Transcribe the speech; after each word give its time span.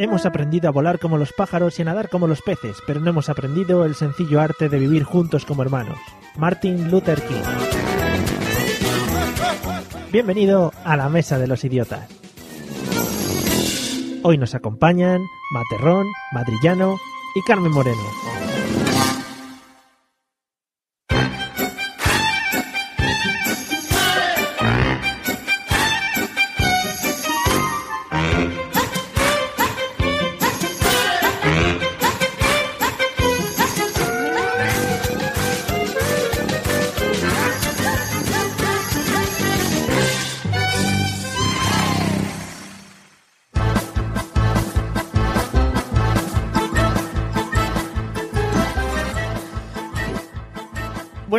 Hemos 0.00 0.26
aprendido 0.26 0.68
a 0.68 0.70
volar 0.70 1.00
como 1.00 1.18
los 1.18 1.32
pájaros 1.32 1.76
y 1.76 1.82
a 1.82 1.86
nadar 1.86 2.08
como 2.08 2.28
los 2.28 2.40
peces, 2.40 2.76
pero 2.86 3.00
no 3.00 3.10
hemos 3.10 3.28
aprendido 3.28 3.84
el 3.84 3.96
sencillo 3.96 4.40
arte 4.40 4.68
de 4.68 4.78
vivir 4.78 5.02
juntos 5.02 5.44
como 5.44 5.62
hermanos. 5.62 5.98
Martin 6.36 6.88
Luther 6.88 7.20
King. 7.20 7.42
Bienvenido 10.12 10.72
a 10.84 10.96
la 10.96 11.08
Mesa 11.08 11.36
de 11.36 11.48
los 11.48 11.64
Idiotas. 11.64 12.08
Hoy 14.22 14.38
nos 14.38 14.54
acompañan 14.54 15.20
Materrón, 15.52 16.06
Madrillano 16.30 16.96
y 17.34 17.42
Carmen 17.42 17.72
Moreno. 17.72 17.98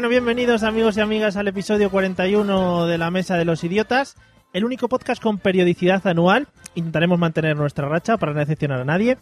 Bienvenidos 0.10 0.64
amigos 0.64 0.98
y 0.98 1.02
amigas 1.02 1.38
al 1.38 1.50
episodio 1.50 1.92
41 1.92 2.88
de 2.88 2.98
la 2.98 3.12
Mesa 3.12 3.38
de 3.38 3.46
los 3.46 3.64
Idiotas, 3.64 4.18
el 4.54 4.66
único 4.66 4.90
podcast 4.90 5.22
con 5.22 5.38
periodicidad 5.38 6.06
anual. 6.08 6.48
Intentaremos 6.74 7.20
mantener 7.20 7.56
nuestra 7.56 7.88
racha 7.88 8.18
para 8.18 8.34
no 8.34 8.40
decepcionar 8.40 8.82
a 8.82 8.86
nadie. 8.86 9.20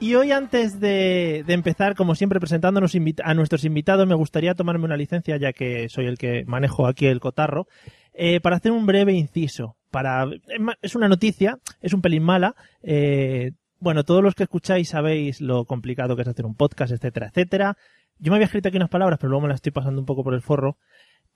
Y 0.00 0.14
hoy 0.14 0.32
antes 0.32 0.80
de, 0.80 1.44
empezar, 1.48 1.96
como 1.96 2.14
siempre, 2.14 2.40
presentándonos 2.40 2.96
a 3.22 3.34
nuestros 3.34 3.66
invitados, 3.66 4.06
me 4.06 4.14
gustaría 4.14 4.54
tomarme 4.54 4.86
una 4.86 4.96
licencia, 4.96 5.36
ya 5.36 5.52
que 5.52 5.90
soy 5.90 6.06
el 6.06 6.16
que 6.16 6.46
manejo 6.46 6.86
aquí 6.86 7.04
el 7.04 7.20
cotarro, 7.20 7.66
eh, 8.14 8.40
para 8.40 8.56
hacer 8.56 8.72
un 8.72 8.86
breve 8.86 9.12
inciso. 9.12 9.76
Para, 9.90 10.26
es 10.80 10.94
una 10.94 11.08
noticia, 11.08 11.58
es 11.82 11.92
un 11.92 12.00
pelín 12.00 12.22
mala. 12.22 12.54
eh, 12.82 13.52
bueno, 13.78 14.04
todos 14.04 14.22
los 14.22 14.34
que 14.34 14.44
escucháis 14.44 14.88
sabéis 14.88 15.42
lo 15.42 15.66
complicado 15.66 16.16
que 16.16 16.22
es 16.22 16.28
hacer 16.28 16.46
un 16.46 16.54
podcast, 16.54 16.92
etcétera, 16.92 17.26
etcétera. 17.26 17.76
Yo 18.18 18.30
me 18.30 18.36
había 18.36 18.46
escrito 18.46 18.68
aquí 18.68 18.76
unas 18.76 18.88
palabras, 18.88 19.18
pero 19.18 19.30
luego 19.30 19.42
me 19.42 19.48
las 19.48 19.56
estoy 19.56 19.72
pasando 19.72 20.00
un 20.00 20.06
poco 20.06 20.24
por 20.24 20.34
el 20.34 20.42
forro. 20.42 20.78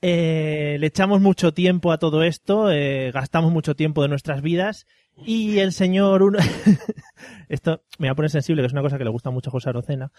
Eh, 0.02 0.76
le 0.80 0.86
echamos 0.86 1.20
mucho 1.20 1.52
tiempo 1.52 1.92
a 1.92 1.98
todo 1.98 2.22
esto, 2.22 2.70
eh, 2.70 3.10
gastamos 3.12 3.52
mucho 3.52 3.76
tiempo 3.76 4.00
de 4.02 4.08
nuestras 4.08 4.40
vidas 4.40 4.86
y 5.14 5.58
el 5.58 5.72
señor 5.72 6.22
uno 6.22 6.38
esto 7.50 7.82
me 7.98 8.08
va 8.08 8.12
a 8.12 8.16
poner 8.16 8.30
sensible, 8.30 8.62
que 8.62 8.66
es 8.66 8.72
una 8.72 8.80
cosa 8.80 8.96
que 8.96 9.04
le 9.04 9.10
gusta 9.10 9.30
mucho 9.30 9.50
a 9.50 9.52
José 9.52 9.68
Arocena. 9.68 10.10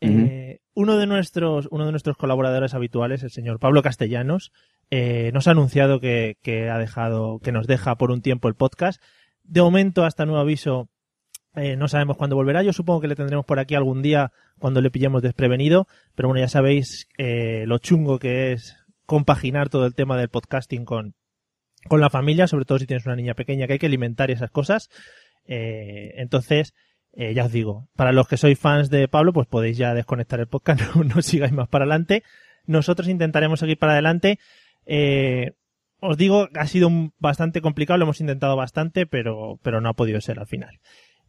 Eh, 0.00 0.60
uno 0.74 0.98
de 0.98 1.06
nuestros 1.06 1.68
uno 1.70 1.86
de 1.86 1.90
nuestros 1.90 2.18
colaboradores 2.18 2.74
habituales, 2.74 3.22
el 3.22 3.30
señor 3.30 3.58
Pablo 3.58 3.82
Castellanos, 3.82 4.52
eh, 4.90 5.30
nos 5.32 5.48
ha 5.48 5.52
anunciado 5.52 6.00
que, 6.00 6.36
que 6.42 6.68
ha 6.68 6.78
dejado 6.78 7.38
que 7.38 7.52
nos 7.52 7.66
deja 7.66 7.96
por 7.96 8.10
un 8.10 8.20
tiempo 8.20 8.48
el 8.48 8.54
podcast. 8.54 9.02
De 9.42 9.62
momento, 9.62 10.04
hasta 10.04 10.26
nuevo 10.26 10.40
aviso, 10.40 10.88
eh, 11.56 11.76
no 11.76 11.88
sabemos 11.88 12.16
cuándo 12.16 12.36
volverá. 12.36 12.62
Yo 12.62 12.72
supongo 12.72 13.00
que 13.00 13.08
le 13.08 13.16
tendremos 13.16 13.46
por 13.46 13.58
aquí 13.58 13.74
algún 13.74 14.02
día 14.02 14.32
cuando 14.58 14.80
le 14.80 14.90
pillemos 14.90 15.22
desprevenido. 15.22 15.86
Pero 16.14 16.28
bueno, 16.28 16.40
ya 16.40 16.48
sabéis 16.48 17.08
eh, 17.18 17.64
lo 17.66 17.78
chungo 17.78 18.18
que 18.18 18.52
es 18.52 18.76
compaginar 19.06 19.68
todo 19.68 19.86
el 19.86 19.94
tema 19.94 20.16
del 20.16 20.28
podcasting 20.28 20.84
con, 20.84 21.14
con 21.88 22.00
la 22.00 22.10
familia, 22.10 22.46
sobre 22.46 22.64
todo 22.64 22.78
si 22.78 22.86
tienes 22.86 23.06
una 23.06 23.16
niña 23.16 23.34
pequeña 23.34 23.66
que 23.66 23.74
hay 23.74 23.78
que 23.78 23.86
alimentar 23.86 24.30
y 24.30 24.34
esas 24.34 24.50
cosas. 24.50 24.90
Eh, 25.46 26.14
entonces, 26.16 26.74
eh, 27.12 27.34
ya 27.34 27.44
os 27.44 27.52
digo, 27.52 27.88
para 27.94 28.12
los 28.12 28.26
que 28.26 28.36
sois 28.36 28.58
fans 28.58 28.90
de 28.90 29.08
Pablo, 29.08 29.32
pues 29.32 29.46
podéis 29.46 29.76
ya 29.76 29.94
desconectar 29.94 30.40
el 30.40 30.48
podcast, 30.48 30.80
no, 30.96 31.04
no 31.04 31.22
sigáis 31.22 31.52
más 31.52 31.68
para 31.68 31.84
adelante. 31.84 32.22
Nosotros 32.66 33.08
intentaremos 33.08 33.60
seguir 33.60 33.78
para 33.78 33.92
adelante. 33.92 34.38
Eh, 34.86 35.52
os 36.00 36.16
digo, 36.16 36.48
ha 36.54 36.66
sido 36.66 36.90
bastante 37.18 37.60
complicado, 37.60 37.98
lo 37.98 38.04
hemos 38.04 38.20
intentado 38.20 38.56
bastante, 38.56 39.06
pero, 39.06 39.58
pero 39.62 39.80
no 39.80 39.88
ha 39.88 39.94
podido 39.94 40.20
ser 40.20 40.38
al 40.38 40.46
final. 40.46 40.80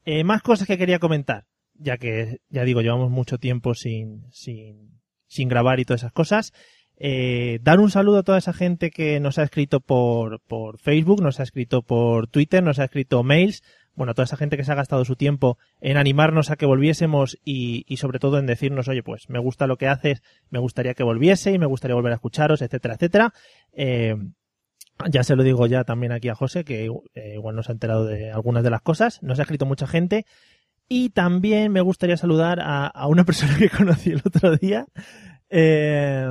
Eh, 0.05 0.23
más 0.23 0.41
cosas 0.41 0.67
que 0.67 0.77
quería 0.77 0.99
comentar, 0.99 1.45
ya 1.73 1.97
que, 1.97 2.39
ya 2.49 2.63
digo, 2.63 2.81
llevamos 2.81 3.09
mucho 3.09 3.37
tiempo 3.37 3.73
sin, 3.73 4.25
sin, 4.31 5.01
sin 5.27 5.49
grabar 5.49 5.79
y 5.79 5.85
todas 5.85 6.01
esas 6.01 6.13
cosas. 6.13 6.53
Eh, 6.97 7.59
dar 7.61 7.79
un 7.79 7.91
saludo 7.91 8.19
a 8.19 8.23
toda 8.23 8.37
esa 8.37 8.53
gente 8.53 8.89
que 8.89 9.19
nos 9.19 9.37
ha 9.37 9.43
escrito 9.43 9.81
por, 9.81 10.41
por 10.41 10.79
Facebook, 10.79 11.21
nos 11.21 11.39
ha 11.39 11.43
escrito 11.43 11.81
por 11.81 12.27
Twitter, 12.27 12.63
nos 12.63 12.79
ha 12.79 12.85
escrito 12.85 13.23
mails. 13.23 13.63
Bueno, 13.95 14.13
toda 14.13 14.25
esa 14.25 14.37
gente 14.37 14.57
que 14.57 14.63
se 14.63 14.71
ha 14.71 14.75
gastado 14.75 15.05
su 15.05 15.15
tiempo 15.15 15.57
en 15.79 15.97
animarnos 15.97 16.51
a 16.51 16.57
que 16.57 16.65
volviésemos 16.65 17.37
y, 17.43 17.85
y 17.87 17.97
sobre 17.97 18.19
todo 18.19 18.37
en 18.37 18.45
decirnos, 18.45 18.87
oye, 18.89 19.03
pues 19.03 19.29
me 19.29 19.39
gusta 19.39 19.67
lo 19.67 19.77
que 19.77 19.87
haces, 19.87 20.21
me 20.49 20.59
gustaría 20.59 20.93
que 20.93 21.03
volviese 21.03 21.51
y 21.51 21.59
me 21.59 21.65
gustaría 21.65 21.95
volver 21.95 22.11
a 22.11 22.15
escucharos, 22.15 22.61
etcétera, 22.61 22.95
etcétera. 22.95 23.33
Eh, 23.73 24.15
ya 25.09 25.23
se 25.23 25.35
lo 25.35 25.43
digo 25.43 25.65
ya 25.67 25.83
también 25.83 26.11
aquí 26.11 26.29
a 26.29 26.35
José, 26.35 26.63
que 26.63 26.85
eh, 27.13 27.33
igual 27.35 27.55
nos 27.55 27.69
ha 27.69 27.73
enterado 27.73 28.05
de 28.05 28.31
algunas 28.31 28.63
de 28.63 28.69
las 28.69 28.81
cosas. 28.81 29.21
Nos 29.23 29.39
ha 29.39 29.43
escrito 29.43 29.65
mucha 29.65 29.87
gente. 29.87 30.25
Y 30.87 31.09
también 31.09 31.71
me 31.71 31.81
gustaría 31.81 32.15
saludar 32.17 32.59
a, 32.61 32.87
a 32.87 33.07
una 33.07 33.23
persona 33.25 33.57
que 33.57 33.69
conocí 33.69 34.11
el 34.11 34.21
otro 34.25 34.55
día. 34.57 34.85
Eh, 35.49 36.29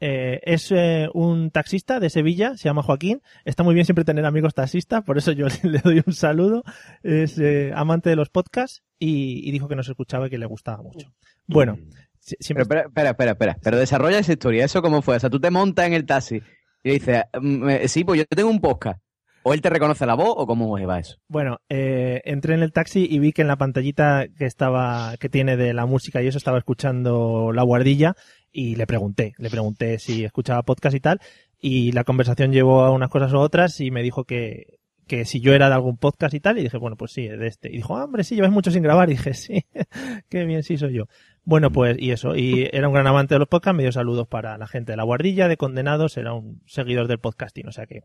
eh, 0.00 0.40
es 0.42 0.72
un 1.14 1.50
taxista 1.52 2.00
de 2.00 2.10
Sevilla, 2.10 2.56
se 2.56 2.64
llama 2.64 2.82
Joaquín. 2.82 3.22
Está 3.44 3.62
muy 3.62 3.74
bien 3.74 3.86
siempre 3.86 4.04
tener 4.04 4.24
amigos 4.26 4.52
taxistas, 4.54 5.02
por 5.04 5.16
eso 5.16 5.32
yo 5.32 5.46
le, 5.62 5.78
doy 5.78 6.02
un 6.04 6.12
saludo. 6.12 6.64
Es 7.02 7.40
amante 7.74 8.10
de 8.10 8.16
los 8.16 8.28
podcasts 8.30 8.82
y, 8.98 9.48
y 9.48 9.52
dijo 9.52 9.68
que 9.68 9.76
nos 9.76 9.88
escuchaba 9.88 10.26
y 10.26 10.30
que 10.30 10.38
le 10.38 10.46
gustaba 10.46 10.82
mucho. 10.82 11.12
Bueno, 11.46 11.78
si- 12.18 12.36
siempre 12.40 12.66
Pero 12.66 12.88
espera, 12.88 13.10
espera, 13.10 13.30
espera. 13.32 13.56
Pero 13.62 13.78
desarrolla 13.78 14.18
esa 14.18 14.32
historia. 14.32 14.64
¿Eso 14.64 14.82
cómo 14.82 15.02
fue? 15.02 15.16
O 15.16 15.20
sea, 15.20 15.30
tú 15.30 15.40
te 15.40 15.50
montas 15.50 15.86
en 15.86 15.92
el 15.94 16.04
taxi 16.04 16.40
y 16.82 16.88
le 16.88 16.94
dices, 16.94 17.22
"Mm, 17.40 17.68
eh, 17.68 17.88
sí, 17.88 18.04
pues 18.04 18.20
yo 18.20 18.26
tengo 18.26 18.50
un 18.50 18.60
podcast. 18.60 19.00
¿O 19.44 19.52
él 19.52 19.60
te 19.60 19.70
reconoce 19.70 20.06
la 20.06 20.14
voz 20.14 20.34
o 20.36 20.46
cómo 20.46 20.78
va 20.86 21.00
eso? 21.00 21.16
Bueno, 21.26 21.58
eh, 21.68 22.22
entré 22.24 22.54
en 22.54 22.62
el 22.62 22.72
taxi 22.72 23.08
y 23.10 23.18
vi 23.18 23.32
que 23.32 23.42
en 23.42 23.48
la 23.48 23.56
pantallita 23.56 24.26
que 24.38 24.46
estaba, 24.46 25.16
que 25.18 25.28
tiene 25.28 25.56
de 25.56 25.74
la 25.74 25.84
música 25.84 26.22
y 26.22 26.28
eso 26.28 26.38
estaba 26.38 26.58
escuchando 26.58 27.50
La 27.52 27.64
Guardilla 27.64 28.14
y 28.52 28.76
le 28.76 28.86
pregunté, 28.86 29.32
le 29.38 29.50
pregunté 29.50 29.98
si 29.98 30.24
escuchaba 30.24 30.62
podcast 30.62 30.94
y 30.94 31.00
tal 31.00 31.20
y 31.62 31.92
la 31.92 32.04
conversación 32.04 32.52
llevó 32.52 32.82
a 32.82 32.90
unas 32.90 33.08
cosas 33.08 33.32
u 33.32 33.38
otras 33.38 33.80
y 33.80 33.92
me 33.92 34.02
dijo 34.02 34.24
que, 34.24 34.80
que 35.06 35.24
si 35.24 35.40
yo 35.40 35.54
era 35.54 35.68
de 35.68 35.74
algún 35.74 35.96
podcast 35.96 36.34
y 36.34 36.40
tal 36.40 36.58
y 36.58 36.62
dije, 36.62 36.78
bueno, 36.78 36.96
pues 36.96 37.12
sí, 37.12 37.26
de 37.28 37.46
este. 37.46 37.68
Y 37.68 37.76
dijo, 37.76 37.96
ah, 37.96 38.04
hombre, 38.04 38.24
sí, 38.24 38.34
llevas 38.34 38.52
mucho 38.52 38.70
sin 38.70 38.82
grabar 38.82 39.08
y 39.10 39.12
dije, 39.12 39.34
sí, 39.34 39.64
qué 40.28 40.44
bien, 40.44 40.62
sí 40.62 40.76
soy 40.76 40.94
yo. 40.94 41.04
Bueno, 41.44 41.70
pues 41.70 41.96
y 41.98 42.12
eso, 42.12 42.36
y 42.36 42.68
era 42.72 42.88
un 42.88 42.94
gran 42.94 43.06
amante 43.06 43.34
de 43.34 43.40
los 43.40 43.48
podcasts, 43.48 43.76
me 43.76 43.82
dio 43.82 43.92
saludos 43.92 44.28
para 44.28 44.56
la 44.58 44.66
gente 44.66 44.92
de 44.92 44.96
La 44.96 45.02
Guardilla, 45.02 45.48
de 45.48 45.56
Condenados, 45.56 46.16
era 46.16 46.32
un 46.34 46.62
seguidor 46.66 47.08
del 47.08 47.18
podcasting, 47.18 47.66
o 47.66 47.72
sea 47.72 47.86
que... 47.86 48.04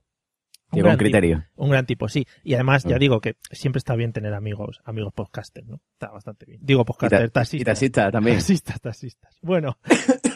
un 0.71 0.79
gran 0.81 0.97
criterio. 0.97 1.45
un 1.55 1.69
gran 1.69 1.85
tipo, 1.85 2.09
sí. 2.09 2.25
Y 2.43 2.53
además, 2.55 2.83
ya 2.83 2.97
Mm. 2.97 2.99
digo 2.99 3.21
que 3.21 3.35
siempre 3.51 3.77
está 3.77 3.95
bien 3.95 4.11
tener 4.13 4.33
amigos, 4.33 4.81
amigos 4.83 5.13
podcasters, 5.13 5.67
¿no? 5.67 5.79
Está 5.93 6.09
bastante 6.11 6.45
bien. 6.45 6.59
Digo 6.61 6.83
podcasters, 6.85 7.25
Y 7.25 7.29
taxistas. 7.31 7.65
taxista 7.65 8.11
también. 8.11 8.37
Taxistas, 8.37 8.81
taxistas. 8.81 9.37
Bueno, 9.41 9.77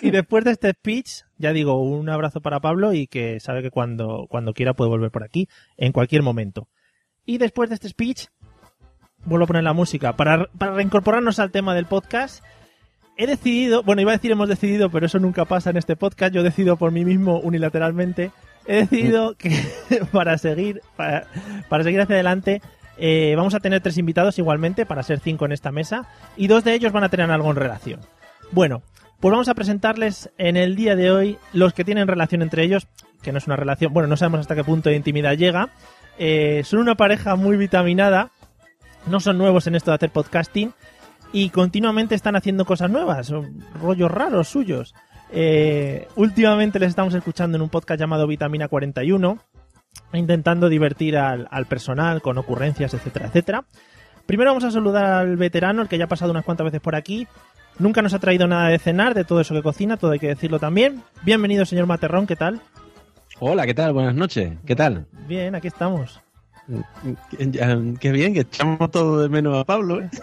y 0.02 0.12
después 0.12 0.46
de 0.46 0.52
este 0.52 0.72
speech, 0.72 1.24
ya 1.38 1.52
digo, 1.54 1.82
un 1.82 2.10
abrazo 2.10 2.42
para 2.42 2.60
Pablo 2.62 2.94
y 2.94 3.08
que 3.08 3.40
sabe 3.40 3.62
que 3.62 3.72
cuando, 3.72 4.28
cuando 4.30 4.54
quiera 4.54 4.74
puede 4.74 4.90
volver 4.90 5.12
por 5.12 5.24
aquí, 5.24 5.48
en 5.78 5.92
cualquier 5.92 6.24
momento. 6.24 6.70
Y 7.26 7.38
después 7.38 7.70
de 7.70 7.76
este 7.76 7.90
speech, 7.90 8.28
vuelvo 9.26 9.44
a 9.44 9.48
poner 9.48 9.64
la 9.64 9.74
música. 9.74 10.16
Para, 10.16 10.46
para 10.58 10.74
reincorporarnos 10.74 11.40
al 11.40 11.52
tema 11.52 11.76
del 11.76 11.86
podcast, 11.86 12.44
he 13.18 13.28
decidido, 13.28 13.84
bueno, 13.84 14.02
iba 14.02 14.12
a 14.12 14.16
decir 14.16 14.32
hemos 14.32 14.50
decidido, 14.50 14.90
pero 14.90 15.06
eso 15.06 15.20
nunca 15.20 15.46
pasa 15.46 15.70
en 15.70 15.78
este 15.78 15.96
podcast. 15.96 16.34
Yo 16.34 16.42
decido 16.42 16.78
por 16.78 16.92
mí 16.92 17.06
mismo 17.06 17.40
unilateralmente. 17.40 18.32
He 18.66 18.78
decidido 18.78 19.36
que 19.36 19.52
para 20.12 20.38
seguir, 20.38 20.82
para, 20.96 21.26
seguir 21.84 22.02
hacia 22.02 22.16
adelante, 22.16 22.62
eh, 22.98 23.34
vamos 23.36 23.56
a 23.56 23.60
tener 23.60 23.82
tres 23.82 23.98
invitados 23.98 24.38
igualmente, 24.40 24.86
para 24.86 25.04
ser 25.04 25.20
cinco 25.20 25.46
en 25.46 25.52
esta 25.52 25.72
mesa, 25.72 26.08
y 26.38 26.48
dos 26.48 26.64
de 26.64 26.74
ellos 26.74 26.92
van 26.92 27.04
a 27.04 27.10
tener 27.10 27.30
algo 27.32 27.50
en 27.50 27.56
relación. 27.56 28.00
Bueno, 28.52 28.82
pues 29.20 29.32
vamos 29.32 29.50
a 29.50 29.56
presentarles 29.56 30.32
en 30.38 30.58
el 30.58 30.76
día 30.76 30.96
de 30.96 31.12
hoy 31.12 31.38
los 31.54 31.74
que 31.74 31.84
tienen 31.84 32.08
relación 32.08 32.42
entre 32.42 32.64
ellos, 32.64 32.88
que 33.22 33.32
no 33.32 33.38
es 33.38 33.48
una 33.48 33.56
relación, 33.56 33.94
bueno, 33.94 34.08
no 34.08 34.18
sabemos 34.18 34.40
hasta 34.42 34.56
qué 34.56 34.64
punto 34.64 34.90
de 34.90 34.96
intimidad 34.96 35.34
llega. 35.34 35.70
Eh, 36.18 36.62
son 36.66 36.80
una 36.80 36.96
pareja 36.96 37.36
muy 37.36 37.58
vitaminada 37.58 38.32
no 39.06 39.20
son 39.20 39.38
nuevos 39.38 39.68
en 39.68 39.76
esto 39.76 39.92
de 39.92 39.96
hacer 39.96 40.12
podcasting 40.12 40.74
y 41.34 41.50
continuamente 41.50 42.16
están 42.16 42.36
haciendo 42.36 42.66
cosas 42.66 42.92
nuevas, 42.92 43.32
rollos 43.80 44.12
raros 44.12 44.50
suyos. 44.50 44.94
Eh, 45.32 46.08
últimamente 46.16 46.80
les 46.80 46.90
estamos 46.90 47.14
escuchando 47.14 47.56
en 47.58 47.62
un 47.62 47.70
podcast 47.70 48.00
llamado 48.00 48.28
Vitamina 48.28 48.68
41, 48.68 49.40
intentando 50.14 50.68
divertir 50.70 51.18
al, 51.18 51.48
al 51.50 51.66
personal 51.66 52.22
con 52.22 52.38
ocurrencias, 52.38 52.94
etcétera, 52.94 53.28
etcétera. 53.28 53.66
Primero 54.26 54.52
vamos 54.52 54.64
a 54.64 54.72
saludar 54.72 55.06
al 55.06 55.38
veterano, 55.38 55.82
el 55.82 55.88
que 55.88 55.98
ya 55.98 56.06
ha 56.06 56.10
pasado 56.10 56.32
unas 56.32 56.46
cuantas 56.46 56.66
veces 56.66 56.82
por 56.82 56.96
aquí. 56.96 57.28
Nunca 57.80 58.02
nos 58.02 58.14
ha 58.14 58.20
traído 58.20 58.48
nada 58.48 58.70
de 58.70 58.80
cenar, 58.80 59.14
de 59.14 59.24
todo 59.24 59.42
eso 59.42 59.54
que 59.54 59.64
cocina, 59.64 59.98
todo 59.98 60.12
hay 60.12 60.20
que 60.20 60.28
decirlo 60.28 60.60
también. 60.60 61.04
Bienvenido, 61.24 61.66
señor 61.66 61.88
Materrón, 61.88 62.28
¿qué 62.28 62.36
tal? 62.36 62.62
Hola, 63.40 63.66
¿qué 63.66 63.74
tal? 63.74 63.94
Buenas 63.94 64.14
noches. 64.14 64.54
¿Qué 64.66 64.76
tal? 64.76 65.08
Bien, 65.28 65.56
aquí 65.56 65.68
estamos. 65.68 66.22
Qué, 68.00 68.12
bien, 68.12 68.34
que 68.34 68.42
echamos 68.42 68.90
todo 68.92 69.22
de 69.22 69.30
menos 69.30 69.58
a 69.58 69.64
Pablo. 69.66 70.02
¿eh? 70.02 70.10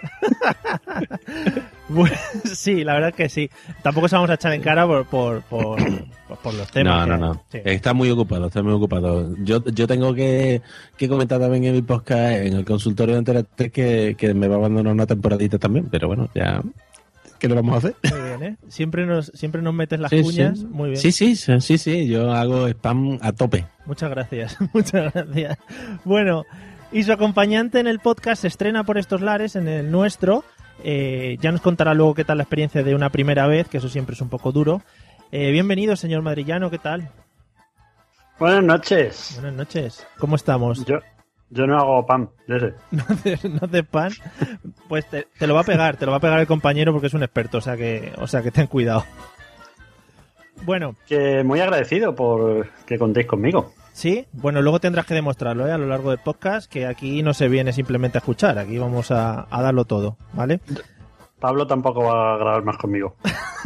Bueno, 1.90 2.14
sí, 2.44 2.84
la 2.84 2.92
verdad 2.94 3.14
que 3.14 3.30
sí. 3.30 3.48
Tampoco 3.82 4.08
se 4.08 4.16
vamos 4.16 4.28
a 4.28 4.34
echar 4.34 4.52
en 4.52 4.60
cara 4.60 4.86
por, 4.86 5.06
por, 5.06 5.40
por, 5.44 5.78
por 6.42 6.52
los 6.52 6.70
temas. 6.70 7.08
No, 7.08 7.14
que- 7.14 7.18
no, 7.20 7.26
no. 7.34 7.42
sí. 7.50 7.58
Está 7.64 7.94
muy 7.94 8.10
ocupado, 8.10 8.48
está 8.48 8.62
muy 8.62 8.74
ocupado. 8.74 9.34
Yo, 9.42 9.64
yo 9.64 9.86
tengo 9.86 10.12
que, 10.12 10.60
que 10.98 11.08
comentar 11.08 11.40
también 11.40 11.64
en 11.64 11.72
mi 11.74 11.80
podcast, 11.82 12.44
en 12.44 12.52
el 12.56 12.64
consultorio 12.66 13.14
de 13.14 13.18
Enterate, 13.20 13.70
que, 13.70 14.14
que 14.18 14.34
me 14.34 14.48
va 14.48 14.56
a 14.56 14.58
abandonar 14.58 14.92
una 14.92 15.06
temporadita 15.06 15.58
también, 15.58 15.88
pero 15.90 16.08
bueno, 16.08 16.28
ya. 16.34 16.60
¿Qué 17.38 17.48
le 17.48 17.54
vamos 17.54 17.74
a 17.74 17.78
hacer? 17.78 17.94
Muy 18.10 18.20
bien, 18.28 18.42
¿eh? 18.42 18.56
Siempre 18.68 19.06
nos, 19.06 19.26
siempre 19.34 19.62
nos 19.62 19.72
metes 19.74 20.00
las 20.00 20.10
Sí, 20.10 20.22
cuñas. 20.22 20.58
sí. 20.58 20.66
Muy 20.66 20.90
bien. 20.90 21.00
Sí, 21.00 21.12
sí, 21.12 21.36
sí, 21.36 21.60
sí, 21.60 21.78
sí, 21.78 22.08
yo 22.08 22.32
hago 22.32 22.66
spam 22.68 23.18
a 23.22 23.32
tope. 23.32 23.66
Muchas 23.86 24.10
gracias, 24.10 24.56
muchas 24.74 25.12
gracias. 25.14 25.58
Bueno, 26.04 26.44
y 26.90 27.02
su 27.04 27.12
acompañante 27.12 27.78
en 27.80 27.86
el 27.86 28.00
podcast 28.00 28.42
se 28.42 28.48
estrena 28.48 28.84
por 28.84 28.98
estos 28.98 29.20
lares, 29.20 29.56
en 29.56 29.68
el 29.68 29.90
nuestro. 29.90 30.44
Eh, 30.84 31.36
ya 31.40 31.50
nos 31.52 31.60
contará 31.60 31.94
luego 31.94 32.14
qué 32.14 32.24
tal 32.24 32.38
la 32.38 32.44
experiencia 32.44 32.82
de 32.82 32.94
una 32.94 33.10
primera 33.10 33.46
vez, 33.46 33.68
que 33.68 33.78
eso 33.78 33.88
siempre 33.88 34.14
es 34.14 34.20
un 34.20 34.28
poco 34.28 34.52
duro. 34.52 34.82
Eh, 35.30 35.50
bienvenido, 35.50 35.94
señor 35.96 36.22
madrillano, 36.22 36.70
¿qué 36.70 36.78
tal? 36.78 37.10
Buenas 38.38 38.62
noches. 38.64 39.32
Buenas 39.34 39.54
noches, 39.54 40.06
¿cómo 40.18 40.36
estamos? 40.36 40.84
Yo, 40.86 41.00
yo 41.50 41.66
no 41.66 41.78
hago 41.78 42.06
pan 42.06 42.30
de 42.46 42.56
ese. 42.56 42.74
¿No 42.90 43.04
haces, 43.08 43.44
no 43.44 43.60
haces 43.62 43.86
pan? 43.86 44.12
Pues 44.88 45.08
te, 45.08 45.26
te 45.38 45.46
lo 45.46 45.54
va 45.54 45.60
a 45.60 45.64
pegar, 45.64 45.96
te 45.96 46.06
lo 46.06 46.12
va 46.12 46.18
a 46.18 46.20
pegar 46.20 46.40
el 46.40 46.46
compañero 46.46 46.92
porque 46.92 47.08
es 47.08 47.14
un 47.14 47.22
experto, 47.22 47.58
o 47.58 47.60
sea 47.60 47.76
que, 47.76 48.12
o 48.18 48.26
sea 48.26 48.42
que 48.42 48.50
ten 48.50 48.66
cuidado. 48.66 49.04
Bueno, 50.64 50.96
Que 51.06 51.44
muy 51.44 51.60
agradecido 51.60 52.14
por 52.14 52.68
que 52.84 52.98
contéis 52.98 53.26
conmigo. 53.26 53.72
Sí, 53.92 54.26
bueno, 54.32 54.60
luego 54.62 54.80
tendrás 54.80 55.06
que 55.06 55.14
demostrarlo 55.14 55.66
¿eh? 55.66 55.72
a 55.72 55.78
lo 55.78 55.86
largo 55.86 56.10
del 56.10 56.18
podcast, 56.20 56.70
que 56.70 56.86
aquí 56.86 57.22
no 57.22 57.34
se 57.34 57.48
viene 57.48 57.72
simplemente 57.72 58.18
a 58.18 58.20
escuchar, 58.20 58.58
aquí 58.58 58.78
vamos 58.78 59.10
a, 59.10 59.46
a 59.50 59.62
darlo 59.62 59.84
todo, 59.84 60.16
¿vale? 60.34 60.60
Pablo 61.40 61.66
tampoco 61.66 62.02
va 62.02 62.34
a 62.34 62.38
grabar 62.38 62.64
más 62.64 62.76
conmigo. 62.76 63.16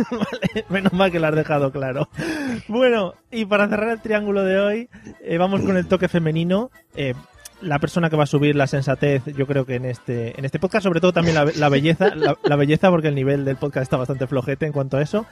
Menos 0.68 0.92
mal 0.92 1.10
que 1.10 1.18
lo 1.18 1.26
has 1.26 1.34
dejado 1.34 1.72
claro. 1.72 2.08
Bueno, 2.68 3.14
y 3.30 3.46
para 3.46 3.68
cerrar 3.68 3.90
el 3.90 4.00
triángulo 4.00 4.44
de 4.44 4.60
hoy, 4.60 4.90
eh, 5.22 5.38
vamos 5.38 5.62
con 5.62 5.76
el 5.76 5.86
toque 5.86 6.08
femenino. 6.08 6.70
Eh, 6.94 7.14
la 7.62 7.78
persona 7.78 8.10
que 8.10 8.16
va 8.16 8.24
a 8.24 8.26
subir 8.26 8.54
la 8.56 8.66
sensatez, 8.66 9.22
yo 9.36 9.46
creo 9.46 9.64
que 9.64 9.76
en 9.76 9.84
este, 9.84 10.38
en 10.38 10.44
este 10.44 10.58
podcast, 10.58 10.84
sobre 10.84 11.00
todo 11.00 11.12
también 11.12 11.34
la, 11.36 11.44
la 11.56 11.68
belleza, 11.68 12.14
la, 12.14 12.36
la 12.44 12.56
belleza, 12.56 12.90
porque 12.90 13.08
el 13.08 13.14
nivel 13.14 13.44
del 13.44 13.56
podcast 13.56 13.84
está 13.84 13.96
bastante 13.96 14.26
flojete 14.26 14.66
en 14.66 14.72
cuanto 14.72 14.96
a 14.96 15.02
eso. 15.02 15.26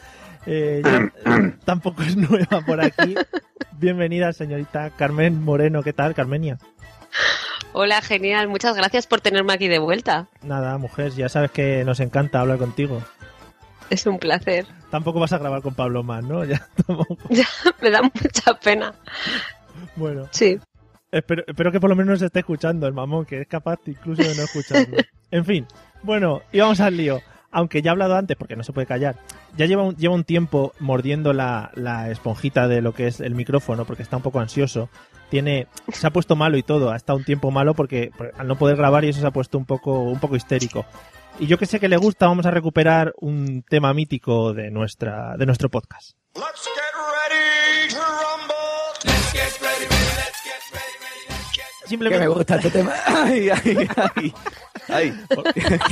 Eh, 0.47 0.81
ya- 0.85 1.13
tampoco 1.65 2.03
es 2.03 2.17
nueva 2.17 2.63
por 2.67 2.81
aquí. 2.81 3.15
Bienvenida, 3.73 4.33
señorita 4.33 4.91
Carmen 4.91 5.43
Moreno. 5.43 5.83
¿Qué 5.83 5.93
tal, 5.93 6.15
Carmenia? 6.15 6.59
Hola, 7.73 8.01
genial. 8.03 8.49
Muchas 8.49 8.77
gracias 8.77 9.07
por 9.07 9.21
tenerme 9.21 9.53
aquí 9.53 9.69
de 9.69 9.79
vuelta. 9.79 10.29
Nada, 10.43 10.77
mujer, 10.79 11.13
ya 11.13 11.29
sabes 11.29 11.51
que 11.51 11.85
nos 11.85 12.01
encanta 12.01 12.41
hablar 12.41 12.59
contigo. 12.59 13.03
Es 13.91 14.07
un 14.07 14.19
placer. 14.19 14.67
Tampoco 14.91 15.19
vas 15.21 15.33
a 15.33 15.39
grabar 15.39 15.63
con 15.63 15.75
Pablo 15.75 16.03
más, 16.03 16.25
¿no? 16.25 16.45
Ya, 16.47 16.67
tampoco. 16.87 17.17
Me 17.83 17.91
da 17.91 18.03
mucha 18.03 18.55
pena. 18.63 18.95
Bueno, 19.97 20.29
Sí. 20.31 20.59
Espero, 21.13 21.45
espero 21.47 21.73
que 21.73 21.81
por 21.81 21.91
lo 21.91 21.97
menos 21.97 22.19
se 22.21 22.27
esté 22.27 22.41
escuchando 22.41 22.87
el 22.87 22.93
mamón, 22.93 23.25
que 23.25 23.41
es 23.41 23.49
capaz 23.49 23.81
incluso 23.87 24.23
de 24.23 24.35
no 24.35 24.43
escucharlo. 24.43 24.97
En 25.33 25.45
fin, 25.45 25.65
bueno, 26.03 26.43
y 26.51 26.59
vamos 26.59 26.81
al 26.81 26.97
lío. 26.97 27.21
Aunque 27.53 27.83
ya 27.83 27.91
he 27.91 27.93
hablado 27.93 28.17
antes, 28.17 28.37
porque 28.37 28.57
no 28.57 28.65
se 28.65 28.73
puede 28.73 28.89
callar, 28.89 29.17
ya 29.57 29.67
lleva 29.67 29.85
un, 29.85 29.97
lleva 29.97 30.15
un 30.15 30.25
tiempo 30.25 30.73
mordiendo 30.81 31.33
la, 31.33 31.71
la 31.75 32.11
esponjita 32.11 32.67
de 32.67 32.81
lo 32.81 32.95
que 32.95 33.07
es 33.07 33.21
el 33.21 33.37
micrófono, 33.37 33.85
porque 33.85 34.03
está 34.03 34.17
un 34.17 34.23
poco 34.25 34.41
ansioso. 34.41 34.89
Tiene, 35.31 35.69
se 35.93 36.07
ha 36.07 36.13
puesto 36.13 36.35
malo 36.35 36.57
y 36.57 36.65
todo, 36.65 36.91
ha 36.91 36.97
estado 36.97 37.17
un 37.17 37.25
tiempo 37.25 37.53
malo 37.53 37.75
porque, 37.75 38.11
porque 38.17 38.35
al 38.37 38.49
no 38.49 38.57
poder 38.57 38.77
grabar 38.77 39.05
y 39.05 39.09
eso 39.09 39.21
se 39.21 39.27
ha 39.27 39.33
puesto 39.33 39.57
un 39.57 39.67
poco, 39.67 40.01
un 40.01 40.19
poco 40.19 40.35
histérico. 40.35 40.85
Y 41.39 41.47
yo 41.47 41.59
que 41.59 41.67
sé 41.67 41.81
que 41.81 41.89
le 41.89 41.97
gusta, 41.97 42.27
vamos 42.27 42.47
a 42.47 42.51
recuperar 42.51 43.15
un 43.21 43.63
tema 43.69 43.95
mítico 43.95 44.53
de 44.53 44.71
nuestra, 44.71 45.37
de 45.37 45.47
nuestro 45.47 45.69
podcast. 45.69 46.17
Let's 46.35 46.70
get 51.91 51.99
Que 51.99 52.05
me 52.19 52.27
Simplemente, 52.27 52.27
gusta 52.29 52.57
este 52.57 52.71
tema. 52.71 52.93
Ay, 53.07 53.51
ay, 53.51 53.89
ay. 54.17 54.35
Ay, 54.89 55.15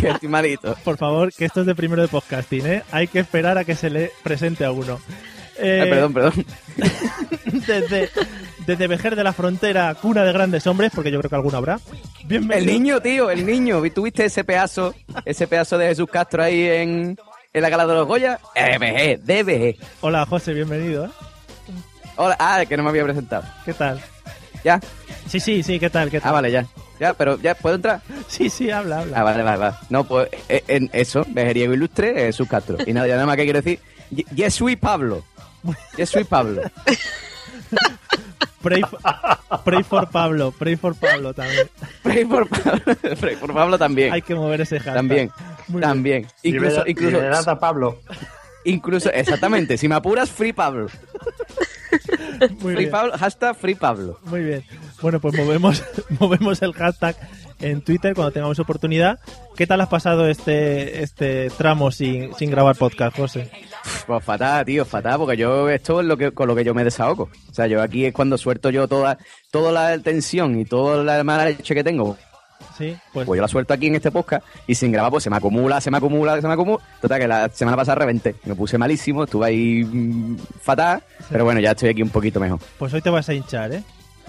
que 0.01 0.09
estoy 0.09 0.29
malito. 0.29 0.75
por 0.85 0.97
favor, 0.97 1.33
que 1.33 1.45
esto 1.45 1.61
es 1.61 1.67
de 1.67 1.75
primero 1.75 2.03
de 2.03 2.09
podcasting, 2.09 2.67
¿eh? 2.67 2.83
Hay 2.91 3.07
que 3.07 3.21
esperar 3.21 3.59
a 3.59 3.65
que 3.65 3.75
se 3.77 3.91
le 3.91 4.11
presente 4.23 4.65
a 4.65 4.73
uno. 4.73 4.99
Eh, 5.59 5.81
Ay, 5.85 5.91
perdón, 5.91 6.13
perdón. 6.15 6.47
Desde, 7.67 8.11
desde 8.67 8.87
Vejer 8.87 9.17
de 9.17 9.25
la 9.25 9.33
Frontera, 9.33 9.95
cuna 9.95 10.23
de 10.25 10.33
grandes 10.33 10.67
hombres, 10.67 10.93
porque 10.95 11.11
yo 11.11 11.19
creo 11.19 11.29
que 11.31 11.37
alguno 11.37 11.59
habrá. 11.59 11.81
El 12.21 12.27
Bienvenido. 12.29 12.73
niño, 12.73 13.01
tío, 13.01 13.31
el 13.31 13.45
niño. 13.45 13.83
¿Tuviste 13.95 14.25
ese 14.27 14.45
pedazo, 14.45 14.95
ese 15.25 15.47
pedazo 15.47 15.77
de 15.79 15.89
Jesús 15.89 16.09
Castro 16.11 16.43
ahí 16.43 16.61
en, 16.67 17.19
en 17.53 17.63
la 17.63 17.69
gala 17.71 17.87
de 17.87 17.95
los 17.95 18.07
Goya? 18.07 18.39
DBG, 18.55 19.21
DBG. 19.25 19.77
Hola, 20.03 20.25
José, 20.27 20.53
bienvenido. 20.55 21.07
¿eh? 21.07 21.11
Hola, 22.17 22.37
ah, 22.39 22.65
que 22.69 22.77
no 22.77 22.83
me 22.83 22.91
había 22.91 23.05
presentado. 23.05 23.45
¿Qué 23.65 23.73
tal? 23.75 24.01
¿Ya? 24.65 24.81
Sí, 25.29 25.41
sí, 25.41 25.63
sí, 25.63 25.79
¿qué 25.79 25.91
tal? 25.91 26.11
¿Qué 26.11 26.21
tal? 26.21 26.31
Ah, 26.31 26.33
vale, 26.33 26.51
ya. 26.51 26.67
Ya, 27.01 27.15
pero 27.15 27.39
ya, 27.41 27.55
¿puedo 27.55 27.77
entrar? 27.77 28.01
Sí, 28.27 28.51
sí, 28.51 28.71
habla, 28.71 29.01
habla. 29.01 29.21
Ah, 29.21 29.23
vale, 29.23 29.43
vale, 29.43 29.59
vale. 29.59 29.75
No, 29.89 30.05
pues 30.05 30.29
eh, 30.49 30.65
en 30.67 30.91
eso, 30.93 31.25
vejeriego 31.29 31.73
ilustre, 31.75 32.11
eh, 32.23 32.27
Jesús 32.27 32.49
Castro. 32.49 32.77
Y 32.87 32.93
nada, 32.93 33.07
ya 33.07 33.15
nada 33.15 33.27
más 33.27 33.37
que 33.37 33.45
quiero 33.45 33.61
decir, 33.63 33.79
ye- 34.11 34.25
yes, 34.35 34.55
soy 34.55 34.75
Pablo. 34.77 35.23
Yes, 35.97 36.11
soy 36.11 36.25
Pablo. 36.25 36.63
Pray, 38.63 38.83
for, 38.83 38.99
pray 39.65 39.83
for 39.85 40.11
Pablo, 40.11 40.51
pray 40.59 40.75
for 40.77 40.95
Pablo 40.97 41.33
también. 41.33 41.69
Pray 42.03 42.25
por 42.25 42.49
Pablo, 42.49 42.83
Pray 43.21 43.37
Pablo 43.37 43.79
también. 43.79 44.13
Hay 44.13 44.23
que 44.23 44.35
mover 44.35 44.61
ese 44.63 44.77
hashtag. 44.79 44.95
También, 44.95 45.31
Muy 45.69 45.81
bien. 45.81 45.89
también. 45.91 46.27
Incluso, 46.43 46.85
Libera- 46.85 46.91
incluso, 46.91 47.51
a 47.51 47.59
Pablo. 47.61 48.01
incluso, 48.65 49.11
exactamente, 49.13 49.79
si 49.79 49.87
me 49.87 49.95
apuras, 49.95 50.31
Free 50.31 50.53
Pablo. 50.53 50.89
Muy 52.61 52.75
Free 52.75 52.77
bien. 52.77 52.91
Pablo, 52.91 53.13
hashtag 53.19 53.57
Free 53.57 53.75
Pablo. 53.75 54.19
Muy 54.25 54.43
bien. 54.43 54.65
Bueno, 55.01 55.21
pues 55.21 55.35
movemos, 55.35 55.83
movemos 56.21 56.63
el 56.63 56.73
hashtag 56.73 57.17
en 57.61 57.83
Twitter 57.83 58.15
cuando 58.15 58.33
tengamos 58.33 58.59
oportunidad. 58.59 59.19
¿Qué 59.57 59.67
tal 59.67 59.81
has 59.81 59.89
pasado 59.89 60.29
este, 60.29 61.03
este 61.03 61.51
tramo 61.51 61.91
sin, 61.91 62.35
sin 62.35 62.51
grabar 62.51 62.77
podcast, 62.77 63.17
José? 63.17 63.51
Pues 64.07 64.25
fatal, 64.25 64.65
tío, 64.65 64.85
fatal, 64.85 65.19
porque 65.19 65.37
yo 65.37 65.69
esto 65.69 66.01
es 66.01 66.07
lo 66.07 66.17
que, 66.17 66.33
con 66.33 66.49
lo 66.49 66.55
que 66.55 66.65
yo 66.65 66.75
me 66.75 66.85
desahogo. 66.85 67.29
O 67.51 67.55
sea, 67.55 67.67
yo 67.67 67.83
aquí 67.83 68.05
es 68.05 68.13
cuando 68.13 68.39
suelto 68.39 68.71
yo 68.71 68.87
toda, 68.87 69.19
toda 69.51 69.73
la 69.73 69.99
tensión 69.99 70.59
y 70.59 70.65
toda 70.65 71.03
la 71.03 71.25
mala 71.25 71.47
leche 71.47 71.75
que 71.75 71.85
tengo. 71.85 72.17
Sí, 72.77 72.97
pues 73.13 73.27
Pues 73.27 73.37
yo 73.39 73.43
la 73.43 73.49
suelto 73.49 73.75
aquí 73.75 73.87
en 73.89 73.97
este 73.97 74.11
podcast 74.11 74.47
y 74.67 74.75
sin 74.75 74.93
grabar 74.93 75.11
pues 75.11 75.25
se 75.25 75.31
me 75.31 75.37
acumula, 75.37 75.81
se 75.81 75.91
me 75.91 75.99
acumula, 75.99 76.41
se 76.41 76.47
me 76.47 76.53
acumula. 76.53 76.83
Total 77.01 77.21
que 77.21 77.29
la 77.29 77.49
semana 77.49 77.77
pasada 77.77 77.97
reventé. 77.97 78.37
Me 78.45 78.55
puse 78.55 78.79
malísimo, 78.79 79.25
estuve 79.25 79.47
ahí 79.47 79.85
mm, 79.85 80.37
fatal, 80.61 81.03
pero 81.31 81.45
bueno, 81.45 81.61
ya 81.61 81.73
estoy 81.73 81.91
aquí 81.91 82.03
un 82.03 82.11
poquito 82.11 82.41
mejor. 82.41 82.61
Pues 82.79 82.93
hoy 82.95 83.03
te 83.03 83.11
vas 83.11 83.29
a 83.29 83.35
hinchar, 83.35 83.73
¿eh? 83.73 83.83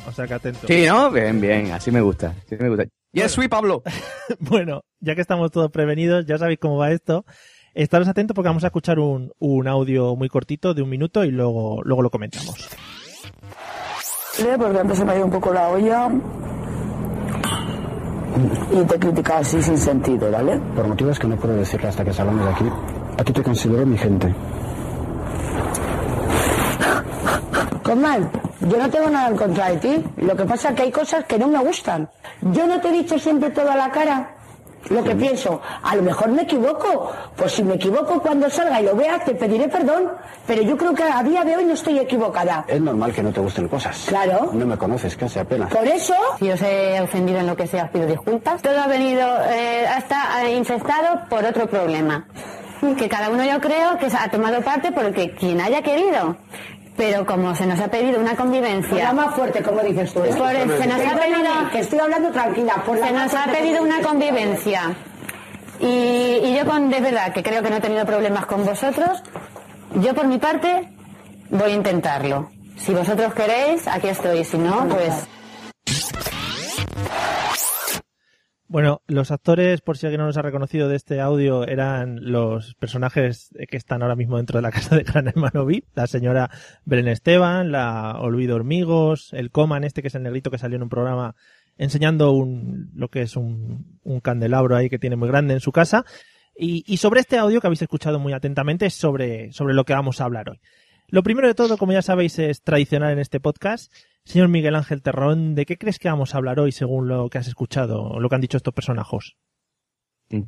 O 0.07 0.12
sea 0.12 0.27
que 0.27 0.33
atento. 0.33 0.67
Sí, 0.67 0.86
¿no? 0.88 1.12
Bien, 1.12 1.39
bien, 1.39 1.71
así 1.71 1.91
me 1.91 2.01
gusta, 2.01 2.33
así 2.45 2.55
me 2.57 2.69
gusta. 2.69 2.86
Yes, 3.12 3.31
soy 3.31 3.48
Pablo. 3.48 3.83
Bueno, 4.39 4.83
ya 5.00 5.15
que 5.15 5.21
estamos 5.21 5.50
todos 5.50 5.71
prevenidos, 5.71 6.25
ya 6.27 6.38
sabéis 6.38 6.59
cómo 6.59 6.77
va 6.77 6.91
esto. 6.91 7.25
Estaros 7.74 8.07
atentos 8.07 8.36
porque 8.36 8.50
vamos 8.50 8.63
a 8.63 8.67
escuchar 8.67 9.00
un, 9.00 9.31
un 9.39 9.67
audio 9.67 10.15
muy 10.15 10.29
cortito 10.29 10.75
de 10.75 10.83
un 10.83 10.89
minuto 10.89 11.24
y 11.24 11.31
luego, 11.31 11.81
luego 11.83 12.03
lo 12.03 12.12
comentamos. 12.12 12.69
Porque 14.57 14.79
antes 14.79 14.98
se 14.98 15.05
me 15.05 15.13
ha 15.13 15.15
ido 15.15 15.25
un 15.25 15.31
poco 15.31 15.51
la 15.51 15.67
olla 15.69 16.09
y 18.71 18.83
te 18.86 18.95
he 18.95 19.00
criticado 19.00 19.39
así 19.39 19.62
sin 19.62 19.77
sentido, 19.77 20.31
¿vale? 20.31 20.59
Por 20.75 20.88
motivos 20.88 21.19
que 21.19 21.27
no 21.27 21.36
puedo 21.36 21.55
decirle 21.55 21.88
hasta 21.88 22.03
que 22.03 22.13
salgamos 22.13 22.45
de 22.45 22.51
aquí, 22.51 22.65
a 23.17 23.24
ti 23.24 23.33
te 23.33 23.43
considero 23.43 23.86
mi 23.86 23.98
gente. 23.98 24.33
Comal, 27.83 28.29
yo 28.62 28.77
no 28.77 28.89
tengo 28.89 29.09
nada 29.09 29.29
en 29.29 29.36
contra 29.36 29.69
de 29.69 29.77
ti. 29.77 30.05
Lo 30.17 30.36
que 30.36 30.45
pasa 30.45 30.69
es 30.69 30.75
que 30.75 30.81
hay 30.83 30.91
cosas 30.91 31.25
que 31.25 31.39
no 31.39 31.48
me 31.48 31.57
gustan. 31.59 32.07
Yo 32.41 32.67
no 32.67 32.79
te 32.79 32.89
he 32.89 32.91
dicho 32.91 33.17
siempre 33.17 33.50
toda 33.50 33.75
la 33.75 33.89
cara. 33.89 34.36
Lo 34.89 35.03
que 35.03 35.15
pienso. 35.15 35.62
A 35.83 35.95
lo 35.95 36.01
mejor 36.01 36.29
me 36.29 36.43
equivoco. 36.43 37.12
Pues 37.36 37.53
si 37.53 37.63
me 37.63 37.75
equivoco 37.75 38.21
cuando 38.21 38.50
salga 38.50 38.81
y 38.81 38.86
lo 38.86 38.95
vea, 38.95 39.19
te 39.19 39.36
pediré 39.36 39.67
perdón. 39.67 40.12
Pero 40.48 40.62
yo 40.62 40.77
creo 40.77 40.93
que 40.93 41.03
a 41.03 41.21
día 41.24 41.43
de 41.43 41.57
hoy 41.57 41.65
no 41.65 41.74
estoy 41.74 42.00
equivocada. 42.00 42.65
Es 42.67 42.81
normal 42.81 43.13
que 43.13 43.21
no 43.24 43.31
te 43.31 43.39
gusten 43.39 43.67
cosas. 43.67 44.05
Claro. 44.07 44.50
No 44.53 44.65
me 44.65 44.77
conoces 44.77 45.15
casi 45.15 45.39
apenas. 45.39 45.71
Por 45.74 45.88
eso, 45.88 46.13
Si 46.39 46.50
os 46.50 46.62
he 46.62 47.00
ofendido 47.01 47.39
en 47.39 47.48
lo 47.48 47.55
que 47.55 47.67
sea, 47.67 47.86
os 47.86 47.89
pido 47.91 48.05
disculpas. 48.07 48.62
Todo 48.62 48.79
ha 48.79 48.88
venido, 48.88 49.27
eh, 49.50 49.86
hasta 49.88 50.43
eh, 50.43 50.55
infectado 50.55 51.21
por 51.29 51.43
otro 51.45 51.67
problema. 51.67 52.25
Que 52.98 53.09
cada 53.09 53.29
uno 53.29 53.43
yo 53.43 53.59
creo 53.59 53.98
que 53.98 54.05
ha 54.05 54.31
tomado 54.31 54.62
parte 54.62 54.93
porque 54.93 55.31
quien 55.36 55.59
haya 55.59 55.81
querido. 55.81 56.38
Pero 57.00 57.25
como 57.25 57.56
se 57.56 57.65
nos 57.65 57.79
ha 57.79 57.88
pedido 57.88 58.20
una 58.20 58.32
por 58.32 58.38
la 58.38 58.44
convivencia, 58.44 59.13
más 59.13 59.34
fuerte, 59.34 59.63
como 59.63 59.79
dices 59.82 60.13
tú. 60.13 60.20
¿eh? 60.24 60.36
Por- 60.38 60.51
se 60.51 60.86
nos 60.86 61.00
ha 61.00 61.15
pedido- 61.18 61.70
Que 61.72 61.79
estoy 61.79 62.00
hablando 62.00 62.29
tranquila. 62.32 62.84
Por 62.86 62.98
la 63.00 63.08
se 63.08 63.13
más 63.13 63.34
nos 63.34 63.41
ha 63.41 63.46
pedido 63.51 63.82
una 63.82 64.01
convivencia. 64.01 64.82
Y, 65.79 65.86
y 66.44 66.56
yo 66.58 66.65
con, 66.70 66.89
de 66.89 67.00
verdad 67.00 67.32
que 67.34 67.41
creo 67.41 67.63
que 67.63 67.70
no 67.70 67.77
he 67.77 67.82
tenido 67.82 68.06
problemas 68.06 68.46
con 68.46 68.65
vosotros, 68.65 69.24
yo 69.96 70.13
por 70.13 70.27
mi 70.27 70.39
parte 70.39 70.89
voy 71.50 71.72
a 71.72 71.75
intentarlo. 71.75 72.50
Si 72.75 72.94
vosotros 72.94 73.34
queréis, 73.34 73.88
aquí 73.88 74.10
estoy. 74.10 74.44
Si 74.44 74.58
no, 74.58 74.86
pues... 74.89 75.13
Bueno, 78.70 79.02
los 79.08 79.32
actores, 79.32 79.82
por 79.82 79.98
si 79.98 80.06
alguien 80.06 80.20
no 80.20 80.28
los 80.28 80.38
ha 80.38 80.44
reconocido 80.44 80.88
de 80.88 80.96
este 80.96 81.20
audio, 81.22 81.66
eran 81.66 82.32
los 82.32 82.76
personajes 82.76 83.50
que 83.68 83.78
están 83.78 84.04
ahora 84.04 84.16
mismo 84.16 84.38
dentro 84.38 84.60
de 84.60 84.62
la 84.62 84.70
casa 84.72 84.96
de 84.96 85.02
Gran 85.02 85.28
Hermano 85.28 85.66
VIP. 85.66 85.86
La 85.96 86.06
señora 86.06 86.52
Belén 86.86 87.08
Esteban, 87.08 87.72
la 87.72 88.20
Olvido 88.20 88.56
Hormigos, 88.56 89.34
el 89.34 89.50
Coman 89.50 89.84
este 89.86 90.04
que 90.04 90.10
es 90.10 90.16
el 90.16 90.22
negrito 90.22 90.52
que 90.52 90.60
salió 90.60 90.76
en 90.76 90.84
un 90.84 90.90
programa 90.90 91.36
enseñando 91.80 92.32
un, 92.32 92.92
lo 92.94 93.08
que 93.08 93.24
es 93.24 93.36
un, 93.36 94.00
un 94.04 94.20
candelabro 94.20 94.76
ahí 94.76 94.88
que 94.88 95.00
tiene 95.00 95.16
muy 95.16 95.30
grande 95.30 95.56
en 95.56 95.62
su 95.62 95.72
casa. 95.72 96.06
Y, 96.56 96.84
y 96.86 96.98
sobre 96.98 97.22
este 97.22 97.40
audio 97.40 97.62
que 97.62 97.66
habéis 97.66 97.82
escuchado 97.82 98.20
muy 98.20 98.34
atentamente 98.34 98.86
es 98.86 98.94
sobre, 98.94 99.52
sobre 99.52 99.74
lo 99.74 99.84
que 99.84 99.94
vamos 99.94 100.22
a 100.22 100.26
hablar 100.26 100.48
hoy. 100.48 100.60
Lo 101.08 101.24
primero 101.24 101.48
de 101.48 101.56
todo, 101.56 101.76
como 101.80 101.94
ya 101.94 102.04
sabéis, 102.04 102.38
es 102.38 102.62
tradicional 102.62 103.14
en 103.14 103.20
este 103.20 103.40
podcast. 103.40 103.92
Señor 104.26 104.48
Miguel 104.50 104.76
Ángel 104.76 105.02
Terrón, 105.02 105.56
¿de 105.56 105.66
qué 105.66 105.78
crees 105.78 105.98
que 106.00 106.08
vamos 106.10 106.34
a 106.34 106.38
hablar 106.38 106.60
hoy 106.60 106.72
según 106.72 107.08
lo 107.08 107.30
que 107.30 107.38
has 107.40 107.48
escuchado, 107.48 108.04
o 108.04 108.20
lo 108.20 108.30
que 108.30 108.36
han 108.36 108.42
dicho 108.42 108.58
estos 108.58 108.74
personajes? 108.74 109.36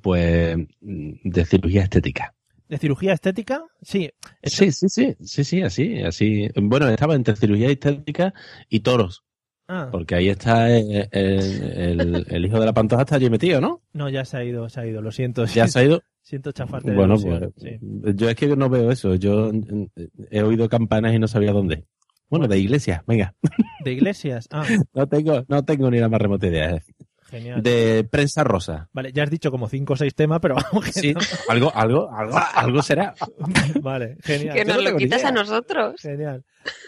Pues 0.02 0.56
mm, 0.82 1.12
de 1.24 1.46
cirugía 1.46 1.84
estética. 1.84 2.36
¿De 2.70 2.78
cirugía 2.78 3.14
estética? 3.14 3.64
Sí. 3.82 4.10
esto- 4.42 4.64
Sí, 4.66 4.72
sí, 4.72 4.88
sí, 4.90 5.16
sí, 5.20 5.44
sí, 5.44 5.62
así, 5.62 6.00
así. 6.04 6.48
Bueno, 6.56 6.88
estaba 6.90 7.16
entre 7.16 7.36
cirugía 7.36 7.70
estética 7.70 8.34
y 8.70 8.82
toros, 8.82 9.24
Ah, 9.68 9.88
porque 9.92 10.16
ahí 10.16 10.30
está 10.30 10.70
el, 10.70 11.08
el- 11.12 12.46
hijo 12.46 12.60
de 12.60 12.66
la 12.66 12.74
pantoja 12.74 13.02
está 13.04 13.16
allí 13.16 13.30
metido, 13.30 13.62
¿no? 13.62 13.82
no, 13.94 14.10
ya 14.10 14.26
se 14.26 14.38
ha 14.38 14.44
ido, 14.44 14.68
se 14.70 14.80
ha 14.82 14.86
ido, 14.86 15.02
lo 15.02 15.12
siento. 15.12 15.46
Ya 15.46 15.68
se 15.68 15.80
ha 15.80 15.84
ido. 15.84 16.02
Siento 16.24 16.52
chafarte. 16.52 16.92
de 16.92 16.96
Bueno, 16.96 17.16
pues 17.20 17.50
sí. 17.58 17.80
yo 18.16 18.30
es 18.30 18.36
que 18.36 18.56
no 18.56 18.70
veo 18.70 18.92
eso. 18.92 19.16
Yo 19.16 19.52
mm, 19.52 19.86
he 20.30 20.44
oído 20.44 20.70
campanas 20.70 21.16
y 21.16 21.20
no 21.20 21.28
sabía 21.28 21.52
dónde. 21.52 21.86
Bueno, 22.32 22.48
de 22.48 22.58
iglesia, 22.58 23.04
venga. 23.06 23.36
De 23.84 23.92
iglesias. 23.92 24.48
Ah, 24.52 24.64
No 24.96 25.06
tengo, 25.08 25.44
no 25.48 25.64
tengo 25.64 25.92
ni 25.92 26.00
la 26.00 26.10
más 26.10 26.20
remota 26.20 26.48
idea. 26.48 26.72
eh. 26.72 26.82
genial. 27.30 27.62
De 27.62 28.08
prensa 28.10 28.44
rosa. 28.44 28.90
Vale, 28.94 29.12
ya 29.14 29.24
has 29.24 29.30
dicho 29.30 29.52
como 29.52 29.68
cinco 29.70 29.94
o 29.94 29.96
seis 29.98 30.16
temas, 30.16 30.40
pero 30.42 30.56
vamos 30.56 30.84
que 30.86 30.92
Sí, 30.94 31.14
no. 31.14 31.20
algo, 31.50 31.72
algo, 31.76 32.12
algo, 32.12 32.38
algo 32.56 32.82
será. 32.82 33.14
Vale, 33.82 34.18
genial. 34.24 34.56
Que 34.56 34.66
no 34.66 34.74
nos 34.76 34.84
lo 34.84 34.98
quitas 34.98 35.20
idea. 35.20 35.30
a 35.30 35.32
nosotros. 35.34 36.02
Genial. 36.02 36.44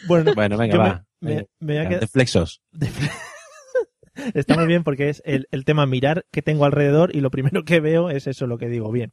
Bueno, 0.07 0.33
Bueno, 0.33 0.57
venga, 0.57 0.77
va. 0.77 1.05
me- 1.19 1.45
me 1.59 1.73
De 1.99 2.07
flexos. 2.07 2.61
Está 4.33 4.55
muy 4.55 4.67
bien 4.67 4.83
porque 4.83 5.09
es 5.09 5.21
el, 5.25 5.47
el 5.51 5.65
tema 5.65 5.85
mirar 5.85 6.25
qué 6.31 6.41
tengo 6.41 6.65
alrededor 6.65 7.15
y 7.15 7.19
lo 7.21 7.31
primero 7.31 7.63
que 7.63 7.79
veo 7.79 8.09
es 8.09 8.27
eso 8.27 8.45
lo 8.47 8.57
que 8.57 8.67
digo. 8.69 8.91
Bien. 8.91 9.11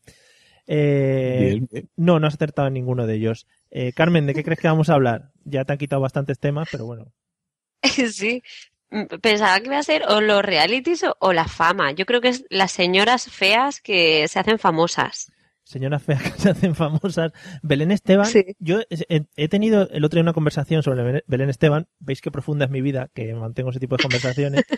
Eh, 0.66 1.48
Bien, 1.52 1.68
bien. 1.70 1.88
No, 1.96 2.20
no 2.20 2.26
has 2.26 2.34
acertado 2.34 2.68
en 2.68 2.74
ninguno 2.74 3.06
de 3.06 3.14
ellos. 3.14 3.46
Eh, 3.70 3.92
Carmen, 3.92 4.26
¿de 4.26 4.34
qué 4.34 4.42
crees 4.44 4.60
que 4.60 4.68
vamos 4.68 4.90
a 4.90 4.94
hablar? 4.94 5.30
Ya 5.44 5.64
te 5.64 5.72
han 5.72 5.78
quitado 5.78 6.02
bastantes 6.02 6.38
temas, 6.38 6.68
pero 6.70 6.86
bueno. 6.86 7.12
Sí. 8.12 8.42
Pensaba 9.22 9.60
que 9.60 9.66
iba 9.66 9.78
a 9.78 9.82
ser 9.84 10.02
o 10.08 10.20
los 10.20 10.42
realities 10.44 11.04
o, 11.04 11.16
o 11.20 11.32
la 11.32 11.46
fama. 11.46 11.92
Yo 11.92 12.06
creo 12.06 12.20
que 12.20 12.28
es 12.28 12.44
las 12.50 12.72
señoras 12.72 13.30
feas 13.30 13.80
que 13.80 14.26
se 14.26 14.40
hacen 14.40 14.58
famosas. 14.58 15.30
Señoras 15.62 16.02
feas 16.02 16.20
que 16.22 16.30
se 16.40 16.50
hacen 16.50 16.74
famosas. 16.74 17.32
Belén 17.62 17.92
Esteban. 17.92 18.26
Sí. 18.26 18.44
Yo 18.58 18.80
he, 18.90 19.22
he 19.36 19.48
tenido 19.48 19.88
el 19.90 20.04
otro 20.04 20.16
día 20.16 20.22
una 20.22 20.32
conversación 20.32 20.82
sobre 20.82 21.04
Belén- 21.04 21.22
Belén 21.28 21.50
Esteban. 21.50 21.86
Veis 22.00 22.20
qué 22.20 22.32
profunda 22.32 22.64
es 22.64 22.70
mi 22.72 22.80
vida, 22.80 23.08
que 23.14 23.32
mantengo 23.34 23.70
ese 23.70 23.78
tipo 23.80 23.96
de 23.96 24.02
conversaciones. 24.02 24.64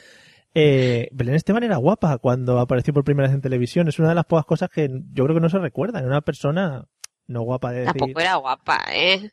Eh, 0.55 1.09
Belén 1.13 1.35
Esteban 1.35 1.63
era 1.63 1.77
guapa 1.79 2.19
cuando 2.19 2.61
apareció 2.61 2.93
por 2.93 3.05
primera 3.05 3.27
vez 3.27 3.35
en 3.35 3.41
televisión. 3.41 3.89
Es 3.89 3.99
una 3.99 4.11
de 4.11 4.15
las 4.15 4.27
pocas 4.27 4.45
cosas 4.45 4.69
que 4.69 4.87
yo 5.15 5.25
creo 5.25 5.35
que 5.35 5.41
no 5.41 5.49
se 5.49 5.59
recuerda. 5.59 6.01
Era 6.01 6.09
una 6.09 6.21
persona 6.21 6.85
no 7.33 7.43
guapa 7.43 7.71
de 7.73 7.81
decir. 7.81 7.93
Tampoco 7.99 8.21
era 8.21 8.35
guapa, 8.37 8.85
¿eh? 8.93 9.31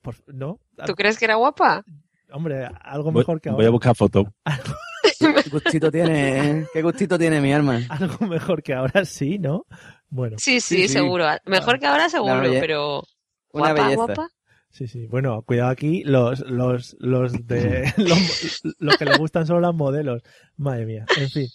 por- 0.00 0.16
¿No? 0.34 0.58
¿Tú 0.86 0.94
crees 0.94 1.18
que 1.18 1.26
era 1.26 1.36
guapa? 1.36 1.84
Hombre, 2.32 2.66
algo 2.80 3.12
Voy, 3.12 3.20
mejor 3.20 3.40
que 3.40 3.50
voy 3.50 3.64
a 3.64 3.68
ahora. 3.68 3.70
buscar 3.70 3.94
fotos. 3.96 4.24
¿Qué 5.20 5.50
gustito 5.50 5.90
tiene, 5.90 6.50
eh? 6.60 6.66
¿Qué 6.72 6.82
gustito 6.82 7.18
tiene 7.18 7.40
mi 7.40 7.52
alma? 7.52 7.80
Algo 7.88 8.26
mejor 8.26 8.62
que 8.62 8.72
ahora 8.74 9.04
sí, 9.04 9.38
¿no? 9.38 9.66
Bueno, 10.08 10.36
Sí, 10.38 10.60
sí, 10.60 10.76
Sí, 10.76 10.82
sí. 10.82 10.94
seguro. 10.94 11.26
Mejor 11.44 11.78
que 11.78 11.86
ahora 11.86 12.08
seguro, 12.08 12.42
belle- 12.42 12.60
pero 12.60 13.02
Una 13.52 13.68
guapa, 13.72 13.82
belleza. 13.84 13.94
guapa. 14.06 14.28
sí, 14.70 14.88
sí. 14.88 15.06
Bueno, 15.06 15.42
cuidado 15.42 15.70
aquí, 15.70 16.02
los, 16.04 16.40
los, 16.40 16.96
los 17.00 17.46
de 17.46 17.92
los, 17.98 18.62
los 18.78 18.96
que 18.96 19.04
le 19.04 19.16
gustan 19.18 19.46
son 19.46 19.62
las 19.62 19.74
modelos. 19.74 20.22
Madre 20.56 20.86
mía, 20.86 21.04
en 21.18 21.28
fin. 21.30 21.46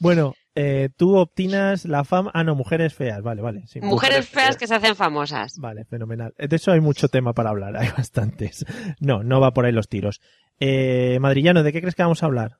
Bueno, 0.00 0.34
eh, 0.54 0.88
tú 0.96 1.16
obtinas 1.16 1.84
la 1.84 2.04
fama. 2.04 2.30
Ah, 2.34 2.44
no, 2.44 2.54
mujeres 2.54 2.94
feas, 2.94 3.22
vale, 3.22 3.42
vale. 3.42 3.62
sí, 3.66 3.80
Mujeres 3.80 4.28
feas 4.28 4.56
que 4.56 4.66
se 4.66 4.74
hacen 4.74 4.94
famosas. 4.96 5.58
Vale, 5.58 5.84
fenomenal. 5.84 6.32
De 6.38 6.56
eso 6.56 6.72
hay 6.72 6.80
mucho 6.80 7.08
tema 7.08 7.32
para 7.32 7.50
hablar, 7.50 7.76
hay 7.78 7.88
bastantes. 7.96 8.64
No, 9.00 9.22
no 9.22 9.40
va 9.40 9.52
por 9.52 9.64
ahí 9.66 9.72
los 9.72 9.88
tiros. 9.88 10.20
Eh, 10.60 11.18
Madrillano, 11.20 11.62
¿de 11.62 11.72
qué 11.72 11.80
crees 11.80 11.94
que 11.94 12.02
vamos 12.02 12.22
a 12.22 12.26
hablar? 12.26 12.58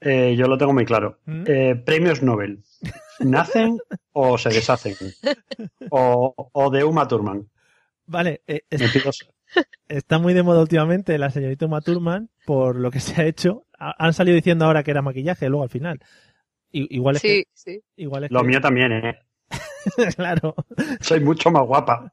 Eh, 0.00 0.34
yo 0.36 0.46
lo 0.48 0.58
tengo 0.58 0.74
muy 0.74 0.84
claro. 0.84 1.18
¿Mm? 1.24 1.44
Eh, 1.46 1.76
premios 1.76 2.22
Nobel. 2.22 2.62
¿Nacen 3.20 3.78
o 4.12 4.36
se 4.36 4.50
deshacen? 4.50 4.94
O, 5.90 6.34
o 6.52 6.70
de 6.70 6.84
Uma 6.84 7.06
Thurman. 7.08 7.48
Vale, 8.06 8.42
eh, 8.46 8.62
es- 8.68 9.26
está 9.88 10.18
muy 10.18 10.34
de 10.34 10.42
moda 10.42 10.60
últimamente 10.60 11.16
la 11.16 11.30
señorita 11.30 11.66
Uma 11.66 11.80
Thurman 11.80 12.28
por 12.44 12.76
lo 12.76 12.90
que 12.90 13.00
se 13.00 13.20
ha 13.20 13.24
hecho. 13.24 13.66
Ha- 13.78 13.94
Han 13.98 14.12
salido 14.12 14.34
diciendo 14.34 14.64
ahora 14.66 14.82
que 14.82 14.90
era 14.90 15.00
maquillaje, 15.02 15.48
luego 15.48 15.62
al 15.62 15.70
final. 15.70 16.00
Igual 16.76 17.16
es 17.16 17.22
Sí, 17.22 17.28
que, 17.28 17.44
sí. 17.54 17.80
igual 17.96 18.24
es 18.24 18.30
Lo 18.30 18.40
que- 18.42 18.46
mío 18.48 18.60
también, 18.60 18.92
¿eh? 18.92 19.18
claro. 20.16 20.54
Soy 21.00 21.20
mucho 21.20 21.50
más 21.50 21.64
guapa. 21.66 22.12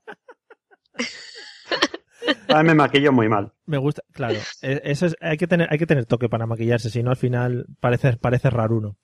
Ahora 2.47 2.63
me 2.63 2.75
maquillo 2.75 3.11
muy 3.11 3.27
mal. 3.27 3.51
Me 3.65 3.77
gusta, 3.77 4.03
claro. 4.13 4.37
Eh, 4.61 4.81
Eso 4.83 5.07
es, 5.07 5.15
hay 5.21 5.37
que 5.37 5.47
tener, 5.47 5.67
hay 5.71 5.79
que 5.79 5.87
tener 5.87 6.05
toque 6.05 6.29
para 6.29 6.45
maquillarse, 6.45 6.89
si 6.89 7.01
no 7.01 7.09
al 7.09 7.15
final 7.17 7.65
parece, 7.79 8.15
parece 8.17 8.49
raro 8.49 8.77
uno. 8.77 8.97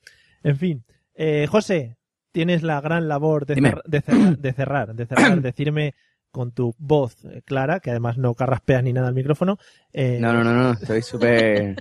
En 0.43 0.57
fin, 0.57 0.85
eh, 1.15 1.47
José, 1.49 1.97
tienes 2.31 2.61
la 2.61 2.79
gran 2.81 3.07
labor 3.07 3.45
de, 3.47 3.55
cer- 3.55 3.81
de 3.85 4.01
cerrar, 4.01 4.37
de 4.37 4.53
cerrar, 4.53 4.93
de 4.95 5.05
cerrar, 5.07 5.41
decirme 5.41 5.95
con 6.29 6.51
tu 6.51 6.75
voz 6.77 7.25
eh, 7.25 7.41
clara, 7.43 7.79
que 7.79 7.89
además 7.89 8.17
no 8.17 8.35
carraspeas 8.35 8.83
ni 8.83 8.93
nada 8.93 9.07
al 9.07 9.15
micrófono. 9.15 9.57
eh, 9.93 10.19
No, 10.21 10.33
no, 10.33 10.43
no, 10.43 10.53
no. 10.53 10.71
Estoy 10.73 11.01
súper. 11.01 11.75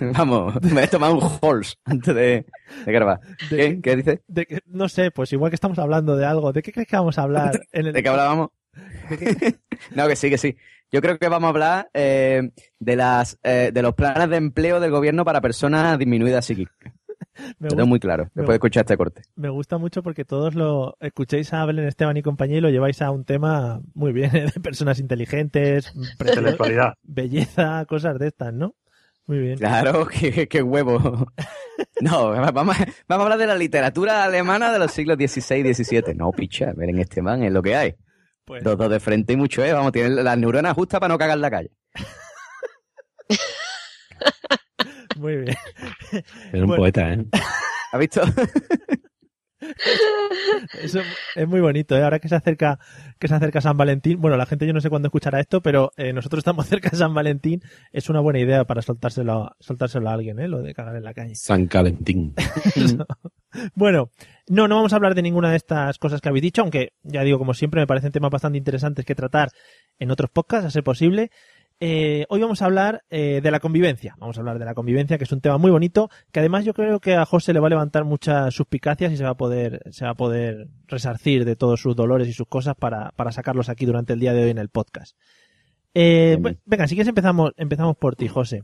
Vamos, 0.16 0.54
me 0.72 0.84
he 0.84 0.88
tomado 0.88 1.14
un 1.14 1.38
Halls 1.42 1.76
antes 1.84 2.14
de, 2.14 2.46
de 2.84 2.92
grabar. 2.92 3.20
de- 3.50 3.56
¿Qué? 3.56 3.80
¿Qué 3.82 3.96
dices? 3.96 4.20
de 4.26 4.46
que- 4.46 4.60
no 4.66 4.88
sé, 4.88 5.10
pues 5.10 5.32
igual 5.32 5.50
que 5.50 5.56
estamos 5.56 5.78
hablando 5.78 6.16
de 6.16 6.24
algo, 6.26 6.52
¿de 6.52 6.62
qué 6.62 6.72
crees 6.72 6.88
que 6.88 6.96
vamos 6.96 7.18
a 7.18 7.22
hablar? 7.22 7.60
En 7.72 7.86
el, 7.86 7.92
¿De 7.92 8.02
qué 8.02 8.08
hablábamos? 8.08 8.50
no, 9.94 10.08
que 10.08 10.16
sí, 10.16 10.30
que 10.30 10.38
sí. 10.38 10.56
Yo 10.90 11.00
creo 11.00 11.18
que 11.18 11.28
vamos 11.28 11.48
a 11.48 11.50
hablar 11.50 11.90
eh, 11.94 12.50
de 12.78 12.96
las 12.96 13.38
eh, 13.42 13.70
de 13.72 13.82
los 13.82 13.94
planes 13.94 14.28
de 14.30 14.36
empleo 14.36 14.80
del 14.80 14.90
gobierno 14.90 15.24
para 15.24 15.40
personas 15.40 15.98
disminuidas 15.98 16.44
psíquicas. 16.44 16.74
me, 16.82 16.90
Lo 17.42 17.52
gusta, 17.60 17.76
tengo 17.76 17.86
muy 17.86 18.00
claro, 18.00 18.24
después 18.34 18.48
de 18.48 18.54
escuchar 18.54 18.82
este 18.82 18.96
corte. 18.96 19.22
me 19.36 19.48
gusta 19.48 19.78
mucho 19.78 20.02
porque 20.02 20.24
todos 20.24 20.54
lo 20.54 20.96
escuchéis 21.00 21.52
a 21.52 21.64
Belén 21.66 21.86
Esteban 21.88 22.16
y 22.16 22.22
compañía 22.22 22.58
y 22.58 22.60
lo 22.60 22.70
lleváis 22.70 23.02
a 23.02 23.10
un 23.10 23.24
tema 23.24 23.80
muy 23.94 24.12
bien, 24.12 24.34
¿eh? 24.36 24.46
de 24.54 24.60
personas 24.60 25.00
inteligentes, 25.00 25.92
Intelectualidad. 26.20 26.94
belleza, 27.02 27.84
cosas 27.86 28.18
de 28.18 28.28
estas, 28.28 28.52
¿no? 28.52 28.74
Muy 29.26 29.38
bien. 29.38 29.58
Claro, 29.58 30.06
qué, 30.08 30.48
qué 30.48 30.62
huevo. 30.62 31.26
No, 32.00 32.30
vamos, 32.30 32.78
a- 32.78 32.86
vamos 33.08 33.20
a 33.20 33.22
hablar 33.22 33.38
de 33.38 33.46
la 33.46 33.54
literatura 33.56 34.24
alemana 34.24 34.72
de 34.72 34.78
los 34.78 34.92
siglos 34.92 35.16
XVI 35.16 35.68
y 35.68 35.74
XVII. 35.74 36.14
No, 36.14 36.30
picha, 36.32 36.72
ver 36.74 36.90
en 36.90 36.98
este 37.00 37.22
man 37.22 37.42
es 37.42 37.52
lo 37.52 37.62
que 37.62 37.76
hay. 37.76 37.94
Pues, 38.44 38.62
Dos, 38.62 38.76
dos 38.76 38.90
de 38.90 39.00
frente 39.00 39.32
y 39.32 39.36
mucho, 39.36 39.64
¿eh? 39.64 39.72
Vamos, 39.72 39.92
tienen 39.92 40.22
las 40.22 40.36
neuronas 40.36 40.74
justas 40.74 41.00
para 41.00 41.12
no 41.12 41.18
cagar 41.18 41.38
la 41.38 41.50
calle. 41.50 41.70
muy 45.16 45.36
bien. 45.36 45.56
Era 46.52 46.62
un 46.62 46.66
Bueno. 46.68 46.76
poeta, 46.76 47.12
¿eh? 47.12 47.24
¿Has 47.92 48.00
visto? 48.00 48.22
Eso 50.82 51.00
es 51.34 51.48
muy 51.48 51.60
bonito, 51.60 51.96
¿eh? 51.96 52.02
Ahora 52.02 52.18
que 52.18 52.28
se 52.28 52.36
acerca 52.36 52.78
que 53.18 53.28
se 53.28 53.34
acerca 53.34 53.60
San 53.60 53.76
Valentín, 53.76 54.20
bueno, 54.20 54.36
la 54.36 54.46
gente 54.46 54.66
yo 54.66 54.72
no 54.72 54.80
sé 54.80 54.90
cuándo 54.90 55.08
escuchará 55.08 55.40
esto, 55.40 55.60
pero 55.60 55.92
eh, 55.96 56.12
nosotros 56.12 56.38
estamos 56.38 56.66
cerca 56.68 56.90
de 56.90 56.96
San 56.96 57.14
Valentín, 57.14 57.62
es 57.92 58.08
una 58.08 58.20
buena 58.20 58.40
idea 58.40 58.64
para 58.64 58.82
soltárselo, 58.82 59.50
soltárselo 59.60 60.08
a 60.08 60.14
alguien, 60.14 60.38
¿eh? 60.38 60.48
Lo 60.48 60.62
de 60.62 60.74
cagar 60.74 60.96
en 60.96 61.04
la 61.04 61.14
calle. 61.14 61.34
San 61.34 61.66
Calentín. 61.66 62.34
Bueno, 63.74 64.10
no, 64.48 64.66
no 64.68 64.74
vamos 64.74 64.92
a 64.92 64.96
hablar 64.96 65.14
de 65.14 65.22
ninguna 65.22 65.50
de 65.50 65.56
estas 65.56 65.98
cosas 65.98 66.20
que 66.20 66.28
habéis 66.28 66.42
dicho, 66.42 66.62
aunque 66.62 66.92
ya 67.02 67.22
digo, 67.22 67.38
como 67.38 67.54
siempre, 67.54 67.80
me 67.80 67.86
parecen 67.86 68.10
temas 68.10 68.30
bastante 68.30 68.58
interesantes 68.58 69.04
que 69.04 69.14
tratar 69.14 69.50
en 69.98 70.10
otros 70.10 70.30
podcasts, 70.30 70.66
a 70.66 70.70
ser 70.70 70.82
posible. 70.82 71.30
Eh, 71.80 72.24
hoy 72.28 72.40
vamos 72.40 72.62
a 72.62 72.66
hablar 72.66 73.04
eh, 73.10 73.40
de 73.42 73.50
la 73.50 73.60
convivencia. 73.60 74.14
Vamos 74.18 74.36
a 74.36 74.40
hablar 74.40 74.58
de 74.58 74.64
la 74.64 74.74
convivencia, 74.74 75.18
que 75.18 75.24
es 75.24 75.32
un 75.32 75.40
tema 75.40 75.58
muy 75.58 75.70
bonito, 75.70 76.08
que 76.32 76.40
además 76.40 76.64
yo 76.64 76.72
creo 76.72 77.00
que 77.00 77.14
a 77.14 77.26
José 77.26 77.52
le 77.52 77.60
va 77.60 77.66
a 77.66 77.70
levantar 77.70 78.04
muchas 78.04 78.54
suspicacias 78.54 79.12
y 79.12 79.16
se 79.16 79.24
va 79.24 79.30
a 79.30 79.36
poder, 79.36 79.82
se 79.90 80.04
va 80.04 80.12
a 80.12 80.14
poder 80.14 80.68
resarcir 80.86 81.44
de 81.44 81.56
todos 81.56 81.80
sus 81.80 81.94
dolores 81.96 82.28
y 82.28 82.32
sus 82.32 82.46
cosas 82.46 82.74
para, 82.76 83.10
para 83.12 83.32
sacarlos 83.32 83.68
aquí 83.68 83.86
durante 83.86 84.12
el 84.14 84.20
día 84.20 84.32
de 84.32 84.44
hoy 84.44 84.50
en 84.50 84.58
el 84.58 84.68
podcast. 84.70 85.16
Eh, 85.94 86.38
bu- 86.40 86.58
venga, 86.64 86.86
si 86.88 86.94
quieres 86.94 87.08
empezamos, 87.08 87.52
empezamos 87.56 87.96
por 87.96 88.16
ti, 88.16 88.28
José. 88.28 88.62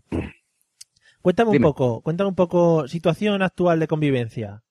Cuéntame 1.21 1.51
un 1.51 1.61
poco, 1.63 2.01
cuéntame 2.01 2.29
un 2.29 2.35
poco 2.37 2.89
situación 2.89 3.43
actual 3.43 3.79
de 3.81 3.89
convivencia. 3.89 4.63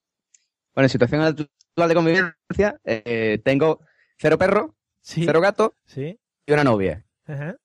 Bueno, 0.73 0.85
en 0.85 0.89
situación 0.89 1.21
actual 1.21 1.89
de 1.89 1.93
convivencia, 1.95 2.79
eh, 2.83 3.39
tengo 3.43 3.81
cero 4.17 4.37
perro, 4.39 4.75
Sí. 5.01 5.23
cero 5.25 5.39
gato 5.41 5.75
Sí. 5.85 6.19
y 6.47 6.51
una 6.53 6.63
novia. 6.63 7.05
Ajá. 7.27 7.57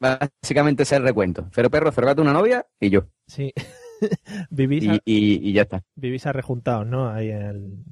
Básicamente 0.00 0.82
ese 0.82 0.94
es 0.96 1.00
el 1.00 1.06
recuento. 1.06 1.48
Cero 1.52 1.70
perro, 1.70 1.90
cero 1.92 2.06
gato, 2.08 2.22
una 2.22 2.32
novia 2.32 2.66
y 2.80 2.90
yo. 2.90 3.06
Sí. 3.26 3.52
vivís, 4.50 4.84
Y, 4.84 4.88
a, 4.90 4.94
y- 5.04 5.48
y 5.48 5.52
ya 5.52 5.62
está. 5.62 5.82
vivís 5.94 6.26
arrejuntados, 6.26 6.86
¿no? 6.86 7.08
Ahí 7.10 7.30
en 7.30 7.42
el... 7.42 7.84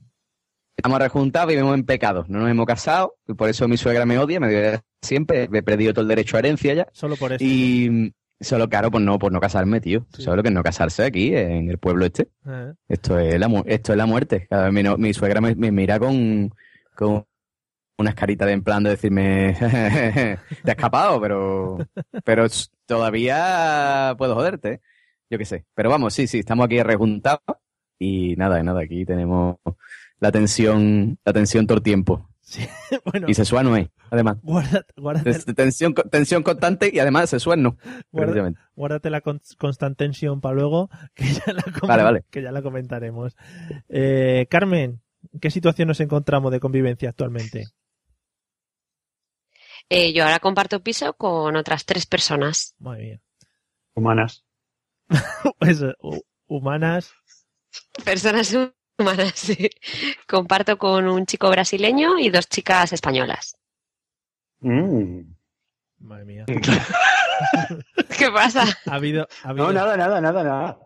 Estamos 0.76 0.98
rejuntados, 0.98 1.48
vivimos 1.48 1.74
en 1.74 1.84
pecado. 1.84 2.24
No 2.28 2.40
nos 2.40 2.50
hemos 2.50 2.66
casado, 2.66 3.14
y 3.26 3.34
por 3.34 3.48
eso 3.48 3.68
mi 3.68 3.76
suegra 3.76 4.04
me 4.04 4.18
odia, 4.18 4.38
me 4.40 4.48
odia 4.48 4.82
siempre. 5.00 5.48
He 5.50 5.62
perdido 5.62 5.94
todo 5.94 6.02
el 6.02 6.08
derecho 6.08 6.36
a 6.36 6.40
herencia 6.40 6.74
ya. 6.74 6.88
Solo 6.92 7.16
por 7.16 7.32
eso. 7.32 7.42
Y 7.44 8.12
solo, 8.40 8.68
claro, 8.68 8.90
por 8.90 9.00
no, 9.00 9.18
por 9.18 9.32
no 9.32 9.40
casarme, 9.40 9.80
tío. 9.80 10.04
Sí. 10.14 10.22
¿Sabes 10.22 10.36
lo 10.36 10.42
que 10.42 10.48
es 10.48 10.54
no 10.54 10.62
casarse 10.62 11.04
aquí, 11.04 11.34
en 11.34 11.70
el 11.70 11.78
pueblo 11.78 12.04
este? 12.04 12.28
Ajá. 12.44 12.74
Esto 12.88 13.18
es 13.18 13.38
la, 13.38 13.48
mu- 13.48 13.62
esto 13.64 13.92
es 13.92 13.96
la 13.98 14.04
muerte. 14.06 14.46
Mi, 14.72 14.82
no- 14.82 14.98
mi 14.98 15.14
suegra 15.14 15.40
me, 15.40 15.54
me 15.54 15.70
mira 15.70 15.98
con, 15.98 16.52
con 16.96 17.24
unas 17.98 18.14
caritas 18.14 18.46
de 18.46 18.52
en 18.54 18.62
plan 18.64 18.82
de 18.82 18.90
decirme, 18.90 19.54
te 19.58 20.38
has 20.70 20.76
escapado, 20.76 21.20
pero, 21.20 21.78
pero 22.24 22.46
todavía 22.86 24.14
puedo 24.18 24.34
joderte. 24.34 24.80
Yo 25.30 25.38
qué 25.38 25.44
sé. 25.44 25.64
Pero 25.74 25.90
vamos, 25.90 26.14
sí, 26.14 26.26
sí, 26.26 26.40
estamos 26.40 26.66
aquí 26.66 26.82
rejuntados 26.82 27.40
y 27.98 28.34
nada, 28.36 28.62
nada, 28.62 28.82
aquí 28.82 29.04
tenemos 29.04 29.56
la 30.20 30.30
tensión, 30.32 31.18
la 31.24 31.32
tensión 31.32 31.66
todo 31.66 31.78
el 31.78 31.82
tiempo. 31.82 32.28
Sí. 32.40 32.66
bueno, 33.10 33.26
Y 33.28 33.34
sexual 33.34 33.64
no 33.64 33.76
es, 33.76 33.88
además. 34.10 34.36
guárdate, 34.42 34.92
guárdate, 34.96 35.54
Tensión, 35.54 35.94
tensión 36.10 36.42
constante 36.42 36.90
y 36.92 36.98
además 36.98 37.30
sexual 37.30 37.62
no. 37.62 37.76
Guarda- 38.12 38.26
precisamente. 38.26 38.60
guárdate 38.76 39.10
la 39.10 39.20
con- 39.22 39.40
constant 39.58 39.96
tension 39.96 40.40
para 40.40 40.54
luego, 40.54 40.90
que 41.14 41.24
ya 41.24 41.52
la, 41.52 41.62
comen- 41.62 41.88
Vale, 41.88 42.02
vale. 42.02 42.24
Que 42.30 42.42
ya 42.42 42.52
la 42.52 42.60
comentaremos. 42.62 43.34
Eh, 43.88 44.46
Carmen, 44.50 45.00
¿en 45.32 45.40
qué 45.40 45.50
situación 45.50 45.88
nos 45.88 46.00
encontramos 46.00 46.52
de 46.52 46.60
convivencia 46.60 47.08
actualmente? 47.08 47.64
Eh, 49.88 50.12
yo 50.12 50.24
ahora 50.24 50.40
comparto 50.40 50.82
piso 50.82 51.14
con 51.14 51.56
otras 51.56 51.84
tres 51.84 52.06
personas. 52.06 52.74
Madre 52.78 53.02
mía. 53.04 53.20
Humanas. 53.94 54.44
Pues, 55.58 55.82
eh, 55.82 55.94
hu- 56.00 56.24
humanas. 56.46 57.12
Personas 58.04 58.54
humanas, 58.98 59.32
sí. 59.34 59.68
Comparto 60.28 60.78
con 60.78 61.06
un 61.08 61.26
chico 61.26 61.48
brasileño 61.50 62.18
y 62.18 62.30
dos 62.30 62.48
chicas 62.48 62.92
españolas. 62.92 63.56
Mm. 64.60 65.20
Madre 65.98 66.24
mía. 66.24 66.44
¿Qué 68.18 68.30
pasa? 68.30 68.64
Ha 68.86 68.94
habido, 68.94 69.26
ha 69.42 69.48
habido, 69.50 69.66
No, 69.66 69.72
nada, 69.72 69.96
nada, 69.96 70.20
nada, 70.20 70.42
nada. 70.44 70.78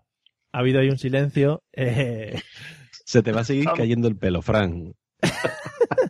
ha 0.53 0.59
habido 0.59 0.81
ahí 0.81 0.89
un 0.91 0.99
silencio. 0.99 1.63
eh, 1.73 2.41
Se 3.05 3.23
te 3.23 3.33
va 3.33 3.43
a 3.43 3.45
seguir 3.45 3.69
cayendo 3.77 4.09
el 4.09 4.17
pelo, 4.17 4.43
Fran. 4.43 4.95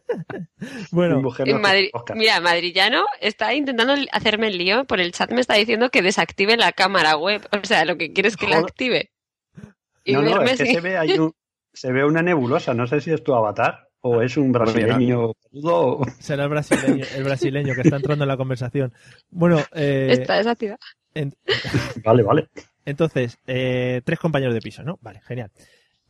Bueno, 0.90 1.22
En 1.38 1.60
Madrid, 1.60 1.90
mira, 2.14 2.40
Madrillano 2.40 3.04
está 3.20 3.54
intentando 3.54 3.94
hacerme 4.12 4.48
el 4.48 4.58
lío. 4.58 4.84
Por 4.84 5.00
el 5.00 5.12
chat 5.12 5.30
me 5.32 5.40
está 5.40 5.54
diciendo 5.54 5.90
que 5.90 6.02
desactive 6.02 6.56
la 6.56 6.72
cámara 6.72 7.16
web. 7.16 7.46
O 7.52 7.64
sea, 7.66 7.84
lo 7.84 7.96
que 7.96 8.12
quiere 8.12 8.28
es 8.28 8.36
que 8.36 8.48
la 8.48 8.58
active. 8.58 9.10
Y 10.04 10.12
No, 10.12 10.22
no, 10.22 10.42
es 10.42 10.58
que 10.58 10.66
sin- 10.66 10.74
se 10.74 10.80
ve, 10.80 10.96
ahí 10.96 11.18
un- 11.18 11.32
se 11.72 11.92
ve 11.92 12.04
una 12.04 12.22
nebulosa. 12.22 12.74
No 12.74 12.86
sé 12.86 13.00
si 13.00 13.12
es 13.12 13.22
tu 13.22 13.34
avatar 13.34 13.88
o 14.00 14.22
es 14.22 14.36
un 14.36 14.52
brasileño 14.52 15.32
será 16.20 16.44
el 16.44 16.50
brasileño, 16.50 17.04
el 17.16 17.24
brasileño 17.24 17.74
que 17.74 17.80
está 17.82 17.96
entrando 17.96 18.24
en 18.24 18.28
la 18.28 18.36
conversación. 18.36 18.92
Bueno, 19.30 19.64
eh, 19.74 20.08
Está 20.10 20.36
desactivada. 20.36 20.78
en- 21.14 21.34
Vale, 22.04 22.22
vale. 22.22 22.48
entonces, 22.84 23.38
eh, 23.46 24.00
tres 24.04 24.18
compañeros 24.18 24.54
de 24.54 24.60
piso, 24.60 24.82
¿no? 24.82 24.98
Vale, 25.02 25.20
genial. 25.26 25.50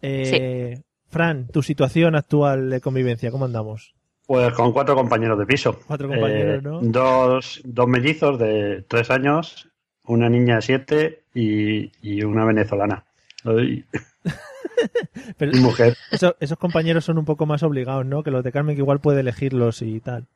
Eh, 0.00 0.80
Fran, 1.10 1.48
tu 1.48 1.62
situación 1.62 2.14
actual 2.14 2.68
de 2.70 2.80
convivencia, 2.82 3.30
¿cómo 3.30 3.46
andamos? 3.46 3.94
Pues 4.28 4.52
con 4.52 4.72
cuatro 4.74 4.94
compañeros 4.94 5.38
de 5.38 5.46
piso. 5.46 5.80
Cuatro 5.86 6.06
compañeros, 6.06 6.58
Eh, 6.58 6.60
¿no? 6.62 6.80
Dos, 6.82 7.62
dos 7.64 7.88
mellizos 7.88 8.38
de 8.38 8.82
tres 8.86 9.10
años, 9.10 9.70
una 10.04 10.28
niña 10.28 10.56
de 10.56 10.62
siete 10.62 11.22
y, 11.34 11.90
y 12.02 12.22
una 12.24 12.44
venezolana. 12.44 13.06
Ay, 13.44 13.86
Pero 15.38 15.52
mi 15.52 15.60
mujer. 15.60 15.96
eso- 16.10 16.36
esos 16.40 16.58
compañeros 16.58 17.06
son 17.06 17.16
un 17.16 17.24
poco 17.24 17.46
más 17.46 17.62
obligados, 17.62 18.04
¿no? 18.04 18.22
Que 18.22 18.30
los 18.30 18.44
de 18.44 18.52
Carmen 18.52 18.76
que 18.76 18.82
igual 18.82 19.00
puede 19.00 19.20
elegirlos 19.20 19.80
y 19.80 19.98
tal. 20.00 20.26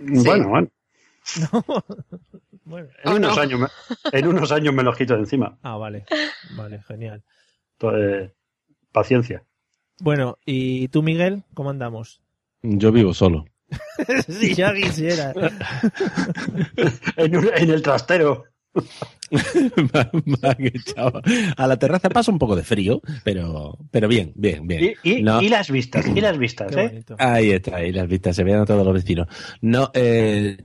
Bueno, 0.00 0.48
bueno. 0.48 0.68
Bueno. 2.64 2.88
En, 3.04 3.12
Oh, 3.12 3.16
unos 3.16 3.36
no. 3.36 3.42
años 3.42 3.60
me, 3.60 3.66
en 4.18 4.26
unos 4.28 4.52
años 4.52 4.74
me 4.74 4.82
los 4.84 4.96
quito 4.96 5.14
de 5.14 5.20
encima. 5.20 5.56
Ah, 5.62 5.76
vale. 5.76 6.04
Vale, 6.56 6.82
genial. 6.82 7.22
Entonces, 7.78 8.30
paciencia. 8.92 9.42
Bueno, 10.00 10.38
¿y 10.44 10.86
tú, 10.88 11.02
Miguel? 11.02 11.42
¿Cómo 11.54 11.70
andamos? 11.70 12.20
Yo 12.62 12.92
vivo 12.92 13.14
solo. 13.14 13.44
si 14.28 14.54
ya 14.54 14.74
quisiera. 14.74 15.32
En, 17.16 17.36
un- 17.36 17.50
en 17.56 17.70
el 17.70 17.82
trastero. 17.82 18.44
A 21.56 21.66
la 21.66 21.76
terraza 21.78 22.08
pasa 22.08 22.30
un 22.32 22.38
poco 22.38 22.56
de 22.56 22.62
frío, 22.62 23.00
pero, 23.24 23.76
pero 23.90 24.08
bien, 24.08 24.32
bien, 24.34 24.66
bien. 24.66 24.94
Y, 25.02 25.18
y- 25.18 25.22
No. 25.22 25.40
y 25.42 25.48
las 25.48 25.70
vistas, 25.70 26.06
y 26.14 26.20
las 26.20 26.38
vistas, 26.38 26.74
¿eh? 26.76 27.02
Ahí 27.18 27.50
está, 27.50 27.76
ahí 27.76 27.92
las 27.92 28.08
vistas, 28.08 28.36
se 28.36 28.44
vean 28.44 28.60
a 28.60 28.66
todos 28.66 28.84
los 28.84 28.94
vecinos. 28.94 29.26
No, 29.60 29.90
eh, 29.94 30.56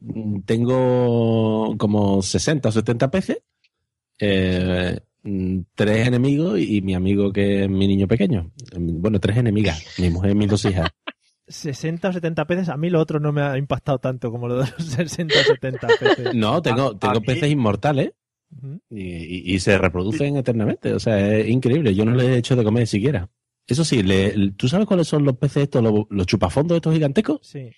tengo 0.45 1.75
como 1.77 2.21
60 2.21 2.69
o 2.69 2.71
70 2.71 3.11
peces, 3.11 3.37
eh, 4.19 4.99
tres 5.75 6.07
enemigos 6.07 6.59
y 6.59 6.81
mi 6.81 6.93
amigo 6.95 7.31
que 7.33 7.63
es 7.63 7.69
mi 7.69 7.87
niño 7.87 8.07
pequeño. 8.07 8.51
Bueno, 8.77 9.19
tres 9.19 9.37
enemigas, 9.37 9.83
mi 9.99 10.09
mujer 10.09 10.31
y 10.31 10.35
mis 10.35 10.49
dos 10.49 10.65
hijas. 10.65 10.89
60 11.47 12.09
o 12.09 12.13
70 12.13 12.45
peces, 12.47 12.69
a 12.69 12.77
mí 12.77 12.89
lo 12.89 12.99
otro 12.99 13.19
no 13.19 13.31
me 13.31 13.41
ha 13.41 13.57
impactado 13.57 13.99
tanto 13.99 14.31
como 14.31 14.47
lo 14.47 14.57
de 14.57 14.67
los 14.77 14.85
60 14.85 15.35
o 15.39 15.43
70 15.43 15.87
peces. 15.99 16.33
No, 16.35 16.61
tengo, 16.61 16.87
A- 16.87 16.97
tengo 16.99 17.17
a 17.17 17.19
mí- 17.19 17.25
peces 17.25 17.49
inmortales 17.51 18.11
y, 18.89 19.01
y- 19.01 19.53
y 19.55 19.59
se 19.59 19.77
reproducen 19.77 20.37
eternamente. 20.37 20.93
O 20.93 20.99
sea, 20.99 21.35
es 21.37 21.47
increíble. 21.49 21.93
Yo 21.93 22.05
no 22.05 22.11
les 22.15 22.27
he 22.27 22.37
hecho 22.37 22.55
de 22.55 22.63
comer 22.63 22.87
siquiera. 22.87 23.29
Eso 23.67 23.83
sí, 23.83 24.03
le- 24.03 24.51
¿tú 24.51 24.67
sabes 24.67 24.85
cuáles 24.87 25.07
son 25.07 25.23
los 25.25 25.37
peces 25.37 25.63
estos, 25.63 25.83
los, 25.83 26.05
los 26.09 26.25
chupafondos 26.27 26.75
estos 26.77 26.93
gigantescos? 26.93 27.39
Sí, 27.43 27.69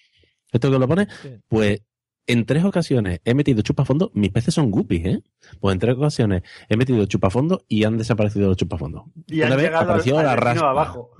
¿Esto 0.52 0.72
que 0.72 0.80
lo 0.80 0.88
pones? 0.88 1.08
sí. 1.22 1.30
Pues 1.48 1.82
en 2.30 2.46
tres 2.46 2.66
ocasiones 2.66 3.22
he 3.24 3.34
metido 3.34 3.62
chupafondos. 3.62 4.12
Mis 4.14 4.32
peces 4.32 4.54
son 4.54 4.70
guppies, 4.70 5.06
¿eh? 5.06 5.20
Pues 5.62 5.74
en 5.74 5.80
tres 5.80 5.96
ocasiones 5.96 6.44
he 6.68 6.76
metido 6.76 7.06
chupafondos 7.06 7.64
y 7.70 7.86
han 7.86 7.98
desaparecido 7.98 8.48
los 8.50 8.58
chupafondos. 8.58 9.04
Y 9.28 9.38
Una 9.42 9.52
han 9.52 9.56
vez 9.58 9.66
llegado 9.68 9.84
apareció 9.86 10.20
al 10.20 10.26
la 10.26 10.36
raspa. 10.36 10.70
abajo. 10.70 11.12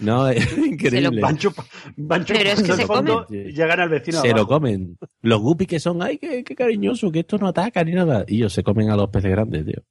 No, 0.00 0.28
es 0.28 0.56
increíble. 0.58 1.20
Van, 1.20 1.36
chupa- 1.38 1.64
van 1.96 2.24
Pero 2.26 2.50
es 2.50 2.62
que 2.62 2.72
se 2.72 2.86
comen. 2.86 3.16
y 3.30 3.52
llegan 3.52 3.80
al 3.80 3.88
vecino 3.88 4.20
Se 4.20 4.32
lo 4.32 4.46
comen. 4.46 4.98
Los 5.22 5.40
guppies 5.40 5.68
que 5.68 5.80
son, 5.80 6.02
ay, 6.02 6.18
qué, 6.18 6.44
qué 6.44 6.54
cariñoso, 6.54 7.10
que 7.10 7.20
esto 7.20 7.38
no 7.38 7.48
ataca 7.48 7.82
ni 7.84 7.92
nada. 7.92 8.24
Y 8.28 8.36
ellos 8.36 8.52
se 8.52 8.62
comen 8.62 8.90
a 8.90 8.96
los 8.96 9.08
peces 9.10 9.30
grandes, 9.30 9.64
tío. 9.64 9.82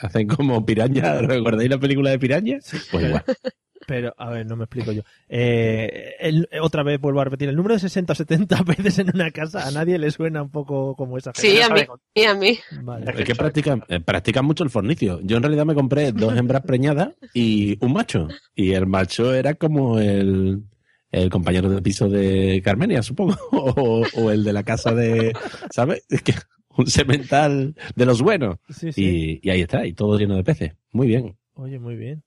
Hacen 0.00 0.28
como 0.28 0.64
piraña. 0.64 1.14
¿Recordáis 1.22 1.70
la 1.70 1.78
película 1.78 2.10
de 2.10 2.18
piraña? 2.18 2.58
Pues 2.90 3.04
igual. 3.04 3.24
Pero, 3.86 4.12
a 4.18 4.30
ver, 4.30 4.46
no 4.46 4.56
me 4.56 4.64
explico 4.64 4.90
yo. 4.92 5.02
Eh, 5.28 6.14
el- 6.20 6.48
otra 6.60 6.82
vez 6.82 7.00
vuelvo 7.00 7.20
a 7.20 7.24
repetir, 7.24 7.48
el 7.48 7.56
número 7.56 7.74
de 7.74 7.80
60 7.80 8.12
o 8.12 8.16
70 8.16 8.64
peces 8.64 8.98
en 8.98 9.10
una 9.14 9.30
casa 9.30 9.66
a 9.66 9.70
nadie 9.70 9.98
le 9.98 10.10
suena 10.10 10.42
un 10.42 10.50
poco 10.50 10.96
como 10.96 11.16
esa 11.18 11.32
Sí, 11.34 11.60
a 11.60 11.68
mí. 11.70 11.80
Y 12.14 12.24
a 12.24 12.34
mí. 12.34 12.58
Vale. 12.82 13.12
Es 13.16 13.24
que 13.24 13.34
practican, 13.34 13.84
eh, 13.88 14.00
practican 14.00 14.44
mucho 14.44 14.64
el 14.64 14.70
fornicio. 14.70 15.20
Yo 15.22 15.36
en 15.36 15.42
realidad 15.42 15.64
me 15.66 15.74
compré 15.74 16.12
dos 16.12 16.36
hembras 16.36 16.62
preñadas 16.62 17.10
y 17.32 17.76
un 17.84 17.92
macho. 17.92 18.28
Y 18.54 18.72
el 18.72 18.86
macho 18.86 19.32
era 19.34 19.54
como 19.54 19.98
el, 20.00 20.62
el 21.12 21.30
compañero 21.30 21.68
de 21.70 21.80
piso 21.82 22.08
de 22.08 22.60
Carmenia, 22.64 23.02
supongo. 23.02 23.36
O, 23.52 24.04
o 24.14 24.30
el 24.30 24.42
de 24.44 24.52
la 24.52 24.62
casa 24.64 24.94
de, 24.94 25.32
¿sabes? 25.70 26.04
Es 26.08 26.22
que 26.22 26.34
un 26.76 26.86
semental 26.88 27.74
de 27.94 28.06
los 28.06 28.20
buenos. 28.20 28.56
Sí, 28.70 28.92
sí. 28.92 29.40
Y, 29.42 29.48
y 29.48 29.50
ahí 29.50 29.60
está, 29.62 29.86
y 29.86 29.92
todo 29.92 30.18
lleno 30.18 30.36
de 30.36 30.44
peces. 30.44 30.72
Muy 30.92 31.06
bien. 31.06 31.36
Oye, 31.54 31.78
muy 31.78 31.96
bien. 31.96 32.22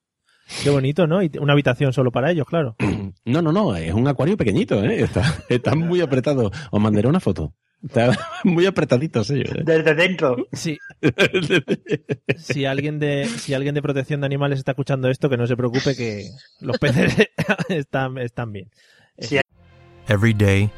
Qué 0.62 0.70
bonito, 0.70 1.06
¿no? 1.06 1.22
Y 1.22 1.30
una 1.40 1.52
habitación 1.52 1.92
solo 1.92 2.10
para 2.10 2.30
ellos, 2.30 2.46
claro. 2.46 2.76
No, 3.24 3.42
no, 3.42 3.52
no, 3.52 3.74
es 3.76 3.92
un 3.92 4.08
acuario 4.08 4.36
pequeñito, 4.36 4.82
¿eh? 4.84 5.02
Está, 5.02 5.22
está 5.48 5.74
muy 5.74 6.00
apretado. 6.00 6.50
Os 6.70 6.80
mandaré 6.80 7.08
una 7.08 7.20
foto. 7.20 7.54
Está 7.82 8.10
muy 8.44 8.66
apretaditos 8.66 9.30
ellos. 9.30 9.54
¿eh? 9.56 9.62
Desde 9.64 9.94
dentro. 9.94 10.36
Sí. 10.52 10.78
si 12.36 12.66
alguien 12.66 12.98
de 12.98 13.26
si 13.26 13.54
alguien 13.54 13.74
de 13.74 13.82
protección 13.82 14.20
de 14.20 14.26
animales 14.26 14.58
está 14.58 14.72
escuchando 14.72 15.08
esto, 15.08 15.30
que 15.30 15.36
no 15.36 15.46
se 15.46 15.56
preocupe 15.56 15.96
que 15.96 16.28
los 16.60 16.78
peces 16.78 17.16
están, 17.68 18.18
están 18.18 18.52
bien. 18.52 18.70
Every 20.08 20.34
day, 20.34 20.70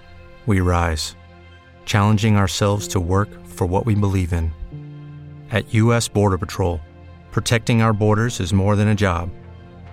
we 0.47 0.61
rise, 0.61 1.17
challenging 1.87 2.37
ourselves 2.37 2.87
to 2.89 3.01
work 3.01 3.29
for 3.47 3.67
what 3.67 3.87
we 3.87 3.95
believe 3.95 4.33
in. 4.33 4.53
At 5.51 5.65
U.S. 5.75 6.09
Border 6.09 6.39
Patrol, 6.39 6.81
protecting 7.31 7.83
our 7.83 7.93
borders 7.93 8.41
is 8.41 8.53
more 8.53 8.77
than 8.77 8.89
a 8.89 8.95
job, 8.95 9.31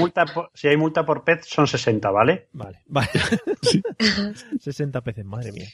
multa 0.00 0.24
por, 0.26 0.50
si 0.54 0.68
hay 0.68 0.76
multa 0.76 1.04
por 1.04 1.24
pez, 1.24 1.46
son 1.46 1.66
60, 1.66 2.10
¿vale? 2.10 2.48
Vale, 2.52 2.82
vale. 2.86 3.08
60 4.60 5.00
peces, 5.02 5.24
madre 5.24 5.52
mía. 5.52 5.68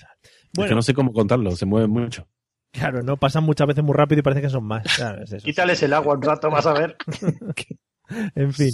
Es 0.53 0.69
que 0.69 0.75
no 0.75 0.83
sé 0.83 0.95
cómo 0.95 1.13
contarlo, 1.13 1.51
se 1.53 1.67
mueven 1.67 1.91
mucho. 1.91 2.27
Claro, 2.73 3.03
no 3.03 3.17
pasan 3.17 3.45
muchas 3.45 3.67
veces 3.67 3.83
muy 3.83 3.95
rápido 3.95 4.21
y 4.21 4.23
parece 4.23 4.43
que 4.43 4.51
son 4.51 4.65
más. 4.65 4.83
Claro, 4.97 5.23
es 5.23 5.33
eso. 5.33 5.45
Quítales 5.45 5.83
el 5.83 5.93
agua 5.93 6.15
un 6.15 6.23
rato, 6.23 6.51
vas 6.51 6.67
a 6.67 6.73
ver. 6.73 6.97
En 8.37 8.53
fin. 8.53 8.71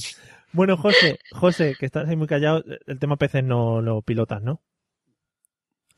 Bueno, 0.53 0.77
José, 0.77 1.19
José, 1.31 1.75
que 1.81 1.87
estás 1.87 2.07
ahí 2.07 2.17
muy 2.17 2.27
callado, 2.27 2.63
el 2.87 2.99
tema 2.99 3.17
peces 3.17 3.43
no 3.43 3.81
lo 3.81 4.03
pilotas, 4.03 4.43
¿no? 4.43 4.61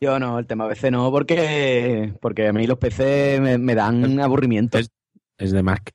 Yo 0.01 0.21
no, 0.21 0.39
el 0.39 0.47
tema 0.47 0.69
PC 0.69 0.91
no, 0.91 1.11
porque, 1.11 2.15
porque 2.21 2.47
a 2.47 2.53
mí 2.53 2.67
los 2.67 2.79
PC 2.79 3.41
me, 3.41 3.59
me 3.59 3.75
dan 3.75 4.21
aburrimiento. 4.21 4.79
Es 5.39 5.51
de 5.51 5.63
Mac. 5.63 5.93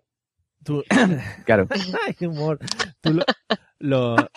Tú... 0.69 0.83
Claro. 1.45 1.67
Ay, 2.05 2.13
qué 2.13 2.27
humor. 2.27 2.59
Tú 3.01 3.13
lo... 3.13 3.23
lo- 3.79 4.15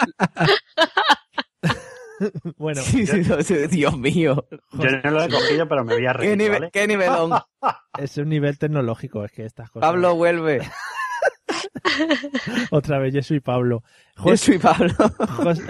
bueno, 2.56 2.80
Sí, 2.80 3.06
sí, 3.06 3.22
sí, 3.42 3.54
Dios 3.68 3.98
mío. 3.98 4.46
Yo 4.72 4.90
no 5.04 5.10
lo 5.10 5.24
he 5.24 5.28
cogido, 5.28 5.68
pero 5.68 5.84
me 5.84 5.94
voy 5.94 6.06
a 6.06 6.12
¿Qué, 6.12 6.18
reír, 6.18 6.38
nivel, 6.38 6.60
¿vale? 6.60 6.70
qué 6.72 6.86
nivelón. 6.86 7.32
es 7.98 8.16
un 8.16 8.28
nivel 8.30 8.58
tecnológico, 8.58 9.24
es 9.24 9.32
que 9.32 9.44
estas 9.44 9.70
cosas... 9.70 9.88
Pablo 9.88 10.14
vuelve. 10.14 10.62
Otra 12.70 12.98
vez, 12.98 13.12
yo 13.12 13.22
soy 13.22 13.40
Pablo. 13.40 13.82
Yo 14.24 14.36
soy 14.36 14.58
Pablo. 14.58 14.94
José, 15.36 15.62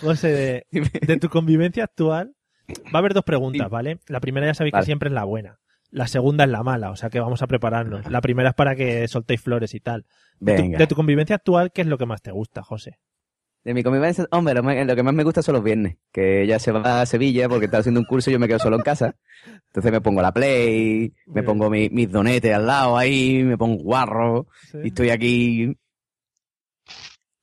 José, 0.00 0.66
de, 0.70 0.90
de 1.00 1.16
tu 1.16 1.28
convivencia 1.28 1.84
actual, 1.84 2.34
va 2.94 2.94
a 2.94 2.98
haber 2.98 3.14
dos 3.14 3.24
preguntas, 3.24 3.68
¿vale? 3.68 3.98
La 4.06 4.20
primera 4.20 4.46
ya 4.46 4.54
sabéis 4.54 4.72
Vale. 4.72 4.82
que 4.82 4.86
siempre 4.86 5.08
es 5.08 5.14
la 5.14 5.24
buena. 5.24 5.58
La 5.94 6.08
segunda 6.08 6.42
es 6.42 6.50
la 6.50 6.64
mala, 6.64 6.90
o 6.90 6.96
sea 6.96 7.08
que 7.08 7.20
vamos 7.20 7.40
a 7.42 7.46
prepararnos. 7.46 8.10
La 8.10 8.20
primera 8.20 8.48
es 8.48 8.54
para 8.56 8.74
que 8.74 9.06
soltéis 9.06 9.40
flores 9.40 9.74
y 9.74 9.80
tal. 9.80 10.06
De 10.40 10.56
tu, 10.56 10.68
de 10.78 10.86
tu 10.88 10.94
convivencia 10.96 11.36
actual, 11.36 11.70
¿qué 11.72 11.82
es 11.82 11.86
lo 11.86 11.98
que 11.98 12.04
más 12.04 12.20
te 12.20 12.32
gusta, 12.32 12.64
José? 12.64 12.98
De 13.62 13.74
mi 13.74 13.84
convivencia, 13.84 14.26
hombre, 14.32 14.54
lo, 14.54 14.62
lo 14.62 14.96
que 14.96 15.02
más 15.04 15.14
me 15.14 15.22
gusta 15.22 15.40
son 15.40 15.54
los 15.54 15.62
viernes. 15.62 15.96
Que 16.12 16.42
ella 16.42 16.58
se 16.58 16.72
va 16.72 17.00
a 17.00 17.06
Sevilla 17.06 17.48
porque 17.48 17.66
está 17.66 17.78
haciendo 17.78 18.00
un 18.00 18.06
curso 18.06 18.28
y 18.28 18.32
yo 18.32 18.40
me 18.40 18.48
quedo 18.48 18.58
solo 18.58 18.74
en 18.76 18.82
casa. 18.82 19.14
Entonces 19.68 19.92
me 19.92 20.00
pongo 20.00 20.20
la 20.20 20.32
play, 20.32 21.14
me 21.26 21.34
Bien. 21.34 21.44
pongo 21.44 21.70
mi- 21.70 21.88
mis 21.90 22.10
donetes 22.10 22.52
al 22.52 22.66
lado 22.66 22.98
ahí, 22.98 23.44
me 23.44 23.56
pongo 23.56 23.80
guarro 23.80 24.48
Sí. 24.72 24.78
y 24.82 24.88
estoy 24.88 25.10
aquí. 25.10 25.76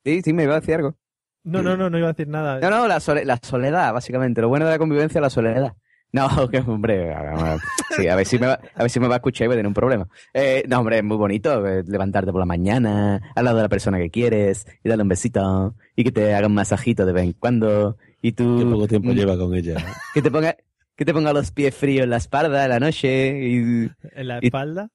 Sí, 0.04 0.20
sí, 0.22 0.32
me 0.32 0.44
iba 0.44 0.56
a 0.56 0.60
decir 0.60 0.74
algo. 0.74 0.96
No, 1.44 1.62
no, 1.62 1.76
no, 1.76 1.88
no 1.90 1.98
iba 1.98 2.08
a 2.08 2.12
decir 2.12 2.28
nada. 2.28 2.60
No, 2.60 2.70
no, 2.70 2.86
la, 2.86 3.00
sole- 3.00 3.24
la 3.24 3.38
soledad, 3.42 3.92
básicamente. 3.92 4.40
Lo 4.40 4.48
bueno 4.48 4.66
de 4.66 4.72
la 4.72 4.78
convivencia 4.78 5.18
es 5.18 5.22
la 5.22 5.30
soledad. 5.30 5.74
No, 6.14 6.46
que 6.50 6.58
hombre, 6.58 7.10
a 7.14 7.22
ver, 7.22 7.60
sí, 7.96 8.06
a 8.06 8.14
ver 8.16 8.26
si 8.26 8.38
me 8.38 8.46
va, 8.46 8.60
a 8.74 8.82
ver 8.82 8.90
si 8.90 9.00
me 9.00 9.08
va 9.08 9.14
a 9.14 9.16
escuchar 9.16 9.46
y 9.46 9.48
voy 9.48 9.54
a 9.54 9.56
tener 9.56 9.66
un 9.66 9.72
problema. 9.72 10.06
Eh, 10.34 10.62
no, 10.68 10.80
hombre, 10.80 10.98
es 10.98 11.04
muy 11.04 11.16
bonito 11.16 11.66
eh, 11.66 11.82
levantarte 11.86 12.30
por 12.32 12.38
la 12.40 12.44
mañana, 12.44 13.32
al 13.34 13.44
lado 13.46 13.56
de 13.56 13.62
la 13.62 13.68
persona 13.70 13.96
que 13.96 14.10
quieres, 14.10 14.66
y 14.84 14.90
darle 14.90 15.04
un 15.04 15.08
besito, 15.08 15.74
y 15.96 16.04
que 16.04 16.12
te 16.12 16.34
haga 16.34 16.48
un 16.48 16.54
masajito 16.54 17.06
de 17.06 17.14
vez 17.14 17.24
en 17.24 17.32
cuando, 17.32 17.96
y 18.20 18.32
tú... 18.32 18.58
Qué 18.58 18.64
poco 18.66 18.88
tiempo 18.88 19.08
mm, 19.08 19.14
lleva 19.14 19.38
con 19.38 19.54
ella. 19.54 19.78
¿eh? 19.78 19.84
Que 20.12 20.20
te 20.20 20.30
ponga, 20.30 20.54
que 20.96 21.04
te 21.06 21.14
ponga 21.14 21.32
los 21.32 21.50
pies 21.50 21.74
fríos 21.74 22.04
en 22.04 22.10
la 22.10 22.18
espalda 22.18 22.62
en 22.64 22.70
la 22.70 22.78
noche, 22.80 23.48
y, 23.48 23.90
¿En 24.14 24.28
la 24.28 24.38
espalda? 24.40 24.90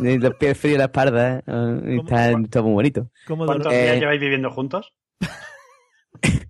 y 0.00 0.18
los 0.18 0.34
pies 0.34 0.58
fríos 0.58 0.74
en 0.74 0.78
la 0.80 0.84
espalda, 0.84 1.42
y 1.86 1.98
está, 1.98 2.30
está 2.32 2.60
muy 2.60 2.72
bonito. 2.72 3.10
¿Cómo 3.26 3.46
¿Cuántos 3.46 3.72
Eh, 3.72 3.84
días 3.84 4.00
lleváis 4.00 4.20
viviendo 4.20 4.50
juntos? 4.50 4.92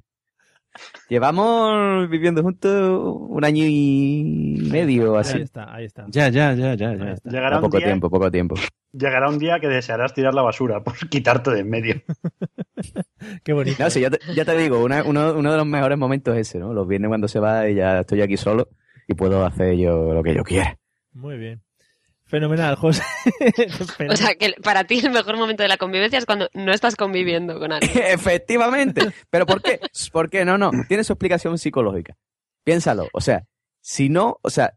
Llevamos 1.08 2.08
viviendo 2.08 2.42
juntos 2.42 3.16
un 3.30 3.44
año 3.44 3.64
y 3.66 4.58
medio, 4.70 5.14
Ahí 5.14 5.20
así. 5.20 5.38
está, 5.40 5.74
ahí 5.74 5.84
está. 5.84 6.04
Ya, 6.08 6.28
ya, 6.28 6.52
ya, 6.54 6.74
ya, 6.74 6.90
Ahí 6.90 6.98
ya. 6.98 7.12
está. 7.12 7.30
Llegará 7.30 7.56
un, 7.56 7.62
poco 7.62 7.78
día, 7.78 7.86
tiempo, 7.86 8.10
poco 8.10 8.30
tiempo. 8.30 8.54
llegará 8.92 9.28
un 9.28 9.38
día 9.38 9.58
que 9.60 9.68
desearás 9.68 10.12
tirar 10.14 10.34
la 10.34 10.42
basura 10.42 10.82
por 10.84 10.94
quitarte 11.08 11.50
de 11.50 11.60
en 11.60 11.70
medio. 11.70 12.02
Qué 13.44 13.52
bonito. 13.52 13.82
No, 13.82 13.90
sí, 13.90 14.00
ya 14.00 14.10
te, 14.10 14.18
ya 14.34 14.44
te 14.44 14.56
digo, 14.56 14.82
una- 14.82 15.02
uno, 15.04 15.32
uno 15.34 15.50
de 15.52 15.56
los 15.58 15.66
mejores 15.66 15.98
momentos 15.98 16.34
es 16.36 16.48
ese, 16.48 16.58
¿no? 16.58 16.72
Los 16.72 16.86
viernes 16.86 17.08
cuando 17.08 17.28
se 17.28 17.40
va 17.40 17.68
y 17.68 17.74
ya 17.74 18.00
estoy 18.00 18.22
aquí 18.22 18.36
solo 18.36 18.68
y 19.06 19.14
puedo 19.14 19.44
hacer 19.44 19.76
yo 19.76 20.12
lo 20.14 20.22
que 20.22 20.34
yo 20.34 20.42
quiera. 20.42 20.76
Muy 21.12 21.36
bien. 21.38 21.62
Fenomenal, 22.28 22.76
José. 22.76 23.02
O 24.10 24.16
sea, 24.16 24.34
que 24.34 24.54
para 24.62 24.84
ti 24.84 24.98
el 24.98 25.10
mejor 25.10 25.36
momento 25.36 25.62
de 25.62 25.68
la 25.68 25.76
convivencia 25.78 26.18
es 26.18 26.26
cuando 26.26 26.48
no 26.54 26.72
estás 26.72 26.94
conviviendo 26.96 27.58
con 27.58 27.72
alguien. 27.72 27.90
Efectivamente. 28.06 29.02
¿Pero 29.30 29.46
por 29.46 29.62
qué? 29.62 29.80
¿Por 30.12 30.30
qué? 30.30 30.44
No, 30.44 30.58
no. 30.58 30.70
Tiene 30.88 31.04
su 31.04 31.12
explicación 31.14 31.58
psicológica. 31.58 32.16
Piénsalo. 32.64 33.08
O 33.12 33.20
sea, 33.20 33.44
si 33.80 34.08
no, 34.08 34.38
o 34.42 34.50
sea, 34.50 34.74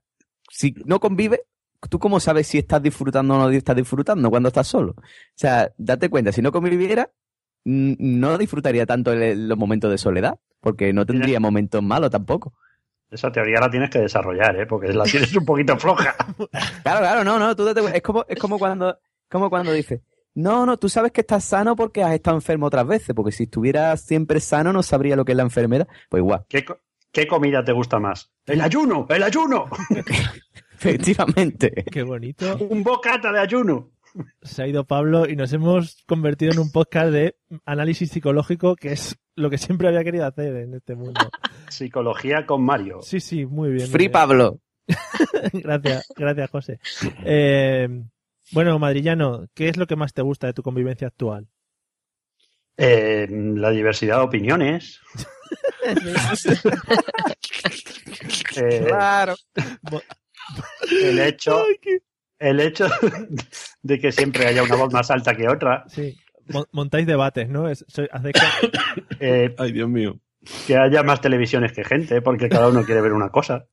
si 0.49 0.73
no 0.85 0.99
convive, 0.99 1.41
¿tú 1.89 1.99
cómo 1.99 2.19
sabes 2.19 2.47
si 2.47 2.57
estás 2.57 2.81
disfrutando 2.81 3.35
o 3.35 3.37
no 3.37 3.49
estás 3.49 3.75
disfrutando 3.75 4.29
cuando 4.29 4.47
estás 4.47 4.67
solo? 4.67 4.91
O 4.97 5.03
sea, 5.35 5.71
date 5.77 6.09
cuenta, 6.09 6.31
si 6.31 6.41
no 6.41 6.51
conviviera, 6.51 7.11
no 7.65 8.37
disfrutaría 8.37 8.85
tanto 8.85 9.11
el- 9.13 9.47
los 9.49 9.57
momentos 9.57 9.91
de 9.91 9.97
soledad, 9.97 10.39
porque 10.61 10.93
no 10.93 11.05
tendría 11.05 11.39
momentos 11.39 11.83
malos 11.83 12.09
tampoco. 12.11 12.53
Esa 13.11 13.31
teoría 13.31 13.59
la 13.59 13.69
tienes 13.69 13.89
que 13.89 13.99
desarrollar, 13.99 14.55
¿eh? 14.59 14.65
Porque 14.65 14.91
la 14.93 15.03
tienes 15.03 15.35
un 15.35 15.45
poquito 15.45 15.77
floja. 15.77 16.15
Claro, 16.83 16.99
claro, 17.01 17.23
no, 17.23 17.37
no, 17.37 17.55
tú 17.55 17.65
date 17.65 17.81
cuenta. 17.81 17.97
Es 17.97 18.03
como, 18.03 18.25
es 18.27 18.39
como 18.39 18.57
cuando, 18.57 18.97
como 19.29 19.49
cuando 19.49 19.71
dices, 19.73 19.99
no, 20.33 20.65
no, 20.65 20.77
tú 20.77 20.87
sabes 20.89 21.11
que 21.11 21.21
estás 21.21 21.43
sano 21.43 21.75
porque 21.75 22.03
has 22.03 22.13
estado 22.13 22.37
enfermo 22.37 22.67
otras 22.67 22.87
veces, 22.87 23.13
porque 23.13 23.31
si 23.33 23.43
estuvieras 23.43 24.01
siempre 24.01 24.39
sano 24.39 24.71
no 24.73 24.81
sabría 24.81 25.15
lo 25.17 25.25
que 25.25 25.33
es 25.33 25.35
la 25.35 25.43
enfermedad. 25.43 25.87
Pues 26.09 26.21
igual, 26.21 26.45
¿Qué, 26.47 26.63
co- 26.65 26.79
qué 27.11 27.27
comida 27.27 27.63
te 27.63 27.73
gusta 27.73 27.99
más? 27.99 28.31
¡El 28.45 28.61
ayuno! 28.61 29.05
¡El 29.09 29.23
ayuno! 29.23 29.65
efectivamente. 30.73 31.83
Qué 31.91 32.03
bonito. 32.03 32.57
¡Un 32.69 32.83
bocata 32.83 33.31
de 33.31 33.39
ayuno! 33.39 33.91
Se 34.41 34.63
ha 34.63 34.67
ido 34.67 34.85
Pablo 34.85 35.27
y 35.27 35.35
nos 35.35 35.53
hemos 35.53 36.03
convertido 36.07 36.51
en 36.51 36.59
un 36.59 36.71
podcast 36.71 37.11
de 37.11 37.35
análisis 37.65 38.11
psicológico, 38.11 38.75
que 38.75 38.91
es 38.93 39.17
lo 39.35 39.49
que 39.49 39.57
siempre 39.57 39.87
había 39.87 40.03
querido 40.03 40.25
hacer 40.25 40.55
en 40.57 40.73
este 40.75 40.95
mundo. 40.95 41.19
Psicología 41.69 42.45
con 42.45 42.63
Mario. 42.63 43.01
Sí, 43.01 43.19
sí, 43.19 43.45
muy 43.45 43.69
bien. 43.69 43.83
muy 43.83 43.91
Free 43.91 44.03
bien. 44.05 44.11
Pablo. 44.11 44.59
gracias, 45.53 46.07
gracias, 46.15 46.49
José. 46.49 46.79
Eh, 47.23 47.87
bueno, 48.51 48.77
Madrillano, 48.79 49.45
¿qué 49.53 49.69
es 49.69 49.77
lo 49.77 49.87
que 49.87 49.95
más 49.95 50.13
te 50.13 50.21
gusta 50.21 50.47
de 50.47 50.53
tu 50.53 50.63
convivencia 50.63 51.07
actual? 51.07 51.47
Eh, 52.77 53.27
la 53.29 53.69
diversidad 53.69 54.17
de 54.17 54.23
opiniones. 54.23 54.99
Eh, 58.55 58.83
Claro. 58.87 59.35
el 60.91 61.19
hecho, 61.19 61.63
el 62.41 62.59
hecho 62.59 62.87
de 63.83 63.99
que 63.99 64.11
siempre 64.11 64.45
haya 64.47 64.63
una 64.63 64.75
voz 64.75 64.91
más 64.93 65.09
alta 65.11 65.35
que 65.35 65.47
otra. 65.47 65.85
Sí, 65.87 66.17
mon- 66.49 66.65
montáis 66.71 67.05
debates, 67.07 67.47
¿no? 67.49 67.69
Es, 67.69 67.85
soy- 67.87 68.09
Eh, 69.19 69.53
Ay, 69.57 69.71
Dios 69.71 69.87
mío. 69.89 70.19
que 70.67 70.75
haya 70.77 71.03
más 71.03 71.21
televisiones 71.21 71.71
que 71.73 71.83
gente, 71.83 72.21
porque 72.21 72.49
cada 72.49 72.69
uno 72.69 72.83
quiere 72.83 73.01
ver 73.01 73.13
una 73.13 73.29
cosa. 73.29 73.67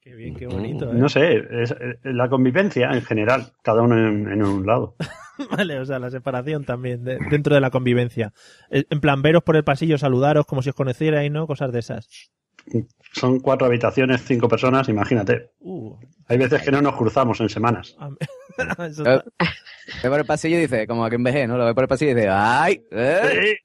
Qué 0.00 0.14
bien, 0.16 0.34
qué 0.34 0.46
bonito. 0.48 0.90
¿eh? 0.90 0.94
No 0.94 1.08
sé, 1.08 1.36
es, 1.62 1.70
es 1.70 1.96
la 2.02 2.28
convivencia 2.28 2.90
en 2.90 3.02
general, 3.02 3.52
cada 3.62 3.82
uno 3.82 3.96
en, 3.96 4.28
en 4.32 4.42
un 4.42 4.66
lado. 4.66 4.96
Vale, 5.50 5.78
o 5.78 5.84
sea, 5.84 5.98
la 6.00 6.10
separación 6.10 6.64
también 6.64 7.04
de- 7.04 7.18
dentro 7.30 7.54
de 7.54 7.60
la 7.60 7.70
convivencia. 7.70 8.32
Eh, 8.70 8.84
En 8.90 9.00
plan, 9.00 9.22
veros 9.22 9.42
por 9.44 9.54
el 9.56 9.62
pasillo, 9.64 9.98
saludaros 9.98 10.44
como 10.46 10.60
si 10.62 10.70
os 10.70 10.74
conocierais, 10.74 11.30
¿no? 11.30 11.46
Cosas 11.46 11.70
de 11.72 11.78
esas. 11.78 12.08
Son 13.12 13.40
cuatro 13.40 13.66
habitaciones, 13.66 14.22
cinco 14.24 14.48
personas, 14.48 14.88
imagínate. 14.88 15.50
Uh, 15.60 15.94
Hay 16.28 16.38
veces 16.38 16.62
que 16.62 16.70
no 16.70 16.80
nos 16.80 16.96
cruzamos 16.96 17.40
en 17.40 17.48
semanas. 17.48 17.94
está- 18.58 19.24
Ve 20.02 20.08
por 20.08 20.18
el 20.20 20.24
pasillo 20.26 20.56
y 20.56 20.60
dice, 20.62 20.86
como 20.86 21.08
que 21.10 21.16
en 21.16 21.24
vejez, 21.24 21.46
¿no? 21.48 21.58
Lo 21.58 21.64
ve 21.66 21.74
por 21.74 21.84
el 21.84 21.88
pasillo 21.88 22.12
y 22.12 22.14
dice, 22.14 22.28
¡ay! 22.30 22.82
eh, 22.90 23.58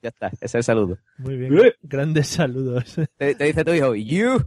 Ya 0.00 0.08
está, 0.10 0.28
ese 0.28 0.44
es 0.44 0.54
el 0.56 0.62
saludo. 0.64 0.98
Muy 1.18 1.36
bien. 1.36 1.72
Grandes 1.82 2.28
saludos. 2.28 2.96
Te, 3.16 3.34
te 3.34 3.44
dice 3.44 3.64
tu 3.64 3.72
hijo, 3.72 3.94
¡you! 3.94 4.38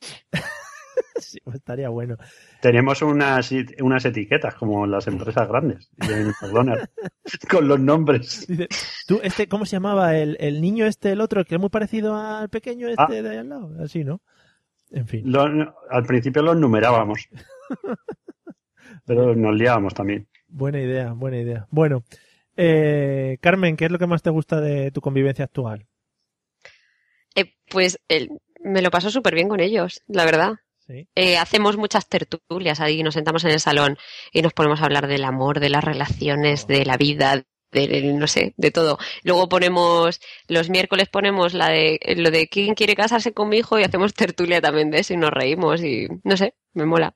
Sí, 1.20 1.38
pues 1.42 1.56
estaría 1.56 1.88
bueno. 1.88 2.16
Tenemos 2.62 3.02
unas, 3.02 3.50
unas 3.80 4.04
etiquetas 4.04 4.54
como 4.54 4.86
las 4.86 5.06
empresas 5.08 5.48
grandes 5.48 5.90
en 6.08 6.28
McDonald's 6.40 6.88
con 7.50 7.66
los 7.68 7.80
nombres. 7.80 8.46
Dice, 8.46 8.68
¿tú, 9.06 9.18
este, 9.22 9.48
¿cómo 9.48 9.66
se 9.66 9.76
llamaba? 9.76 10.16
El, 10.16 10.36
el 10.40 10.60
niño 10.60 10.86
este, 10.86 11.10
el 11.12 11.20
otro, 11.20 11.44
que 11.44 11.56
es 11.56 11.60
muy 11.60 11.70
parecido 11.70 12.16
al 12.16 12.48
pequeño 12.48 12.88
este 12.88 13.02
Ah. 13.02 13.22
de 13.22 13.28
ahí 13.30 13.36
al 13.36 13.48
lado. 13.48 13.70
Así, 13.82 14.04
¿no? 14.04 14.22
En 14.90 15.06
fin. 15.08 15.22
Lo- 15.30 15.42
al 15.90 16.04
principio 16.06 16.40
los 16.42 16.56
numerábamos, 16.56 17.28
pero 19.04 19.34
nos 19.34 19.54
liábamos 19.56 19.94
también. 19.94 20.28
Buena 20.46 20.80
idea, 20.80 21.12
buena 21.12 21.38
idea. 21.38 21.66
Bueno, 21.70 22.04
eh, 22.56 23.38
Carmen, 23.40 23.76
¿qué 23.76 23.86
es 23.86 23.90
lo 23.90 23.98
que 23.98 24.06
más 24.06 24.22
te 24.22 24.30
gusta 24.30 24.60
de 24.60 24.90
tu 24.92 25.00
convivencia 25.00 25.44
actual? 25.44 25.86
Eh, 27.34 27.54
pues 27.70 27.98
el- 28.08 28.30
me 28.62 28.82
lo 28.82 28.90
paso 28.90 29.10
súper 29.10 29.34
bien 29.34 29.48
con 29.48 29.60
ellos, 29.60 30.02
la 30.06 30.24
verdad. 30.24 30.54
Sí. 30.88 31.06
Eh, 31.14 31.36
hacemos 31.36 31.76
muchas 31.76 32.08
tertulias 32.08 32.80
ahí, 32.80 33.02
nos 33.02 33.14
sentamos 33.14 33.44
en 33.44 33.50
el 33.50 33.60
salón 33.60 33.98
y 34.32 34.40
nos 34.40 34.54
ponemos 34.54 34.80
a 34.80 34.86
hablar 34.86 35.06
del 35.06 35.24
amor, 35.24 35.60
de 35.60 35.68
las 35.68 35.84
relaciones, 35.84 36.66
de 36.66 36.86
la 36.86 36.96
vida, 36.96 37.44
de 37.72 38.14
no 38.14 38.26
sé, 38.26 38.54
de 38.56 38.70
todo. 38.70 38.98
Luego 39.22 39.48
ponemos, 39.50 40.18
los 40.48 40.70
miércoles 40.70 41.08
ponemos 41.08 41.52
la 41.52 41.68
de 41.68 42.00
lo 42.16 42.30
de 42.30 42.48
quién 42.48 42.74
quiere 42.74 42.96
casarse 42.96 43.32
con 43.32 43.50
mi 43.50 43.58
hijo 43.58 43.78
y 43.78 43.84
hacemos 43.84 44.14
tertulia 44.14 44.62
también 44.62 44.90
de 44.90 45.00
eso 45.00 45.12
y 45.12 45.18
nos 45.18 45.30
reímos 45.30 45.82
y 45.82 46.08
no 46.24 46.36
sé, 46.38 46.54
me 46.72 46.86
mola. 46.86 47.14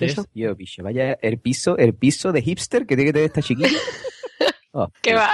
Eso. 0.00 0.26
Yo, 0.34 0.54
bicho, 0.56 0.82
vaya 0.82 1.16
el 1.20 1.38
piso, 1.38 1.76
el 1.76 1.94
piso 1.94 2.32
de 2.32 2.42
hipster 2.42 2.86
que 2.86 2.96
tiene 2.96 3.10
que 3.10 3.12
tener 3.12 3.26
esta 3.26 3.42
chiquilla. 3.42 3.68
Oh, 4.74 4.90
¿Qué 5.02 5.12
va? 5.12 5.30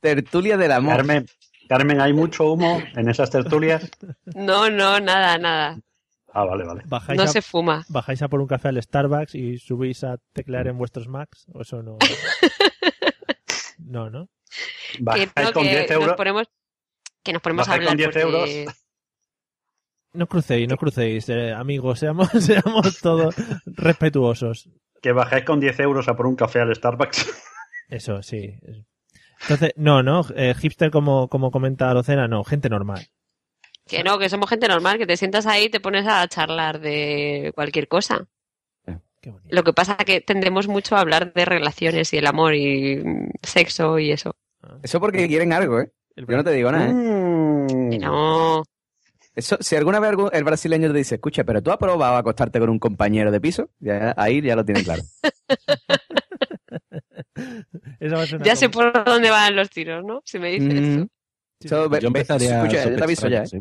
Tertulia 0.00 0.58
del 0.58 0.70
amor. 0.70 0.96
Carmen, 0.96 1.26
Carmen, 1.66 1.98
¿hay 1.98 2.12
mucho 2.12 2.52
humo 2.52 2.82
en 2.94 3.08
esas 3.08 3.30
tertulias? 3.30 3.90
No, 4.34 4.68
no, 4.68 5.00
nada, 5.00 5.38
nada. 5.38 5.80
Ah, 6.38 6.44
vale, 6.44 6.64
vale. 6.64 6.82
¿Bajáis, 6.84 7.16
No 7.16 7.22
a, 7.24 7.28
se 7.28 7.40
fuma. 7.40 7.84
¿Bajáis 7.88 8.20
a 8.20 8.28
por 8.28 8.40
un 8.40 8.46
café 8.46 8.68
al 8.68 8.82
Starbucks 8.82 9.34
y 9.34 9.56
subís 9.58 10.04
a 10.04 10.18
teclear 10.34 10.66
en 10.68 10.76
vuestros 10.76 11.08
Macs? 11.08 11.46
¿O 11.54 11.62
eso 11.62 11.82
no? 11.82 11.96
No, 13.78 14.10
¿no? 14.10 14.28
Que, 14.92 14.98
Bajáis 15.02 15.32
no, 15.36 15.52
con 15.52 15.62
que 15.64 15.70
10 15.70 15.90
euros. 15.92 16.06
nos 16.08 16.16
ponemos, 16.16 16.46
que 17.22 17.32
nos 17.32 17.42
ponemos 17.42 17.68
a 17.68 17.72
hablar 17.74 17.88
con 17.88 17.96
10 17.96 18.06
porque- 18.08 18.20
euros. 18.20 18.74
No 20.12 20.26
crucéis, 20.28 20.66
no 20.68 20.76
crucéis, 20.78 21.28
eh, 21.28 21.52
amigos, 21.52 21.98
seamos, 21.98 22.28
seamos 22.40 23.00
todos 23.00 23.34
respetuosos. 23.66 24.70
Que 25.02 25.12
bajáis 25.12 25.44
con 25.44 25.60
10 25.60 25.78
euros 25.80 26.08
a 26.08 26.16
por 26.16 26.26
un 26.26 26.36
café 26.36 26.60
al 26.60 26.74
Starbucks. 26.74 27.34
Eso, 27.88 28.22
sí. 28.22 28.58
Entonces, 29.42 29.72
no, 29.76 30.02
no, 30.02 30.24
eh, 30.34 30.54
hipster 30.54 30.90
como, 30.90 31.28
como 31.28 31.50
comenta 31.50 31.92
Locena, 31.92 32.26
no, 32.28 32.44
gente 32.44 32.68
normal. 32.70 33.06
Que 33.86 34.02
no, 34.02 34.18
que 34.18 34.28
somos 34.28 34.50
gente 34.50 34.68
normal, 34.68 34.98
que 34.98 35.06
te 35.06 35.16
sientas 35.16 35.46
ahí 35.46 35.64
y 35.64 35.70
te 35.70 35.80
pones 35.80 36.06
a 36.06 36.26
charlar 36.28 36.80
de 36.80 37.52
cualquier 37.54 37.88
cosa. 37.88 38.26
Qué 39.20 39.30
bonito. 39.30 39.48
Lo 39.54 39.64
que 39.64 39.72
pasa 39.72 39.96
que 39.96 40.20
tendemos 40.20 40.68
mucho 40.68 40.96
a 40.96 41.00
hablar 41.00 41.32
de 41.32 41.44
relaciones 41.44 42.12
y 42.12 42.18
el 42.18 42.26
amor 42.26 42.54
y 42.54 43.02
sexo 43.42 43.98
y 43.98 44.12
eso. 44.12 44.36
Eso 44.82 45.00
porque 45.00 45.26
quieren 45.28 45.52
algo, 45.52 45.80
¿eh? 45.80 45.90
El 46.16 46.26
Yo 46.26 46.36
no 46.36 46.44
te 46.44 46.52
digo 46.52 46.72
nada, 46.72 46.88
¿eh? 46.88 46.92
Mm. 46.92 47.90
Que 47.90 47.98
no. 47.98 48.62
Eso, 49.34 49.58
si 49.60 49.76
alguna 49.76 50.00
vez 50.00 50.12
el 50.32 50.44
brasileño 50.44 50.90
te 50.90 50.98
dice, 50.98 51.16
escucha, 51.16 51.44
pero 51.44 51.62
tú 51.62 51.70
has 51.70 51.76
probado 51.76 52.16
acostarte 52.16 52.58
con 52.58 52.70
un 52.70 52.78
compañero 52.78 53.30
de 53.30 53.40
piso, 53.40 53.68
ya, 53.78 54.14
ahí 54.16 54.40
ya 54.40 54.56
lo 54.56 54.64
tienen 54.64 54.84
claro. 54.84 55.02
Esa 58.00 58.16
va 58.16 58.22
a 58.22 58.26
ser 58.26 58.36
una 58.36 58.44
Ya 58.44 58.56
sé 58.56 58.68
por 58.68 59.04
dónde 59.04 59.30
van 59.30 59.56
los 59.56 59.70
tiros, 59.70 60.04
¿no? 60.04 60.22
Si 60.24 60.38
me 60.38 60.50
dices 60.50 60.80
Mm. 60.80 61.06
eso. 61.64 61.98
Yo 62.00 62.06
empezaría 62.06 62.58
escucha, 62.58 62.90
yo 62.90 62.96
te 62.96 63.04
aviso 63.04 63.28
ya, 63.28 63.42
¿eh? 63.42 63.46
sí. 63.46 63.60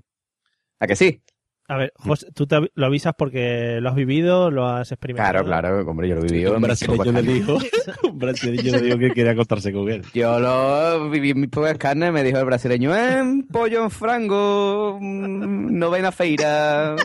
¿A 0.79 0.87
que 0.87 0.95
sí? 0.95 1.21
A 1.67 1.77
ver, 1.77 1.91
José, 1.95 2.27
tú 2.35 2.45
te 2.45 2.59
lo 2.75 2.85
avisas 2.85 3.15
porque 3.17 3.79
lo 3.81 3.89
has 3.89 3.95
vivido, 3.95 4.51
lo 4.51 4.67
has 4.67 4.91
experimentado. 4.91 5.43
Claro, 5.45 5.79
claro, 5.79 5.89
hombre, 5.89 6.07
yo 6.07 6.13
lo 6.15 6.21
viví. 6.21 6.45
Un 6.45 6.49
en 6.49 6.61
mis 6.61 6.61
brasileño 6.61 7.11
le 7.11 7.21
dijo, 7.23 7.57
un 8.03 8.19
brasileño 8.19 8.71
le 8.73 8.81
dijo 8.83 8.97
que 8.99 9.11
quería 9.11 9.31
acostarse 9.31 9.73
con 9.73 9.89
él. 9.89 10.03
Yo 10.13 10.39
lo 10.39 11.09
viví 11.09 11.31
en 11.31 11.39
mis 11.41 11.49
propias 11.49 11.79
carnes, 11.79 12.13
me 12.13 12.23
dijo 12.23 12.37
el 12.37 12.45
brasileño, 12.45 12.95
eh, 12.95 13.43
pollo 13.51 13.83
en 13.83 13.89
frango, 13.89 14.99
mm, 15.01 15.75
novena 15.75 16.11
feira, 16.11 16.95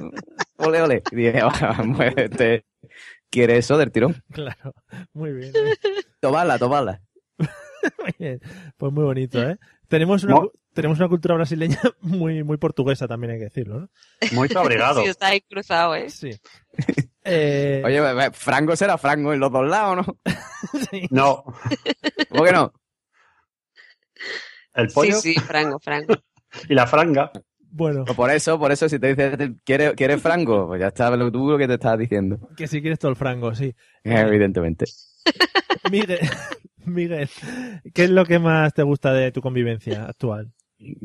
ole, 0.58 0.82
ole. 0.82 1.02
Y 1.10 1.16
dije, 1.16 1.40
"Ah, 1.42 1.82
muévete. 1.82 2.66
¿Quiere 3.30 3.56
eso 3.56 3.78
del 3.78 3.92
tirón? 3.92 4.22
Claro, 4.30 4.74
muy 5.14 5.32
bien. 5.32 5.52
Tomala, 6.20 6.58
tomala. 6.58 7.00
Muy 7.98 8.12
bien. 8.18 8.40
Pues 8.76 8.92
muy 8.92 9.04
bonito, 9.04 9.40
¿eh? 9.42 9.56
Tenemos 9.88 10.22
una, 10.24 10.34
No. 10.34 10.50
Tenemos 10.74 10.98
una 10.98 11.08
cultura 11.08 11.34
brasileña 11.34 11.78
muy, 12.00 12.42
muy 12.44 12.56
portuguesa 12.56 13.06
también, 13.08 13.32
hay 13.32 13.38
que 13.38 13.44
decirlo, 13.44 13.80
¿no? 13.80 13.88
Muy 14.32 14.48
abrigado. 14.54 15.02
Sí, 15.04 15.08
está 15.08 15.28
ahí 15.28 15.40
cruzado, 15.42 15.94
¿eh? 15.94 16.10
Sí. 16.10 16.30
Eh, 17.22 17.82
Oye, 17.84 18.30
frango 18.32 18.74
será 18.74 18.96
frango 18.96 19.34
en 19.34 19.40
los 19.40 19.52
dos 19.52 19.68
lados, 19.68 20.06
¿no? 20.06 20.16
sí. 20.90 21.06
No, 21.10 21.44
¿Cómo 22.30 22.44
que 22.44 22.52
no? 22.52 22.72
el 24.72 24.88
pollo 24.88 25.20
Sí, 25.20 25.34
sí, 25.34 25.40
Franco, 25.40 25.78
Franco. 25.78 26.14
y 26.66 26.74
la 26.74 26.86
franga. 26.86 27.30
Bueno, 27.60 28.04
Pues 28.06 28.16
por 28.16 28.30
eso, 28.30 28.58
por 28.58 28.72
eso, 28.72 28.88
si 28.88 28.98
te 28.98 29.14
dice, 29.14 29.54
¿quieres, 29.64 29.92
¿quieres 29.92 30.20
frango? 30.22 30.68
Pues 30.68 30.80
ya 30.80 30.88
está 30.88 31.14
lo 31.14 31.30
tú 31.30 31.50
lo 31.50 31.58
que 31.58 31.68
te 31.68 31.74
estás 31.74 31.98
diciendo. 31.98 32.38
que 32.56 32.66
si 32.66 32.80
quieres 32.80 32.98
todo 32.98 33.10
el 33.10 33.16
frango, 33.16 33.54
sí. 33.54 33.74
Evidentemente. 34.02 34.86
Miguel, 35.90 36.20
Miguel, 36.86 37.28
¿qué 37.92 38.04
es 38.04 38.10
lo 38.10 38.24
que 38.24 38.38
más 38.38 38.72
te 38.72 38.82
gusta 38.82 39.12
de 39.12 39.30
tu 39.30 39.42
convivencia 39.42 40.06
actual? 40.06 40.52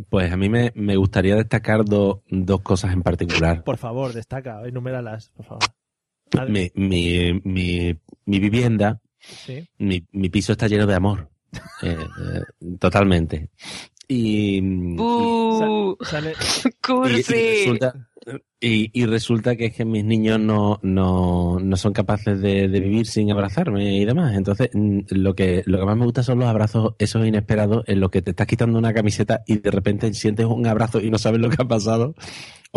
Pues 0.10 0.32
a 0.32 0.38
mí 0.38 0.48
me, 0.50 0.72
me 0.76 0.96
gustaría 0.96 1.36
destacar 1.36 1.84
do- 1.86 2.24
dos 2.30 2.62
cosas 2.62 2.94
en 2.94 3.02
particular. 3.04 3.64
Por 3.64 3.78
favor, 3.78 4.14
destaca, 4.14 4.62
enuméralas, 4.66 5.30
por 5.32 5.46
favor. 5.46 5.64
Mi, 6.50 6.72
mi, 6.76 7.42
mi, 7.44 7.96
mi 8.26 8.40
vivienda, 8.40 9.02
Sí. 9.20 9.68
mi, 9.78 10.06
mi 10.12 10.30
piso 10.30 10.52
está 10.54 10.68
lleno 10.68 10.86
de 10.88 10.96
amor. 10.96 11.30
Eh, 11.82 11.98
eh, 11.98 12.42
totalmente. 12.80 13.50
Y, 14.08 14.58
y- 14.60 15.00
¡Uh! 15.00 15.98
Sale, 16.02 16.32
y- 16.32 16.68
y 16.68 16.72
¡Cursi! 16.82 17.34
resulta, 17.34 18.08
y, 18.60 18.90
y 19.00 19.06
resulta 19.06 19.56
que 19.56 19.68
es 19.68 19.76
que 19.76 19.86
mis 19.86 20.04
niños 20.04 20.40
no, 20.40 20.80
no, 20.82 21.60
no 21.60 21.78
son 21.78 21.94
capaces 21.94 22.42
de, 22.42 22.68
vivir 22.68 23.06
sin 23.06 23.32
abrazarme 23.32 23.98
y 23.98 24.06
demás. 24.06 24.36
Entonces, 24.36 24.70
mm, 24.74 25.02
lo 25.12 25.36
que, 25.36 25.64
lo 25.66 25.80
que 25.80 25.86
más 25.86 25.98
me 25.98 26.06
gusta 26.06 26.24
son 26.24 26.40
los 26.40 26.48
abrazos, 26.48 26.96
esos 26.98 27.26
inesperados, 27.26 27.84
en 27.88 28.00
los 28.00 28.10
que 28.10 28.22
te 28.22 28.32
estás 28.32 28.48
quitando 28.48 28.80
una 28.80 28.94
camiseta 28.94 29.44
y 29.46 29.60
de 29.60 29.72
repente 29.72 30.14
sientes 30.14 30.46
un 30.46 30.66
abrazo 30.66 31.00
y 31.00 31.12
no 31.12 31.18
sabes 31.18 31.40
lo 31.40 31.50
que 31.50 31.62
ha 31.62 31.68
pasado. 31.68 32.16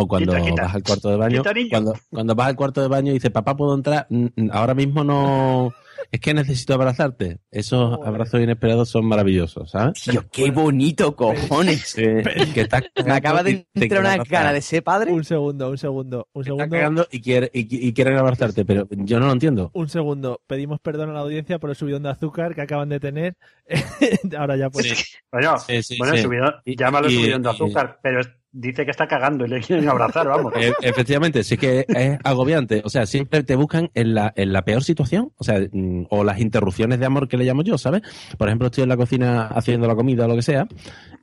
O 0.01 0.07
cuando 0.07 0.33
vas 0.33 0.75
al 0.77 0.83
cuarto 0.85 1.11
de 1.11 1.17
baño, 1.17 1.43
cuando, 1.71 1.93
cuando 2.09 2.35
vas 2.37 2.47
al 2.49 2.55
cuarto 2.57 2.81
de 2.81 2.87
baño 2.89 3.11
y 3.11 3.15
dices, 3.15 3.33
papá, 3.33 3.57
¿puedo 3.57 3.75
entrar? 3.75 4.07
Ahora 4.53 4.73
mismo 4.75 5.03
no, 5.03 5.75
es 6.13 6.21
que 6.21 6.33
necesito 6.35 6.75
abrazarte. 6.75 7.41
Esos 7.51 7.99
abrazos 8.07 8.41
inesperados 8.41 8.89
son 8.91 9.07
maravillosos, 9.07 9.73
¿sabes? 9.73 10.01
Tío, 10.01 10.25
qué 10.31 10.53
bonito, 10.53 11.17
cojones. 11.17 11.99
Eh, 11.99 12.23
que 12.55 12.61
estás 12.61 12.85
Me 13.05 13.11
acaba 13.13 13.43
de 13.43 13.67
entrar 13.75 14.01
una 14.03 14.19
gana 14.19 14.53
de 14.53 14.61
ser 14.63 14.85
padre. 14.85 15.13
un 15.13 15.25
segundo, 15.25 15.69
un 15.69 15.79
segundo, 15.79 16.29
un 16.33 16.45
segundo. 16.45 16.69
cagando 16.71 17.09
y, 17.11 17.21
quiere, 17.21 17.51
y, 17.53 17.89
y 17.89 17.93
quieren 17.93 18.17
abrazarte, 18.19 18.65
pero 18.65 18.87
yo 18.91 19.19
no 19.19 19.27
lo 19.27 19.33
entiendo. 19.33 19.73
Un 19.75 19.89
segundo, 19.89 20.41
pedimos 20.47 20.79
perdón 20.79 21.11
a 21.11 21.15
la 21.15 21.21
audiencia 21.21 21.59
por 21.59 21.71
el 21.71 21.77
subidón 21.77 22.05
de 22.05 22.11
azúcar 22.11 22.55
que 22.55 22.61
acaban 22.63 22.89
de 22.89 23.01
tener. 23.01 23.37
Ahora 24.39 24.57
ya 24.57 24.71
pues. 24.71 25.19
Bueno, 25.33 25.59
Sí, 25.59 25.83
sí, 25.83 25.97
bueno 25.99 26.17
sí. 26.17 26.23
subidón- 26.23 26.55
Y- 26.65 26.77
llámalo 26.77 27.09
y- 27.11 27.17
subidón 27.17 27.43
de 27.43 27.49
y- 27.49 27.53
azúcar, 27.53 27.99
pero 28.01 28.21
dice 28.51 28.85
que 28.85 28.91
está 28.91 29.07
cagando 29.07 29.45
y 29.45 29.49
le 29.49 29.61
quieren 29.61 29.89
abrazar, 29.89 30.27
vamos. 30.27 30.53
E- 30.57 30.73
efectivamente, 30.83 31.45
sí 31.45 31.57
que 31.57 31.85
es 31.89 32.19
agobiante. 32.25 32.83
O 32.85 32.89
sea, 32.91 33.07
siempre 33.07 33.43
te 33.43 33.57
buscan 33.57 33.91
en 33.95 34.15
la, 34.15 34.33
en 34.37 34.53
la 34.53 34.65
peor 34.65 34.83
situación, 34.85 35.33
o 35.37 35.45
sea, 35.45 35.61
mm, 35.71 36.07
o 36.11 36.25
las 36.25 36.41
interrupciones 36.41 36.99
de 36.99 37.07
amor 37.07 37.29
que 37.29 37.37
le 37.37 37.45
llamo 37.45 37.63
yo, 37.63 37.79
¿sabes? 37.79 38.03
Por 38.37 38.49
ejemplo, 38.49 38.67
estoy 38.67 38.83
en 38.83 38.89
la 38.89 38.97
cocina 38.97 39.47
haciendo 39.47 39.87
la 39.87 39.95
comida 39.95 40.25
o 40.25 40.29
lo 40.29 40.37
que 40.37 40.43
sea, 40.43 40.67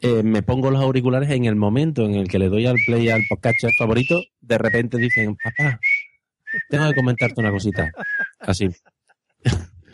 eh, 0.01 0.23
me 0.23 0.43
pongo 0.43 0.71
los 0.71 0.81
auriculares 0.81 1.29
en 1.31 1.45
el 1.45 1.55
momento 1.55 2.05
en 2.05 2.15
el 2.15 2.27
que 2.27 2.39
le 2.39 2.49
doy 2.49 2.65
al 2.67 2.77
play 2.85 3.09
al 3.09 3.23
podcast 3.29 3.57
favorito, 3.77 4.21
de 4.41 4.57
repente 4.57 4.97
dicen, 4.97 5.35
papá, 5.35 5.79
tengo 6.69 6.87
que 6.89 6.95
comentarte 6.95 7.41
una 7.41 7.51
cosita. 7.51 7.91
Así. 8.39 8.69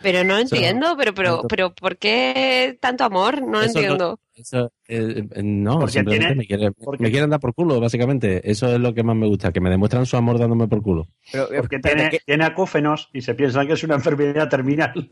Pero 0.01 0.23
no 0.23 0.37
entiendo, 0.37 0.95
pero, 0.97 1.13
pero, 1.13 1.41
pero, 1.47 1.73
¿por 1.73 1.97
qué 1.97 2.77
tanto 2.81 3.03
amor? 3.03 3.41
No 3.41 3.61
Eso 3.61 3.73
no- 3.73 3.79
entiendo. 3.79 4.19
Eso, 4.33 4.71
eh, 4.87 5.23
eh, 5.35 5.43
no, 5.43 5.79
Porque 5.79 5.91
simplemente 5.93 6.25
tiene- 6.27 6.35
me, 6.35 6.47
quiere- 6.47 6.71
porque- 6.71 7.03
me 7.03 7.11
quieren 7.11 7.29
dar 7.29 7.39
por 7.39 7.53
culo, 7.53 7.79
básicamente. 7.79 8.49
Eso 8.49 8.73
es 8.73 8.79
lo 8.79 8.93
que 8.93 9.03
más 9.03 9.15
me 9.15 9.27
gusta, 9.27 9.51
que 9.51 9.61
me 9.61 9.69
demuestran 9.69 10.05
su 10.07 10.17
amor 10.17 10.39
dándome 10.39 10.67
por 10.67 10.81
culo. 10.81 11.07
Pero, 11.31 11.51
eh, 11.53 11.57
Porque 11.57 11.79
tiene, 11.79 12.09
¿qué- 12.09 12.19
tiene 12.25 12.45
acúfenos 12.45 13.09
y 13.13 13.21
se 13.21 13.35
piensan 13.35 13.67
que 13.67 13.73
es 13.73 13.83
una 13.83 13.95
enfermedad 13.95 14.49
terminal. 14.49 14.93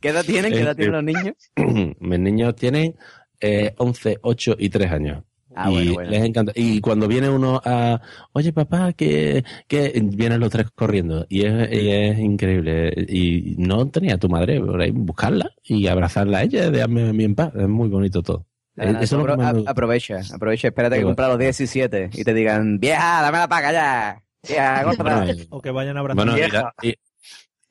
¿Qué 0.00 0.08
edad 0.08 0.24
tienen? 0.24 0.52
¿Qué 0.52 0.60
edad 0.60 0.72
Eh, 0.72 0.74
tienen 0.76 0.92
los 0.92 1.04
niños? 1.04 1.34
Mis 2.00 2.18
niños 2.18 2.54
tienen 2.56 2.96
eh, 3.40 3.74
11, 3.76 4.18
8 4.22 4.56
y 4.58 4.68
3 4.68 4.90
años. 4.90 5.22
Ah, 5.54 5.70
y 5.70 5.72
bueno, 5.74 5.94
bueno. 5.94 6.10
les 6.10 6.24
encanta. 6.24 6.52
Y 6.54 6.80
cuando 6.80 7.08
viene 7.08 7.28
uno 7.28 7.60
a, 7.64 8.00
oye 8.32 8.52
papá, 8.52 8.92
que, 8.92 9.44
que 9.68 9.92
vienen 10.04 10.40
los 10.40 10.50
tres 10.50 10.66
corriendo. 10.74 11.26
Y 11.28 11.44
es, 11.44 11.72
y 11.72 11.90
es 11.90 12.18
increíble. 12.18 12.92
Y 13.08 13.54
no 13.58 13.88
tenía 13.88 14.18
tu 14.18 14.28
madre 14.28 14.60
por 14.60 14.80
ahí, 14.80 14.90
buscarla 14.90 15.50
y 15.62 15.86
abrazarla 15.86 16.38
a 16.38 16.42
ella, 16.44 16.70
dejarme 16.70 17.08
a 17.08 17.12
mí 17.12 17.24
en 17.24 17.34
paz. 17.34 17.52
Es 17.54 17.68
muy 17.68 17.88
bonito 17.88 18.22
todo. 18.22 18.46
Nada, 18.74 19.00
Eso 19.02 19.18
lo 19.24 19.36
me 19.36 19.44
a- 19.44 19.52
aprovecha, 19.66 20.20
aprovecha, 20.34 20.68
espérate 20.68 20.96
que 20.96 21.04
cumpla 21.04 21.28
los 21.28 21.38
17 21.38 22.08
y 22.14 22.24
te 22.24 22.32
digan, 22.32 22.78
vieja, 22.78 23.20
dame 23.20 23.36
la 23.38 23.48
paga 23.48 23.70
ya. 23.72 24.22
Vieja, 24.48 24.82
gorda". 24.84 25.02
Bueno, 25.24 25.32
y- 25.32 25.46
O 25.50 25.60
que 25.60 25.70
vayan 25.70 25.96
a 25.98 26.00
abrazar. 26.00 26.16
Bueno, 26.24 26.32
y, 26.38 26.40
vieja. 26.40 26.72
y- 26.82 26.94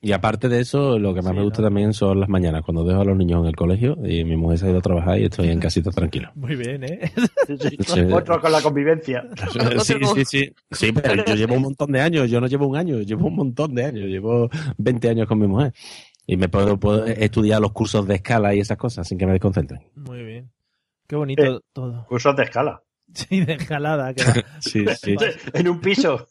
y 0.02 0.12
aparte 0.12 0.48
de 0.48 0.60
eso, 0.60 0.98
lo 0.98 1.14
que 1.14 1.22
más 1.22 1.30
Sí, 1.30 1.36
me 1.38 1.44
gusta 1.44 1.62
¿no? 1.62 1.68
también 1.68 1.92
son 1.94 2.18
las 2.20 2.28
mañanas, 2.28 2.62
cuando 2.62 2.84
dejo 2.84 3.00
a 3.00 3.04
los 3.04 3.16
niños 3.16 3.40
en 3.42 3.46
el 3.46 3.56
colegio 3.56 3.96
y 4.04 4.24
mi 4.24 4.36
mujer 4.36 4.58
se 4.58 4.66
ha 4.66 4.70
ido 4.70 4.78
a 4.80 4.82
trabajar 4.82 5.18
y 5.20 5.24
estoy 5.24 5.48
en 5.48 5.60
casita 5.60 5.90
tranquilo. 5.90 6.30
Muy 6.34 6.56
bien, 6.56 6.82
¿eh? 6.84 7.10
Sí, 7.46 7.56
sí. 7.58 7.76
Sí. 7.86 8.00
Otro 8.12 8.40
con 8.40 8.52
la 8.52 8.60
convivencia. 8.60 9.24
Sí, 9.82 9.94
sí, 10.14 10.24
sí. 10.24 10.52
Sí, 10.70 10.92
pero 10.92 11.24
yo 11.24 11.34
llevo 11.34 11.54
un 11.54 11.62
montón 11.62 11.92
de 11.92 12.00
años, 12.00 12.28
yo 12.30 12.40
no 12.40 12.46
llevo 12.48 12.66
un 12.66 12.76
año, 12.76 12.98
llevo 13.00 13.28
un 13.28 13.36
montón 13.36 13.74
de 13.74 13.84
años, 13.84 14.04
llevo 14.06 14.50
20 14.76 15.08
años 15.08 15.26
con 15.28 15.38
mi 15.38 15.46
mujer. 15.46 15.72
Y 16.26 16.36
me 16.36 16.48
puedo, 16.48 16.78
puedo 16.78 17.06
estudiar 17.06 17.60
los 17.60 17.72
cursos 17.72 18.06
de 18.06 18.16
escala 18.16 18.54
y 18.54 18.60
esas 18.60 18.76
cosas 18.76 19.06
sin 19.08 19.18
que 19.18 19.26
me 19.26 19.32
desconcentren. 19.32 19.80
Muy 19.94 20.22
bien. 20.22 20.50
Qué 21.06 21.16
bonito 21.16 21.42
Eh. 21.42 21.60
todo. 21.72 22.06
Cursos 22.08 22.34
de 22.36 22.44
escala. 22.44 22.82
Sí, 23.28 23.44
de 23.44 23.54
escalada, 23.54 24.14
que 24.14 24.24
va, 24.24 24.34
Sí, 24.60 24.84
sí. 25.00 25.16
En 25.52 25.68
un 25.68 25.80
piso. 25.80 26.26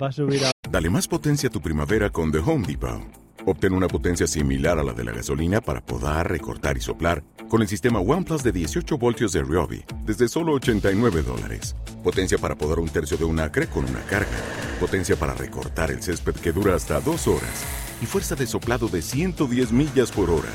va 0.00 0.08
a 0.08 0.12
subir 0.12 0.44
a... 0.44 0.50
Dale 0.70 0.90
más 0.90 1.08
potencia 1.08 1.48
a 1.48 1.52
tu 1.52 1.60
primavera 1.60 2.10
con 2.10 2.30
The 2.30 2.38
Home 2.38 2.66
Depot. 2.66 3.02
Obtén 3.48 3.72
una 3.72 3.86
potencia 3.86 4.26
similar 4.26 4.78
a 4.78 4.82
la 4.82 4.92
de 4.92 5.04
la 5.04 5.12
gasolina 5.12 5.60
para 5.60 5.80
podar, 5.80 6.28
recortar 6.28 6.76
y 6.76 6.80
soplar 6.80 7.22
con 7.48 7.62
el 7.62 7.68
sistema 7.68 8.00
OnePlus 8.00 8.42
de 8.42 8.50
18 8.50 8.98
voltios 8.98 9.32
de 9.32 9.42
Ryobi 9.42 9.84
desde 10.04 10.26
solo 10.26 10.52
89 10.54 11.22
dólares. 11.22 11.76
Potencia 12.02 12.38
para 12.38 12.56
podar 12.56 12.80
un 12.80 12.88
tercio 12.88 13.16
de 13.16 13.24
un 13.24 13.38
acre 13.38 13.68
con 13.68 13.84
una 13.84 14.00
carga. 14.02 14.36
Potencia 14.80 15.14
para 15.14 15.34
recortar 15.34 15.92
el 15.92 16.02
césped 16.02 16.34
que 16.34 16.50
dura 16.50 16.74
hasta 16.74 17.00
dos 17.00 17.28
horas. 17.28 17.85
Y 18.02 18.06
fuerza 18.06 18.34
de 18.34 18.46
soplado 18.46 18.88
de 18.88 19.02
110 19.02 19.72
millas 19.72 20.12
por 20.12 20.30
hora. 20.30 20.50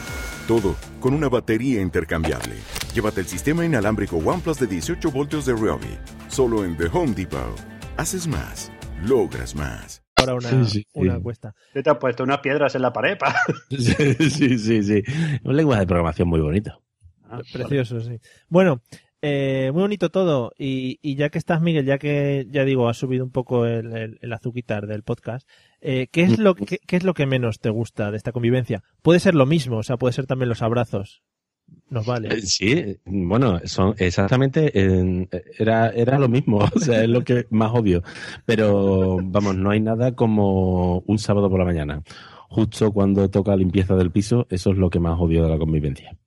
Todo 0.47 0.75
con 0.99 1.13
una 1.13 1.29
batería 1.29 1.81
intercambiable. 1.81 2.55
Llévate 2.93 3.21
el 3.21 3.27
sistema 3.27 3.65
inalámbrico 3.65 4.17
OnePlus 4.17 4.59
de 4.59 4.67
18 4.67 5.11
voltios 5.11 5.45
de 5.45 5.53
Ryobi. 5.53 5.97
Solo 6.27 6.63
en 6.65 6.77
The 6.77 6.85
Home 6.93 7.13
Depot. 7.13 7.55
Haces 7.97 8.27
más. 8.27 8.71
Logras 9.03 9.55
más. 9.55 10.03
ahora 10.17 10.35
una, 10.35 10.49
Sí, 10.49 10.65
sí, 10.81 10.87
una 10.93 11.13
sí. 11.13 11.17
encuesta. 11.17 11.55
¿Qué 11.73 11.81
te 11.81 11.89
has 11.89 11.97
puesto? 11.97 12.23
Unas 12.23 12.39
piedras 12.39 12.75
en 12.75 12.81
la 12.83 12.93
pared. 12.93 13.17
pa? 13.17 13.35
Sí, 13.69 13.79
sí, 14.29 14.57
sí, 14.59 14.83
sí. 14.83 15.03
Un 15.43 15.55
lenguaje 15.55 15.81
de 15.81 15.87
programación 15.87 16.27
muy 16.27 16.39
bonito. 16.41 16.81
Ah, 17.29 17.39
Precioso, 17.51 17.99
sí. 18.01 18.19
Bueno, 18.49 18.81
eh, 19.21 19.69
muy 19.73 19.83
bonito 19.83 20.09
todo. 20.09 20.51
Y, 20.57 20.99
y 21.01 21.15
ya 21.15 21.29
que 21.29 21.37
estás, 21.37 21.61
Miguel, 21.61 21.85
ya 21.85 21.97
que, 21.97 22.47
ya 22.49 22.65
digo, 22.65 22.89
has 22.89 22.97
subido 22.97 23.23
un 23.23 23.31
poco 23.31 23.65
el, 23.65 23.95
el, 23.95 24.19
el 24.21 24.33
azuquitar 24.33 24.87
del 24.87 25.03
podcast, 25.03 25.47
eh, 25.81 26.07
¿qué, 26.11 26.23
es 26.23 26.39
lo, 26.39 26.55
qué, 26.55 26.79
qué 26.85 26.95
es 26.95 27.03
lo 27.03 27.13
que 27.13 27.25
menos 27.25 27.59
te 27.59 27.69
gusta 27.69 28.11
de 28.11 28.17
esta 28.17 28.31
convivencia? 28.31 28.83
Puede 29.01 29.19
ser 29.19 29.35
lo 29.35 29.45
mismo, 29.45 29.77
o 29.77 29.83
sea, 29.83 29.97
puede 29.97 30.13
ser 30.13 30.25
también 30.25 30.49
los 30.49 30.61
abrazos. 30.61 31.23
Nos 31.89 32.05
vale. 32.05 32.29
Eh, 32.29 32.41
Sí, 32.41 32.97
bueno, 33.05 33.59
son 33.65 33.95
exactamente, 33.97 34.71
era, 35.57 35.89
era 35.89 36.19
lo 36.19 36.27
mismo, 36.27 36.59
o 36.75 36.79
sea, 36.79 37.03
es 37.03 37.09
lo 37.09 37.23
que 37.23 37.47
más 37.49 37.71
obvio. 37.73 38.03
Pero 38.45 39.19
vamos, 39.23 39.55
no 39.55 39.71
hay 39.71 39.81
nada 39.81 40.13
como 40.15 40.99
un 40.99 41.19
sábado 41.19 41.49
por 41.49 41.59
la 41.59 41.65
mañana. 41.65 42.03
Justo 42.49 42.91
cuando 42.91 43.29
toca 43.29 43.55
limpieza 43.55 43.95
del 43.95 44.11
piso, 44.11 44.47
eso 44.49 44.71
es 44.71 44.77
lo 44.77 44.89
que 44.89 44.99
más 44.99 45.19
odio 45.19 45.43
de 45.43 45.49
la 45.49 45.57
convivencia. 45.57 46.17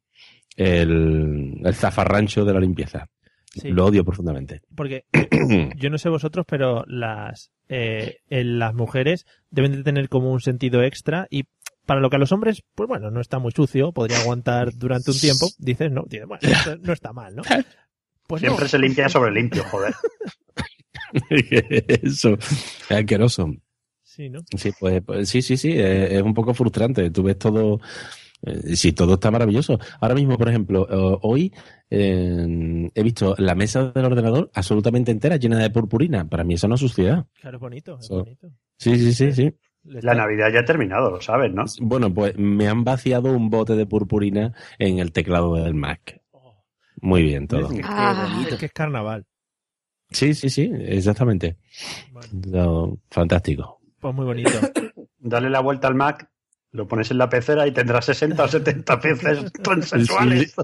El, 0.57 1.61
el 1.65 1.75
zafarrancho 1.75 2.45
de 2.45 2.53
la 2.53 2.61
limpieza. 2.61 3.09
Sí. 3.51 3.71
Lo 3.71 3.87
odio 3.87 4.05
profundamente. 4.05 4.63
Porque 4.75 5.05
yo 5.77 5.91
no 5.91 5.99
sé 5.99 6.09
vosotros, 6.09 6.45
pero 6.49 6.85
las, 6.87 7.53
eh, 7.69 8.19
en 8.29 8.59
las 8.59 8.75
mujeres 8.75 9.27
deben 9.51 9.73
de 9.73 9.83
tener 9.83 10.09
como 10.09 10.33
un 10.33 10.41
sentido 10.41 10.83
extra 10.83 11.27
y 11.31 11.45
para 11.87 12.01
lo 12.01 12.11
que 12.11 12.17
a 12.17 12.19
los 12.19 12.33
hombres, 12.33 12.63
pues 12.75 12.89
bueno, 12.89 13.11
no 13.11 13.21
está 13.21 13.39
muy 13.39 13.53
sucio, 13.53 13.93
podría 13.93 14.19
aguantar 14.19 14.73
durante 14.75 15.11
un 15.11 15.19
tiempo. 15.19 15.49
Dices, 15.59 15.91
no, 15.93 16.05
dices, 16.07 16.27
bueno, 16.27 16.41
esto 16.43 16.77
no 16.77 16.93
está 16.93 17.13
mal, 17.13 17.35
¿no? 17.35 17.43
Pues 18.27 18.41
no. 18.41 18.49
Siempre 18.49 18.69
se 18.69 18.79
limpia 18.79 19.07
sobre 19.11 19.33
limpio, 19.33 19.63
joder. 19.65 19.95
Eso, 22.03 22.39
es 22.39 22.91
asqueroso. 22.91 23.53
Sí, 24.03 24.31
¿no? 24.31 24.41
Sí, 24.57 24.73
pues, 24.81 25.03
pues 25.05 25.29
sí, 25.29 25.43
sí, 25.43 25.59
sí, 25.59 25.73
eh, 25.73 26.17
es 26.17 26.23
un 26.23 26.33
poco 26.33 26.55
frustrante. 26.55 27.11
Tú 27.11 27.23
ves 27.23 27.39
todo, 27.39 27.81
eh, 28.47 28.77
sí, 28.77 28.93
todo 28.93 29.15
está 29.15 29.31
maravilloso. 29.31 29.79
Ahora 30.01 30.15
mismo, 30.15 30.37
por 30.39 30.49
ejemplo, 30.49 30.87
eh, 30.91 31.19
hoy 31.23 31.53
eh, 31.91 32.91
he 32.95 33.03
visto 33.03 33.35
la 33.39 33.55
mesa 33.55 33.93
del 33.93 34.05
ordenador 34.05 34.51
absolutamente 34.55 35.11
entera 35.13 35.37
llena 35.37 35.59
de 35.59 35.71
purpurina. 35.71 36.29
Para 36.29 36.45
mí 36.45 36.55
eso 36.55 36.69
no 36.69 36.75
es 36.75 36.81
suciedad. 36.81 37.27
Claro, 37.41 37.57
es 37.57 37.61
bonito, 37.61 37.99
es 37.99 38.07
So- 38.07 38.19
bonito. 38.25 38.49
Sí, 38.77 38.97
sí, 38.97 39.13
sí, 39.13 39.33
sí. 39.33 39.55
La 39.85 40.15
Navidad 40.15 40.51
ya 40.53 40.61
ha 40.61 40.65
terminado, 40.65 41.11
lo 41.11 41.21
sabes, 41.21 41.53
¿no? 41.53 41.65
Bueno, 41.81 42.13
pues 42.13 42.37
me 42.39 42.67
han 42.69 42.85
vaciado 42.85 43.31
un 43.33 43.51
bote 43.51 43.75
de 43.77 43.85
purpurina 43.87 44.55
en 44.79 44.99
el 44.99 45.13
teclado 45.13 45.55
del 45.57 45.75
Mac. 45.75 46.21
Muy 47.03 47.23
bien 47.23 47.47
todo. 47.47 47.69
Qué 47.69 47.83
Ah. 47.85 48.31
bonito. 48.33 48.55
Es 48.55 48.61
que 48.61 48.67
es 48.67 48.73
carnaval. 48.73 49.27
Sí, 50.11 50.33
sí, 50.33 50.49
sí, 50.49 50.71
exactamente. 50.73 51.59
Bueno, 52.13 52.29
No, 52.47 52.99
fantástico. 53.11 53.81
pues 54.01 54.15
muy 54.15 54.25
bonito. 54.25 54.51
Dale 55.19 55.51
la 55.51 55.61
vuelta 55.61 55.89
al 55.89 55.95
Mac, 55.95 56.31
lo 56.75 56.89
pones 56.89 57.09
en 57.13 57.19
la 57.19 57.29
pecera 57.29 57.67
y 57.69 57.73
tendrás 57.73 58.05
60 58.07 58.43
o 58.43 58.49
70 58.49 59.01
peces 59.01 59.53
sensuales. 59.89 60.55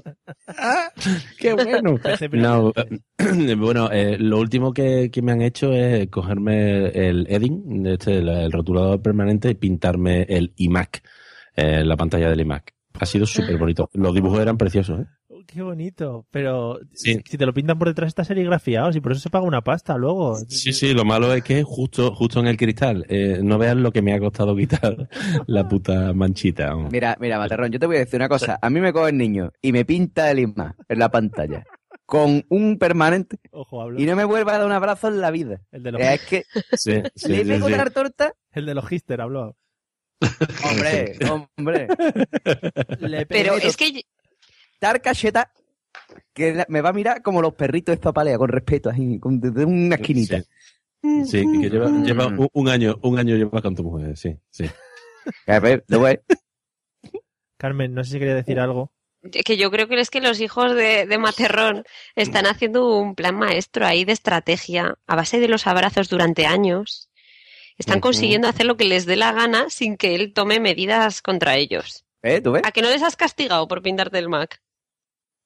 ¡Qué 1.39 1.55
bueno! 1.55 1.99
No, 2.33 2.73
eh, 2.77 3.55
bueno, 3.57 3.91
eh, 3.93 4.17
lo 4.19 4.39
último 4.39 4.73
que, 4.73 5.11
que 5.11 5.23
me 5.23 5.33
han 5.33 5.41
hecho 5.41 5.73
es 5.73 6.09
cogerme 6.09 6.89
el 6.89 7.27
Edding, 7.29 7.87
este, 7.87 8.19
el, 8.19 8.29
el 8.29 8.53
rotulador 8.53 9.01
permanente, 9.01 9.51
y 9.51 9.55
pintarme 9.55 10.23
el 10.23 10.53
iMac, 10.57 11.03
eh, 11.55 11.85
la 11.85 11.97
pantalla 11.97 12.29
del 12.29 12.41
iMac. 12.41 12.75
Ha 12.99 13.07
sido 13.07 13.25
súper 13.25 13.57
bonito. 13.57 13.89
Los 13.95 14.13
dibujos 14.13 14.41
eran 14.41 14.59
preciosos, 14.59 15.01
¿eh? 15.01 15.07
Qué 15.53 15.63
bonito. 15.63 16.27
Pero 16.31 16.79
Sí. 16.93 17.19
si 17.29 17.37
te 17.37 17.45
lo 17.45 17.53
pintan 17.53 17.77
por 17.79 17.89
detrás 17.89 18.07
está 18.09 18.25
serigrafiado, 18.25 18.91
y 18.97 19.01
por 19.01 19.13
eso 19.13 19.21
se 19.21 19.31
paga 19.31 19.45
una 19.45 19.63
pasta 19.63 19.97
luego. 19.97 20.37
Sí, 20.49 20.73
sí, 20.73 20.93
lo 20.95 21.05
malo 21.05 21.33
es 21.35 21.43
que 21.43 21.65
justo, 21.65 22.15
justo 22.15 22.39
en 22.39 22.47
el 22.47 22.57
cristal. 22.57 23.05
Eh, 23.09 23.41
no 23.43 23.59
veas 23.59 23.77
lo 23.77 23.91
que 23.91 24.01
me 24.01 24.13
ha 24.15 24.21
costado 24.21 24.55
quitar 24.55 25.09
la 25.49 25.69
puta 25.69 26.13
manchita. 26.13 26.77
Mira, 26.77 27.17
mira, 27.21 27.39
Materrón, 27.39 27.73
yo 27.73 27.81
te 27.81 27.87
voy 27.87 27.97
a 27.97 28.01
decir 28.01 28.21
una 28.21 28.29
cosa. 28.29 28.59
A 28.63 28.71
mí 28.71 28.81
me 28.81 28.93
coge 28.93 29.11
el 29.11 29.19
niño 29.19 29.51
y 29.61 29.73
me 29.73 29.85
pinta 29.85 30.31
el 30.31 30.39
isma 30.39 30.77
en 30.89 30.99
la 31.01 31.11
pantalla 31.11 31.65
con 32.07 32.45
un 32.49 32.77
permanente 32.79 33.39
Ojo, 33.53 33.83
hablo. 33.83 34.01
y 34.01 34.05
no 34.05 34.17
me 34.17 34.25
vuelva 34.25 34.55
a 34.55 34.59
dar 34.59 34.67
un 34.67 34.73
abrazo 34.73 35.09
en 35.09 35.21
la 35.21 35.31
vida. 35.31 35.63
El 35.73 35.83
de 35.85 35.93
los, 35.93 36.01
Es 36.01 36.21
que 36.23 36.45
Sí, 36.73 37.03
sí, 37.15 37.29
le 37.29 37.43
sí, 37.43 37.45
pego 37.49 37.67
sí. 37.69 37.73
una 37.75 37.91
torta. 37.91 38.33
el 38.53 38.67
de 38.67 38.75
los 38.75 38.91
Hister 38.91 39.21
habló. 39.21 39.57
Hombre, 40.69 41.17
hombre. 41.57 41.89
Le 43.01 43.27
Pero 43.27 43.55
es 43.57 43.77
que 43.77 44.03
dar 44.81 45.01
cacheta 45.03 45.53
que 46.33 46.65
me 46.69 46.81
va 46.81 46.91
a 46.91 46.93
mirar 46.93 47.23
como 47.23 47.43
los 47.43 47.55
perritos 47.55 48.01
de 48.01 48.13
palea, 48.13 48.39
con 48.39 48.49
respeto, 48.49 48.91
así, 48.91 49.19
con, 49.19 49.41
desde 49.41 49.65
una 49.65 49.97
esquinita. 49.97 50.43
Sí, 51.03 51.25
sí, 51.25 51.47
que 51.61 51.71
lleva, 51.71 51.91
lleva 52.03 52.27
un, 52.27 52.49
un 52.53 52.69
año, 52.69 52.99
un 53.03 53.19
año 53.19 53.37
lleva 53.37 53.63
con 53.63 53.75
tu 53.75 53.85
mujer, 53.85 54.17
sí, 54.17 54.37
sí. 54.51 54.67
A 55.47 55.59
ver, 55.61 55.85
Carmen, 57.57 57.95
no 57.95 58.05
sé 58.05 58.13
si 58.13 58.19
quería 58.19 58.35
decir 58.35 58.59
algo. 58.59 58.93
que 59.45 59.57
yo 59.57 59.71
creo 59.71 59.89
que 59.89 60.01
es 60.01 60.11
que 60.11 60.21
los 60.21 60.41
hijos 60.41 60.75
de, 60.75 61.07
de 61.07 61.19
Materrón 61.19 61.85
están 62.17 62.47
haciendo 62.47 62.99
un 62.99 63.15
plan 63.15 63.37
maestro 63.37 63.87
ahí 63.87 64.05
de 64.05 64.13
estrategia 64.13 64.99
a 65.07 65.17
base 65.17 65.41
de 65.41 65.49
los 65.49 65.67
abrazos 65.67 66.09
durante 66.09 66.47
años. 66.47 67.11
Están 67.77 68.01
consiguiendo 68.01 68.47
hacer 68.47 68.67
lo 68.67 68.77
que 68.77 68.85
les 68.85 69.07
dé 69.07 69.17
la 69.17 69.33
gana 69.33 69.71
sin 69.71 69.97
que 69.97 70.15
él 70.15 70.35
tome 70.35 70.61
medidas 70.61 71.23
contra 71.23 71.57
ellos. 71.57 72.05
¿Eh? 72.23 72.43
¿Tú 72.43 72.53
ves? 72.53 72.63
¿A 72.65 72.73
que 72.73 72.83
no 72.83 72.91
les 72.91 73.03
has 73.03 73.17
castigado 73.17 73.67
por 73.69 73.81
pintarte 73.81 74.19
el 74.19 74.29
Mac? 74.29 74.61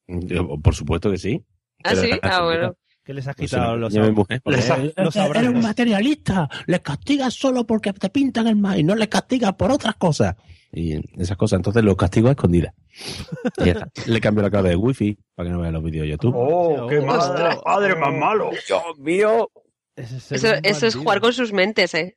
Yo, 0.07 0.59
por 0.61 0.75
supuesto 0.75 1.11
que 1.11 1.19
sí. 1.19 1.45
¿Ah, 1.83 1.95
sí? 1.95 2.11
Ah, 2.23 2.43
bueno. 2.45 2.77
¿Qué 3.05 3.13
les 3.13 3.27
has 3.29 3.37
Pues 3.37 3.51
quitado 3.51 3.75
sí, 3.75 3.99
los, 3.99 4.13
mujer, 4.15 4.41
los, 4.47 4.65
porque- 4.65 4.93
los 5.03 5.17
abrazos? 5.17 5.37
Eres 5.43 5.49
un 5.57 5.61
materialista. 5.63 6.49
Les 6.67 6.81
castigas 6.81 7.35
solo 7.35 7.67
porque 7.67 7.93
te 7.93 8.09
pintan 8.09 8.47
el 8.47 8.57
maíz, 8.57 8.83
no 8.85 8.95
les 8.95 9.09
castigas 9.09 9.53
por 9.55 9.71
otras 9.71 9.97
cosas. 9.97 10.37
Y 10.73 10.95
esas 11.21 11.37
cosas, 11.37 11.59
entonces 11.59 11.85
los 11.85 11.97
castigo 11.97 12.29
a 12.29 12.33
escondidas. 12.33 12.73
Y 13.59 13.65
ya 13.67 13.73
está. 13.73 13.89
Le 14.07 14.21
cambio 14.21 14.43
la 14.43 14.51
clave 14.51 14.71
de 14.71 14.77
wifi 14.77 15.19
para 15.35 15.49
que 15.49 15.53
no 15.53 15.61
vea 15.61 15.71
los 15.71 15.83
vídeos 15.85 16.05
de 16.05 16.11
YouTube. 16.13 16.33
¡Oh, 16.35 16.87
qué 16.89 16.99
Oh, 16.99 17.07
madre, 17.07 17.57
oh, 17.59 17.63
padre 17.63 17.93
oh. 17.93 17.99
más 17.99 18.15
malo! 18.15 18.51
Dios 18.67 18.83
mío. 18.99 19.51
Es 19.97 20.33
Eso, 20.33 20.49
eso 20.63 20.87
es 20.87 20.95
jugar 20.97 21.21
con 21.21 21.33
sus 21.33 21.53
mentes, 21.53 21.95
¿eh? 21.95 22.17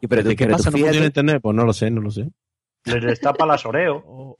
Y 0.00 0.06
pero 0.08 0.22
¿De 0.24 0.34
qué 0.36 0.46
pasa? 0.48 0.70
¿No 0.70 0.78
funciona 0.78 1.06
internet? 1.06 1.38
Pues 1.42 1.54
no 1.56 1.64
lo 1.64 1.72
sé, 1.72 1.90
no 1.90 2.00
lo 2.00 2.10
sé. 2.10 2.28
Les 2.86 3.02
destapa 3.02 3.46
las 3.46 3.64
Oreo. 3.64 4.36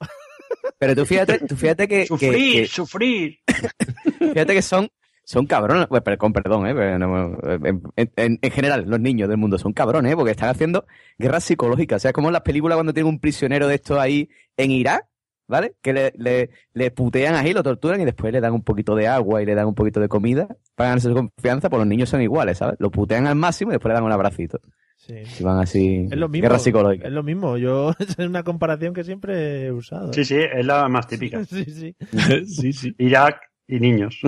Pero 0.86 0.94
tú 1.02 1.06
fíjate, 1.06 1.38
tú 1.46 1.56
fíjate 1.56 1.88
que, 1.88 2.06
Sufrir, 2.06 2.62
que- 2.62 2.66
sufrir. 2.66 3.38
fíjate 4.18 4.54
que 4.54 4.62
son, 4.62 4.88
son 5.24 5.46
cabrones, 5.46 5.86
pues, 5.88 6.02
con 6.18 6.32
perdón, 6.32 6.66
eh, 6.66 6.98
no, 6.98 7.38
en, 7.48 7.82
en- 8.16 8.38
en 8.42 8.50
general, 8.50 8.84
los 8.86 9.00
niños 9.00 9.28
del 9.28 9.38
mundo 9.38 9.58
son 9.58 9.72
cabrones, 9.72 10.12
eh, 10.12 10.16
porque 10.16 10.32
están 10.32 10.48
haciendo 10.50 10.84
guerras 11.18 11.44
psicológicas. 11.44 11.96
O 11.96 12.00
sea, 12.00 12.08
es 12.10 12.14
como 12.14 12.28
en 12.28 12.32
las 12.34 12.42
películas 12.42 12.76
cuando 12.76 12.92
tienen 12.92 13.12
un 13.12 13.20
prisionero 13.20 13.66
de 13.68 13.76
estos 13.76 13.98
ahí 13.98 14.28
en 14.56 14.70
Irak, 14.70 15.06
¿vale? 15.46 15.74
Que 15.82 15.92
le, 15.92 16.12
le, 16.16 16.50
le 16.72 16.90
putean 16.90 17.34
ahí, 17.34 17.52
lo 17.52 17.62
torturan 17.62 18.00
y 18.00 18.04
después 18.04 18.32
le 18.32 18.40
dan 18.40 18.52
un 18.52 18.62
poquito 18.62 18.94
de 18.94 19.08
agua 19.08 19.42
y 19.42 19.46
le 19.46 19.54
dan 19.54 19.66
un 19.66 19.74
poquito 19.74 20.00
de 20.00 20.08
comida 20.08 20.48
para 20.74 20.90
ganarse 20.90 21.08
su 21.08 21.14
confianza, 21.14 21.68
pues 21.70 21.78
los 21.78 21.86
niños 21.88 22.08
son 22.08 22.20
iguales, 22.22 22.58
¿sabes? 22.58 22.76
Lo 22.78 22.90
putean 22.90 23.26
al 23.26 23.34
máximo 23.36 23.70
y 23.70 23.74
después 23.74 23.90
le 23.90 23.94
dan 23.94 24.04
un 24.04 24.12
abracito. 24.12 24.60
Sí. 25.06 25.14
Y 25.40 25.42
van 25.42 25.58
así, 25.60 26.08
Es 26.10 26.16
lo 26.18 26.28
mismo. 26.28 26.42
guerra 26.42 26.58
psicológica. 26.58 27.06
Es 27.08 27.12
lo 27.12 27.22
mismo. 27.22 27.56
Yo 27.56 27.92
es 27.98 28.18
una 28.18 28.42
comparación 28.42 28.94
que 28.94 29.04
siempre 29.04 29.66
he 29.66 29.72
usado. 29.72 30.12
Sí, 30.12 30.24
sí, 30.24 30.36
es 30.36 30.64
la 30.66 30.88
más 30.88 31.06
típica. 31.06 31.44
sí, 31.46 31.64
sí. 31.64 31.96
sí, 32.46 32.72
sí. 32.72 32.94
Irak 32.98 33.40
y 33.66 33.80
niños. 33.80 34.20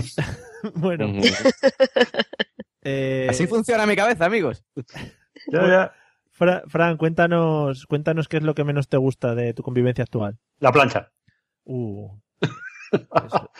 Bueno, 0.74 1.12
eh, 2.82 3.26
Así 3.28 3.46
funciona 3.46 3.86
mi 3.86 3.96
cabeza, 3.96 4.26
amigos. 4.26 4.64
Ya, 5.52 5.66
ya. 5.68 5.92
Fra- 6.30 6.62
Fran, 6.68 6.96
cuéntanos, 6.96 7.86
cuéntanos 7.86 8.28
qué 8.28 8.36
es 8.38 8.42
lo 8.42 8.54
que 8.54 8.64
menos 8.64 8.88
te 8.88 8.96
gusta 8.96 9.34
de 9.34 9.54
tu 9.54 9.62
convivencia 9.62 10.04
actual. 10.04 10.38
La 10.60 10.72
plancha. 10.72 11.10
Uh. 11.64 12.10
Eso- 12.92 13.50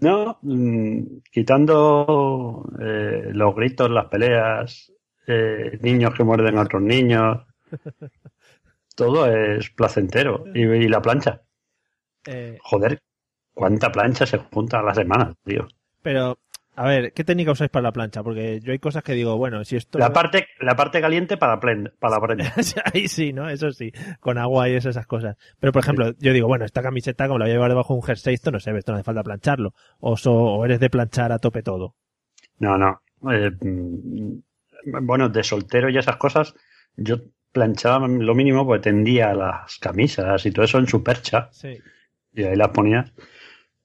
No, 0.00 0.38
mm, 0.42 1.02
quitando 1.32 2.70
eh, 2.80 3.30
los 3.32 3.54
gritos, 3.54 3.90
las 3.90 4.06
peleas, 4.06 4.92
eh, 5.30 5.78
niños 5.82 6.12
que 6.14 6.24
muerden 6.24 6.58
a 6.58 6.62
otros 6.62 6.82
niños, 6.82 7.38
todo 8.96 9.26
es 9.32 9.70
placentero. 9.70 10.44
Y, 10.54 10.62
y 10.62 10.88
la 10.88 11.00
plancha. 11.00 11.42
eh, 12.26 12.58
Joder, 12.62 13.00
cuánta 13.54 13.90
plancha 13.92 14.26
se 14.26 14.38
junta 14.38 14.80
a 14.80 14.82
la 14.82 14.94
semana, 14.94 15.34
tío. 15.44 15.66
pero, 16.02 16.38
a 16.76 16.84
ver, 16.86 17.12
¿qué 17.12 17.24
técnica 17.24 17.52
usáis 17.52 17.70
para 17.70 17.82
la 17.84 17.92
plancha? 17.92 18.22
Porque 18.22 18.60
yo 18.60 18.72
hay 18.72 18.78
cosas 18.78 19.02
que 19.02 19.12
digo, 19.12 19.36
bueno, 19.36 19.64
si 19.64 19.76
esto... 19.76 19.98
La 19.98 20.12
parte, 20.12 20.46
la 20.60 20.76
parte 20.76 21.00
caliente 21.00 21.36
para, 21.36 21.60
plen- 21.60 21.92
para 21.98 22.16
la 22.16 22.20
prenda. 22.26 22.52
Ahí 22.94 23.08
sí, 23.08 23.32
¿no? 23.32 23.48
Eso 23.50 23.70
sí, 23.72 23.92
con 24.20 24.38
agua 24.38 24.68
y 24.68 24.74
esas 24.74 25.06
cosas. 25.06 25.36
Pero, 25.58 25.72
por 25.72 25.82
ejemplo, 25.82 26.12
yo 26.18 26.32
digo, 26.32 26.46
bueno, 26.48 26.64
esta 26.64 26.82
camiseta, 26.82 27.26
como 27.26 27.38
la 27.38 27.44
voy 27.46 27.50
a 27.50 27.54
llevar 27.54 27.70
debajo 27.70 27.94
de 27.94 27.98
un 28.00 28.06
jersey, 28.06 28.34
esto 28.34 28.50
no 28.50 28.60
se 28.60 28.72
ve, 28.72 28.78
esto 28.78 28.92
no 28.92 28.96
hace 28.98 29.04
falta 29.04 29.22
plancharlo. 29.22 29.74
O, 29.98 30.16
so- 30.16 30.32
o 30.34 30.64
eres 30.64 30.80
de 30.80 30.90
planchar 30.90 31.32
a 31.32 31.38
tope 31.38 31.62
todo. 31.62 31.96
No, 32.58 32.78
no. 32.78 33.02
Eh, 33.30 33.50
bueno, 34.84 35.28
de 35.28 35.42
soltero 35.42 35.88
y 35.90 35.98
esas 35.98 36.16
cosas, 36.16 36.54
yo 36.96 37.16
planchaba 37.52 38.06
lo 38.06 38.34
mínimo 38.34 38.64
porque 38.66 38.82
tendía 38.90 39.34
las 39.34 39.78
camisas 39.78 40.44
y 40.46 40.50
todo 40.52 40.64
eso 40.64 40.78
en 40.78 40.86
su 40.86 41.02
percha 41.02 41.48
Sí. 41.52 41.78
y 42.32 42.44
ahí 42.44 42.56
las 42.56 42.68
ponía. 42.68 43.12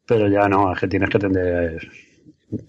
Pero 0.07 0.27
ya 0.27 0.47
no, 0.47 0.71
es 0.71 0.79
que 0.79 0.87
tienes 0.87 1.09
que 1.09 1.17
tender. 1.19 1.87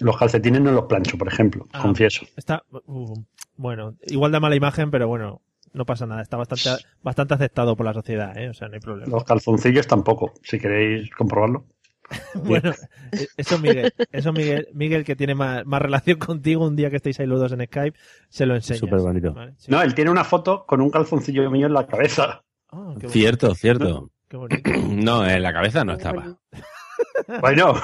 Los 0.01 0.17
calcetines 0.17 0.61
no 0.63 0.73
los 0.73 0.87
plancho, 0.87 1.19
por 1.19 1.29
ejemplo, 1.29 1.67
Ah. 1.73 1.83
confieso. 1.83 2.25
Está, 2.37 2.63
uh, 2.71 3.15
bueno, 3.57 3.95
igual 4.07 4.33
da 4.33 4.41
mala 4.41 4.57
imagen, 4.57 4.91
pero 4.91 5.07
bueno, 5.07 5.43
no 5.75 5.85
pasa 5.85 6.07
nada. 6.07 6.23
Está 6.23 6.39
bastante, 6.39 6.83
bastante 7.03 7.35
aceptado 7.35 7.77
por 7.77 7.85
la 7.85 7.93
sociedad, 7.93 8.37
¿eh? 8.39 8.49
O 8.49 8.55
sea, 8.55 8.69
no 8.69 8.75
hay 8.75 8.81
problema. 8.81 9.11
Los 9.13 9.25
calzoncillos 9.25 9.87
tampoco, 9.87 10.33
si 10.43 10.59
queréis 10.59 11.11
comprobarlo. 11.11 11.67
Bueno, 12.35 12.71
eh, 13.13 13.27
eso 13.37 13.59
Miguel, 13.59 13.93
eso 14.13 14.33
Miguel, 14.33 14.69
Miguel 14.75 15.05
que 15.05 15.17
tiene 15.17 15.35
más, 15.35 15.65
más 15.67 15.83
relación 15.83 16.19
contigo, 16.21 16.67
un 16.67 16.77
día 16.77 16.91
que 16.91 16.97
estéis 16.97 17.19
ahí 17.21 17.27
los 17.27 17.41
dos 17.41 17.53
en 17.53 17.65
Skype, 17.67 17.99
se 18.29 18.47
lo 18.47 18.55
enseñas. 18.55 18.81
Súper 18.81 19.01
bonito. 19.01 19.35
¿vale? 19.35 19.55
Sí. 19.59 19.71
No, 19.71 19.83
él 19.83 19.95
tiene 19.95 20.11
una 20.11 20.25
foto 20.25 20.65
con 20.67 20.81
un 20.81 20.91
calzoncillo 20.91 21.51
mío 21.51 21.67
en 21.67 21.73
la 21.75 21.87
cabeza. 21.87 22.45
Ah, 22.71 22.95
qué, 22.99 23.07
bonito, 23.07 23.09
Cierto, 23.11 23.55
cierto. 23.55 24.11
qué 24.29 24.37
bonito. 24.37 24.71
No, 24.91 25.27
en 25.27 25.43
la 25.43 25.53
cabeza 25.53 25.85
no 25.85 25.93
estaba. 25.95 26.39
Bueno, 27.41 27.75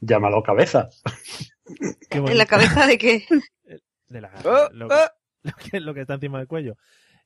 llámalo 0.00 0.42
cabeza. 0.42 0.88
qué 2.10 2.18
¿En 2.18 2.38
la 2.38 2.46
cabeza 2.46 2.86
de 2.86 2.98
qué? 2.98 3.24
De 4.08 4.20
la- 4.20 4.30
Oh, 4.44 4.68
lo, 4.72 4.86
oh. 4.86 4.90
lo 5.42 5.52
que, 5.54 5.80
lo 5.80 5.94
que 5.94 6.00
está 6.02 6.14
encima 6.14 6.38
del 6.38 6.48
cuello. 6.48 6.76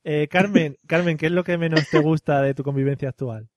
Eh, 0.03 0.27
Carmen, 0.29 0.77
Carmen, 0.87 1.17
¿qué 1.17 1.25
es 1.27 1.31
lo 1.31 1.43
que 1.43 1.57
menos 1.57 1.87
te 1.89 1.99
gusta 1.99 2.41
de 2.41 2.53
tu 2.53 2.63
convivencia 2.63 3.09
actual? 3.09 3.49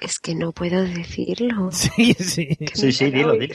Es 0.00 0.18
que 0.18 0.34
no 0.34 0.52
puedo 0.52 0.82
decirlo. 0.82 1.70
Sí, 1.72 2.14
sí. 2.14 2.48
Sí, 2.74 2.92
sí, 2.92 3.10
dilo, 3.10 3.32
dilo. 3.32 3.54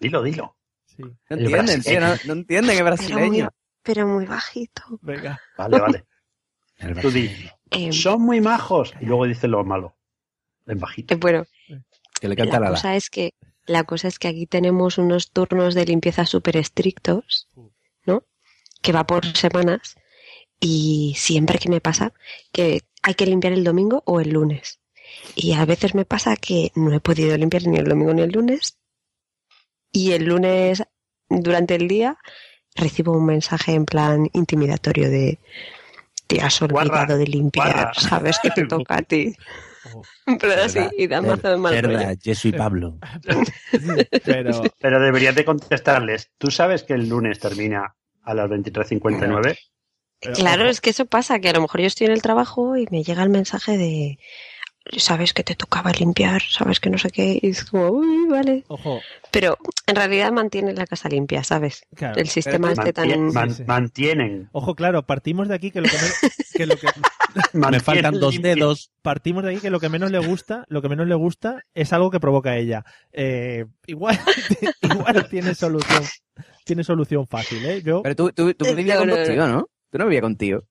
Dilo, 0.00 0.22
dilo. 0.22 0.56
sí. 0.86 1.02
No 1.30 1.36
entienden, 1.36 1.82
tío, 1.82 2.00
no, 2.00 2.06
brasileño. 2.06 2.20
no 2.26 2.32
entienden 2.32 2.76
Pero 2.76 2.84
muy, 2.84 2.84
brasileño. 2.84 3.50
pero 3.82 4.06
muy 4.06 4.26
bajito. 4.26 4.82
Venga. 5.02 5.40
Vale, 5.56 5.78
vale. 5.80 6.04
El 6.78 7.00
Tú 7.00 7.10
di, 7.10 7.30
Eh, 7.70 7.92
son 7.92 8.22
muy 8.22 8.40
majos. 8.40 8.94
Y 9.00 9.06
luego 9.06 9.26
dices 9.26 9.50
lo 9.50 9.64
malo. 9.64 9.96
En 10.66 10.78
bajito. 10.78 11.14
eh, 11.14 11.16
bueno, 11.18 11.44
Que 12.20 12.28
le 12.28 12.36
canta 12.36 12.54
la 12.54 12.66
la 12.66 12.70
la. 12.70 12.76
cosa 12.76 12.96
es 12.96 13.10
que 13.10 13.34
la 13.66 13.84
cosa 13.84 14.08
es 14.08 14.18
que 14.18 14.28
aquí 14.28 14.46
tenemos 14.46 14.96
unos 14.96 15.30
turnos 15.30 15.74
de 15.74 15.84
limpieza 15.84 16.24
súper 16.24 16.56
estrictos, 16.56 17.48
¿no? 18.06 18.24
Que 18.80 18.92
va 18.92 19.06
por 19.06 19.26
semanas 19.36 19.96
y 20.60 21.14
siempre 21.18 21.58
que 21.58 21.68
me 21.68 21.80
pasa 21.80 22.12
que 22.52 22.80
hay 23.02 23.14
que 23.14 23.26
limpiar 23.26 23.52
el 23.52 23.64
domingo 23.64 24.02
o 24.06 24.20
el 24.20 24.30
lunes. 24.30 24.80
Y 25.34 25.54
a 25.54 25.64
veces 25.64 25.94
me 25.94 26.04
pasa 26.04 26.36
que 26.36 26.70
no 26.74 26.92
he 26.92 27.00
podido 27.00 27.36
limpiar 27.36 27.66
ni 27.66 27.78
el 27.78 27.88
domingo 27.88 28.12
ni 28.12 28.22
el 28.22 28.30
lunes 28.30 28.78
y 29.92 30.12
el 30.12 30.24
lunes 30.24 30.82
durante 31.28 31.74
el 31.74 31.88
día 31.88 32.18
recibo 32.74 33.12
un 33.12 33.26
mensaje 33.26 33.72
en 33.72 33.84
plan 33.84 34.28
intimidatorio 34.32 35.10
de 35.10 35.38
te 36.26 36.42
has 36.42 36.60
olvidado 36.60 36.90
Guarra, 36.90 37.16
de 37.16 37.26
limpiar, 37.26 37.72
guarra". 37.72 37.94
sabes 37.94 38.38
que 38.42 38.50
te 38.50 38.66
toca 38.66 38.96
a 38.96 39.02
ti. 39.02 39.34
Plan 40.40 40.58
así, 40.58 40.80
y 40.98 41.06
da 41.06 41.22
mazo 41.22 41.48
de 41.48 41.56
mal. 41.56 41.72
Verdad, 41.72 42.18
Jesús 42.22 42.46
y 42.46 42.52
Pablo. 42.52 42.98
pero, 44.24 44.62
Pero 44.78 45.00
deberías 45.00 45.34
de 45.34 45.46
contestarles. 45.46 46.30
¿Tú 46.36 46.50
sabes 46.50 46.82
que 46.82 46.92
el 46.92 47.08
lunes 47.08 47.38
termina 47.38 47.94
a 48.22 48.34
las 48.34 48.50
23.59? 48.50 49.56
Pero, 50.20 50.34
Claro, 50.34 50.68
es 50.68 50.80
que 50.80 50.90
eso 50.90 51.06
pasa, 51.06 51.38
que 51.40 51.48
a 51.48 51.52
lo 51.52 51.60
mejor 51.62 51.80
yo 51.80 51.86
estoy 51.86 52.06
en 52.06 52.12
el 52.12 52.22
trabajo 52.22 52.76
y 52.76 52.86
me 52.90 53.02
llega 53.02 53.22
el 53.22 53.28
mensaje 53.30 53.76
de, 53.76 54.18
sabes 54.96 55.32
que 55.34 55.44
te 55.44 55.54
tocaba 55.54 55.92
limpiar, 55.92 56.42
sabes 56.42 56.80
que 56.80 56.90
no 56.90 56.98
sé 56.98 57.10
qué, 57.10 57.38
y 57.40 57.48
es 57.50 57.64
como, 57.64 57.88
uy, 57.90 58.26
vale. 58.28 58.64
ojo, 58.68 59.00
Pero 59.30 59.58
en 59.86 59.96
realidad 59.96 60.32
mantiene 60.32 60.72
la 60.72 60.86
casa 60.86 61.08
limpia, 61.08 61.44
¿sabes? 61.44 61.84
claro. 61.94 62.16
El 62.18 62.28
sistema 62.28 62.72
este 62.72 62.92
tan... 62.92 63.32
Man- 63.32 63.50
Sí, 63.50 63.56
sí. 63.56 63.64
Mantienen. 63.66 64.48
Ojo, 64.52 64.74
claro, 64.74 65.04
partimos 65.04 65.48
de 65.48 65.54
aquí 65.54 65.70
que 65.70 65.80
lo 65.80 65.88
que, 65.88 65.96
men- 65.98 66.12
que 66.56 66.66
lo 66.66 66.78
que 66.78 66.88
Me 67.52 67.60
mantienen 67.60 67.80
faltan 67.82 68.20
dos 68.20 68.40
dedos. 68.40 68.90
partimos 69.02 69.44
de 69.44 69.50
aquí 69.52 69.60
que 69.60 69.70
lo 69.70 69.80
que 69.80 69.88
menos 69.88 70.10
le 70.10 70.18
gusta, 70.18 70.64
lo 70.68 70.80
que 70.82 70.88
menos 70.88 71.06
le 71.06 71.14
gusta 71.14 71.62
es 71.74 71.92
algo 71.92 72.10
que 72.10 72.18
provoca 72.20 72.56
ella. 72.56 72.84
Eh, 73.12 73.66
igual, 73.86 74.18
igual 74.82 75.28
tiene 75.28 75.54
solución, 75.54 76.02
tiene 76.64 76.82
solución 76.84 77.26
fácil, 77.26 77.64
¿eh? 77.66 77.82
Yo, 77.84 78.02
Pero 78.02 78.16
tú, 78.16 78.32
tú, 78.32 78.54
tú 78.54 78.64
Eh, 78.64 78.74
vivías 78.74 78.98
no, 78.98 79.06
¿no? 79.48 79.68
Tú 79.90 79.98
no 79.98 80.04
vivías 80.04 80.22
con 80.22 80.36
tío. 80.36 80.64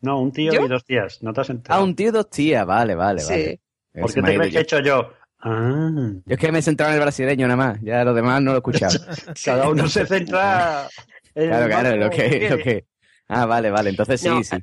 No, 0.00 0.20
un 0.20 0.32
tío 0.32 0.52
¿Yo? 0.52 0.62
y 0.62 0.68
dos 0.68 0.84
tías. 0.84 1.22
¿No 1.22 1.32
te 1.32 1.40
has 1.40 1.50
Ah, 1.50 1.52
enterado? 1.52 1.84
un 1.84 1.96
tío 1.96 2.08
y 2.08 2.12
dos 2.12 2.30
tías. 2.30 2.66
Vale, 2.66 2.94
vale, 2.94 3.20
Sí. 3.22 3.30
vale. 3.30 3.60
¿Por 4.00 4.14
qué 4.14 4.22
te 4.22 4.34
crees 4.34 4.40
que 4.40 4.46
he 4.46 4.50
yo. 4.52 4.60
hecho 4.60 4.80
yo? 4.80 5.12
Ah, 5.40 5.90
Yo 6.24 6.34
es 6.34 6.38
que 6.38 6.52
me 6.52 6.58
he 6.58 6.62
centrado 6.62 6.92
en 6.92 6.98
el 6.98 7.02
brasileño 7.02 7.46
nada 7.46 7.56
más. 7.56 7.78
Ya 7.82 8.04
lo 8.04 8.14
demás 8.14 8.40
no 8.42 8.50
lo 8.52 8.56
he 8.56 8.58
escuchado. 8.58 8.98
cada 9.44 9.68
uno 9.68 9.88
se 9.88 10.06
centra 10.06 10.88
en 11.34 11.48
claro, 11.48 11.66
claro, 11.66 11.96
lo 11.96 12.10
que, 12.10 12.48
lo 12.50 12.56
que. 12.58 12.86
Ah, 13.28 13.46
vale, 13.46 13.70
vale. 13.70 13.90
Entonces 13.90 14.20
sí, 14.20 14.28
No, 14.28 14.42
sí. 14.42 14.56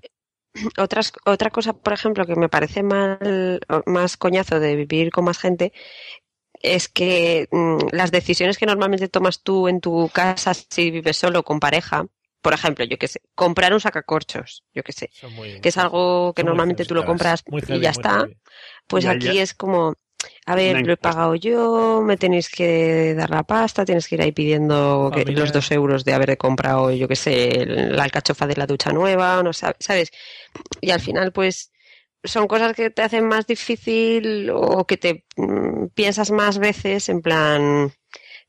Otras, 0.78 1.12
otra 1.26 1.50
cosa, 1.50 1.74
por 1.74 1.94
ejemplo, 1.94 2.26
que 2.28 2.36
me 2.36 2.48
parece 2.48 2.84
mal, 2.84 3.60
más 3.88 4.18
coñazo 4.18 4.60
de 4.60 4.76
vivir 4.76 5.12
con 5.12 5.26
más 5.26 5.40
gente, 5.40 5.74
es 6.62 6.88
que 6.88 7.48
mm, 7.52 7.88
las 7.92 8.12
decisiones 8.12 8.58
que 8.58 8.66
normalmente 8.68 9.10
tomas 9.10 9.42
tú 9.42 9.68
en 9.68 9.82
tu 9.82 10.10
casa 10.14 10.54
si 10.54 10.92
vives 10.92 11.18
solo 11.18 11.40
o 11.40 11.44
con 11.44 11.60
pareja, 11.60 12.06
por 12.44 12.54
ejemplo, 12.54 12.86
yo 12.86 12.98
qué 13.00 13.08
sé, 13.08 13.22
comprar 13.34 13.74
un 13.74 13.80
sacacorchos, 13.80 14.64
yo 14.74 14.84
qué 14.84 14.92
sé, 14.92 15.10
muy- 15.32 15.60
que 15.62 15.70
es 15.70 15.78
algo 15.78 16.34
que 16.36 16.42
son 16.42 16.48
normalmente 16.50 16.84
heavy, 16.84 16.88
tú 16.90 16.94
lo 16.96 17.06
compras 17.06 17.44
muy 17.48 17.62
y 17.62 17.66
heavy, 17.66 17.82
ya 17.82 17.90
está, 17.90 18.20
heavy. 18.20 18.38
pues 18.86 19.06
Ya, 19.06 19.12
aquí 19.12 19.34
ya. 19.36 19.42
es 19.44 19.54
como, 19.56 19.96
a 20.46 20.56
ver, 20.56 20.76
Una 20.76 20.86
lo 20.86 20.94
he 20.94 20.98
pagado 20.98 21.36
yo, 21.36 22.02
me 22.06 22.18
tenéis 22.18 22.50
que 22.50 23.14
dar 23.16 23.30
la 23.30 23.44
pasta, 23.44 23.86
tienes 23.86 24.08
que 24.08 24.16
ir 24.16 24.22
ahí 24.22 24.32
pidiendo 24.34 25.10
que- 25.14 25.32
los 25.32 25.52
dos 25.54 25.72
euros 25.72 26.04
de 26.04 26.14
haber 26.14 26.38
comprado, 26.38 26.92
yo 26.92 27.08
qué 27.08 27.16
sé, 27.16 27.66
la 27.66 28.04
alcachofa 28.04 28.46
de 28.46 28.58
la 28.58 28.68
ducha 28.68 28.92
nueva, 28.92 29.42
no 29.42 29.52
sab- 29.52 29.78
sabes. 29.80 30.12
Y 30.82 30.92
al 30.92 31.00
final, 31.00 31.32
pues, 31.32 31.72
son 32.26 32.48
cosas 32.48 32.74
que 32.74 32.90
te 32.90 33.02
hacen 33.02 33.26
más 33.28 33.48
difícil 33.48 34.50
o 34.54 34.86
que 34.86 34.98
te 34.98 35.26
mm, 35.38 35.88
piensas 35.96 36.30
más 36.32 36.58
veces 36.60 37.08
en 37.10 37.22
plan 37.22 37.92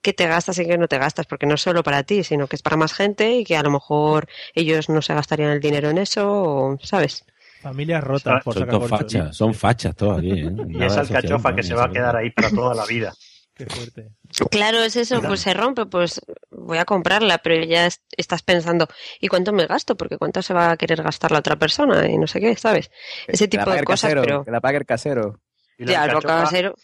que 0.05 0.13
te 0.13 0.29
gastas 0.29 0.59
y 0.61 0.67
que 0.67 0.79
no 0.79 0.87
te 0.87 0.99
gastas, 0.99 1.27
porque 1.27 1.47
no 1.47 1.55
es 1.55 1.63
solo 1.63 1.83
para 1.83 2.05
ti, 2.05 2.23
sino 2.23 2.47
que 2.47 2.55
es 2.57 2.63
para 2.63 2.77
más 2.77 2.93
gente 2.93 3.33
y 3.39 3.45
que 3.45 3.57
a 3.57 3.63
lo 3.63 3.71
mejor 3.71 4.29
ellos 4.55 4.89
no 4.89 5.03
se 5.03 5.15
gastarían 5.15 5.51
el 5.51 5.61
dinero 5.61 5.91
en 5.91 5.99
eso, 5.99 6.31
o, 6.31 6.79
¿sabes? 6.83 7.25
Familias 7.63 8.05
rotas 8.05 8.45
por 8.45 8.55
Son 8.55 8.89
fachas, 8.89 9.37
son 9.37 9.55
fachas 9.55 9.97
todos 9.97 10.19
aquí. 10.19 10.31
¿eh? 10.43 10.51
Y 10.69 10.85
esa 10.85 11.01
alcachofa 11.01 11.55
que 11.57 11.63
ni 11.63 11.69
se 11.69 11.75
va 11.75 11.85
a 11.87 11.91
quedar 11.91 12.15
ahí 12.17 12.31
para 12.31 12.51
toda 12.51 12.75
la 12.75 12.85
vida. 12.87 13.13
Qué 13.57 13.67
fuerte. 13.67 14.11
Claro, 14.51 14.83
es 14.83 14.97
eso, 14.97 15.23
pues 15.23 15.41
se 15.41 15.55
rompe, 15.55 15.87
pues 15.87 16.21
voy 16.51 16.77
a 16.79 16.85
comprarla, 16.85 17.39
pero 17.39 17.65
ya 17.65 17.87
es- 17.87 18.03
estás 18.17 18.43
pensando, 18.43 18.89
¿y 19.21 19.29
cuánto 19.29 19.53
me 19.53 19.67
gasto? 19.67 19.97
Porque 19.97 20.19
cuánto 20.19 20.43
se 20.43 20.53
va 20.53 20.73
a 20.73 20.77
querer 20.77 21.03
gastar 21.03 21.31
la 21.31 21.39
otra 21.39 21.57
persona 21.57 22.07
y 22.09 22.19
no 22.19 22.27
sé 22.27 22.41
qué, 22.41 22.57
¿sabes? 22.57 22.91
Ese 23.29 23.47
tipo 23.49 23.71
de 23.71 23.85
cosas, 23.85 24.11
casero, 24.11 24.23
pero 24.23 24.45
Que 24.45 24.51
la 24.51 24.61
pague 24.61 24.79
el 24.79 24.85
casero. 24.87 25.41
Y 25.79 25.85
la 25.85 25.93
ya, 25.93 26.07
lo 26.09 26.19
alcachofa- 26.19 26.43
casero. 26.43 26.75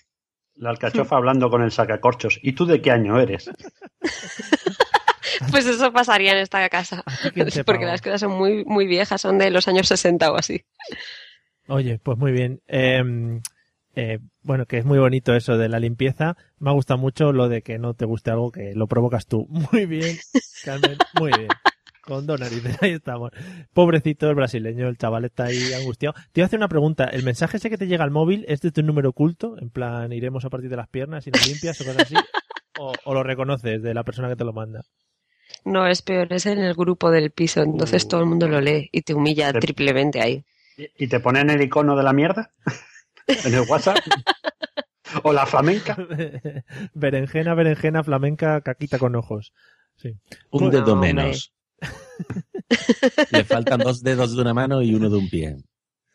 La 0.61 0.71
alcachofa 0.71 1.17
hablando 1.17 1.49
con 1.49 1.63
el 1.63 1.71
sacacorchos. 1.71 2.39
¿Y 2.43 2.53
tú 2.53 2.67
de 2.67 2.83
qué 2.83 2.91
año 2.91 3.19
eres? 3.19 3.51
Pues 5.51 5.65
eso 5.65 5.91
pasaría 5.91 6.33
en 6.33 6.39
esta 6.39 6.69
casa. 6.69 7.03
Porque 7.65 7.87
las 7.87 8.03
cosas 8.03 8.21
son 8.21 8.33
muy, 8.33 8.65
muy 8.67 8.87
viejas, 8.87 9.23
son 9.23 9.39
de 9.39 9.51
los 9.51 9.69
años 9.69 9.89
60 9.89 10.31
o 10.31 10.37
así. 10.37 10.63
Oye, 11.67 11.99
pues 11.99 12.19
muy 12.19 12.33
bien. 12.33 12.61
Eh, 12.69 13.03
eh, 13.95 14.19
bueno, 14.43 14.67
que 14.67 14.77
es 14.77 14.85
muy 14.85 14.99
bonito 14.99 15.35
eso 15.35 15.57
de 15.57 15.71
la 15.71 15.81
limpieza. 15.81 16.37
Me 16.59 16.69
ha 16.69 16.75
gustado 16.75 16.99
mucho 16.99 17.33
lo 17.33 17.49
de 17.49 17.63
que 17.63 17.79
no 17.79 17.95
te 17.95 18.05
guste 18.05 18.31
algo 18.31 18.53
que 18.53 18.75
lo 18.75 18.87
provocas 18.87 19.27
tú. 19.27 19.47
Muy 19.73 19.87
bien, 19.87 20.19
Carmen, 20.65 20.99
muy 21.19 21.33
bien. 21.33 21.49
Con 22.11 22.27
dos 22.27 22.41
narices, 22.41 22.77
ahí 22.83 22.91
estamos. 22.91 23.31
Pobrecito 23.73 24.29
el 24.29 24.35
brasileño, 24.35 24.89
el 24.89 24.99
chaval 24.99 25.27
está 25.27 25.45
ahí 25.45 25.73
angustiado. 25.75 26.15
Te 26.33 26.41
iba 26.41 26.45
a 26.45 26.47
hacer 26.47 26.59
una 26.59 26.67
pregunta. 26.69 27.05
¿El 27.05 27.23
mensaje 27.23 27.59
ese 27.59 27.71
que 27.71 27.79
te 27.79 27.87
llega 27.87 28.03
al 28.03 28.11
móvil 28.11 28.45
es 28.49 28.61
de 28.61 28.73
tu 28.73 28.83
número 28.83 29.11
oculto? 29.11 29.57
En 29.61 29.71
plan, 29.71 30.13
iremos 30.13 30.45
a 30.45 30.51
partir 30.51 30.69
de 30.71 30.77
las 30.77 30.89
piernas 30.89 31.25
y 31.29 31.31
nos 31.31 31.47
limpias 31.47 31.81
o 31.81 31.85
cosas 31.85 32.03
así. 32.03 32.17
¿O, 32.81 32.93
o 33.05 33.15
lo 33.15 33.23
reconoces 33.23 33.81
de 33.81 33.95
la 33.95 34.03
persona 34.03 34.29
que 34.29 34.35
te 34.35 34.43
lo 34.45 34.53
manda? 34.53 34.81
No, 35.65 35.87
es 35.87 36.03
peor, 36.03 36.33
es 36.33 36.47
en 36.47 36.59
el 36.59 36.75
grupo 36.75 37.13
del 37.13 37.31
piso, 37.31 37.63
entonces 37.63 38.09
todo 38.09 38.23
el 38.23 38.27
mundo 38.27 38.49
lo 38.49 38.61
lee 38.61 38.89
y 38.91 39.03
te 39.03 39.15
humilla 39.15 39.53
Te- 39.53 39.61
triplemente 39.61 40.21
ahí. 40.21 40.45
¿Y 40.77 41.07
te 41.07 41.21
ponen 41.21 41.49
el 41.49 41.63
icono 41.63 41.95
de 41.97 42.03
la 42.03 42.13
mierda? 42.13 42.51
¿En 43.45 43.55
el 43.55 43.61
WhatsApp? 43.69 43.99
¿O 45.23 45.33
la 45.33 45.47
flamenca? 45.47 45.97
berenjena, 46.95 47.55
berenjena, 47.55 48.03
flamenca, 48.03 48.61
caquita 48.63 48.99
con 48.99 49.15
ojos. 49.15 49.53
Sí. 49.97 50.15
Un 50.51 50.71
dedo 50.71 50.95
hombre. 50.95 51.13
menos. 51.15 51.53
Le 53.33 53.45
faltan 53.45 53.81
dos 53.81 54.03
dedos 54.03 54.35
de 54.35 54.43
una 54.43 54.55
mano 54.55 54.83
y 54.83 54.95
uno 54.95 55.09
de 55.11 55.17
un 55.17 55.29
pie. 55.29 55.57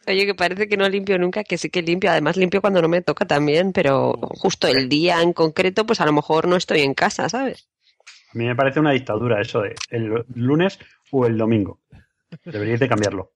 Oye, 0.08 0.26
que 0.26 0.36
parece 0.36 0.68
que 0.68 0.78
no 0.78 0.88
limpio 0.88 1.18
nunca, 1.18 1.44
que 1.44 1.58
sí 1.58 1.70
que 1.70 1.82
limpio. 1.82 2.12
Además 2.12 2.38
limpio 2.38 2.62
cuando 2.62 2.82
no 2.82 2.88
me 2.88 3.02
toca 3.02 3.26
también, 3.26 3.74
pero 3.74 4.14
justo 4.38 4.68
el 4.68 4.88
día 4.88 5.22
en 5.22 5.34
concreto, 5.34 5.86
pues 5.86 6.00
a 6.00 6.06
lo 6.06 6.14
mejor 6.14 6.48
no 6.48 6.56
estoy 6.56 6.82
en 6.82 6.94
casa, 6.94 7.28
¿sabes? 7.30 7.68
A 8.34 8.38
mí 8.38 8.46
me 8.46 8.56
parece 8.56 8.80
una 8.80 8.92
dictadura 8.92 9.42
eso 9.42 9.62
de 9.62 9.74
el 9.90 10.26
lunes 10.36 10.78
o 11.12 11.26
el 11.26 11.38
domingo. 11.38 11.80
Deberíais 12.44 12.80
de 12.80 12.88
cambiarlo. 12.90 13.32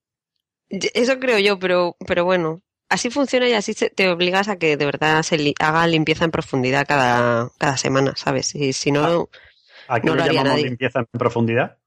Eso 0.70 1.20
creo 1.20 1.40
yo, 1.40 1.58
pero, 1.58 1.96
pero 2.06 2.24
bueno, 2.26 2.62
así 2.90 3.10
funciona 3.10 3.50
y 3.50 3.54
así 3.54 3.74
te 3.74 4.10
obligas 4.10 4.48
a 4.50 4.58
que 4.58 4.78
de 4.78 4.86
verdad 4.86 5.24
se 5.24 5.38
li- 5.38 5.56
haga 5.60 5.88
limpieza 5.88 6.26
en 6.26 6.32
profundidad 6.32 6.86
cada, 6.88 7.50
cada 7.58 7.78
semana, 7.78 8.14
¿sabes? 8.16 8.54
Y 8.54 8.74
si 8.74 8.92
no, 8.92 9.30
¿A 9.88 10.00
qué 10.00 10.06
No 10.08 10.14
lo 10.14 10.18
le 10.18 10.24
haría 10.26 10.40
llamamos 10.42 10.58
nadie. 10.58 10.70
limpieza 10.70 11.00
en 11.00 11.06
profundidad? 11.18 11.78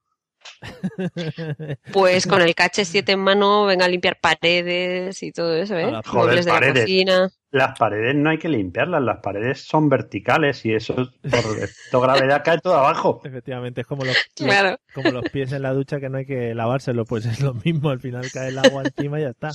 Pues 1.92 2.26
con 2.26 2.42
el 2.42 2.54
KH7 2.54 3.08
en 3.12 3.20
mano 3.20 3.66
venga 3.66 3.84
a 3.84 3.88
limpiar 3.88 4.18
paredes 4.20 5.22
y 5.22 5.32
todo 5.32 5.54
eso, 5.56 5.76
¿eh? 5.78 5.92
Joder, 6.06 6.36
de 6.40 6.44
la 6.44 6.52
paredes. 6.52 6.82
cocina. 6.84 7.30
Las 7.50 7.78
paredes 7.78 8.14
no 8.14 8.30
hay 8.30 8.38
que 8.38 8.48
limpiarlas, 8.48 9.02
las 9.02 9.20
paredes 9.20 9.60
son 9.66 9.88
verticales 9.90 10.64
y 10.64 10.72
eso 10.74 10.94
por 10.94 11.12
efecto 11.62 12.00
gravedad 12.00 12.42
cae 12.44 12.58
todo 12.58 12.76
abajo. 12.76 13.20
Efectivamente, 13.24 13.82
es 13.82 13.86
como 13.86 14.04
los, 14.04 14.16
Claro. 14.36 14.70
los- 14.70 14.78
como 14.94 15.10
los 15.10 15.28
pies 15.30 15.52
en 15.52 15.62
la 15.62 15.72
ducha 15.72 16.00
que 16.00 16.08
no 16.08 16.18
hay 16.18 16.26
que 16.26 16.54
lavárselo, 16.54 17.04
pues 17.04 17.26
es 17.26 17.40
lo 17.40 17.52
mismo, 17.54 17.90
al 17.90 18.00
final 18.00 18.30
cae 18.32 18.48
el 18.48 18.58
agua 18.58 18.82
encima 18.84 19.18
y 19.18 19.22
ya 19.24 19.30
está. 19.30 19.50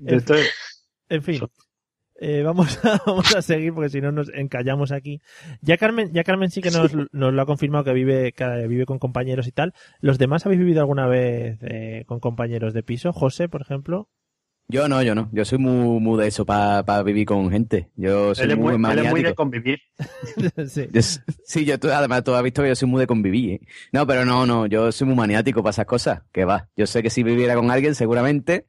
En, 0.00 0.14
Esto 0.14 0.34
es- 0.34 0.50
en 1.10 1.22
fin, 1.22 1.42
eh, 2.18 2.42
vamos, 2.42 2.78
a, 2.84 3.00
vamos 3.06 3.34
a 3.34 3.42
seguir 3.42 3.72
porque 3.72 3.88
si 3.90 4.00
no 4.00 4.12
nos 4.12 4.28
encallamos 4.34 4.92
aquí. 4.92 5.20
Ya 5.62 5.76
Carmen, 5.78 6.12
ya 6.12 6.24
Carmen 6.24 6.50
sí 6.50 6.60
que 6.60 6.70
nos, 6.70 6.92
nos 7.12 7.32
lo 7.32 7.42
ha 7.42 7.46
confirmado 7.46 7.84
que 7.84 7.92
vive, 7.92 8.32
que 8.32 8.66
vive 8.66 8.86
con 8.86 8.98
compañeros 8.98 9.46
y 9.46 9.52
tal. 9.52 9.72
¿Los 10.00 10.18
demás 10.18 10.44
habéis 10.44 10.60
vivido 10.60 10.80
alguna 10.80 11.06
vez 11.06 11.58
eh, 11.62 12.04
con 12.06 12.20
compañeros 12.20 12.74
de 12.74 12.82
piso? 12.82 13.12
José, 13.12 13.48
por 13.48 13.62
ejemplo. 13.62 14.08
Yo 14.70 14.86
no, 14.86 15.02
yo 15.02 15.14
no. 15.14 15.30
Yo 15.32 15.46
soy 15.46 15.56
muy, 15.56 15.98
muy 15.98 16.20
de 16.20 16.28
eso 16.28 16.44
para 16.44 17.02
vivir 17.02 17.24
con 17.24 17.50
gente. 17.50 17.88
Yo 17.96 18.34
soy 18.34 18.44
él, 18.44 18.50
es 18.50 18.56
muy, 18.58 18.76
muy, 18.76 18.92
él 18.92 18.98
es 18.98 19.10
muy 19.10 19.22
de 19.22 19.34
convivir. 19.34 19.78
sí. 20.68 20.88
Yo 20.92 21.00
s- 21.00 21.20
sí, 21.46 21.64
yo 21.64 21.78
tú- 21.80 21.88
además 21.88 22.22
tú 22.22 22.34
has 22.34 22.42
visto 22.42 22.60
que 22.62 22.68
yo 22.68 22.74
soy 22.76 22.86
muy 22.86 23.00
de 23.00 23.06
convivir. 23.06 23.52
¿eh? 23.52 23.60
No, 23.92 24.06
pero 24.06 24.26
no, 24.26 24.44
no, 24.44 24.66
yo 24.66 24.92
soy 24.92 25.06
muy 25.06 25.16
maniático 25.16 25.62
para 25.62 25.70
esas 25.70 25.86
cosas. 25.86 26.20
Que 26.32 26.44
va. 26.44 26.68
Yo 26.76 26.86
sé 26.86 27.02
que 27.02 27.08
si 27.08 27.22
viviera 27.22 27.54
con 27.54 27.70
alguien, 27.70 27.94
seguramente 27.94 28.66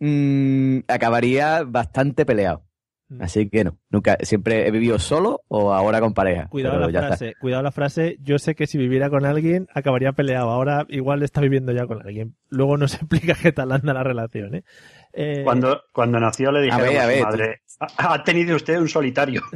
mm, 0.00 0.78
acabaría 0.88 1.64
bastante 1.64 2.24
peleado. 2.24 2.64
Mm. 3.12 3.22
Así 3.22 3.48
que 3.50 3.64
no, 3.64 3.78
nunca, 3.90 4.16
siempre 4.22 4.66
he 4.66 4.70
vivido 4.70 4.98
solo 4.98 5.42
o 5.48 5.72
ahora 5.74 6.00
con 6.00 6.14
pareja. 6.14 6.46
Cuidado 6.48 6.78
la 6.80 6.86
está. 6.86 7.06
frase, 7.08 7.34
cuidado 7.40 7.62
la 7.62 7.72
frase, 7.72 8.16
yo 8.22 8.38
sé 8.38 8.54
que 8.54 8.66
si 8.66 8.78
viviera 8.78 9.10
con 9.10 9.24
alguien 9.26 9.66
acabaría 9.74 10.12
peleado, 10.12 10.50
ahora 10.50 10.86
igual 10.88 11.22
está 11.22 11.40
viviendo 11.40 11.72
ya 11.72 11.86
con 11.86 12.00
alguien. 12.00 12.36
Luego 12.48 12.76
nos 12.78 12.94
explica 13.02 13.34
qué 13.34 13.52
tal 13.52 13.70
anda 13.72 13.92
la 13.92 14.02
relación, 14.04 14.54
¿eh? 14.54 14.64
Eh, 15.12 15.42
Cuando, 15.44 15.82
cuando 15.92 16.18
nació 16.18 16.50
le 16.52 16.62
dijeron 16.62 16.86
a, 16.86 16.90
ver, 16.90 17.00
a 17.00 17.06
ver, 17.06 17.22
madre, 17.22 17.60
"Ha- 17.80 18.14
ha 18.14 18.24
tenido 18.24 18.56
usted 18.56 18.78
un 18.78 18.88
solitario. 18.88 19.42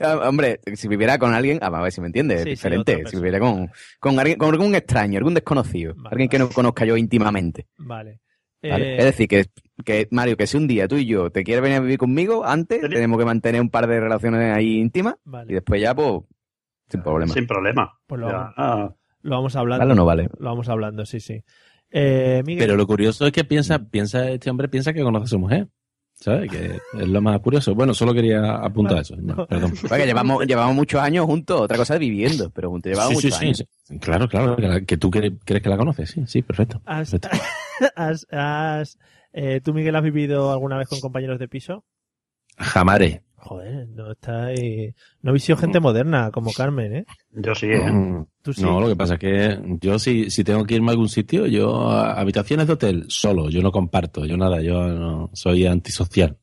Ah, 0.01 0.29
Hombre, 0.29 0.61
si 0.75 0.89
viviera 0.89 1.19
con 1.19 1.33
alguien, 1.33 1.59
ah, 1.63 1.69
a 1.69 1.81
ver 1.83 1.91
si 1.91 2.03
me 2.03 2.09
entiendes, 2.09 2.43
Sí, 2.43 2.51
es 2.51 2.59
diferente. 2.59 3.03
si 3.07 3.17
viviera 3.17 3.41
con, 3.41 3.71
con, 3.99 4.19
alguien, 4.19 4.37
con 4.39 4.51
algún 4.51 4.75
extraño, 4.75 5.17
algún 5.17 5.33
desconocido, 5.35 5.95
Vale, 5.97 6.09
alguien 6.13 6.29
que 6.29 6.39
no 6.39 6.51
conozca 6.51 6.85
yo 6.85 6.97
íntimamente. 6.99 7.67
Vale. 7.79 8.21
¿Vale? 8.63 8.95
Eh, 8.95 8.99
Es 8.99 9.05
decir, 9.05 9.29
que, 9.29 9.47
que 9.85 10.09
Mario, 10.11 10.37
que 10.37 10.47
si 10.47 10.57
un 10.57 10.67
día 10.67 10.89
tú 10.89 10.97
y 10.97 11.07
yo 11.07 11.31
te 11.31 11.45
quieres 11.45 11.63
venir 11.63 11.79
a 11.79 11.81
vivir 11.81 11.99
conmigo, 11.99 12.45
antes 12.45 12.81
tenemos 12.81 13.19
que 13.19 13.25
mantener 13.25 13.61
un 13.61 13.71
par 13.71 13.87
de 13.87 14.01
relaciones 14.01 14.55
ahí 14.55 14.79
íntimas 14.79 15.17
Vale. 15.25 15.53
y 15.53 15.55
después 15.55 15.81
ya, 15.81 15.95
pues, 15.95 16.23
sin 16.89 17.03
problema. 17.03 17.33
Sin 17.33 17.47
problema. 17.47 17.99
Pues 18.07 18.21
lo, 18.21 18.29
Ya, 18.29 18.53
ah, 18.57 18.95
lo 19.23 19.37
vamos 19.37 19.57
hablando. 19.57 19.81
¿Vale 19.83 19.93
o 19.93 19.97
no 19.97 20.05
vale? 20.05 20.29
Lo 20.39 20.51
vamos 20.51 20.69
hablando, 20.69 21.05
sí, 21.05 21.21
sí. 21.21 21.43
Eh, 21.91 22.43
Miguel, 22.45 22.65
Pero 22.65 22.77
lo 22.77 22.87
curioso 22.87 23.27
es 23.27 23.33
que 23.33 23.45
piensa, 23.45 23.79
piensa, 23.79 24.31
este 24.31 24.51
hombre 24.51 24.69
piensa 24.69 24.93
que 24.93 25.03
conoce 25.03 25.25
a 25.25 25.29
su 25.29 25.39
mujer. 25.39 25.69
¿Sabes? 26.21 26.51
Que 26.51 26.81
es 27.01 27.09
lo 27.09 27.21
más 27.21 27.39
curioso. 27.41 27.75
Bueno, 27.77 27.95
solo 27.95 28.12
quería 28.12 28.57
apuntar 28.57 28.99
eso. 28.99 29.14
No, 29.16 29.47
perdón. 29.47 29.73
Porque 29.89 30.05
llevamos, 30.05 30.45
llevamos 30.47 30.75
muchos 30.75 31.01
años 31.01 31.27
juntos, 31.27 31.61
otra 31.61 31.77
cosa 31.77 31.95
es 31.95 32.01
viviendo, 32.01 32.51
pero 32.51 32.71
juntos 32.71 32.91
llevamos 32.91 33.14
Sí, 33.14 33.21
sí, 33.21 33.27
muchos 33.29 33.39
sí, 33.39 33.45
años. 33.47 33.64
sí. 33.85 33.99
Claro, 34.01 34.29
claro. 34.29 34.57
Que, 34.57 34.62
la- 34.69 34.81
que 34.81 34.97
tú 34.97 35.11
cre- 35.11 35.39
crees 35.45 35.62
que 35.62 35.69
la 35.69 35.77
conoces. 35.77 36.11
Sí, 36.11 36.23
sí, 36.27 36.43
perfecto. 36.43 36.83
has, 36.87 37.11
perfecto. 37.12 37.29
has- 37.97 38.27
has- 38.33 38.99
eh, 39.33 39.61
¿tú, 39.62 39.73
Miguel, 39.75 39.95
has 39.95 40.03
vivido 40.03 40.51
alguna 40.51 40.77
vez 40.77 40.89
con 40.89 40.99
compañeros 41.01 41.39
de 41.39 41.47
piso? 41.49 41.85
Jamaré. 42.57 43.23
Joder, 43.49 43.88
no 43.88 44.12
está 44.12 44.46
ahí- 44.46 44.94
No 45.22 45.30
habéis 45.30 45.44
sido 45.44 45.57
gente 45.57 45.80
moderna 45.80 46.30
como 46.30 46.53
Carmen, 46.53 46.94
¿eh? 46.94 47.07
yo 47.32 47.55
sí, 47.55 47.66
¿eh? 47.66 47.90
Mm, 47.90 48.26
Tú 48.42 48.53
sí. 48.53 48.61
No, 48.62 48.78
lo 48.80 48.88
que 48.88 48.96
pasa 48.96 49.14
es 49.14 49.20
que 49.20 49.59
yo 49.80 49.99
si, 49.99 50.30
si 50.30 50.44
tengo 50.44 50.64
que 50.64 50.74
irme 50.74 50.88
a 50.88 50.90
algún 50.92 51.09
sitio, 51.09 51.46
yo 51.46 51.90
habitaciones 51.90 52.66
de 52.66 52.72
hotel 52.74 53.05
solo, 53.09 53.49
yo 53.49 53.62
no 53.62 53.72
comparto, 53.72 54.26
yo 54.26 54.36
nada, 54.36 54.61
yo 54.61 54.86
no, 54.88 55.30
soy 55.32 55.66
antisocial. 55.66 56.36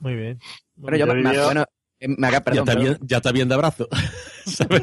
Muy 0.00 0.14
bien. 0.16 0.38
Pero 0.84 0.96
yo, 0.98 1.06
me, 1.06 1.22
bueno, 1.44 1.64
eh, 1.98 2.08
me 2.08 2.26
acabo, 2.28 2.32
ya, 2.32 2.44
perdón, 2.44 2.58
está 2.60 2.64
perdón, 2.72 2.84
bien, 2.84 2.98
ya 3.08 3.16
está 3.16 3.32
bien 3.32 3.48
de 3.48 3.54
abrazo. 3.54 3.88
¿sabes? 4.44 4.82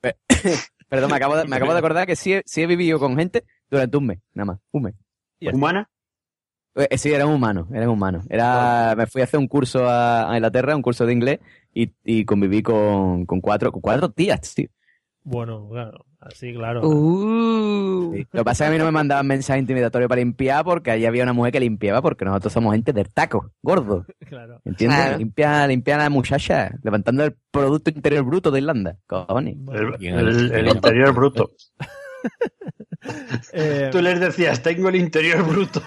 perdón, 0.88 1.10
me 1.10 1.16
acabo 1.16 1.36
de, 1.36 1.44
me 1.44 1.56
acabo 1.56 1.72
de 1.72 1.78
acordar 1.78 2.06
que 2.06 2.16
sí, 2.16 2.34
he- 2.34 2.42
sí 2.46 2.62
he 2.62 2.66
vivido 2.66 2.98
con 2.98 3.16
gente 3.16 3.44
durante 3.70 3.96
un 3.96 4.06
mes, 4.06 4.18
nada 4.32 4.46
más, 4.46 4.60
un 4.70 4.82
mes. 4.84 4.94
¿Humana? 5.52 5.90
Eh, 6.76 6.98
Sí, 6.98 7.12
eran 7.12 7.28
humanos, 7.28 7.68
eran 7.72 7.88
humanos. 7.88 8.24
Era, 8.28 8.94
me 8.96 9.06
fui 9.06 9.20
a 9.20 9.24
hacer 9.24 9.38
un 9.38 9.46
curso 9.48 9.88
a, 9.88 10.30
a 10.30 10.34
Inglaterra, 10.36 10.74
un 10.76 10.82
curso 10.82 11.06
de 11.06 11.12
inglés, 11.12 11.38
y, 11.72 11.92
y 12.04 12.24
conviví 12.24 12.62
con, 12.62 13.26
con 13.26 13.40
cuatro, 13.40 13.70
con 13.72 13.80
cuatro 13.80 14.10
tías, 14.10 14.54
tío. 14.54 14.68
Bueno, 15.26 15.68
claro, 15.70 16.04
así, 16.20 16.52
claro. 16.52 16.86
Uh. 16.86 18.12
Sí. 18.14 18.26
Lo 18.30 18.40
que 18.40 18.44
pasa 18.44 18.64
es 18.64 18.68
que 18.68 18.74
a 18.74 18.76
mí 18.76 18.78
no 18.78 18.84
me 18.84 18.90
mandaban 18.90 19.26
mensajes 19.26 19.58
intimidatorios 19.60 20.06
para 20.08 20.18
limpiar 20.20 20.64
porque 20.64 20.90
allí 20.90 21.06
había 21.06 21.22
una 21.22 21.32
mujer 21.32 21.50
que 21.52 21.60
limpiaba 21.60 22.02
porque 22.02 22.26
nosotros 22.26 22.52
somos 22.52 22.74
gente 22.74 22.92
del 22.92 23.08
taco, 23.10 23.50
gordo. 23.62 24.04
Claro. 24.28 24.60
¿Entiendes? 24.66 24.98
Claro. 25.00 25.18
Limpia, 25.18 25.66
limpia 25.66 25.94
a 25.94 25.98
la 25.98 26.10
muchacha, 26.10 26.72
levantando 26.82 27.24
el 27.24 27.34
Producto 27.50 27.88
Interior 27.90 28.24
Bruto 28.24 28.50
de 28.50 28.58
Irlanda. 28.58 28.96
Cojones. 29.06 29.54
Bueno, 29.58 29.94
El, 29.98 30.06
el- 30.18 30.52
el 30.52 30.68
interior 30.68 31.14
bruto. 31.14 31.52
eh, 33.52 33.88
Tú 33.92 34.00
les 34.00 34.20
decías, 34.20 34.62
tengo 34.62 34.88
el 34.88 34.96
interior 34.96 35.42
bruto. 35.46 35.80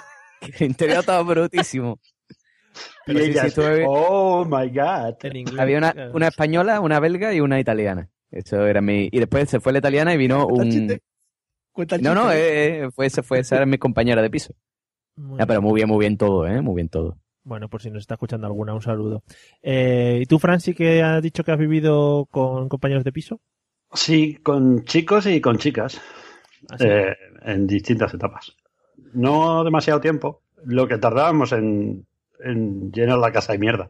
El 0.60 0.68
interior 0.68 1.00
estaba 1.00 1.22
brutísimo. 1.24 2.00
Pero 3.06 3.20
y 3.20 3.24
sí, 3.24 3.30
ellas, 3.32 3.42
sí, 3.44 3.48
estuve- 3.50 3.86
oh 3.88 4.46
my 4.46 4.70
god. 4.70 5.16
en 5.24 5.36
inglés. 5.36 5.60
Había 5.60 5.78
una, 5.78 5.96
una 6.14 6.28
española, 6.28 6.80
una 6.80 7.00
belga 7.00 7.34
y 7.34 7.40
una 7.40 7.60
italiana. 7.60 8.10
Eso 8.30 8.66
era 8.68 8.82
mi. 8.82 9.10
Y 9.12 9.20
después 9.20 9.50
se 9.50 9.60
fue 9.60 9.72
la 9.74 9.80
italiana 9.80 10.14
y 10.14 10.18
vino 10.18 10.46
un. 10.46 10.70
chiste, 10.70 11.02
cuenta 11.72 11.96
el 11.96 12.02
No, 12.04 12.14
no, 12.14 12.32
eh, 12.32 12.84
eh, 12.84 12.92
fue, 12.92 13.06
esa 13.06 13.24
fue, 13.24 13.40
esa 13.40 13.56
era 13.56 13.66
mi 13.66 13.78
compañera 13.78 14.22
de 14.22 14.30
piso. 14.30 14.54
Muy 15.16 15.40
Ah, 15.42 15.48
pero 15.48 15.62
muy 15.62 15.74
bien, 15.76 15.88
muy 15.88 16.00
bien 16.00 16.18
todo, 16.18 16.46
¿eh? 16.46 16.62
Muy 16.62 16.76
bien 16.76 16.90
todo. 16.90 17.18
Bueno, 17.44 17.70
por 17.70 17.82
si 17.82 17.90
nos 17.90 18.02
está 18.02 18.16
escuchando 18.16 18.46
alguna, 18.46 18.74
un 18.74 18.82
saludo. 18.82 19.24
Eh, 19.62 20.20
¿Y 20.22 20.26
tú, 20.26 20.38
Franci, 20.38 20.74
que 20.76 21.02
has 21.02 21.24
dicho 21.24 21.44
que 21.46 21.52
has 21.54 21.58
vivido 21.58 22.26
con 22.30 22.68
compañeros 22.68 23.06
de 23.06 23.14
piso? 23.14 23.40
Sí, 23.94 24.36
con 24.44 24.84
chicos 24.84 25.26
y 25.28 25.40
con 25.40 25.58
chicas. 25.58 26.02
Así. 26.70 26.84
eh, 26.86 27.16
en 27.44 27.66
distintas 27.66 28.14
etapas. 28.14 28.54
No 29.18 29.64
demasiado 29.64 30.00
tiempo. 30.00 30.42
Lo 30.66 30.88
que 30.88 30.98
tardábamos 30.98 31.52
en, 31.52 32.06
en 32.40 32.92
llenar 32.92 33.18
la 33.20 33.32
casa 33.32 33.54
de 33.54 33.60
mierda. 33.60 33.90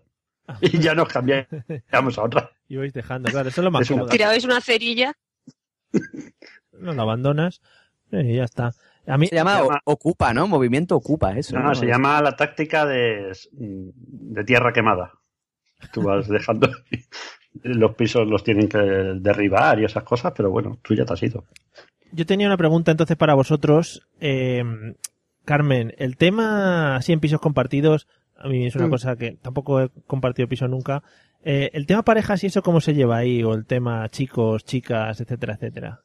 Y 0.62 0.80
ya 0.80 0.94
nos 0.96 1.10
cambiamos 1.10 2.18
a 2.18 2.24
otra. 2.24 2.52
Y 2.70 2.76
vais 2.76 2.92
dejando, 2.94 3.30
claro, 3.32 3.48
eso 3.48 3.62
es 3.62 3.64
lo 3.66 3.72
más 3.72 3.84
Es 3.84 3.88
cómodo. 3.90 4.10
Tirabais 4.10 4.44
una 4.44 4.60
cerilla. 4.60 5.14
No 6.74 6.94
la 6.94 7.02
abandonas 7.04 7.62
y 8.12 8.36
ya 8.36 8.44
está. 8.44 8.72
A 9.06 9.18
mí, 9.18 9.28
Se 9.28 9.36
llama, 9.36 9.58
Se 9.58 9.64
llama- 9.64 9.82
o- 9.86 9.92
Ocupa, 9.94 10.34
¿no? 10.34 10.48
Movimiento 10.48 10.96
Ocupa, 10.98 11.32
eso. 11.38 11.58
No, 11.58 11.64
no, 11.64 11.76
se 11.76 11.86
llama 11.86 12.22
la 12.22 12.36
táctica 12.36 12.86
de, 12.86 13.32
de 13.52 14.44
tierra 14.44 14.74
quemada. 14.74 15.14
Tú 15.94 16.02
vas 16.02 16.28
dejando. 16.30 16.70
Los 17.64 17.96
pisos 17.96 18.28
los 18.28 18.44
tienen 18.44 18.68
que 18.70 18.78
derribar 18.78 19.80
y 19.80 19.86
esas 19.86 20.04
cosas, 20.04 20.32
pero 20.36 20.52
bueno, 20.52 20.78
tú 20.84 20.94
ya 20.94 21.06
te 21.06 21.14
has 21.14 21.24
ido. 21.24 21.46
Yo 22.12 22.26
tenía 22.26 22.46
una 22.48 22.58
pregunta 22.58 22.92
entonces 22.92 23.18
para 23.18 23.34
vosotros. 23.34 24.06
Eh, 24.20 24.64
Carmen, 25.48 25.95
el 25.98 26.18
tema 26.18 26.98
así 26.98 27.14
en 27.14 27.22
pisos 27.22 27.39
compartidos, 27.39 28.06
a 28.36 28.50
mí 28.50 28.68
es 28.68 28.76
una 28.76 28.88
Mm. 28.88 28.89
cosa 28.89 29.16
que 29.16 29.32
tampoco 29.41 29.82
he 29.82 29.89
compartido 30.06 30.50
piso 30.50 30.68
nunca. 30.68 31.04
Eh, 31.41 31.70
el 31.74 31.86
tema 31.86 32.04
parejas 32.04 32.43
y 32.43 32.48
eso, 32.48 32.62
¿cómo 32.62 32.82
se 32.82 32.93
lleva 32.93 33.16
ahí? 33.16 33.41
O 33.43 33.54
el 33.54 33.66
tema 33.66 34.10
chicos, 34.10 34.66
chicas, 34.66 35.22
etcétera, 35.22 35.54
etcétera. 35.54 36.02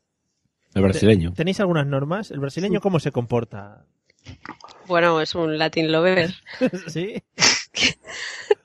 El 0.74 0.82
brasileño. 0.82 1.32
¿Tenéis 1.32 1.58
algunas 1.58 1.86
normas? 1.88 2.30
¿El 2.30 2.38
brasileño 2.38 2.80
cómo 2.80 3.00
se 3.00 3.10
comporta? 3.10 3.84
Bueno, 4.86 5.20
es 5.20 5.34
un 5.34 5.58
Latin 5.58 5.90
lover. 5.90 6.30
¿Sí? 6.86 7.20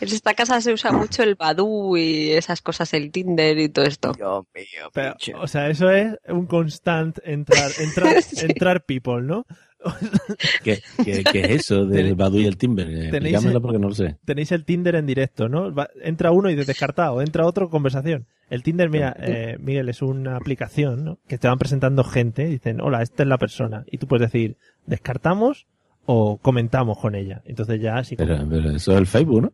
En 0.00 0.08
esta 0.08 0.34
casa 0.34 0.60
se 0.60 0.72
usa 0.72 0.92
mucho 0.92 1.22
el 1.22 1.34
Badoo 1.34 1.96
y 1.96 2.30
esas 2.30 2.62
cosas, 2.62 2.92
el 2.94 3.10
Tinder 3.10 3.58
y 3.58 3.68
todo 3.68 3.84
esto. 3.84 4.12
Dios 4.12 4.44
mío, 4.54 4.90
Pero, 4.92 5.14
o 5.40 5.46
sea, 5.46 5.68
eso 5.68 5.90
es 5.90 6.14
un 6.28 6.46
constant 6.46 7.18
entrar, 7.24 7.70
entrar, 7.80 8.22
Sí. 8.22 8.46
entrar 8.46 8.84
people, 8.84 9.22
¿no? 9.22 9.46
¿Qué, 10.62 10.82
qué, 11.04 11.24
qué 11.24 11.40
es 11.40 11.50
eso 11.62 11.86
del 11.86 12.08
Tenéis- 12.12 12.16
Badu 12.16 12.38
y 12.38 12.46
el 12.46 12.56
Timber? 12.58 12.86
Eh, 12.88 12.92
tenéis- 13.10 13.14
Explícamelo 13.14 13.62
porque 13.62 13.78
no 13.78 13.88
lo 13.88 13.94
sé. 13.94 14.16
Tenéis 14.24 14.52
el 14.52 14.64
Tinder 14.64 14.94
en 14.96 15.06
directo, 15.06 15.48
¿no? 15.48 15.72
Va- 15.74 15.88
entra 16.02 16.32
uno 16.32 16.50
y 16.50 16.54
descartado, 16.54 17.22
entra 17.22 17.46
otro, 17.46 17.70
conversación. 17.70 18.26
El 18.50 18.62
Tinder, 18.62 18.90
mira, 18.90 19.16
eh, 19.18 19.56
Miguel, 19.60 19.88
es 19.88 20.02
una 20.02 20.36
aplicación, 20.36 21.04
¿no? 21.04 21.18
Que 21.28 21.38
te 21.38 21.48
van 21.48 21.58
presentando 21.58 22.04
gente, 22.04 22.44
dicen, 22.46 22.80
hola, 22.80 23.00
esta 23.02 23.22
es 23.22 23.28
la 23.28 23.38
persona. 23.38 23.84
Y 23.90 23.98
tú 23.98 24.06
puedes 24.06 24.30
decir, 24.30 24.56
descartamos 24.86 25.66
o 26.04 26.36
comentamos 26.38 26.98
con 26.98 27.14
ella. 27.14 27.42
Entonces 27.46 27.80
ya 27.80 28.02
sí. 28.04 28.16
Pero, 28.16 28.36
pero 28.50 28.70
eso 28.72 28.92
es 28.92 28.98
el 28.98 29.06
Facebook, 29.06 29.42
¿no? 29.42 29.52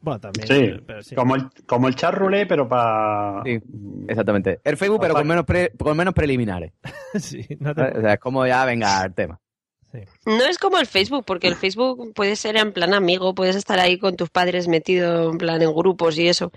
Bueno, 0.00 0.18
también. 0.20 0.46
Sí, 0.46 0.54
pero- 0.54 0.86
pero 0.86 1.02
sí. 1.02 1.14
Como 1.14 1.34
el, 1.36 1.50
como 1.66 1.88
el 1.88 1.94
chat 1.94 2.14
roulette, 2.14 2.48
pero 2.48 2.68
para. 2.68 3.42
Sí, 3.44 3.60
exactamente. 4.08 4.60
El 4.64 4.76
Facebook, 4.76 5.00
pero 5.00 5.14
con 5.14 5.26
menos, 5.26 5.44
pre- 5.44 5.72
con 5.78 5.96
menos 5.96 6.14
preliminares. 6.14 6.72
Sí, 7.20 7.44
no 7.58 7.74
te- 7.74 7.98
O 7.98 8.00
sea, 8.00 8.14
es 8.14 8.20
como 8.20 8.46
ya 8.46 8.64
venga 8.64 9.04
el 9.04 9.14
tema. 9.14 9.40
No 10.24 10.44
es 10.44 10.56
como 10.58 10.78
el 10.78 10.86
Facebook, 10.86 11.24
porque 11.26 11.48
el 11.48 11.56
Facebook 11.56 12.14
puede 12.14 12.36
ser 12.36 12.56
en 12.56 12.72
plan 12.72 12.94
amigo, 12.94 13.34
puedes 13.34 13.56
estar 13.56 13.80
ahí 13.80 13.98
con 13.98 14.14
tus 14.14 14.30
padres 14.30 14.68
metido 14.68 15.32
en 15.32 15.38
plan 15.38 15.60
en 15.60 15.74
grupos 15.74 16.16
y 16.16 16.28
eso, 16.28 16.52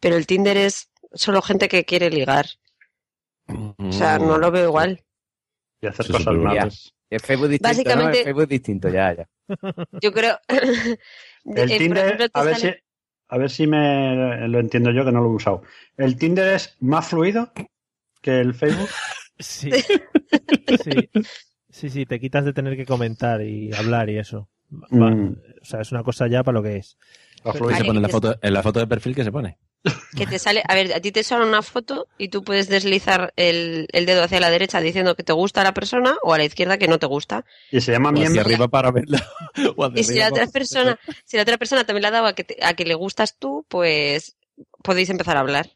pero 0.00 0.16
el 0.16 0.26
Tinder 0.26 0.58
es 0.58 0.90
solo 1.14 1.40
gente 1.40 1.66
que 1.68 1.84
quiere 1.86 2.10
ligar. 2.10 2.44
O 3.78 3.90
sea, 3.90 4.18
no 4.18 4.36
lo 4.36 4.50
veo 4.50 4.64
igual. 4.64 5.02
Y 5.80 5.86
hacer 5.86 6.04
Eso 6.04 6.12
cosas 6.12 6.34
malas. 6.34 6.92
El 7.08 7.20
Facebook 7.20 7.48
distinto, 7.48 7.68
Básicamente- 7.68 8.12
¿no? 8.12 8.18
El 8.18 8.24
Facebook 8.24 8.48
distinto, 8.48 8.88
ya, 8.90 9.14
ya. 9.16 9.28
Yo 10.02 10.12
creo... 10.12 10.38
El 10.48 10.98
Eh, 11.70 11.78
Tinder, 11.78 12.04
ejemplo, 12.06 12.26
a 12.34 12.42
ver, 12.42 12.54
si, 12.56 12.60
sale- 12.62 12.83
a 13.28 13.38
ver 13.38 13.50
si 13.50 13.66
me 13.66 14.46
lo 14.48 14.58
entiendo 14.60 14.90
yo, 14.90 15.04
que 15.04 15.12
no 15.12 15.20
lo 15.20 15.30
he 15.30 15.34
usado. 15.34 15.62
¿El 15.96 16.16
Tinder 16.16 16.54
es 16.54 16.76
más 16.80 17.08
fluido 17.08 17.52
que 18.20 18.40
el 18.40 18.54
Facebook? 18.54 18.88
Sí. 19.40 19.68
sí. 20.84 21.10
Sí, 21.68 21.90
sí, 21.90 22.06
te 22.06 22.20
quitas 22.20 22.44
de 22.44 22.52
tener 22.52 22.76
que 22.76 22.86
comentar 22.86 23.42
y 23.42 23.72
hablar 23.74 24.08
y 24.08 24.18
eso. 24.18 24.48
Va- 24.72 25.10
Mm. 25.10 25.36
O 25.60 25.64
sea, 25.64 25.80
es 25.80 25.90
una 25.90 26.04
cosa 26.04 26.28
ya 26.28 26.44
para 26.44 26.54
lo 26.58 26.62
que 26.62 26.76
es. 26.76 26.96
La 27.44 27.50
¿Qué 27.52 27.58
fluidez. 27.58 27.78
se 27.78 27.84
pone 27.84 27.98
en 27.98 28.02
la 28.02 28.08
foto, 28.08 28.36
en 28.40 28.52
la 28.54 28.62
foto 28.62 28.78
de 28.78 28.86
perfil 28.86 29.14
que 29.16 29.24
se 29.24 29.32
pone? 29.32 29.58
Que 30.16 30.26
te 30.26 30.38
sale, 30.38 30.62
a 30.66 30.74
ver, 30.74 30.94
a 30.94 31.00
ti 31.00 31.12
te 31.12 31.22
sale 31.22 31.44
una 31.44 31.60
foto 31.62 32.06
y 32.16 32.28
tú 32.28 32.42
puedes 32.42 32.68
deslizar 32.68 33.32
el, 33.36 33.86
el 33.92 34.06
dedo 34.06 34.22
hacia 34.22 34.40
la 34.40 34.48
derecha 34.50 34.80
diciendo 34.80 35.14
que 35.14 35.22
te 35.24 35.32
gusta 35.34 35.62
la 35.62 35.74
persona 35.74 36.16
o 36.22 36.32
a 36.32 36.38
la 36.38 36.44
izquierda 36.44 36.78
que 36.78 36.88
no 36.88 36.98
te 36.98 37.06
gusta. 37.06 37.44
Y 37.70 37.80
se 37.80 37.92
llama 37.92 38.10
hacia 38.10 38.40
arriba 38.40 38.68
para 38.68 38.90
verla. 38.90 39.22
O 39.76 39.84
hacia 39.84 40.00
Y 40.00 40.04
si 40.04 40.14
la 40.14 40.28
otra 40.28 40.46
persona, 40.46 40.98
si 41.24 41.36
la 41.36 41.42
otra 41.42 41.58
persona 41.58 41.84
también 41.84 42.02
le 42.02 42.08
ha 42.08 42.12
dado 42.12 42.26
a 42.26 42.34
que, 42.34 42.44
te- 42.44 42.64
a 42.64 42.74
que 42.74 42.84
le 42.84 42.94
gustas 42.94 43.36
tú, 43.38 43.66
pues 43.68 44.36
podéis 44.82 45.10
empezar 45.10 45.36
a 45.36 45.40
hablar. 45.40 45.70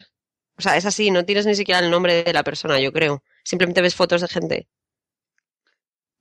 O 0.57 0.63
sea, 0.63 0.77
es 0.77 0.87
así, 0.87 1.11
no 1.11 1.25
tienes 1.25 1.47
ni 1.47 1.55
siquiera 1.55 1.79
el 1.81 1.91
nombre 1.91 2.25
de 2.25 2.33
la 2.33 2.43
persona, 2.45 2.81
yo 2.81 2.93
creo. 2.93 3.23
Simplemente 3.45 3.81
ves 3.83 3.95
fotos 3.95 4.21
de 4.23 4.29
gente. 4.29 4.69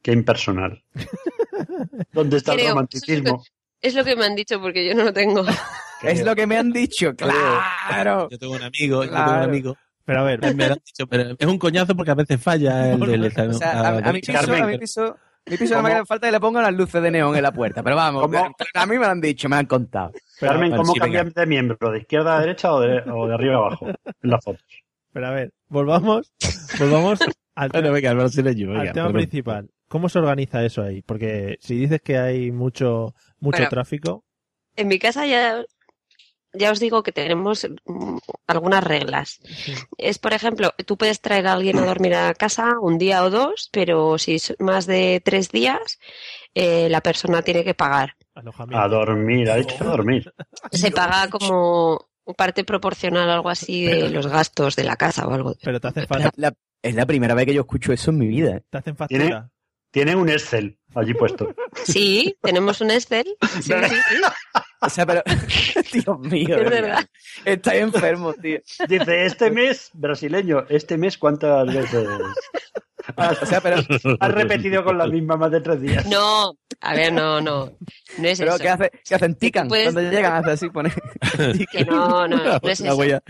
Qué 0.02 0.12
impersonal. 0.12 0.84
¿Dónde 2.14 2.38
está 2.38 2.54
el 2.54 2.60
romanticismo? 2.70 3.44
Es 3.82 3.93
lo 3.95 4.03
que 4.03 4.15
me 4.15 4.25
han 4.25 4.36
dicho 4.36 4.59
porque 4.61 4.86
yo 4.88 4.95
no 4.95 5.03
lo 5.05 5.13
tengo. 5.13 5.43
Es 6.03 6.23
lo 6.23 6.36
que 6.36 6.45
me 6.45 6.57
han 6.57 6.71
dicho, 6.71 7.15
claro. 7.15 8.30
Yo 8.30 8.38
tengo 8.38 8.53
un 8.53 8.61
amigo, 8.61 9.03
yo 9.03 9.09
tengo 9.09 9.13
Claro. 9.23 9.38
un 9.39 9.43
amigo. 9.49 9.78
Pero 10.05 10.19
a 10.19 10.23
ver, 10.23 10.39
Me 10.55 10.67
lo 10.67 10.73
han 10.73 10.80
dicho, 10.86 11.07
pero 11.07 11.36
es 11.38 11.47
un 11.47 11.57
coñazo 11.57 11.95
porque 11.95 12.11
a 12.11 12.15
veces 12.15 12.39
falla 12.41 12.93
el 12.93 12.99
del 12.99 13.25
O 13.49 13.53
sea, 13.53 13.71
a, 13.82 13.97
a 13.97 14.13
mi 14.13 14.21
piso, 14.21 14.32
Carmen, 14.34 14.63
a 14.63 14.67
mi 14.67 14.78
piso, 14.78 15.17
mi 15.47 15.57
piso 15.57 15.75
no 15.75 15.82
me 15.82 15.91
hace 15.93 16.05
falta 16.05 16.28
que 16.28 16.32
le 16.32 16.39
pongan 16.39 16.63
las 16.63 16.73
luces 16.75 17.01
de 17.01 17.09
neón 17.11 17.36
en 17.36 17.41
la 17.41 17.51
puerta. 17.51 17.82
Pero 17.82 17.95
vamos, 17.95 18.21
¿Cómo? 18.21 18.38
a 18.75 18.86
mí 18.86 18.95
me 18.97 19.05
lo 19.05 19.11
han 19.11 19.19
dicho, 19.21 19.49
me 19.49 19.55
lo 19.55 19.59
han 19.61 19.65
contado. 19.65 20.11
pero, 20.39 20.51
Carmen, 20.51 20.75
¿cómo 20.75 20.93
sí, 20.93 20.99
de 21.36 21.45
miembro? 21.47 21.91
¿De 21.91 21.97
izquierda 21.97 22.38
a 22.38 22.39
derecha 22.41 22.71
o 22.73 22.80
de, 22.80 23.01
o 23.11 23.28
de 23.28 23.34
arriba 23.34 23.55
a 23.55 23.57
abajo? 23.57 23.88
En 23.88 24.30
las 24.30 24.43
fotos. 24.45 24.63
pero 25.11 25.28
a 25.28 25.32
ver, 25.32 25.51
volvamos, 25.67 26.32
volvamos 26.80 27.19
al, 27.55 27.69
Bueno, 27.69 27.91
venga, 27.91 28.11
el 28.11 28.17
brasileño, 28.17 28.71
al 28.73 28.78
venga. 28.82 28.93
tema 28.93 29.07
perdón. 29.07 29.13
principal. 29.13 29.69
¿Cómo 29.88 30.09
se 30.09 30.19
organiza 30.19 30.63
eso 30.63 30.84
ahí? 30.84 31.01
Porque 31.01 31.57
si 31.59 31.75
dices 31.75 32.01
que 32.03 32.17
hay 32.17 32.51
mucho, 32.51 33.15
mucho 33.40 33.58
Bueno. 33.58 33.70
tráfico, 33.70 34.24
En 34.76 34.88
mi 34.88 35.00
casa 35.00 35.26
ya, 35.26 35.64
ya 36.54 36.72
os 36.72 36.80
digo 36.80 37.04
que 37.04 37.12
tenemos 37.12 37.68
mm, 37.86 38.18
algunas 38.48 38.84
reglas. 38.84 39.40
Es, 39.98 40.18
por 40.20 40.34
ejemplo, 40.34 40.72
tú 40.86 40.98
puedes 40.98 41.20
traer 41.22 41.48
a 41.48 41.54
alguien 41.54 41.78
a 41.80 41.86
dormir 41.86 42.14
a 42.16 42.34
casa 42.34 42.76
un 42.80 42.98
día 42.98 43.24
o 43.24 43.30
dos, 43.30 43.70
pero 43.72 44.18
si 44.18 44.36
es 44.36 44.56
más 44.60 44.86
de 44.86 45.22
tres 45.24 45.50
días, 45.50 46.00
eh, 46.56 46.88
la 46.90 47.02
persona 47.02 47.42
tiene 47.42 47.64
que 47.64 47.74
pagar. 47.74 48.16
alojamiento. 48.36 48.84
A 48.84 48.88
dormir, 48.88 49.50
ha 49.50 49.56
dicho 49.56 49.76
a 49.82 49.88
dormir. 49.88 50.32
Se 50.72 50.92
paga 50.92 51.28
como 51.30 52.08
parte 52.36 52.64
proporcional, 52.64 53.30
algo 53.30 53.50
así, 53.50 53.86
de 53.86 54.10
los 54.10 54.28
gastos 54.28 54.76
de 54.76 54.84
la 54.84 54.96
casa 54.96 55.28
o 55.28 55.34
algo. 55.34 55.56
Pero 55.64 55.80
te 55.80 55.88
hacen 55.88 56.04
La- 56.04 56.08
falta, 56.08 56.32
la- 56.36 56.54
es 56.84 56.94
la 56.96 57.06
primera 57.06 57.34
vez 57.34 57.46
que 57.46 57.54
yo 57.54 57.62
escucho 57.62 57.94
eso 57.94 58.12
en 58.12 58.18
mi 58.20 58.28
vida. 58.28 58.58
¿eh? 58.58 58.64
te 58.70 58.78
hacen 58.78 58.96
factura. 58.96 59.50
Tienen 59.92 60.18
un 60.18 60.30
Excel 60.30 60.78
allí 60.98 61.14
puesto. 61.14 61.54
Sí, 61.84 62.36
tenemos 62.41 62.82
un 62.82 62.91
Excel. 62.91 63.38
Sí, 63.62 63.62
sí, 63.62 63.95
sí. 64.10 64.22
O 64.82 64.89
sea, 64.89 65.05
pero. 65.05 65.23
Dios 65.93 66.19
mío. 66.19 66.57
Es 66.57 66.69
verdad. 66.69 67.05
Estáis 67.45 67.82
enfermos, 67.82 68.36
tío. 68.38 68.59
Dice, 68.88 69.25
este 69.25 69.49
mes, 69.51 69.89
brasileño, 69.93 70.65
este 70.69 70.97
mes, 70.97 71.17
¿cuántas 71.17 71.65
veces? 71.73 72.07
Has, 73.15 73.41
O 73.41 73.45
sea, 73.45 73.61
pero. 73.61 73.78
has 74.19 74.32
repetido 74.34 74.84
con 74.84 74.97
la 74.97 75.07
misma 75.07 75.38
más 75.38 75.49
de 75.51 75.61
tres 75.61 75.80
días. 75.82 76.05
No, 76.07 76.57
a 76.82 76.93
ver, 76.93 77.13
no, 77.13 77.39
no. 77.39 77.71
No 78.17 78.28
es 78.28 78.38
Pero 78.38 78.55
eso. 78.55 78.59
¿qué, 78.59 78.69
hace, 78.69 78.91
¿qué 79.07 79.15
hacen? 79.15 79.36
Tican. 79.36 79.67
puedes- 79.69 79.93
Cuando 79.93 80.11
llegan, 80.11 80.34
hacen 80.34 80.49
así, 80.51 80.69
ponen. 80.69 80.91
Que 81.71 81.86
no, 81.86 82.28
no, 82.28 82.38
no 82.38 82.69
es 82.69 82.80
la 82.82 82.88
eso. 82.89 82.95
huella, 82.97 83.21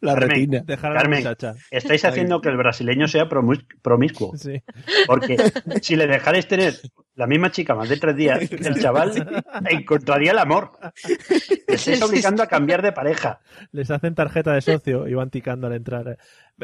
la 0.00 0.14
Carmen. 0.14 0.28
retina. 0.30 0.62
Dejar 0.64 0.90
a 0.90 0.94
la 0.94 1.00
Carmen. 1.00 1.18
muchacha. 1.20 1.54
Estáis 1.70 2.04
haciendo 2.04 2.40
que 2.40 2.48
el 2.48 2.56
brasileño 2.56 3.08
sea 3.08 3.28
promis- 3.28 3.66
promiscuo. 3.82 4.36
Sí. 4.36 4.62
Porque 5.06 5.36
si 5.82 5.96
le 5.96 6.06
dejarais 6.06 6.48
tener 6.48 6.74
la 7.14 7.26
misma 7.26 7.50
chica 7.50 7.74
más 7.74 7.88
de 7.88 7.96
tres 7.98 8.16
días, 8.16 8.40
el 8.50 8.80
chaval 8.80 9.12
encontraría 9.70 10.32
el 10.32 10.38
amor. 10.38 10.72
Te 11.66 11.74
estáis 11.74 12.02
obligando 12.02 12.42
a 12.42 12.46
cambiar 12.46 12.82
de 12.82 12.92
pareja. 12.92 13.40
Les 13.72 13.90
hacen 13.90 14.14
tarjeta 14.14 14.52
de 14.52 14.62
socio 14.62 15.06
y 15.08 15.14
van 15.14 15.30
ticando 15.30 15.66
al 15.66 15.74
entrar. 15.74 16.18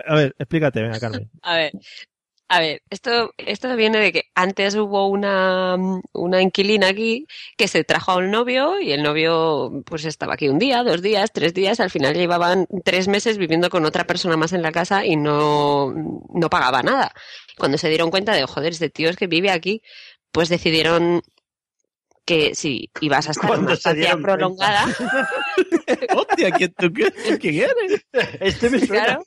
A 0.07 0.15
ver, 0.15 0.35
explícate, 0.39 0.83
venga, 0.83 0.99
Carmen. 0.99 1.31
A 1.43 1.57
ver, 1.57 1.73
a 2.53 2.61
ver, 2.61 2.83
esto, 2.91 3.33
esto 3.39 3.75
viene 3.77 3.99
de 3.99 4.13
que 4.13 4.25
antes 4.35 4.75
hubo 4.75 5.07
una, 5.09 5.75
una 6.13 6.43
inquilina 6.43 6.89
aquí 6.89 7.27
que 7.57 7.67
se 7.67 7.83
trajo 7.83 8.13
a 8.13 8.17
un 8.19 8.31
novio 8.31 8.79
y 8.79 8.93
el 8.93 9.03
novio 9.03 9.83
pues 9.87 10.05
estaba 10.05 10.35
aquí 10.35 10.51
un 10.51 10.59
día, 10.59 10.83
dos 10.83 11.01
días, 11.01 11.33
tres 11.33 11.55
días, 11.55 11.81
al 11.81 11.89
final 11.89 12.13
llevaban 12.13 12.67
tres 12.85 13.09
meses 13.09 13.39
viviendo 13.39 13.71
con 13.71 13.87
otra 13.87 14.07
persona 14.07 14.37
más 14.37 14.53
en 14.53 14.61
la 14.61 14.71
casa 14.71 15.07
y 15.07 15.17
no, 15.17 15.95
no 15.95 16.51
pagaba 16.51 16.83
nada. 16.83 17.15
Cuando 17.57 17.79
se 17.79 17.89
dieron 17.89 18.11
cuenta 18.11 18.35
de, 18.35 18.45
joder, 18.45 18.73
este 18.73 18.91
tío 18.91 19.09
es 19.09 19.17
que 19.17 19.29
vive 19.29 19.51
aquí, 19.51 19.81
pues 20.31 20.51
decidieron 20.51 21.23
que 22.25 22.55
si 22.55 22.89
ibas 23.01 23.29
a 23.29 23.33
estar 23.33 23.51
en 23.55 23.61
una 23.61 23.73
estancia 23.75 24.17
prolongada, 24.17 24.87
Hostia, 26.17 26.51
¿quién, 26.53 26.73
tú, 26.79 26.93
qué- 26.93 27.39
¿quién 27.39 27.55
eres? 27.71 28.07
Este 28.41 28.71
me 28.71 28.79
suena. 28.79 29.05
Claro. 29.05 29.25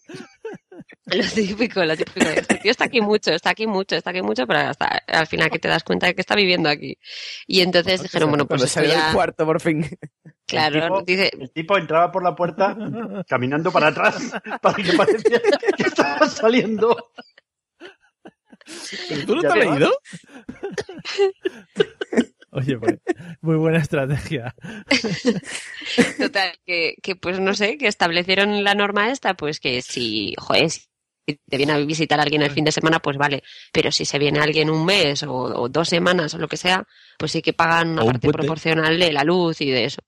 Lo 1.05 1.23
típico, 1.23 1.83
lo 1.83 1.95
típico. 1.97 2.25
Este 2.29 2.55
tío 2.55 2.71
está 2.71 2.85
aquí 2.85 3.01
mucho, 3.01 3.31
está 3.31 3.51
aquí 3.51 3.67
mucho, 3.67 3.95
está 3.95 4.09
aquí 4.11 4.21
mucho, 4.21 4.45
pero 4.47 4.59
hasta 4.59 4.85
al 5.07 5.27
final 5.27 5.49
que 5.49 5.59
te 5.59 5.67
das 5.67 5.83
cuenta 5.83 6.07
de 6.07 6.15
que 6.15 6.21
está 6.21 6.35
viviendo 6.35 6.69
aquí. 6.69 6.97
Y 7.47 7.61
entonces 7.61 8.01
dijeron, 8.03 8.29
bueno, 8.29 8.45
pues 8.47 8.69
salió 8.71 8.89
del 8.91 8.99
ya, 8.99 9.13
cuarto, 9.13 9.45
por 9.45 9.59
fin. 9.61 9.87
claro, 10.45 10.75
El 10.77 10.83
tipo- 10.83 11.03
dice, 11.05 11.31
El 11.39 11.51
tipo 11.51 11.77
entraba 11.77 12.11
por 12.11 12.23
la 12.23 12.35
puerta 12.35 12.75
caminando 13.27 13.71
para 13.71 13.87
atrás 13.87 14.31
para 14.61 14.75
que 14.75 14.93
parecía 14.93 15.41
que 15.77 15.83
estaba 15.83 16.27
saliendo. 16.29 17.11
¿Pero 19.09 19.25
¿Tú 19.27 19.35
no 19.35 19.41
te 19.41 19.47
has 19.47 19.55
leído? 19.55 19.91
Oye, 22.55 22.77
pues, 22.77 22.99
muy 23.41 23.57
buena 23.57 23.79
estrategia. 23.79 24.55
Total, 26.17 26.53
que, 26.65 26.95
que 27.03 27.15
pues 27.17 27.39
no 27.39 27.53
sé, 27.53 27.77
que 27.77 27.87
establecieron 27.87 28.63
la 28.63 28.75
norma 28.75 29.11
esta, 29.11 29.33
pues 29.33 29.59
que 29.59 29.81
si, 29.81 30.33
joder, 30.37 30.69
si 30.69 30.85
te 31.49 31.57
viene 31.57 31.73
a 31.73 31.77
visitar 31.79 32.19
alguien 32.19 32.43
el 32.43 32.51
fin 32.51 32.63
de 32.63 32.71
semana, 32.71 32.99
pues 32.99 33.17
vale. 33.17 33.43
Pero 33.73 33.91
si 33.91 34.05
se 34.05 34.19
viene 34.19 34.39
alguien 34.39 34.69
un 34.69 34.85
mes 34.85 35.23
o, 35.23 35.33
o 35.33 35.67
dos 35.69 35.89
semanas 35.89 36.33
o 36.33 36.37
lo 36.37 36.47
que 36.47 36.55
sea, 36.57 36.87
pues 37.17 37.33
sí 37.33 37.41
que 37.41 37.51
pagan 37.51 37.89
una 37.89 38.05
parte 38.05 38.27
puente. 38.27 38.37
proporcional 38.37 38.97
de 38.97 39.11
la 39.11 39.25
luz 39.25 39.59
y 39.59 39.69
de 39.69 39.85
eso. 39.85 40.01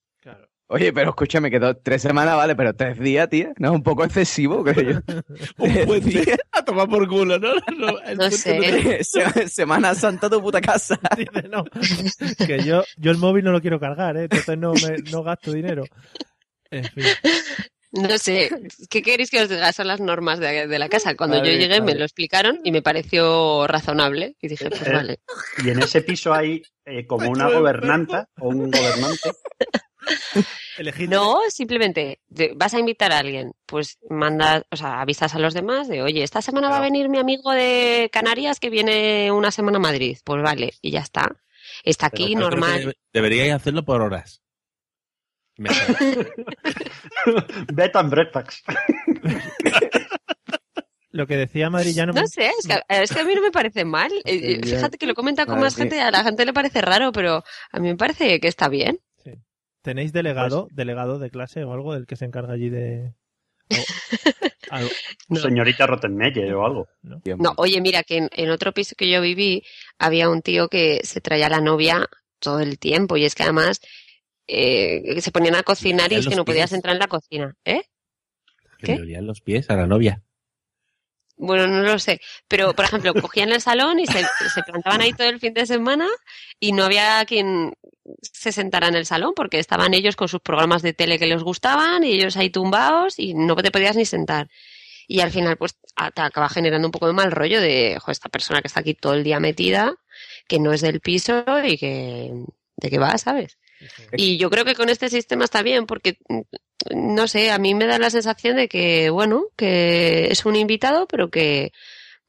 Oye, 0.70 0.92
pero 0.92 1.12
escúchame, 1.12 1.50
que 1.50 1.60
dos- 1.60 1.78
tres 1.82 2.02
semanas 2.02 2.36
vale, 2.36 2.54
pero 2.56 2.74
tres 2.76 3.00
días, 3.00 3.30
tío, 3.30 3.54
no 3.58 3.70
es 3.70 3.74
un 3.76 3.84
poco 3.84 4.04
excesivo, 4.04 4.64
creo 4.66 4.92
yo. 4.92 5.00
Un 5.58 5.86
puente 5.86 6.36
a 6.52 6.66
tomar 6.66 6.90
por 6.90 7.08
culo, 7.08 7.40
¿no? 7.40 7.54
No, 8.18 8.30
sé. 8.32 9.02
Se- 9.04 9.48
Semana 9.48 9.96
Santa 9.96 10.30
tu 10.30 10.42
puta 10.42 10.60
casa. 10.60 11.00
Dice, 11.18 11.48
no, 11.50 11.64
que 12.46 12.64
yo, 12.64 12.84
yo 12.98 13.12
el 13.12 13.18
móvil 13.18 13.46
no 13.46 13.52
lo 13.54 13.62
quiero 13.62 13.80
cargar, 13.80 14.18
¿eh? 14.18 14.24
entonces 14.24 14.58
no, 14.58 14.74
me, 14.74 14.98
no 15.12 15.24
gasto 15.24 15.52
dinero. 15.54 15.86
En 16.70 16.84
fin. 16.84 17.04
No 17.94 18.18
sé, 18.18 18.50
¿qué 18.90 19.02
queréis 19.02 19.32
que 19.32 19.42
os 19.42 19.48
diga? 19.48 19.72
Son 19.72 19.88
las 19.88 20.02
normas 20.02 20.40
de, 20.40 20.68
de 20.68 20.80
la 20.80 20.90
casa. 20.90 21.16
Cuando 21.16 21.38
Vale, 21.38 21.54
yo 21.54 21.58
llegué 21.60 21.80
me 21.82 21.96
lo 21.96 22.04
explicaron 22.04 22.60
y 22.66 22.74
me 22.74 22.82
pareció 22.82 23.66
razonable. 23.68 24.36
Y 24.42 24.50
dije, 24.50 24.70
pues 24.70 24.86
Eh, 24.86 24.92
vale. 24.92 25.20
Y 25.64 25.70
en 25.70 25.82
ese 25.82 26.02
piso 26.02 26.34
hay 26.34 26.62
eh, 26.86 27.08
como 27.08 27.30
una 27.30 27.50
gobernanta 27.50 28.28
o 28.42 28.50
un 28.50 28.70
gobernante. 28.70 29.32
No, 31.08 31.40
simplemente 31.50 32.22
te- 32.34 32.54
vas 32.56 32.74
a 32.76 32.80
invitar 32.80 33.12
a 33.12 33.18
alguien, 33.20 33.54
pues 33.66 33.98
mandas, 34.10 34.64
o 34.70 34.76
sea, 34.78 35.02
avisas 35.02 35.34
a 35.34 35.40
los 35.40 35.54
demás 35.56 35.88
de, 35.88 36.04
oye, 36.04 36.22
esta 36.24 36.42
semana 36.42 36.70
va 36.70 36.78
a 36.78 36.82
venir 36.82 37.10
mi 37.10 37.18
amigo 37.18 37.52
de 37.52 38.10
Canarias 38.14 38.60
que 38.60 38.70
viene 38.70 39.32
una 39.32 39.50
semana 39.52 39.78
a 39.78 39.82
Madrid. 39.82 40.18
Pues 40.24 40.44
vale, 40.44 40.74
y 40.82 40.92
ya 40.92 41.00
está. 41.00 41.36
Está 41.84 42.06
aquí 42.08 42.28
que 42.30 42.36
normal. 42.36 42.80
debe- 42.82 42.98
Deberíais 43.12 43.54
hacerlo 43.54 43.84
por 43.86 44.02
horas. 44.02 44.42
Bed 47.74 47.92
and 47.96 48.10
breakfast. 48.12 48.68
Lo 51.12 51.26
que 51.26 51.36
decía 51.38 51.70
Madrillano. 51.70 52.14
No 52.14 52.28
sé, 52.28 52.52
es 52.60 52.68
que, 52.68 52.80
es 52.90 53.12
que 53.12 53.20
a 53.22 53.24
mí 53.24 53.34
no 53.34 53.42
me 53.42 53.50
parece 53.52 53.84
mal. 53.86 54.12
Eh, 54.26 54.60
eh. 54.60 54.60
Fíjate 54.64 54.98
que 55.00 55.08
lo 55.08 55.16
comenta 55.16 55.46
con 55.48 55.56
más 55.62 55.76
gente, 55.76 56.00
a 56.02 56.12
la 56.12 56.24
gente 56.24 56.46
le 56.46 56.54
parece 56.54 56.82
raro, 56.82 57.12
pero 57.12 57.44
a 57.72 57.80
mí 57.80 57.88
me 57.88 57.96
parece 57.96 58.40
que 58.40 58.48
está 58.48 58.68
bien. 58.70 59.00
¿Tenéis 59.88 60.12
delegado, 60.12 60.68
delegado 60.74 61.18
de 61.18 61.30
clase 61.30 61.64
o 61.64 61.72
algo 61.72 61.94
del 61.94 62.06
que 62.08 62.18
se 62.18 62.26
encarga 62.26 62.56
allí 62.56 62.70
de. 62.70 63.14
Señorita 65.42 65.88
Rottenmeier 65.88 66.54
o 66.56 66.66
algo. 66.66 66.90
No, 67.38 67.54
oye, 67.56 67.80
mira, 67.80 68.04
que 68.04 68.18
en, 68.18 68.30
en 68.34 68.50
otro 68.50 68.74
piso 68.74 68.96
que 68.98 69.10
yo 69.10 69.22
viví 69.22 69.64
había 69.98 70.30
un 70.30 70.42
tío 70.42 70.68
que 70.68 71.00
se 71.06 71.22
traía 71.22 71.46
a 71.46 71.52
la 71.52 71.62
novia 71.62 72.06
todo 72.40 72.60
el 72.60 72.80
tiempo 72.80 73.16
y 73.16 73.24
es 73.24 73.34
que 73.34 73.44
además 73.44 73.80
eh, 74.46 75.22
se 75.22 75.32
ponían 75.32 75.56
a 75.56 75.64
cocinar 75.64 76.12
y 76.12 76.16
es 76.16 76.28
que 76.28 76.36
no 76.36 76.44
podías 76.44 76.74
entrar 76.74 76.94
en 76.94 77.00
la 77.00 77.08
cocina. 77.08 77.56
¿Eh? 77.64 77.84
Que 78.80 78.96
le 78.98 79.04
olían 79.04 79.26
los 79.26 79.40
pies 79.40 79.70
a 79.70 79.78
la 79.78 79.88
novia. 79.88 80.22
Bueno, 81.38 81.66
no 81.68 81.82
lo 81.82 81.98
sé. 81.98 82.20
Pero, 82.50 82.74
por 82.74 82.84
ejemplo, 82.84 83.14
cogían 83.14 83.54
el 83.54 83.62
salón 83.62 84.00
y 84.00 84.06
se, 84.06 84.22
se 84.54 84.64
plantaban 84.64 85.00
ahí 85.00 85.14
todo 85.14 85.30
el 85.30 85.40
fin 85.40 85.54
de 85.54 85.66
semana 85.66 86.10
y 86.60 86.74
no 86.74 86.84
había 86.84 87.24
quien 87.26 87.74
se 88.22 88.52
sentara 88.52 88.88
en 88.88 88.96
el 88.96 89.06
salón 89.06 89.34
porque 89.36 89.60
estaban 89.60 89.94
ellos 89.94 90.16
con 90.16 90.28
sus 90.28 90.42
programas 90.42 90.82
de 90.82 90.94
tele 90.94 91.20
que 91.20 91.28
les 91.28 91.44
gustaban 91.44 92.04
y 92.04 92.14
ellos 92.14 92.38
ahí 92.38 92.50
tumbados 92.50 93.20
y 93.20 93.34
no 93.34 93.56
te 93.56 93.72
podías 93.72 93.96
ni 93.96 94.06
sentar. 94.06 94.50
Y 95.08 95.22
al 95.22 95.32
final, 95.32 95.58
pues, 95.58 95.78
te 96.14 96.22
acaba 96.22 96.50
generando 96.50 96.88
un 96.88 96.92
poco 96.92 97.08
de 97.08 97.14
mal 97.14 97.32
rollo 97.32 97.62
de, 97.62 97.98
"Jo, 98.00 98.12
esta 98.12 98.30
persona 98.30 98.62
que 98.62 98.68
está 98.68 98.82
aquí 98.82 98.94
todo 98.94 99.14
el 99.14 99.24
día 99.24 99.40
metida, 99.40 99.96
que 100.48 100.60
no 100.60 100.74
es 100.74 100.82
del 100.82 101.00
piso 101.00 101.46
y 101.64 101.78
que, 101.78 102.32
de 102.76 102.90
qué 102.90 102.98
va, 102.98 103.18
¿sabes? 103.18 103.58
Y 104.14 104.38
yo 104.38 104.50
creo 104.50 104.66
que 104.66 104.76
con 104.76 104.90
este 104.90 105.10
sistema 105.10 105.46
está 105.46 105.62
bien 105.62 105.86
porque, 105.86 106.18
no 106.94 107.28
sé, 107.28 107.52
a 107.52 107.58
mí 107.58 107.76
me 107.76 107.86
da 107.86 108.00
la 108.00 108.10
sensación 108.10 108.56
de 108.56 108.68
que, 108.68 109.10
bueno, 109.10 109.46
que 109.56 110.28
es 110.32 110.46
un 110.46 110.56
invitado, 110.56 111.08
pero 111.08 111.30
que 111.30 111.72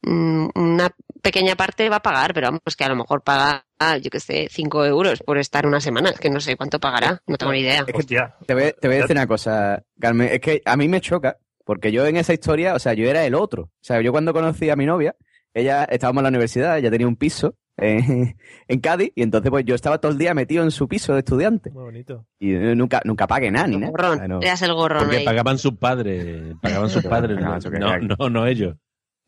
mm, 0.02 0.48
una 0.54 0.94
pequeña 1.22 1.56
parte 1.56 1.88
va 1.88 1.96
a 1.96 2.02
pagar, 2.02 2.34
pero 2.34 2.48
vamos, 2.48 2.60
que 2.76 2.84
a 2.84 2.88
lo 2.88 2.96
mejor 2.96 3.22
paga, 3.22 3.64
yo 4.02 4.10
qué 4.10 4.20
sé, 4.20 4.48
5 4.50 4.84
euros 4.86 5.22
por 5.22 5.38
estar 5.38 5.66
una 5.66 5.80
semana, 5.80 6.12
que 6.12 6.30
no 6.30 6.40
sé 6.40 6.56
cuánto 6.56 6.78
pagará, 6.80 7.22
no 7.26 7.36
tengo 7.36 7.52
ni 7.52 7.60
idea. 7.60 7.84
Es 7.86 8.06
que 8.06 8.16
te, 8.46 8.54
voy, 8.54 8.74
te 8.80 8.88
voy 8.88 8.96
a 8.96 9.00
decir 9.00 9.16
una 9.16 9.26
cosa, 9.26 9.82
Carmen. 10.00 10.28
Es 10.32 10.40
que 10.40 10.62
a 10.64 10.76
mí 10.76 10.88
me 10.88 11.00
choca, 11.00 11.36
porque 11.64 11.92
yo 11.92 12.06
en 12.06 12.16
esa 12.16 12.32
historia, 12.32 12.74
o 12.74 12.78
sea, 12.78 12.94
yo 12.94 13.08
era 13.08 13.24
el 13.24 13.34
otro. 13.34 13.62
O 13.64 13.70
sea, 13.82 14.00
yo 14.00 14.12
cuando 14.12 14.32
conocí 14.32 14.70
a 14.70 14.76
mi 14.76 14.86
novia, 14.86 15.14
ella 15.54 15.84
estábamos 15.84 16.20
en 16.20 16.24
la 16.24 16.28
universidad, 16.30 16.78
ella 16.78 16.90
tenía 16.90 17.08
un 17.08 17.16
piso 17.16 17.54
en, 17.76 18.36
en 18.68 18.80
Cádiz, 18.80 19.12
y 19.14 19.22
entonces 19.22 19.50
pues 19.50 19.64
yo 19.64 19.74
estaba 19.74 19.98
todo 19.98 20.12
el 20.12 20.18
día 20.18 20.34
metido 20.34 20.62
en 20.64 20.70
su 20.70 20.88
piso 20.88 21.12
de 21.14 21.20
estudiante. 21.20 21.70
Muy 21.70 21.84
bonito. 21.84 22.26
Y 22.38 22.54
eh, 22.54 22.74
nunca, 22.74 23.00
nunca 23.04 23.26
pagué 23.26 23.50
nada, 23.50 23.66
ni 23.66 23.76
nada. 23.76 23.90
Gorrón, 23.90 24.12
O 24.12 24.16
sea, 24.16 24.28
no. 24.28 24.40
eras 24.42 24.62
el 24.62 24.74
gorrón 24.74 25.00
Porque 25.04 25.18
ahí. 25.18 25.24
pagaban 25.24 25.58
sus 25.58 25.74
padres. 25.76 26.54
Pagaban 26.60 26.90
sus 26.90 27.04
padres. 27.04 27.38
No, 27.40 27.58
que- 27.58 27.78
no, 27.78 27.98
no, 27.98 28.30
no 28.30 28.46
ellos. 28.46 28.76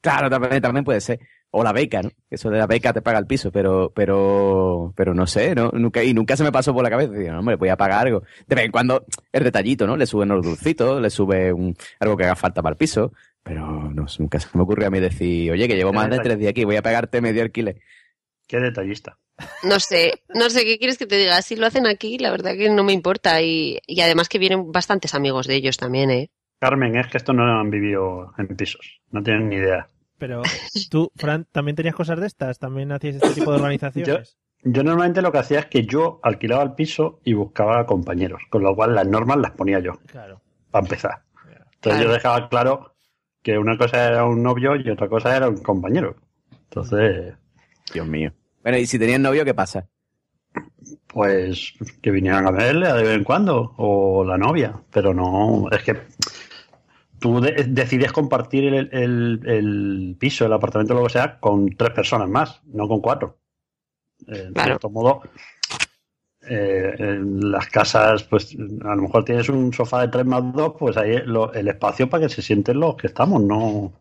Claro, 0.02 0.30
también, 0.30 0.62
también 0.62 0.84
puede 0.84 1.00
ser. 1.02 1.20
O 1.52 1.64
la 1.64 1.72
beca, 1.72 2.02
¿no? 2.02 2.10
Eso 2.30 2.48
de 2.48 2.58
la 2.58 2.66
beca 2.66 2.92
te 2.92 3.02
paga 3.02 3.18
el 3.18 3.26
piso, 3.26 3.50
pero, 3.50 3.92
pero, 3.92 4.92
pero 4.96 5.14
no 5.14 5.26
sé, 5.26 5.54
¿no? 5.54 5.70
Nunca, 5.72 6.04
y 6.04 6.14
nunca 6.14 6.36
se 6.36 6.44
me 6.44 6.52
pasó 6.52 6.72
por 6.72 6.84
la 6.84 6.90
cabeza. 6.90 7.12
Digo, 7.12 7.32
no, 7.32 7.40
hombre, 7.40 7.56
voy 7.56 7.68
a 7.70 7.76
pagar 7.76 8.06
algo. 8.06 8.22
De 8.46 8.54
vez 8.54 8.66
en 8.66 8.70
cuando, 8.70 9.04
el 9.32 9.44
detallito, 9.44 9.86
¿no? 9.86 9.96
Le 9.96 10.06
suben 10.06 10.28
los 10.28 10.44
dulcitos, 10.44 11.02
le 11.02 11.10
sube 11.10 11.52
un, 11.52 11.76
algo 11.98 12.16
que 12.16 12.24
haga 12.24 12.36
falta 12.36 12.62
para 12.62 12.74
el 12.74 12.76
piso. 12.76 13.12
Pero 13.42 13.66
no, 13.66 14.06
nunca 14.18 14.38
se 14.38 14.48
me 14.52 14.62
ocurrió 14.62 14.86
a 14.86 14.90
mí 14.90 15.00
decir, 15.00 15.50
oye, 15.50 15.66
que 15.66 15.74
llevo 15.74 15.92
más 15.92 16.08
de 16.10 16.18
tres 16.18 16.38
días 16.38 16.50
aquí, 16.50 16.64
voy 16.64 16.76
a 16.76 16.82
pagarte 16.82 17.20
medio 17.20 17.42
alquiler. 17.42 17.80
Qué 18.46 18.58
detallista. 18.58 19.16
No 19.62 19.80
sé, 19.80 20.22
no 20.34 20.50
sé 20.50 20.64
qué 20.64 20.78
quieres 20.78 20.98
que 20.98 21.06
te 21.06 21.16
diga. 21.16 21.40
Si 21.42 21.56
lo 21.56 21.66
hacen 21.66 21.86
aquí, 21.86 22.18
la 22.18 22.30
verdad 22.30 22.52
que 22.56 22.68
no 22.68 22.84
me 22.84 22.92
importa. 22.92 23.40
Y, 23.42 23.78
y 23.86 24.00
además 24.02 24.28
que 24.28 24.38
vienen 24.38 24.70
bastantes 24.70 25.14
amigos 25.14 25.46
de 25.46 25.54
ellos 25.54 25.76
también, 25.76 26.10
¿eh? 26.10 26.30
Carmen, 26.60 26.96
es 26.96 27.06
que 27.06 27.16
estos 27.16 27.34
no 27.34 27.42
han 27.42 27.70
vivido 27.70 28.34
en 28.36 28.48
pisos. 28.48 29.00
No 29.10 29.22
tienen 29.22 29.48
ni 29.48 29.56
idea. 29.56 29.88
Pero 30.20 30.42
tú, 30.90 31.10
Fran, 31.16 31.46
¿también 31.50 31.74
tenías 31.74 31.94
cosas 31.96 32.20
de 32.20 32.26
estas? 32.28 32.58
¿También 32.58 32.92
hacías 32.92 33.16
este 33.16 33.32
tipo 33.34 33.50
de 33.50 33.56
organizaciones? 33.56 34.36
yo 34.62 34.82
normalmente 34.84 35.22
lo 35.22 35.32
que 35.32 35.38
hacía 35.38 35.60
es 35.60 35.66
que 35.66 35.86
yo 35.86 36.20
alquilaba 36.22 36.62
el 36.62 36.74
piso 36.74 37.18
y 37.24 37.32
buscaba 37.32 37.86
compañeros, 37.86 38.42
con 38.50 38.62
lo 38.62 38.76
cual 38.76 38.94
las 38.94 39.06
normas 39.08 39.38
las 39.38 39.52
ponía 39.52 39.78
yo, 39.80 39.94
Claro. 40.06 40.42
para 40.70 40.84
empezar. 40.84 41.22
Entonces 41.76 42.02
yo 42.04 42.12
dejaba 42.12 42.46
claro 42.50 42.94
que 43.42 43.56
una 43.56 43.78
cosa 43.78 44.06
era 44.06 44.26
un 44.26 44.42
novio 44.42 44.76
y 44.76 44.88
otra 44.90 45.08
cosa 45.08 45.34
era 45.34 45.48
un 45.48 45.56
compañero. 45.62 46.14
Entonces, 46.64 47.34
Dios 47.94 48.06
mío. 48.06 48.32
Bueno, 48.62 48.76
y 48.76 48.84
si 48.86 48.98
tenías 48.98 49.18
novio, 49.20 49.44
¿qué 49.46 49.54
pasa? 49.54 49.88
pues 51.06 51.72
que 52.02 52.10
vinieran 52.10 52.46
a 52.46 52.50
verle 52.50 52.92
de 52.92 53.02
vez 53.02 53.16
en 53.16 53.24
cuando, 53.24 53.74
o 53.78 54.24
la 54.24 54.36
novia, 54.38 54.74
pero 54.92 55.12
no, 55.14 55.68
es 55.70 55.82
que 55.82 55.96
tú 57.20 57.40
de- 57.40 57.64
decides 57.68 58.12
compartir 58.12 58.64
el, 58.64 58.88
el- 58.92 59.40
el 59.46 60.16
piso, 60.18 60.46
el 60.46 60.52
apartamento, 60.52 60.94
lo 60.94 61.04
que 61.04 61.10
sea, 61.10 61.38
con 61.38 61.76
tres 61.76 61.90
personas 61.90 62.28
más, 62.28 62.60
no 62.66 62.88
con 62.88 63.00
cuatro. 63.00 63.38
Eh, 64.26 64.32
De 64.48 64.52
Claro. 64.52 64.66
cierto 64.70 64.90
modo, 64.90 65.22
eh, 66.48 66.94
en 66.98 67.50
las 67.52 67.68
casas, 67.68 68.22
pues 68.24 68.54
a 68.54 68.94
lo 68.94 69.02
mejor 69.02 69.24
tienes 69.24 69.48
un 69.48 69.72
sofá 69.72 70.00
de 70.02 70.08
tres 70.08 70.24
más 70.24 70.42
dos, 70.54 70.74
pues 70.78 70.96
ahí 70.96 71.18
lo- 71.24 71.52
el 71.52 71.68
espacio 71.68 72.08
para 72.08 72.26
que 72.26 72.34
se 72.34 72.42
sienten 72.42 72.80
los 72.80 72.96
que 72.96 73.06
estamos, 73.08 73.42
¿no? 73.42 73.92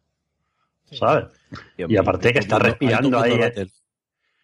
¿Sabes? 0.91 1.25
Y 1.77 1.97
aparte 1.97 2.33
que 2.33 2.39
está 2.39 2.57
respirando 2.57 3.19
ahí, 3.19 3.33
el 3.33 3.41
eh, 3.41 3.47
hotel. 3.47 3.71
Todo 3.71 3.77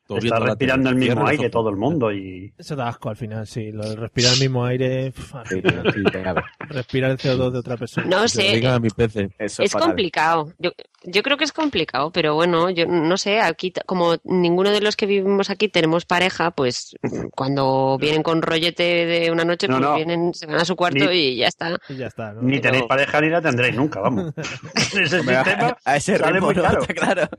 está 0.09 0.39
respirando 0.39 0.89
el 0.89 0.95
mismo 0.95 1.25
aire 1.27 1.49
todo 1.49 1.69
el 1.69 1.75
mundo 1.77 2.11
y 2.11 2.53
Eso 2.57 2.75
da 2.75 2.87
asco 2.89 3.09
al 3.09 3.15
final, 3.15 3.47
sí. 3.47 3.71
Lo 3.71 3.87
de 3.89 3.95
respirar 3.95 4.33
el 4.33 4.39
mismo 4.39 4.65
aire. 4.65 5.11
pf, 5.11 5.35
al 5.35 5.45
final. 5.93 6.43
respirar 6.69 7.11
el 7.11 7.17
CO2 7.17 7.51
de 7.51 7.57
otra 7.59 7.77
persona. 7.77 8.07
No 8.07 8.27
sé. 8.27 8.61
a. 8.61 9.29
Eso 9.39 9.63
Es 9.63 9.71
fatal. 9.71 9.89
complicado. 9.89 10.53
Yo, 10.59 10.71
yo 11.07 11.23
creo 11.23 11.37
que 11.37 11.43
es 11.43 11.51
complicado, 11.51 12.11
pero 12.11 12.35
bueno, 12.35 12.69
yo 12.69 12.85
no 12.85 13.17
sé, 13.17 13.39
aquí 13.39 13.73
como 13.85 14.15
ninguno 14.23 14.71
de 14.71 14.81
los 14.81 14.95
que 14.95 15.05
vivimos 15.05 15.49
aquí 15.49 15.67
tenemos 15.69 16.05
pareja, 16.05 16.51
pues 16.51 16.95
mm, 17.01 17.27
cuando 17.35 17.97
vienen 17.99 18.23
con 18.23 18.41
rollete 18.41 18.83
de 19.05 19.31
una 19.31 19.45
noche, 19.45 19.67
No, 19.67 19.77
pues 19.77 19.89
no. 19.89 19.95
vienen, 19.95 20.33
se 20.33 20.45
van 20.45 20.55
a 20.57 20.65
su 20.65 20.75
cuarto 20.75 21.05
Ni- 21.09 21.15
y 21.17 21.35
ya 21.37 21.47
está. 21.47 21.77
Y 21.89 21.95
ya 21.95 22.07
está, 22.07 22.33
¿no? 22.33 22.41
ni 22.41 22.59
tenéis 22.59 22.83
pareja 22.83 23.21
ni 23.21 23.29
la 23.29 23.41
tendréis 23.41 23.75
nunca, 23.75 23.99
vamos. 23.99 24.33
Ese 24.75 25.19
Hombre, 25.19 25.35
sistema 25.37 25.77
a, 25.85 25.91
a 25.91 25.95
ese 25.97 26.17
sale 26.17 26.33
ritmo, 26.33 26.47
muy 26.47 26.55
caro. 26.55 26.81
Está 26.81 26.93
claro. 26.93 27.29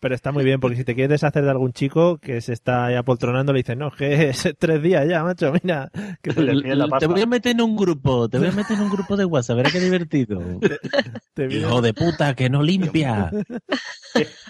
Pero 0.00 0.14
está 0.14 0.30
muy 0.30 0.44
bien, 0.44 0.60
porque 0.60 0.76
si 0.76 0.84
te 0.84 0.94
quieres 0.94 1.10
deshacer 1.10 1.42
de 1.42 1.50
algún 1.50 1.72
chico 1.72 2.18
que 2.18 2.40
se 2.40 2.52
está 2.52 2.84
ahí 2.86 2.94
apoltronando, 2.94 3.52
le 3.52 3.58
dices, 3.58 3.76
no, 3.76 3.88
es 3.88 3.94
que 3.96 4.28
es 4.28 4.48
tres 4.58 4.80
días 4.80 5.04
ya, 5.08 5.24
macho, 5.24 5.52
mira. 5.60 5.90
Que 6.22 6.30
te, 6.32 7.06
voy 7.08 7.22
a 7.22 7.26
meter 7.26 7.52
en 7.52 7.62
un 7.62 7.76
grupo, 7.76 8.28
te 8.28 8.38
voy 8.38 8.46
a 8.46 8.52
meter 8.52 8.76
en 8.76 8.84
un 8.84 8.90
grupo 8.90 9.16
de 9.16 9.24
WhatsApp, 9.24 9.56
verás 9.56 9.72
qué 9.72 9.80
divertido. 9.80 10.40
te 11.34 11.46
Hijo 11.52 11.82
de 11.82 11.94
puta, 11.94 12.34
que 12.34 12.48
no 12.48 12.62
limpia. 12.62 13.07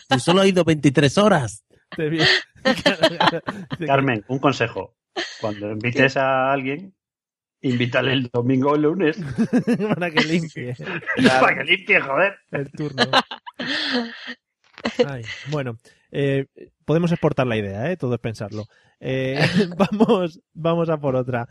Tú 0.09 0.19
solo 0.19 0.43
has 0.43 0.49
ido 0.49 0.65
23 0.65 1.19
horas. 1.19 1.65
Carmen, 3.87 4.25
un 4.29 4.39
consejo. 4.39 4.97
Cuando 5.41 5.71
invites 5.71 6.17
a 6.17 6.53
alguien, 6.53 6.95
invítale 7.61 8.13
el 8.13 8.31
domingo 8.33 8.73
o 8.73 8.77
el 8.77 8.83
lunes 8.83 9.17
para 9.95 10.11
que 10.11 10.23
limpie 10.25 10.75
para 11.41 11.57
que 11.57 11.65
limpie, 11.65 12.01
joder. 12.01 12.37
el 12.53 12.71
turno. 12.71 13.03
Ay, 15.07 15.25
bueno, 15.51 15.77
eh, 16.13 16.47
podemos 16.85 17.11
exportar 17.11 17.47
la 17.47 17.57
idea, 17.57 17.91
¿eh? 17.91 17.97
todo 17.97 18.15
es 18.15 18.21
pensarlo. 18.21 18.67
Eh, 19.01 19.39
vamos, 19.77 20.41
vamos 20.53 20.89
a 20.89 20.99
por 20.99 21.17
otra. 21.17 21.49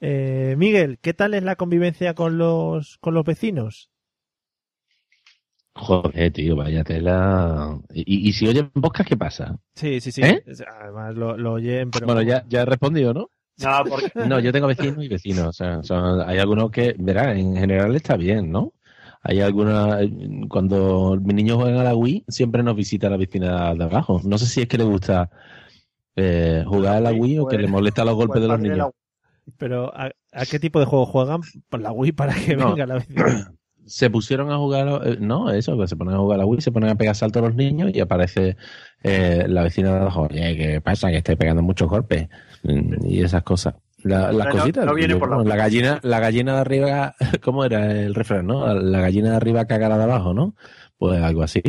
Eh, 0.00 0.54
Miguel, 0.58 0.98
¿qué 1.00 1.14
tal 1.14 1.34
es 1.34 1.42
la 1.42 1.56
convivencia 1.56 2.14
con 2.14 2.36
los, 2.36 2.98
con 2.98 3.14
los 3.14 3.24
vecinos? 3.24 3.90
Joder, 5.76 6.32
tío, 6.32 6.54
vaya 6.56 6.84
tela. 6.84 7.78
¿Y, 7.92 8.28
y 8.28 8.32
si 8.32 8.46
oyen 8.46 8.70
podcast, 8.70 9.08
qué 9.08 9.16
pasa? 9.16 9.56
Sí, 9.74 10.00
sí, 10.00 10.12
sí. 10.12 10.22
¿Eh? 10.22 10.42
Además 10.80 11.14
lo, 11.16 11.36
lo 11.36 11.52
oyen, 11.54 11.90
pero... 11.90 12.06
Bueno, 12.06 12.22
ya, 12.22 12.44
ya 12.48 12.62
he 12.62 12.64
respondido, 12.64 13.12
¿no? 13.12 13.28
No, 13.58 13.82
porque 13.88 14.10
No, 14.28 14.38
yo 14.40 14.52
tengo 14.52 14.68
vecinos 14.68 15.02
y 15.04 15.08
vecinos. 15.08 15.48
O 15.48 15.52
sea, 15.52 15.82
son- 15.82 16.20
hay 16.28 16.38
algunos 16.38 16.70
que, 16.70 16.94
verá, 16.98 17.36
en 17.36 17.56
general 17.56 17.94
está 17.96 18.16
bien, 18.16 18.52
¿no? 18.52 18.72
Hay 19.22 19.40
algunas, 19.40 20.00
cuando 20.48 21.18
mis 21.20 21.34
niños 21.34 21.56
juegan 21.56 21.80
a 21.80 21.84
la 21.84 21.94
Wii, 21.94 22.24
siempre 22.28 22.62
nos 22.62 22.76
visita 22.76 23.08
la 23.10 23.16
vecina 23.16 23.74
de 23.74 23.84
abajo. 23.84 24.20
No 24.22 24.36
sé 24.38 24.46
si 24.46 24.60
es 24.62 24.68
que 24.68 24.76
le 24.78 24.84
gusta 24.84 25.30
eh, 26.14 26.62
jugar 26.66 26.96
a 26.96 27.00
la 27.00 27.12
Wii 27.12 27.38
o 27.38 27.46
que 27.46 27.56
le 27.58 27.66
molesta 27.66 28.04
los 28.04 28.14
golpes 28.16 28.42
de 28.42 28.48
los 28.48 28.60
niños. 28.60 28.90
Pero 29.56 29.92
¿a, 29.96 30.10
a 30.32 30.46
qué 30.46 30.58
tipo 30.60 30.78
de 30.78 30.84
juego 30.86 31.06
juegan? 31.06 31.40
Por 31.70 31.80
la 31.80 31.90
Wii 31.90 32.12
para 32.12 32.34
que 32.34 32.54
No. 32.54 32.68
venga 32.70 32.86
la 32.86 32.94
vecina. 32.96 33.50
se 33.86 34.10
pusieron 34.10 34.50
a 34.50 34.56
jugar, 34.56 35.02
eh, 35.06 35.16
no, 35.20 35.50
eso, 35.50 35.78
que 35.78 35.86
se 35.86 35.96
ponen 35.96 36.14
a 36.14 36.18
jugar 36.18 36.36
a 36.36 36.38
la 36.42 36.46
Wii, 36.46 36.60
se 36.60 36.72
ponen 36.72 36.90
a 36.90 36.94
pegar 36.94 37.14
saltos 37.14 37.42
los 37.42 37.54
niños 37.54 37.90
y 37.94 38.00
aparece 38.00 38.56
eh, 39.02 39.44
la 39.48 39.62
vecina 39.62 39.92
de 39.92 40.00
abajo. 40.00 40.28
Oye, 40.30 40.56
¿qué 40.56 40.80
pasa? 40.80 41.10
Que 41.10 41.18
estoy 41.18 41.36
pegando 41.36 41.62
muchos 41.62 41.88
golpes 41.88 42.28
Mm, 42.62 43.04
y 43.06 43.20
esas 43.22 43.42
cosas. 43.42 43.74
La- 44.04 44.32
las 44.32 44.46
No, 44.46 44.52
cositas. 44.52 44.86
no 44.86 44.94
viene 44.94 45.12
Yo, 45.14 45.18
por 45.18 45.46
la 45.46 45.56
gallina, 45.56 46.00
la 46.02 46.18
gallina 46.18 46.54
de 46.54 46.60
arriba, 46.60 47.14
¿cómo 47.42 47.64
era 47.64 47.92
el 47.92 48.14
refrán, 48.14 48.46
no? 48.46 48.72
La 48.74 49.00
gallina 49.00 49.30
de 49.30 49.36
arriba 49.36 49.66
caga 49.66 49.88
la 49.90 49.98
de 49.98 50.04
abajo, 50.04 50.32
¿no? 50.32 50.54
Pues 50.98 51.20
algo 51.22 51.42
así. 51.42 51.62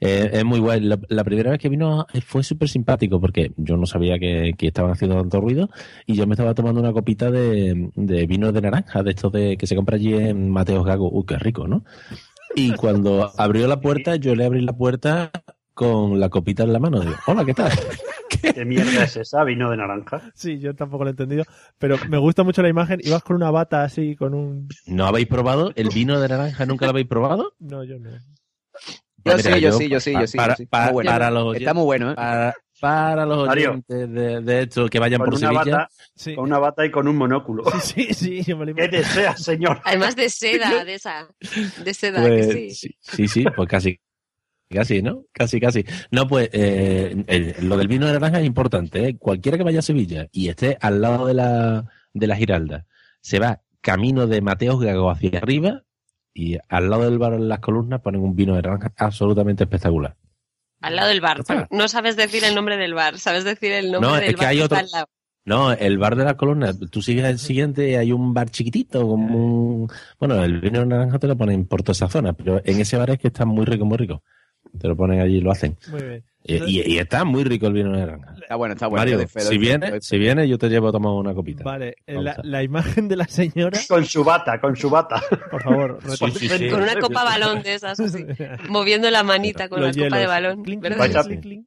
Eh, 0.00 0.30
es 0.32 0.44
muy 0.44 0.60
guay. 0.60 0.80
La, 0.80 0.98
la 1.08 1.24
primera 1.24 1.50
vez 1.50 1.58
que 1.58 1.68
vino 1.68 2.06
fue 2.24 2.42
súper 2.42 2.68
simpático 2.68 3.20
porque 3.20 3.52
yo 3.56 3.76
no 3.76 3.86
sabía 3.86 4.18
que, 4.18 4.54
que 4.56 4.68
estaban 4.68 4.92
haciendo 4.92 5.16
tanto 5.16 5.40
ruido 5.40 5.70
y 6.06 6.14
yo 6.14 6.26
me 6.26 6.34
estaba 6.34 6.54
tomando 6.54 6.80
una 6.80 6.92
copita 6.92 7.30
de, 7.30 7.90
de 7.94 8.26
vino 8.26 8.52
de 8.52 8.60
naranja, 8.60 9.02
de 9.02 9.10
estos 9.10 9.32
de 9.32 9.56
que 9.56 9.66
se 9.66 9.76
compra 9.76 9.96
allí 9.96 10.14
en 10.14 10.50
Mateos 10.50 10.84
Gago. 10.84 11.10
Uy, 11.10 11.24
qué 11.26 11.36
rico, 11.36 11.66
¿no? 11.66 11.84
Y 12.54 12.72
cuando 12.72 13.30
abrió 13.36 13.66
la 13.68 13.80
puerta, 13.80 14.16
yo 14.16 14.34
le 14.34 14.44
abrí 14.44 14.60
la 14.62 14.72
puerta 14.72 15.30
con 15.74 16.18
la 16.18 16.28
copita 16.28 16.64
en 16.64 16.72
la 16.72 16.78
mano. 16.78 17.00
Digo, 17.00 17.14
hola, 17.26 17.44
¿qué 17.44 17.54
tal? 17.54 17.70
¿Qué 18.54 18.64
mierda 18.64 19.04
es 19.04 19.16
esa? 19.16 19.44
¿Vino 19.44 19.70
de 19.70 19.76
naranja? 19.76 20.22
Sí, 20.34 20.58
yo 20.58 20.74
tampoco 20.74 21.04
lo 21.04 21.10
he 21.10 21.12
entendido. 21.12 21.44
Pero 21.78 21.96
me 22.08 22.18
gusta 22.18 22.42
mucho 22.42 22.62
la 22.62 22.68
imagen. 22.68 23.00
Ibas 23.02 23.22
con 23.22 23.36
una 23.36 23.50
bata 23.50 23.84
así, 23.84 24.16
con 24.16 24.34
un... 24.34 24.68
¿No 24.86 25.06
habéis 25.06 25.28
probado 25.28 25.72
el 25.76 25.88
vino 25.90 26.20
de 26.20 26.28
naranja? 26.28 26.66
¿Nunca 26.66 26.86
lo 26.86 26.90
habéis 26.90 27.06
probado? 27.06 27.54
No, 27.58 27.84
yo 27.84 27.98
no. 27.98 28.10
Yo 29.36 29.38
sí, 29.38 29.60
yo 29.60 29.72
sí, 29.72 29.88
yo 29.88 30.00
sí, 30.00 30.12
yo 30.12 30.26
sí. 30.26 30.36
Para, 30.36 30.52
yo 30.52 30.56
sí. 30.56 30.66
para- 30.66 30.84
Muy 30.86 30.92
bueno. 30.94 31.10
para 31.10 31.30
los 31.30 31.56
Está 31.56 31.74
muy 31.74 31.84
bueno, 31.84 32.10
¿eh? 32.12 32.14
Para, 32.14 32.54
para 32.80 33.26
los 33.26 33.48
oyentes 33.48 34.12
de, 34.12 34.40
de 34.40 34.62
esto 34.62 34.88
que 34.88 34.98
vayan 34.98 35.18
Con 35.18 35.30
por 35.30 35.34
una 35.38 35.48
Sevilla. 35.48 35.76
bata, 35.76 35.88
Sí, 36.14 36.34
con 36.34 36.44
una 36.44 36.58
bata 36.58 36.84
y 36.86 36.90
con 36.90 37.08
un 37.08 37.16
monóculo. 37.16 37.64
sí, 37.82 38.12
sí, 38.14 38.42
lo 38.46 38.74
¿Qué 38.74 38.88
desea, 38.88 39.36
señor? 39.36 39.80
Además 39.84 40.14
de 40.16 40.28
seda, 40.30 40.84
de 40.84 40.94
esa. 40.94 41.28
De 41.84 41.94
seda, 41.94 42.20
Pues, 42.20 42.46
que 42.46 42.52
sí. 42.52 42.70
sí, 42.74 42.96
sí, 43.00 43.28
sí, 43.28 43.44
pues 43.56 43.68
casi. 43.68 44.00
Casi, 44.70 45.00
¿no? 45.00 45.24
Casi, 45.32 45.58
casi. 45.60 45.84
No, 46.10 46.26
pues 46.28 46.50
eh, 46.52 47.24
el- 47.26 47.54
lo 47.68 47.76
del 47.78 47.88
vino 47.88 48.06
de 48.06 48.12
naranja 48.12 48.40
es 48.40 48.46
importante. 48.46 49.08
¿eh? 49.08 49.16
Cualquiera 49.18 49.56
que 49.56 49.64
vaya 49.64 49.78
a 49.78 49.82
Sevilla 49.82 50.28
y 50.30 50.48
esté 50.50 50.76
al 50.80 51.00
lado 51.00 51.26
de 51.26 51.32
la, 51.34 51.84
de 52.12 52.26
la 52.26 52.36
Giralda, 52.36 52.84
se 53.22 53.38
va 53.38 53.62
camino 53.80 54.26
de 54.26 54.42
Mateos 54.42 54.78
Gago 54.80 55.10
hacia 55.10 55.38
arriba 55.38 55.84
y 56.38 56.56
al 56.68 56.88
lado 56.88 57.02
del 57.02 57.18
bar 57.18 57.32
en 57.34 57.48
las 57.48 57.58
columnas 57.58 58.00
ponen 58.00 58.20
un 58.20 58.36
vino 58.36 58.54
de 58.54 58.62
naranja 58.62 58.92
absolutamente 58.96 59.64
espectacular. 59.64 60.14
Al 60.80 60.94
lado 60.94 61.08
del 61.08 61.20
bar. 61.20 61.42
No 61.70 61.88
sabes 61.88 62.16
decir 62.16 62.44
el 62.44 62.54
nombre 62.54 62.76
del 62.76 62.94
bar, 62.94 63.18
sabes 63.18 63.42
decir 63.42 63.72
el 63.72 63.90
nombre 63.90 64.08
No, 64.10 64.14
del 64.16 64.24
es 64.26 64.30
que 64.36 64.36
bar 64.36 64.46
hay 64.48 64.56
que 64.58 64.62
está 64.62 64.74
otro- 64.76 64.86
al 64.86 64.90
lado. 64.92 65.06
No, 65.44 65.72
el 65.72 65.98
bar 65.98 66.14
de 66.14 66.24
la 66.24 66.36
columna, 66.36 66.72
tú 66.90 67.00
sigues 67.02 67.24
el 67.24 67.38
siguiente 67.38 67.88
y 67.90 67.94
hay 67.94 68.12
un 68.12 68.34
bar 68.34 68.50
chiquitito, 68.50 69.00
como 69.00 69.36
un... 69.82 69.90
Bueno, 70.20 70.44
el 70.44 70.60
vino 70.60 70.80
de 70.80 70.86
naranja 70.86 71.18
te 71.18 71.26
lo 71.26 71.36
ponen 71.38 71.64
por 71.66 71.82
toda 71.82 71.92
esa 71.94 72.08
zona, 72.08 72.34
pero 72.34 72.60
en 72.64 72.80
ese 72.80 72.96
bar 72.98 73.10
es 73.10 73.18
que 73.18 73.28
está 73.28 73.44
muy 73.46 73.64
rico, 73.64 73.84
muy 73.86 73.96
rico. 73.96 74.22
Te 74.78 74.86
lo 74.86 74.94
ponen 74.94 75.20
allí 75.20 75.36
y 75.38 75.40
lo 75.40 75.50
hacen. 75.50 75.76
Muy 75.90 76.02
bien. 76.02 76.24
Y, 76.44 76.54
y- 76.80 76.94
y 76.94 76.98
está 76.98 77.24
muy 77.24 77.44
rico 77.44 77.66
el 77.66 77.72
vino 77.72 77.90
de 77.92 77.98
naranja. 77.98 78.34
Está 78.48 78.56
bueno, 78.56 78.72
está 78.72 78.86
bueno. 78.86 79.02
Mario, 79.02 79.28
si 79.28 79.58
viene, 79.58 80.00
si 80.00 80.16
viene, 80.16 80.48
yo 80.48 80.56
te 80.56 80.70
llevo 80.70 80.88
a 80.88 80.92
tomar 80.92 81.12
una 81.12 81.34
copita. 81.34 81.62
Vale, 81.64 81.96
eh, 82.06 82.16
la, 82.42 82.62
imagen 82.62 83.06
de 83.06 83.16
la 83.16 83.26
señora, 83.28 83.78
Con 83.86 84.06
su 84.06 84.24
bata, 84.24 84.58
con 84.58 84.74
su 84.74 84.88
bata. 84.88 85.22
por 85.50 85.62
favor, 85.62 85.98
Sí, 86.16 86.30
sí, 86.30 86.48
sí. 86.48 86.68
Con 86.70 86.80
una 86.80 86.98
copa 86.98 87.24
balón 87.24 87.62
de 87.62 87.74
esas 87.74 88.00
así. 88.00 88.24
Moviendo 88.70 89.10
la 89.10 89.22
manita 89.22 89.68
con 89.68 89.82
Los 89.82 89.94
la 89.94 90.04
copa 90.04 90.18
de 90.18 90.26
balón. 90.26 90.62
Clink, 90.64 90.80
¿verdad? 90.82 91.10
clink, 91.10 91.26
clink, 91.26 91.42
clink. 91.42 91.66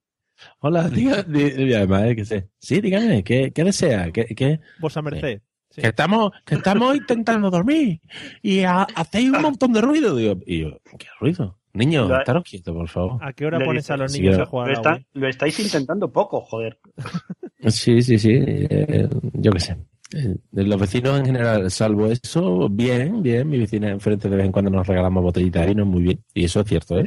Hola, 0.58 0.90
diga, 0.90 1.22
di- 1.22 1.52
di- 1.52 1.74
además, 1.76 2.02
eh, 2.08 2.16
que 2.16 2.26
sé. 2.26 2.50
Sí, 2.58 2.82
dígame, 2.82 3.24
¿qué, 3.24 3.52
qué 3.52 3.64
desea? 3.64 4.12
¿Qué, 4.12 4.26
qué- 4.36 4.60
Vuesa 4.80 5.04
merced. 5.04 5.44
Sí. 5.70 5.82
Que 5.82 5.88
estamos, 5.90 6.32
que 6.48 6.56
estamos 6.56 6.96
intentando 6.98 7.52
dormir 7.52 8.02
y 8.42 8.62
ha- 8.64 8.88
hacéis 8.96 9.30
un 9.30 9.40
montón 9.44 9.72
de 9.72 9.82
ruido. 9.82 10.16
Digo, 10.16 10.40
y 10.48 10.62
yo, 10.62 10.80
¿qué 10.98 11.06
ruido? 11.20 11.60
Niños, 11.74 12.10
La- 12.10 12.20
estaros 12.20 12.44
quietos, 12.44 12.76
por 12.76 12.88
favor. 12.90 13.18
¿A 13.24 13.32
qué 13.34 13.46
hora 13.46 13.58
Le 13.60 13.66
pones 13.66 13.84
dice, 13.84 13.94
a 13.94 13.98
los 13.98 14.12
niños 14.14 14.38
a 14.40 14.46
jugar 14.46 14.68
Lo, 14.68 14.74
está- 14.74 15.00
estáis 15.30 15.60
intentando 15.60 16.12
poco, 16.12 16.42
joder. 16.42 16.80
Sí, 17.68 18.02
sí, 18.02 18.18
sí. 18.18 18.32
eh, 18.34 19.08
yo 19.34 19.52
qué 19.52 19.60
sé. 19.60 19.78
Eh, 20.14 20.36
Los 20.52 20.80
vecinos 20.80 21.20
en 21.20 21.26
general, 21.28 21.70
salvo 21.70 22.08
eso, 22.08 22.68
bien, 22.70 23.22
bien. 23.22 23.48
Mi 23.48 23.60
vecina 23.60 23.90
enfrente 23.90 24.30
de 24.30 24.36
vez 24.36 24.46
en 24.48 24.52
cuando 24.52 24.72
nos 24.72 24.86
regalamos 24.88 25.22
botellitas 25.24 25.62
de 25.62 25.68
vino, 25.70 25.86
muy 25.86 26.02
bien. 26.02 26.24
Y 26.34 26.46
eso 26.46 26.62
es 26.62 26.68
cierto, 26.68 26.98
¿eh? 27.00 27.06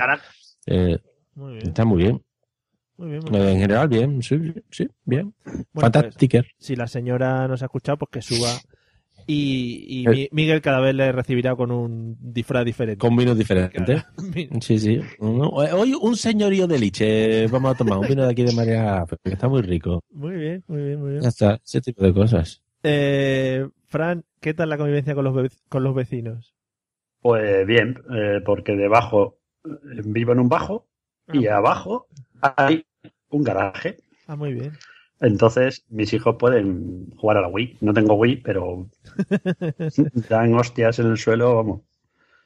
Eh, 0.67 0.99
Muy 1.35 1.55
bien, 1.55 1.67
está 1.69 1.85
muy 1.85 2.03
bien. 2.05 2.23
muy 2.97 3.11
bien. 3.11 3.21
muy 3.29 3.41
bien. 3.41 3.49
En 3.53 3.59
general, 3.61 3.89
bien, 3.89 4.23
sí, 4.23 4.39
sí, 4.39 4.55
sí, 4.71 4.89
bien. 5.05 5.35
Bueno, 5.45 5.65
pues, 5.73 5.83
Fantástico. 5.83 6.39
si 6.57 6.77
la 6.77 6.87
señora 6.87 7.49
nos 7.49 7.61
ha 7.63 7.67
escuchado, 7.67 7.99
pues 7.99 8.11
que 8.13 8.23
suba. 8.23 8.49
Y, 9.27 9.85
y 9.89 10.07
Eh. 10.07 10.11
Mi- 10.11 10.29
Miguel 10.33 10.61
cada 10.61 10.81
vez 10.81 10.95
le 10.95 11.11
recibirá 11.13 11.57
con 11.57 11.71
un 11.71 12.17
disfraz 12.21 12.65
diferente. 12.65 12.99
Con 12.99 13.17
vinos 13.17 13.37
diferentes. 13.39 13.83
Claro. 13.85 14.03
Sí, 14.61 14.79
sí. 14.79 15.01
No, 15.21 15.49
Hoy 15.49 15.95
un 15.95 16.17
señorío 16.17 16.67
de 16.67 16.79
liche. 16.79 17.47
Vamos 17.49 17.75
a 17.75 17.77
tomar 17.79 17.99
un 17.99 18.07
vino 18.09 18.25
de 18.25 18.31
aquí 18.31 18.43
de 18.43 18.53
María, 18.53 19.05
porque 19.09 19.31
está 19.31 19.49
muy 19.49 19.63
rico. 19.63 20.03
Muy 20.11 20.35
bien, 20.37 20.65
muy 20.67 20.83
bien, 20.83 21.01
muy 21.01 21.11
bien. 21.13 21.23
Ya 21.23 21.29
está, 21.29 21.61
ese 21.65 21.81
tipo 21.81 22.05
de 22.05 22.13
cosas. 22.13 22.63
Eh, 22.83 23.67
Fran, 23.89 24.25
¿qué 24.41 24.53
tal 24.53 24.69
la 24.69 24.77
convivencia 24.77 25.15
con 25.15 25.25
los, 25.25 25.53
con 25.69 25.83
los 25.85 25.95
vecinos? 25.95 26.55
pues 27.21 27.67
bien, 27.67 27.99
eh, 28.15 28.41
porque 28.45 28.73
debajo 28.77 29.39
eh, 29.65 30.03
vivo 30.05 30.33
en 30.33 30.41
un 30.41 30.49
bajo 30.51 30.87
y 31.33 31.47
abajo 31.47 32.07
hay 32.43 32.85
un 33.31 33.43
garaje. 33.43 33.97
Ah, 34.27 34.37
muy 34.37 34.53
bien. 34.53 34.73
Entonces 35.25 35.85
mis 35.89 36.13
hijos 36.13 36.37
pueden 36.39 37.11
jugar 37.17 37.39
a 37.39 37.41
la 37.43 37.49
Wii. 37.49 37.79
No 37.81 37.93
tengo 37.95 38.15
Wii, 38.15 38.37
pero 38.43 38.87
dan 40.29 40.55
hostias 40.55 40.99
en 40.99 41.07
el 41.07 41.17
suelo, 41.19 41.57
vamos. 41.57 41.81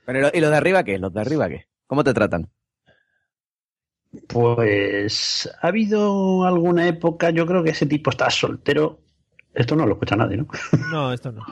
Pero, 0.07 0.18
¿y 0.18 0.22
lo- 0.22 0.31
¿y 0.35 0.41
los 0.41 0.51
de 0.51 0.57
arriba 0.57 0.85
qué? 0.85 0.99
¿Los 0.99 1.12
de 1.12 1.20
arriba 1.20 1.49
qué? 1.49 1.66
¿Cómo 1.87 2.05
te 2.05 2.14
tratan? 2.14 2.49
Pues 4.26 5.49
ha 5.61 5.68
habido 5.68 6.45
alguna 6.45 6.87
época, 6.89 7.31
yo 7.31 7.47
creo 7.47 7.62
que 7.62 7.70
ese 7.70 7.87
tipo 7.87 8.11
está 8.11 8.31
soltero. 8.31 9.01
Esto 9.55 9.76
no 9.76 9.87
lo 9.87 9.95
escucha 9.95 10.16
nadie, 10.16 10.37
¿no? 10.39 10.47
No, 10.91 11.12
esto 11.12 11.33
no. 11.33 11.45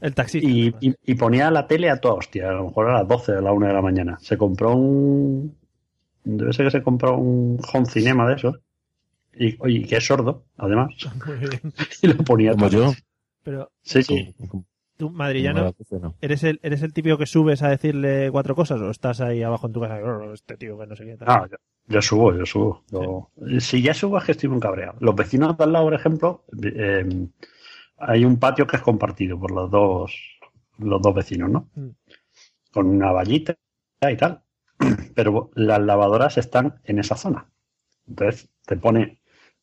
El 0.00 0.14
taxista. 0.14 0.48
Y, 0.48 0.62
además. 0.68 0.82
y- 0.82 0.94
y 1.12 1.14
ponía 1.14 1.50
la 1.50 1.66
tele 1.66 1.90
a 1.90 2.00
toda 2.00 2.14
hostia, 2.14 2.48
a 2.50 2.52
lo 2.52 2.66
mejor 2.66 2.88
a 2.90 2.98
las 3.00 3.08
12 3.08 3.32
a 3.32 3.40
la 3.40 3.52
1 3.52 3.66
de 3.66 3.72
la 3.72 3.82
mañana. 3.82 4.18
Se 4.20 4.36
compró 4.38 4.74
un. 4.74 5.56
Debe 6.24 6.52
ser 6.52 6.66
que 6.66 6.70
se 6.72 6.82
compró 6.82 7.16
un 7.16 7.58
home 7.72 7.86
cinema 7.86 8.28
de 8.28 8.34
esos. 8.36 8.60
Y, 9.34 9.56
oye, 9.60 9.82
que 9.86 9.96
es 9.96 10.04
sordo, 10.06 10.44
además. 10.56 10.90
Muy 11.26 11.36
bien. 11.38 11.60
Y 12.02 12.06
lo 12.08 12.16
ponía 12.24 12.52
Como 12.52 12.68
todo. 12.70 12.92
yo. 12.92 12.98
Pero 13.42 13.70
Sí, 13.82 14.02
sí. 14.02 14.34
tú, 14.96 15.08
madrillano, 15.10 15.72
no. 16.02 16.14
¿eres 16.20 16.44
el, 16.44 16.60
¿eres 16.62 16.82
el 16.82 16.92
típico 16.92 17.16
que 17.16 17.24
subes 17.26 17.62
a 17.62 17.68
decirle 17.70 18.28
cuatro 18.30 18.54
cosas 18.54 18.80
o 18.80 18.90
estás 18.90 19.20
ahí 19.22 19.42
abajo 19.42 19.66
en 19.66 19.72
tu 19.72 19.80
casa? 19.80 19.98
"Oh, 20.04 20.32
Este 20.34 20.56
tío 20.56 20.78
que 20.78 20.86
no 20.86 20.94
sé 20.96 21.04
qué. 21.06 21.16
tal"? 21.16 21.28
Ah, 21.30 21.48
yo, 21.50 21.56
yo 21.86 22.02
subo, 22.02 22.34
yo 22.36 22.44
subo. 22.44 22.84
Yo- 22.90 23.30
Si 23.60 23.80
ya 23.80 23.94
subo 23.94 24.18
es 24.18 24.24
que 24.24 24.32
estoy 24.32 24.50
muy 24.50 24.60
cabreado. 24.60 24.96
Los 25.00 25.14
vecinos 25.14 25.56
de 25.56 25.64
al 25.64 25.72
lado, 25.72 25.86
por 25.86 25.94
ejemplo, 25.94 26.44
eh, 26.62 27.28
hay 27.96 28.24
un 28.24 28.38
patio 28.38 28.66
que 28.66 28.76
es 28.76 28.82
compartido 28.82 29.38
por 29.40 29.52
los 29.52 29.70
dos, 29.70 30.12
los 30.78 31.00
dos 31.00 31.14
vecinos, 31.14 31.50
¿no? 31.50 31.70
Mm. 31.74 31.88
Con 32.72 32.86
una 32.88 33.10
vallita 33.12 33.56
y 34.10 34.16
tal. 34.16 34.42
Pero 35.14 35.50
las 35.54 35.80
lavadoras 35.80 36.36
están 36.36 36.80
en 36.84 36.98
esa 36.98 37.16
zona. 37.16 37.46
Entonces 38.06 38.50
te 38.66 38.76
pone 38.76 39.19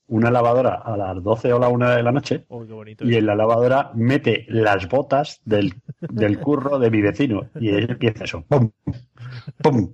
una 0.08 0.32
lavadora 0.32 0.76
a 0.76 0.96
las 0.98 1.22
12 1.22 1.54
o 1.54 1.60
la 1.60 1.68
1 1.70 1.90
de 1.90 2.04
la 2.04 2.12
noche 2.12 2.46
Uy, 2.50 2.68
qué 2.68 2.74
bonito. 2.74 3.06
y 3.06 3.16
en 3.16 3.26
la 3.26 3.36
lavadora 3.36 3.92
mete 3.94 4.46
las 4.50 4.88
botas 4.88 5.42
del, 5.46 5.74
del 6.00 6.40
curro 6.40 6.80
de 6.80 6.90
mi 6.92 7.02
vecino. 7.02 7.50
Y 7.60 7.70
él 7.70 7.90
empieza 7.92 8.24
eso. 8.24 8.44
¡Pum! 8.48 8.72
¡Pum! 9.62 9.94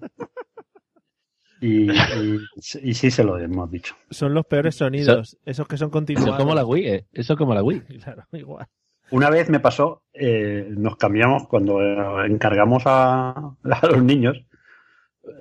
Y, 1.61 1.89
y, 1.91 2.39
y 2.81 2.93
sí 2.93 3.09
se 3.09 3.23
lo 3.23 3.37
hemos 3.39 3.71
dicho. 3.71 3.95
Son 4.09 4.33
los 4.33 4.45
peores 4.45 4.75
sonidos. 4.75 5.37
Esos 5.45 5.67
que 5.67 5.77
son 5.77 5.87
Eso 5.87 5.91
continuados. 5.91 6.31
es 6.31 6.37
como 6.37 6.53
la 6.55 6.65
Wii, 6.65 6.87
¿eh? 6.87 7.07
Eso 7.13 7.33
es 7.33 7.37
como 7.39 7.53
la 7.53 7.63
Wii. 7.63 7.81
Claro, 8.03 8.23
igual. 8.33 8.67
Una 9.11 9.29
vez 9.29 9.49
me 9.49 9.59
pasó, 9.59 10.03
eh, 10.13 10.67
nos 10.71 10.97
cambiamos 10.97 11.47
cuando 11.47 11.81
eh, 11.81 12.25
encargamos 12.27 12.83
a, 12.85 13.29
a 13.63 13.87
los 13.87 14.03
niños, 14.03 14.43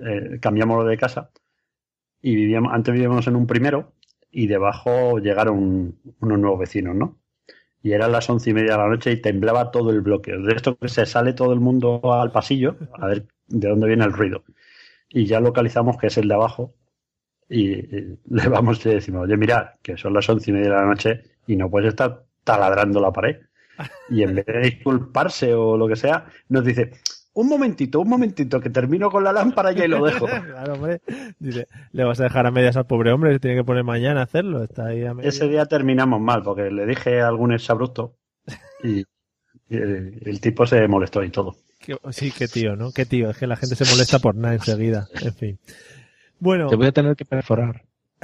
eh, 0.05 0.37
cambiamos 0.41 0.87
de 0.87 0.97
casa 0.97 1.31
y 2.21 2.35
vivíamos, 2.35 2.71
antes 2.73 2.93
vivíamos 2.93 3.25
en 3.27 3.35
un 3.35 3.47
primero 3.47 3.93
y 4.33 4.47
debajo 4.47 5.19
llegaron 5.19 5.95
unos 6.19 6.39
nuevos 6.39 6.59
vecinos, 6.59 6.95
¿no? 6.95 7.23
y 7.83 7.91
eran 7.91 8.13
las 8.13 8.29
once 8.29 8.49
y 8.49 8.53
media 8.53 8.71
de 8.71 8.77
la 8.77 8.87
noche 8.87 9.11
y 9.11 9.21
temblaba 9.21 9.69
todo 9.69 9.91
el 9.91 9.99
bloque. 9.99 10.31
De 10.31 10.53
esto 10.55 10.77
que 10.77 10.87
se 10.87 11.05
sale 11.05 11.33
todo 11.33 11.51
el 11.51 11.59
mundo 11.59 12.01
al 12.13 12.31
pasillo 12.31 12.77
a 12.93 13.07
ver 13.07 13.27
de 13.47 13.67
dónde 13.67 13.87
viene 13.87 14.05
el 14.05 14.13
ruido. 14.13 14.45
Y 15.09 15.25
ya 15.25 15.41
localizamos 15.41 15.97
que 15.97 16.07
es 16.07 16.17
el 16.17 16.29
de 16.29 16.33
abajo 16.33 16.73
y, 17.49 17.75
le 18.29 18.47
vamos 18.49 18.83
y 18.85 18.89
decimos, 18.89 19.23
oye, 19.23 19.35
mira, 19.35 19.77
que 19.83 19.97
son 19.97 20.13
las 20.13 20.29
once 20.29 20.49
y 20.49 20.53
media 20.53 20.69
de 20.69 20.75
la 20.75 20.85
noche 20.85 21.23
y 21.45 21.57
no 21.57 21.69
puedes 21.69 21.89
estar 21.89 22.23
taladrando 22.45 23.01
la 23.01 23.11
pared. 23.11 23.41
Y 24.09 24.23
en 24.23 24.35
vez 24.35 24.45
de 24.45 24.59
disculparse 24.59 25.53
o 25.53 25.75
lo 25.75 25.87
que 25.87 25.97
sea, 25.97 26.27
nos 26.47 26.63
dice, 26.63 26.91
un 27.33 27.47
momentito, 27.49 27.99
un 27.99 28.09
momentito, 28.09 28.59
que 28.59 28.69
termino 28.69 29.09
con 29.09 29.23
la 29.23 29.31
lámpara 29.33 29.71
ya 29.71 29.85
y 29.85 29.87
lo 29.87 30.05
dejo. 30.05 30.25
Claro, 30.45 30.73
hombre. 30.73 31.01
Dice, 31.39 31.67
le 31.91 32.03
vas 32.03 32.19
a 32.19 32.23
dejar 32.23 32.45
a 32.45 32.51
medias 32.51 32.77
al 32.77 32.85
pobre 32.85 33.11
hombre, 33.11 33.33
se 33.33 33.39
tiene 33.39 33.57
que 33.57 33.63
poner 33.63 33.83
mañana 33.83 34.21
a 34.21 34.23
hacerlo. 34.23 34.63
Está 34.63 34.87
ahí 34.87 35.03
a 35.05 35.13
medias. 35.13 35.35
Ese 35.35 35.47
día 35.47 35.65
terminamos 35.65 36.21
mal, 36.21 36.43
porque 36.43 36.69
le 36.71 36.85
dije 36.85 37.21
algún 37.21 37.53
exabrupto 37.53 38.15
y, 38.83 38.99
y 38.99 39.05
el, 39.75 40.19
el 40.25 40.41
tipo 40.41 40.65
se 40.67 40.87
molestó 40.87 41.23
y 41.23 41.29
todo. 41.29 41.55
Qué- 41.79 41.97
sí, 42.11 42.31
qué 42.31 42.47
tío, 42.47 42.75
¿no? 42.75 42.91
Qué 42.91 43.05
tío. 43.05 43.29
Es 43.29 43.37
que 43.37 43.47
la 43.47 43.55
gente 43.57 43.75
se 43.75 43.85
molesta 43.91 44.19
por 44.19 44.35
nada 44.35 44.53
enseguida. 44.53 45.07
En 45.21 45.33
fin. 45.33 45.59
Bueno, 46.39 46.67
Te 46.67 46.75
voy 46.75 46.87
a 46.87 46.91
tener 46.91 47.15
que 47.15 47.25
perforar. 47.25 47.83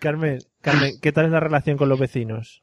Carmen, 0.00 0.38
Carmen, 0.60 1.00
¿qué 1.00 1.12
tal 1.12 1.26
es 1.26 1.30
la 1.32 1.40
relación 1.40 1.76
con 1.76 1.88
los 1.88 1.98
vecinos? 1.98 2.62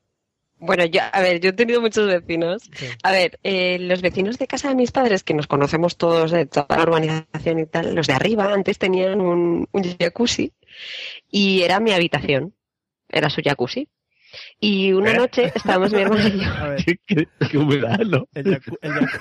Bueno, 0.66 0.86
yo, 0.86 1.02
a 1.12 1.22
ver, 1.22 1.40
yo 1.42 1.50
he 1.50 1.54
tenido 1.54 1.82
muchos 1.82 2.08
vecinos. 2.08 2.64
Sí. 2.74 2.86
A 3.04 3.12
ver, 3.12 3.40
eh, 3.44 3.78
los 3.80 4.02
vecinos 4.02 4.38
de 4.38 4.48
casa 4.48 4.70
de 4.70 4.76
mis 4.76 4.92
padres, 4.92 5.24
que 5.24 5.34
nos 5.34 5.48
conocemos 5.48 5.98
todos 5.98 6.32
de 6.32 6.46
toda 6.46 6.68
la 6.78 6.84
urbanización 6.84 7.60
y 7.60 7.66
tal, 7.66 7.94
los 7.96 8.08
de 8.08 8.14
arriba 8.14 8.54
antes 8.54 8.78
tenían 8.78 9.20
un, 9.22 9.68
un 9.72 9.84
jacuzzi 10.00 10.54
y 11.30 11.62
era 11.64 11.80
mi 11.80 11.92
habitación. 11.92 12.54
Era 13.10 13.30
su 13.30 13.42
jacuzzi. 13.44 13.90
Y 14.60 14.92
una 14.94 15.12
¿Eh? 15.12 15.18
noche 15.18 15.52
estábamos 15.54 15.92
mi 15.94 16.02
hermana 16.02 16.28
y 16.28 16.40
yo. 16.40 16.50
A 16.58 16.70
ver, 16.70 16.84
qué, 16.86 16.96
qué- 17.06 17.28
qué 17.52 17.58
humedad, 17.58 18.00
¿no? 18.00 18.28
el, 18.34 18.54
el 18.54 18.60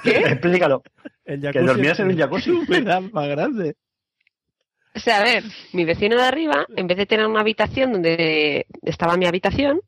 ¿Qué? 0.03 0.17
Explícalo. 0.19 0.83
el 1.27 1.41
Que 1.51 1.61
dormías 1.61 2.01
en 2.01 2.09
un 2.09 2.17
jacuzzi. 2.17 2.51
Qué 2.51 2.57
humedad 2.81 3.03
más 3.13 3.29
grande. 3.29 3.75
O 4.95 5.01
sea, 5.01 5.21
a 5.21 5.25
ver, 5.25 5.45
mi 5.73 5.85
vecino 5.85 6.17
de 6.17 6.23
arriba, 6.23 6.67
en 6.77 6.87
vez 6.87 6.97
de 6.99 7.07
tener 7.07 7.27
una 7.27 7.41
habitación 7.41 7.93
donde 7.93 8.67
estaba 8.83 9.17
mi 9.17 9.27
habitación, 9.27 9.81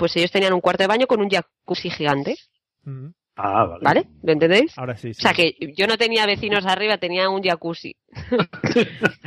pues 0.00 0.16
ellos 0.16 0.30
tenían 0.32 0.54
un 0.54 0.60
cuarto 0.62 0.82
de 0.82 0.86
baño 0.88 1.06
con 1.06 1.20
un 1.20 1.28
jacuzzi 1.28 1.90
gigante, 1.90 2.36
Mm, 2.84 3.08
Ah, 3.36 3.64
vale. 3.64 3.84
¿vale? 3.84 4.04
¿Lo 4.22 4.32
entendéis? 4.32 4.76
Ahora 4.78 4.96
sí, 4.96 5.10
O 5.10 5.14
sí. 5.14 5.20
sea 5.22 5.32
que 5.34 5.54
yo 5.76 5.86
no 5.86 5.96
tenía 5.98 6.24
vecinos 6.26 6.64
arriba, 6.66 6.96
tenía 6.98 7.28
un 7.28 7.42
jacuzzi. 7.42 7.94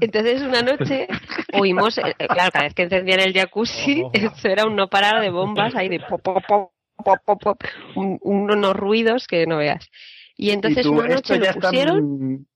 Entonces 0.00 0.42
una 0.42 0.62
noche 0.62 1.08
oímos, 1.52 1.98
eh, 1.98 2.14
claro, 2.18 2.50
cada 2.52 2.64
vez 2.64 2.74
que 2.74 2.82
encendían 2.82 3.20
el 3.20 3.32
jacuzzi, 3.32 4.04
eso 4.12 4.48
era 4.48 4.66
un 4.66 4.76
no 4.76 4.88
parar 4.88 5.20
de 5.20 5.30
bombas 5.30 5.74
ahí 5.74 5.88
de 5.88 6.00
pop, 6.00 6.20
pop, 6.22 6.42
pop, 6.46 6.72
pop, 7.04 7.18
pop, 7.24 7.42
pop, 7.42 7.62
un- 7.94 8.18
unos 8.22 8.76
ruidos 8.76 9.26
que 9.26 9.46
no 9.46 9.58
veas. 9.58 9.88
Y 10.36 10.50
entonces 10.50 10.86
Y 10.86 10.88
tú, 10.88 10.94
una 10.94 11.08
noche 11.08 11.38
lo 11.38 11.52
pusieron, 11.52 12.46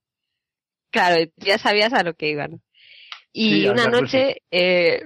claro, 0.91 1.23
ya 1.37 1.59
sabías 1.59 1.93
a 1.93 2.03
lo 2.03 2.15
que 2.15 2.31
iban. 2.31 2.63
Y 3.33 3.63
Sí, 3.63 3.69
una 3.69 3.89
noche 3.89 4.43
eh, 4.51 5.03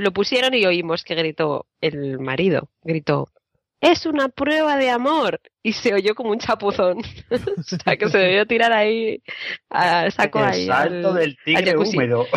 lo 0.00 0.12
pusieron 0.12 0.54
y 0.54 0.64
oímos 0.66 1.04
que 1.04 1.14
gritó 1.14 1.66
el 1.80 2.18
marido, 2.18 2.70
gritó, 2.82 3.28
es 3.80 4.04
una 4.06 4.28
prueba 4.28 4.76
de 4.76 4.90
amor. 4.90 5.40
Y 5.62 5.72
se 5.74 5.94
oyó 5.94 6.14
como 6.14 6.30
un 6.30 6.38
chapuzón. 6.38 6.98
o 7.30 7.62
sea, 7.62 7.96
que 7.96 8.08
se 8.08 8.18
debió 8.18 8.46
tirar 8.46 8.72
ahí, 8.72 9.22
a 9.70 10.10
saco 10.10 10.38
el 10.40 10.44
ahí. 10.44 10.66
salto 10.66 11.08
al- 11.08 11.14
del 11.14 11.36
tigre 11.44 11.76
húmedo. 11.76 12.26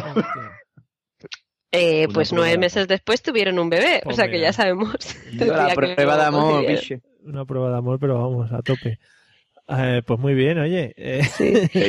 Eh, 1.75 2.05
Una 2.05 2.13
pues 2.13 2.31
nueve 2.31 2.51
de 2.51 2.57
meses 2.59 2.87
después 2.87 3.23
tuvieron 3.23 3.57
un 3.57 3.67
bebé. 3.67 4.03
O 4.05 4.13
sea, 4.13 4.29
que 4.29 4.39
ya 4.39 4.53
sabemos. 4.53 4.93
La 5.33 5.73
prueba 5.73 6.17
de 6.17 6.23
amor, 6.23 6.67
bicho. 6.67 6.95
Una 7.23 7.45
prueba 7.45 7.71
de 7.71 7.77
amor, 7.77 7.97
pero 7.99 8.13
vamos, 8.21 8.51
a 8.51 8.61
tope. 8.61 8.99
Eh, 9.69 10.03
pues 10.05 10.19
muy 10.19 10.35
bien, 10.35 10.59
oye. 10.59 10.93
eh, 10.95 11.21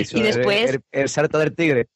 hizo 0.01 0.17
Y 0.17 0.21
el- 0.21 0.27
después- 0.27 0.71
El, 0.71 0.85
el 0.93 1.09
salto 1.11 1.39
del 1.39 1.55
tigre. 1.55 1.89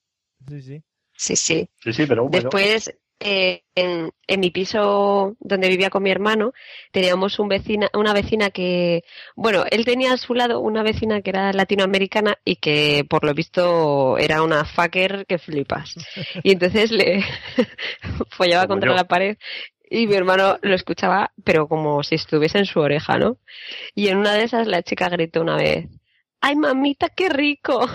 sí, 0.49 0.61
sí. 0.61 0.83
Sí, 1.17 1.35
sí. 1.37 1.71
Sí, 1.83 1.93
sí, 1.95 2.05
pero 2.07 2.25
húmedo. 2.25 2.43
Después, 2.43 2.95
eh, 3.21 3.65
en, 3.75 4.13
en 4.27 4.41
mi 4.41 4.51
piso 4.51 5.37
donde 5.41 5.69
vivía 5.69 5.91
con 5.91 6.03
mi 6.03 6.11
hermano, 6.11 6.53
teníamos 6.93 7.39
un 7.39 7.49
vecina, 7.49 7.89
una 7.95 8.13
vecina 8.13 8.51
que, 8.51 9.05
bueno, 9.37 9.65
él 9.71 9.85
tenía 9.85 10.13
a 10.13 10.17
su 10.19 10.35
lado 10.35 10.61
una 10.61 10.83
vecina 10.83 11.21
que 11.23 11.31
era 11.31 11.53
latinoamericana 11.53 12.39
y 12.45 12.57
que 12.57 13.05
por 13.09 13.25
lo 13.25 13.35
visto 13.35 14.19
era 14.19 14.43
una 14.43 14.65
fucker 14.65 15.27
que 15.27 15.39
flipas. 15.39 15.99
Y 16.43 16.53
entonces 16.53 16.91
le 16.91 17.25
follaba 18.31 18.67
Como 18.67 18.69
contra 18.69 18.93
yo. 18.93 18.95
la 18.95 19.05
pared 19.05 19.37
y 19.91 20.07
mi 20.07 20.15
hermano 20.17 20.59
lo 20.63 20.75
escuchaba, 20.75 21.33
pero 21.45 21.67
como 21.69 22.03
si 22.03 22.17
estuviese 22.17 22.59
en 22.59 22.67
su 22.67 22.81
oreja, 22.81 23.19
¿no? 23.19 23.39
Y 23.95 24.09
en 24.09 24.19
una 24.19 24.35
de 24.35 24.45
esas 24.45 24.67
la 24.67 24.83
chica 24.83 25.09
gritó 25.09 25.41
una 25.41 25.57
vez, 25.57 25.87
¡ay 26.41 26.57
mamita, 26.57 27.09
qué 27.11 27.29
rico! 27.31 27.87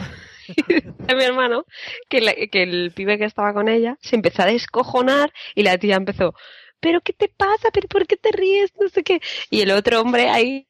Y 0.48 0.74
dice 0.74 1.16
mi 1.16 1.24
hermano 1.24 1.66
que, 2.10 2.22
la- 2.22 2.34
que 2.36 2.64
el 2.64 2.92
pibe 2.96 3.18
que 3.18 3.26
estaba 3.26 3.54
con 3.54 3.68
ella 3.70 3.98
se 4.02 4.16
empezó 4.16 4.44
a 4.44 4.48
descojonar 4.48 5.32
y 5.56 5.64
la 5.64 5.78
tía 5.78 5.96
empezó, 5.96 6.34
¿pero 6.80 7.02
qué 7.02 7.14
te 7.14 7.30
pasa? 7.30 7.70
¿Pero 7.74 7.88
por 7.88 8.06
qué 8.08 8.18
te 8.18 8.32
ríes? 8.32 8.72
No 8.80 8.90
sé 8.90 9.04
qué. 9.04 9.22
Y 9.50 9.62
el 9.62 9.72
otro 9.72 10.02
hombre 10.02 10.30
ahí, 10.30 10.68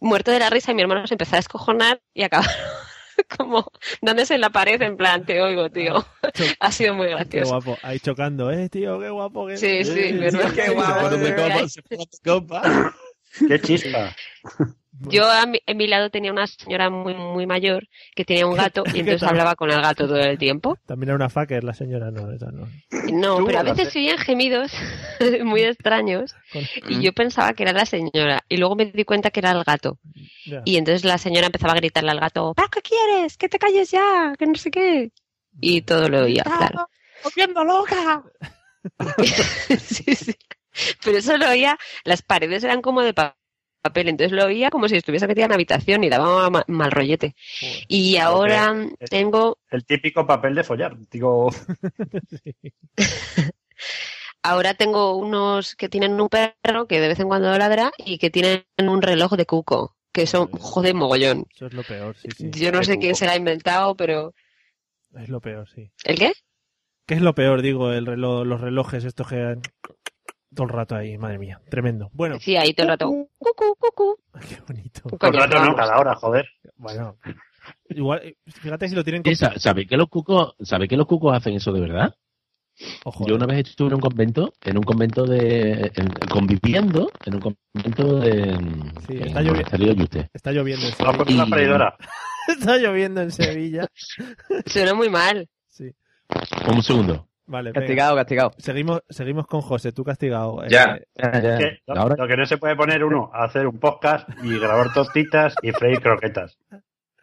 muerto 0.00 0.30
de 0.32 0.40
la 0.40 0.50
risa, 0.50 0.72
y 0.72 0.74
mi 0.74 0.82
hermano 0.82 1.06
se 1.06 1.14
empezó 1.14 1.34
a 1.36 1.38
descojonar 1.38 2.00
y 2.12 2.22
acabaron 2.24 2.52
como 3.38 3.64
dándose 4.02 4.34
en 4.34 4.40
la 4.40 4.50
pared 4.50 4.82
en 4.82 4.96
plan, 4.96 5.24
te 5.24 5.40
oigo, 5.40 5.70
tío. 5.70 6.04
ha 6.58 6.72
sido 6.72 6.94
muy 6.94 7.06
Qué 7.06 7.12
gracioso. 7.14 7.50
guapo. 7.50 7.78
Ahí 7.82 8.00
chocando, 8.00 8.50
¿eh, 8.50 8.68
tío? 8.68 8.98
Qué 8.98 9.08
guapo. 9.10 9.46
que- 9.46 9.56
Sí, 9.56 9.84
sí, 9.84 10.12
mi 10.14 10.26
hermano. 10.26 10.52
qué 10.54 10.70
guapo, 10.70 11.16
verdad. 11.18 11.66
se 11.68 11.82
pone 11.82 12.04
copa. 12.24 12.94
Qué 13.48 13.60
chispa. 13.60 14.14
Yo 15.00 15.30
a 15.30 15.44
mi, 15.46 15.60
en 15.66 15.76
mi 15.76 15.86
lado 15.86 16.08
tenía 16.10 16.30
una 16.32 16.46
señora 16.46 16.88
muy, 16.88 17.14
muy 17.14 17.46
mayor 17.46 17.86
que 18.14 18.24
tenía 18.24 18.46
un 18.46 18.54
gato 18.56 18.84
y 18.86 18.90
¿Qué 18.92 18.98
entonces 19.00 19.22
hablaba 19.28 19.54
con 19.56 19.70
el 19.70 19.80
gato 19.82 20.06
todo 20.06 20.18
el 20.20 20.38
tiempo. 20.38 20.78
También 20.86 21.08
era 21.10 21.16
una 21.16 21.28
fucker 21.28 21.64
la 21.64 21.74
señora, 21.74 22.10
no, 22.10 22.30
esa 22.32 22.50
no. 22.52 22.68
No, 23.12 23.44
pero 23.44 23.58
a 23.58 23.62
veces 23.64 23.92
se- 23.92 23.98
oían 23.98 24.18
gemidos 24.18 24.72
muy 25.44 25.62
extraños 25.62 26.34
Con- 26.52 26.62
y 26.88 27.02
yo 27.02 27.12
pensaba 27.12 27.52
que 27.54 27.64
era 27.64 27.72
la 27.72 27.86
señora 27.86 28.44
y 28.48 28.56
luego 28.56 28.76
me 28.76 28.86
di 28.86 29.04
cuenta 29.04 29.30
que 29.30 29.40
era 29.40 29.50
el 29.50 29.64
gato. 29.64 29.98
Y 30.64 30.76
entonces 30.76 31.04
la 31.04 31.18
señora 31.18 31.46
empezaba 31.46 31.72
a 31.72 31.76
gritarle 31.76 32.10
al 32.10 32.20
gato, 32.20 32.54
¿para 32.54 32.68
qué 32.68 32.80
quieres? 32.80 33.36
Que 33.36 33.48
te 33.48 33.58
calles 33.58 33.90
ya, 33.90 34.34
que 34.38 34.46
no 34.46 34.54
sé 34.54 34.70
qué. 34.70 35.10
Y 35.60 35.82
todo 35.82 36.08
lo 36.08 36.22
oía, 36.24 36.44
claro. 36.44 36.88
¡Volviendo 37.22 37.64
loca! 37.64 38.22
sí, 39.78 40.14
sí. 40.14 40.34
Pero 41.04 41.18
eso 41.18 41.36
lo 41.36 41.48
oía, 41.48 41.78
las 42.04 42.22
paredes 42.22 42.64
eran 42.64 42.82
como 42.82 43.02
de 43.02 43.14
pa- 43.14 43.36
papel, 43.84 44.08
entonces 44.08 44.32
lo 44.32 44.46
oía 44.46 44.70
como 44.70 44.88
si 44.88 44.96
estuviese 44.96 45.26
metida 45.28 45.44
en 45.44 45.50
la 45.50 45.56
habitación 45.56 46.02
y 46.04 46.08
daba 46.08 46.48
ma- 46.48 46.64
mal 46.68 46.90
rollete. 46.90 47.36
Y 47.86 48.16
ahora 48.16 48.74
tengo, 49.10 49.58
El 49.70 49.84
típico 49.84 50.26
papel 50.26 50.54
de 50.54 50.64
follar. 50.64 50.96
Digo, 51.10 51.50
ahora 54.42 54.72
tengo 54.72 55.16
unos 55.16 55.76
que 55.76 55.90
tienen 55.90 56.18
un 56.18 56.28
perro 56.30 56.86
que 56.88 56.98
de 56.98 57.08
vez 57.08 57.20
en 57.20 57.28
cuando 57.28 57.56
ladra 57.58 57.92
y 57.98 58.16
que 58.16 58.30
tienen 58.30 58.64
un 58.78 59.02
reloj 59.02 59.32
de 59.34 59.44
cuco, 59.44 59.94
que 60.12 60.26
son, 60.26 60.48
joder, 60.52 60.94
mogollón. 60.94 61.46
Eso 61.54 61.66
es 61.66 61.74
lo 61.74 61.82
peor, 61.82 62.16
sí, 62.16 62.28
sí. 62.34 62.50
Yo 62.52 62.72
no 62.72 62.78
de 62.78 62.84
sé 62.86 62.98
quién 62.98 63.14
se 63.14 63.26
la 63.26 63.32
ha 63.32 63.36
inventado, 63.36 63.94
pero... 63.96 64.34
Es 65.14 65.28
lo 65.28 65.40
peor, 65.42 65.68
sí. 65.68 65.90
¿El 66.04 66.18
qué? 66.18 66.32
¿Qué 67.06 67.14
es 67.14 67.20
lo 67.20 67.34
peor, 67.34 67.60
digo, 67.60 67.92
el 67.92 68.06
reloj, 68.06 68.46
los 68.46 68.62
relojes 68.62 69.04
estos 69.04 69.28
que... 69.28 69.58
Todo 70.54 70.66
el 70.66 70.72
rato 70.72 70.94
ahí, 70.94 71.18
madre 71.18 71.38
mía. 71.38 71.60
Tremendo. 71.70 72.10
Bueno, 72.12 72.38
Sí, 72.40 72.56
ahí 72.56 72.72
todo 72.74 72.84
el 72.84 72.90
rato. 72.90 73.06
Cucu, 73.38 73.76
cucu. 73.78 74.18
qué 74.48 74.56
bonito. 74.66 75.02
por 75.02 75.18
Coño, 75.18 75.40
rato 75.40 75.64
no, 75.64 75.74
cada 75.74 75.98
hora, 75.98 76.14
joder. 76.14 76.46
Bueno, 76.76 77.16
igual, 77.88 78.36
fíjate 78.46 78.88
si 78.88 78.94
lo 78.94 79.04
tienen 79.04 79.22
con... 79.22 79.34
sa- 79.36 79.58
¿Sabe 79.58 79.86
que 79.86 79.96
los 79.96 80.08
cucos, 80.08 80.54
sabe 80.60 80.86
que 80.88 80.96
los 80.96 81.06
cucos 81.06 81.36
hacen 81.36 81.54
eso 81.54 81.72
de 81.72 81.80
verdad? 81.80 82.14
Ojo, 83.04 83.24
Yo 83.26 83.36
una 83.36 83.46
vez 83.46 83.68
estuve 83.68 83.88
en 83.88 83.94
un 83.94 84.00
convento, 84.00 84.52
en 84.64 84.76
un 84.76 84.82
convento 84.82 85.24
de, 85.24 85.92
en- 85.94 86.08
conviviendo, 86.28 87.08
en 87.24 87.34
un 87.36 87.40
convento 87.40 88.18
de, 88.18 88.52
Sí, 89.06 89.16
está 89.18 89.40
el 89.40 89.46
lloviendo. 89.46 89.94
Yuste. 89.94 90.30
está 90.34 90.50
lloviendo 90.50 90.86
en 90.86 90.92
Sevilla. 90.92 91.76
una 91.76 91.94
Y- 92.48 92.48
está 92.52 92.76
lloviendo 92.78 93.20
en 93.22 93.30
Sevilla. 93.30 93.86
Suena 94.66 94.94
muy 94.94 95.08
mal. 95.08 95.48
Sí. 95.68 95.90
Un 96.68 96.82
segundo. 96.82 97.28
Vale, 97.46 97.70
venga. 97.70 97.80
Castigado, 97.80 98.16
castigado. 98.16 98.50
Seguimos, 98.58 99.02
seguimos 99.08 99.46
con 99.46 99.60
José, 99.60 99.92
tú 99.92 100.02
castigado. 100.04 100.64
Eh, 100.64 100.68
Ya. 100.70 100.98
Que 101.14 101.78
lo, 101.86 101.94
Ahora, 101.96 102.16
lo 102.18 102.26
que 102.26 102.36
no 102.36 102.46
se 102.46 102.56
puede 102.58 102.74
poner 102.76 103.04
uno, 103.04 103.30
hacer 103.34 103.66
un 103.66 103.78
podcast 103.78 104.28
y 104.42 104.58
grabar 104.58 104.92
tortitas 104.94 105.54
y 105.62 105.70
freír 105.72 106.00
croquetas. 106.00 106.58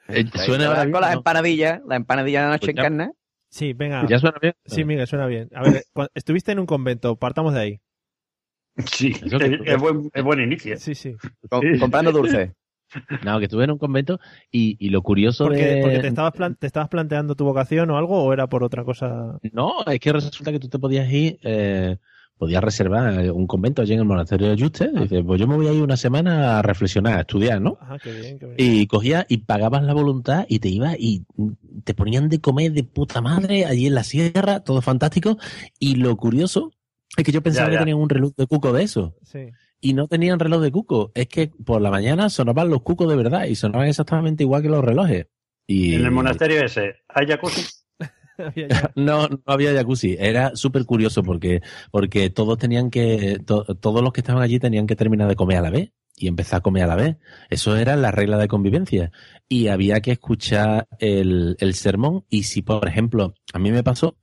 eh, 0.07 0.25
suena 0.35 0.67
ahora 0.67 0.81
bien, 0.81 0.91
con 0.91 1.01
las 1.01 1.13
empanadillas, 1.15 1.81
la 1.87 1.95
empanadilla 1.95 2.39
de 2.41 2.45
la 2.45 2.51
noche 2.53 2.65
en 2.71 2.75
Pues 2.75 2.75
ya- 2.75 2.83
carne. 2.83 3.11
Sí, 3.49 3.73
venga. 3.73 4.05
¿Ya 4.07 4.17
suena 4.19 4.37
bien? 4.41 4.53
Sí, 4.65 4.85
Miguel, 4.85 5.07
suena 5.07 5.25
bien. 5.25 5.49
A 5.53 5.63
ver, 5.63 5.83
estuviste 6.13 6.51
en 6.53 6.59
un 6.59 6.65
convento, 6.65 7.15
partamos 7.17 7.53
de 7.53 7.59
ahí. 7.59 7.81
Sí, 8.85 9.13
es, 9.25 9.33
es 9.33 9.77
buen, 9.77 10.09
es 10.13 10.23
buen 10.23 10.39
inicio. 10.39 10.77
Sí, 10.77 10.95
sí. 10.95 11.15
comprando 11.79 12.11
dulces. 12.11 12.51
No, 13.25 13.39
que 13.39 13.45
estuve 13.45 13.63
en 13.63 13.71
un 13.71 13.77
convento 13.77 14.19
y, 14.51 14.75
y 14.79 14.89
lo 14.89 15.01
curioso 15.01 15.45
Porque, 15.45 15.65
de... 15.65 15.81
porque 15.81 15.99
te, 15.99 16.07
estabas 16.07 16.33
plan- 16.33 16.55
te 16.55 16.67
estabas 16.67 16.89
planteando 16.89 17.35
tu 17.35 17.45
vocación 17.45 17.89
o 17.89 17.97
algo, 17.97 18.23
o 18.23 18.33
era 18.33 18.47
por 18.47 18.63
otra 18.63 18.83
cosa. 18.83 19.37
No, 19.53 19.83
es 19.85 19.99
que 19.99 20.11
resulta 20.13 20.51
que 20.51 20.59
tú 20.59 20.67
te 20.69 20.79
podías 20.79 21.11
ir, 21.11 21.39
eh, 21.43 21.97
podías 22.37 22.63
reservar 22.63 23.31
un 23.31 23.45
convento 23.47 23.81
allí 23.81 23.93
en 23.93 23.99
el 23.99 24.05
monasterio 24.05 24.49
de 24.49 24.55
Yuste. 24.55 24.89
Y 24.93 24.99
dices, 25.01 25.23
pues 25.25 25.39
yo 25.39 25.47
me 25.47 25.55
voy 25.55 25.67
a 25.67 25.73
ir 25.73 25.83
una 25.83 25.95
semana 25.97 26.59
a 26.59 26.61
reflexionar, 26.63 27.17
a 27.17 27.21
estudiar, 27.21 27.61
¿no? 27.61 27.77
Ajá, 27.79 27.99
qué 27.99 28.11
bien, 28.13 28.39
qué 28.39 28.45
bien. 28.47 28.55
Y 28.57 28.87
cogías 28.87 29.25
y 29.29 29.37
pagabas 29.37 29.83
la 29.83 29.93
voluntad 29.93 30.45
y 30.49 30.59
te 30.59 30.69
ibas 30.69 30.95
y 30.99 31.23
te 31.83 31.93
ponían 31.93 32.29
de 32.29 32.41
comer 32.41 32.71
de 32.71 32.83
puta 32.83 33.21
madre 33.21 33.65
allí 33.65 33.87
en 33.87 33.95
la 33.95 34.03
sierra, 34.03 34.61
todo 34.61 34.81
fantástico. 34.81 35.37
Y 35.79 35.95
lo 35.95 36.17
curioso 36.17 36.71
es 37.15 37.23
que 37.23 37.31
yo 37.31 37.41
pensaba 37.43 37.67
Ya, 37.67 37.73
ya. 37.73 37.77
que 37.79 37.81
tenían 37.85 37.99
un 38.01 38.09
reloj 38.09 38.31
de 38.35 38.47
cuco 38.47 38.73
de 38.73 38.83
eso. 38.83 39.15
Sí. 39.23 39.49
Y 39.81 39.93
no 39.93 40.07
tenían 40.07 40.39
reloj 40.39 40.61
de 40.61 40.71
cuco. 40.71 41.11
Es 41.15 41.27
que 41.27 41.51
por 41.65 41.81
la 41.81 41.89
mañana 41.91 42.29
sonaban 42.29 42.69
los 42.69 42.83
cucos 42.83 43.09
de 43.09 43.15
verdad 43.15 43.45
y 43.45 43.55
sonaban 43.55 43.87
exactamente 43.87 44.43
igual 44.43 44.61
que 44.61 44.69
los 44.69 44.85
relojes. 44.85 45.27
Y 45.67 45.95
En 45.95 46.05
el 46.05 46.11
monasterio 46.11 46.63
ese, 46.63 46.97
¿hay 47.09 47.25
jacuzzi? 47.27 47.65
No, 48.95 49.27
no 49.27 49.41
había 49.45 49.73
jacuzzi. 49.73 50.15
Era 50.19 50.55
súper 50.55 50.85
curioso 50.85 51.23
porque, 51.23 51.61
porque 51.91 52.29
todos 52.29 52.57
tenían 52.57 52.89
que, 52.89 53.39
to- 53.45 53.65
todos 53.75 54.01
los 54.03 54.13
que 54.13 54.21
estaban 54.21 54.41
allí 54.43 54.59
tenían 54.59 54.87
que 54.87 54.95
terminar 54.95 55.27
de 55.27 55.35
comer 55.35 55.57
a 55.57 55.61
la 55.61 55.69
vez 55.69 55.91
y 56.15 56.27
empezar 56.27 56.59
a 56.59 56.61
comer 56.61 56.83
a 56.83 56.87
la 56.87 56.95
vez. 56.95 57.17
Eso 57.49 57.75
era 57.77 57.95
la 57.95 58.11
regla 58.11 58.37
de 58.37 58.47
convivencia. 58.47 59.11
Y 59.49 59.67
había 59.67 60.01
que 60.01 60.11
escuchar 60.11 60.87
el, 60.99 61.55
el 61.59 61.73
sermón. 61.73 62.25
Y 62.29 62.43
si, 62.43 62.61
por 62.61 62.87
ejemplo, 62.87 63.33
a 63.53 63.59
mí 63.59 63.71
me 63.71 63.83
pasó 63.83 64.17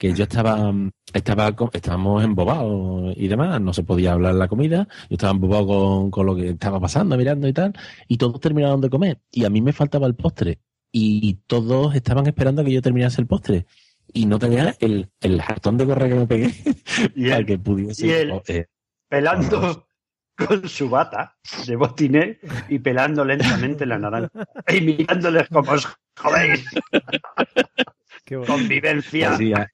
que 0.00 0.14
yo 0.14 0.22
estaba, 0.24 0.72
estaba, 1.12 1.54
estábamos 1.74 2.24
embobados 2.24 3.12
y 3.18 3.28
demás, 3.28 3.60
no 3.60 3.74
se 3.74 3.82
podía 3.82 4.12
hablar 4.14 4.34
la 4.34 4.48
comida, 4.48 4.88
yo 5.10 5.16
estaba 5.16 5.32
embobado 5.34 5.66
con, 5.66 6.10
con 6.10 6.24
lo 6.24 6.34
que 6.34 6.48
estaba 6.48 6.80
pasando, 6.80 7.18
mirando 7.18 7.46
y 7.46 7.52
tal, 7.52 7.74
y 8.08 8.16
todos 8.16 8.40
terminaron 8.40 8.80
de 8.80 8.88
comer, 8.88 9.20
y 9.30 9.44
a 9.44 9.50
mí 9.50 9.60
me 9.60 9.74
faltaba 9.74 10.06
el 10.06 10.14
postre, 10.14 10.58
y 10.90 11.34
todos 11.46 11.94
estaban 11.94 12.26
esperando 12.26 12.62
a 12.62 12.64
que 12.64 12.72
yo 12.72 12.80
terminase 12.80 13.20
el 13.20 13.26
postre, 13.26 13.66
y 14.10 14.24
no 14.24 14.38
tenía 14.38 14.74
el, 14.80 15.10
el 15.20 15.42
jartón 15.42 15.76
de 15.76 15.84
correa 15.84 16.08
que 16.08 16.14
me 16.14 16.26
pegué 16.26 16.54
Y 17.14 17.24
para 17.26 17.36
él 17.36 17.46
que 17.46 17.58
pudiese... 17.58 18.06
y 18.06 18.10
él- 18.10 18.42
eh, 18.48 18.66
pelando 19.06 19.86
con 20.34 20.66
su 20.66 20.88
bata 20.88 21.36
de 21.66 21.76
botiné 21.76 22.38
y 22.70 22.78
pelando 22.78 23.22
lentamente 23.22 23.84
la 23.84 23.98
naranja. 23.98 24.30
Y 24.66 24.80
mirándoles 24.80 25.46
como 25.50 25.72
os 25.72 25.86
jodéis. 26.16 26.64
qué. 28.40 28.46
Convivencia. 28.46 29.32
así, 29.34 29.52
a- 29.52 29.68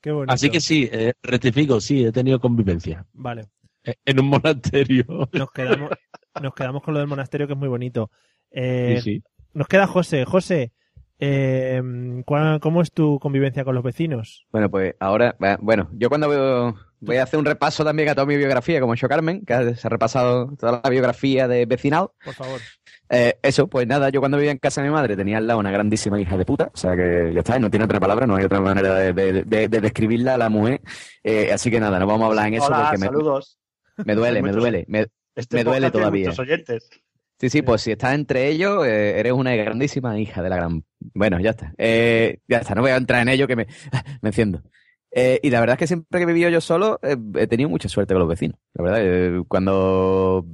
qué 0.00 0.10
bonito. 0.10 0.32
así 0.32 0.50
que 0.50 0.60
sí, 0.60 0.88
eh, 0.92 1.12
rectifico, 1.22 1.80
sí, 1.80 2.04
he 2.04 2.12
tenido 2.12 2.40
convivencia 2.40 3.06
Vale. 3.12 3.46
eh, 3.84 3.94
en 4.04 4.20
un 4.20 4.26
monasterio. 4.26 5.04
Nos 5.32 5.50
quedamos, 5.52 5.90
nos 6.42 6.54
quedamos 6.54 6.82
con 6.82 6.94
lo 6.94 7.00
del 7.00 7.08
monasterio, 7.08 7.46
que 7.46 7.52
es 7.54 7.58
muy 7.58 7.68
bonito. 7.68 8.10
Eh, 8.50 9.00
Sí, 9.02 9.14
sí. 9.16 9.22
Nos 9.54 9.68
queda 9.68 9.86
José. 9.86 10.24
José, 10.24 10.72
eh, 11.18 11.80
¿cuál- 12.26 12.58
¿cómo 12.60 12.82
es 12.82 12.90
tu 12.92 13.18
convivencia 13.20 13.64
con 13.64 13.74
los 13.74 13.84
vecinos? 13.84 14.46
Bueno, 14.50 14.70
pues 14.70 14.94
ahora, 14.98 15.36
bueno, 15.60 15.88
yo 15.92 16.08
cuando 16.08 16.28
veo, 16.28 16.74
voy 17.00 17.16
a 17.16 17.22
hacer 17.22 17.38
un 17.38 17.44
repaso 17.44 17.84
también 17.84 18.08
a 18.08 18.14
toda 18.14 18.26
mi 18.26 18.36
biografía, 18.36 18.80
como 18.80 18.94
yo 18.94 19.08
Carmen, 19.08 19.44
que 19.44 19.74
se 19.76 19.86
ha 19.86 19.90
repasado 19.90 20.54
toda 20.58 20.80
la 20.82 20.90
biografía 20.90 21.46
de 21.48 21.66
vecinal. 21.66 22.08
Por 22.24 22.34
favor. 22.34 22.60
Eh, 23.14 23.34
eso, 23.42 23.66
pues 23.68 23.86
nada, 23.86 24.08
yo 24.08 24.20
cuando 24.20 24.38
vivía 24.38 24.52
en 24.52 24.56
casa 24.58 24.80
de 24.80 24.88
mi 24.88 24.94
madre 24.94 25.14
tenía 25.16 25.36
al 25.36 25.46
lado 25.46 25.60
una 25.60 25.70
grandísima 25.70 26.18
hija 26.18 26.34
de 26.38 26.46
puta, 26.46 26.70
o 26.72 26.76
sea 26.78 26.96
que 26.96 27.30
ya 27.34 27.40
está, 27.40 27.58
no 27.58 27.68
tiene 27.68 27.84
otra 27.84 28.00
palabra, 28.00 28.26
no 28.26 28.36
hay 28.36 28.44
otra 28.44 28.58
manera 28.62 28.94
de, 28.94 29.12
de- 29.12 29.42
de- 29.44 29.68
de 29.68 29.80
describirla 29.82 30.34
a 30.34 30.38
la 30.38 30.48
mujer. 30.48 30.80
Eh, 31.22 31.52
así 31.52 31.70
que 31.70 31.78
nada, 31.78 31.98
no 31.98 32.06
vamos 32.06 32.22
a 32.24 32.26
hablar 32.28 32.48
en 32.48 32.54
eso 32.54 32.66
Hola, 32.68 32.84
porque 32.84 32.98
me, 32.98 33.06
saludos. 33.06 33.58
me 34.04 34.14
duele, 34.14 34.40
me 34.40 34.52
duele. 34.52 34.84
Me, 34.88 35.06
Este 35.34 35.56
me 35.58 35.64
duele 35.64 35.90
todavía. 35.90 36.28
muchos 36.28 36.38
oyentes. 36.38 36.88
Sí, 37.38 37.50
sí, 37.50 37.60
pues 37.60 37.82
si 37.82 37.90
estás 37.90 38.14
entre 38.14 38.48
ellos, 38.48 38.86
eh, 38.86 39.18
eres 39.18 39.32
una 39.32 39.54
grandísima 39.56 40.18
hija 40.18 40.42
de 40.42 40.48
la 40.48 40.56
gran. 40.56 40.82
Bueno, 41.12 41.38
ya 41.38 41.50
está. 41.50 41.74
Eh, 41.76 42.38
ya 42.48 42.58
está, 42.58 42.74
no 42.74 42.80
voy 42.80 42.92
a 42.92 42.96
entrar 42.96 43.20
en 43.20 43.28
ello 43.28 43.46
que 43.46 43.56
me, 43.56 43.66
me 44.22 44.28
enciendo. 44.30 44.62
Eh, 45.10 45.38
y 45.42 45.50
la 45.50 45.60
verdad 45.60 45.74
es 45.74 45.78
que 45.80 45.86
siempre 45.86 46.18
que 46.18 46.22
he 46.22 46.26
vivido 46.26 46.48
yo 46.48 46.62
solo, 46.62 46.98
he 47.02 47.46
tenido 47.46 47.68
mucha 47.68 47.88
suerte 47.90 48.14
con 48.14 48.20
los 48.20 48.28
vecinos. 48.28 48.56
La 48.72 48.84
verdad, 48.84 49.42
cuando 49.48 50.46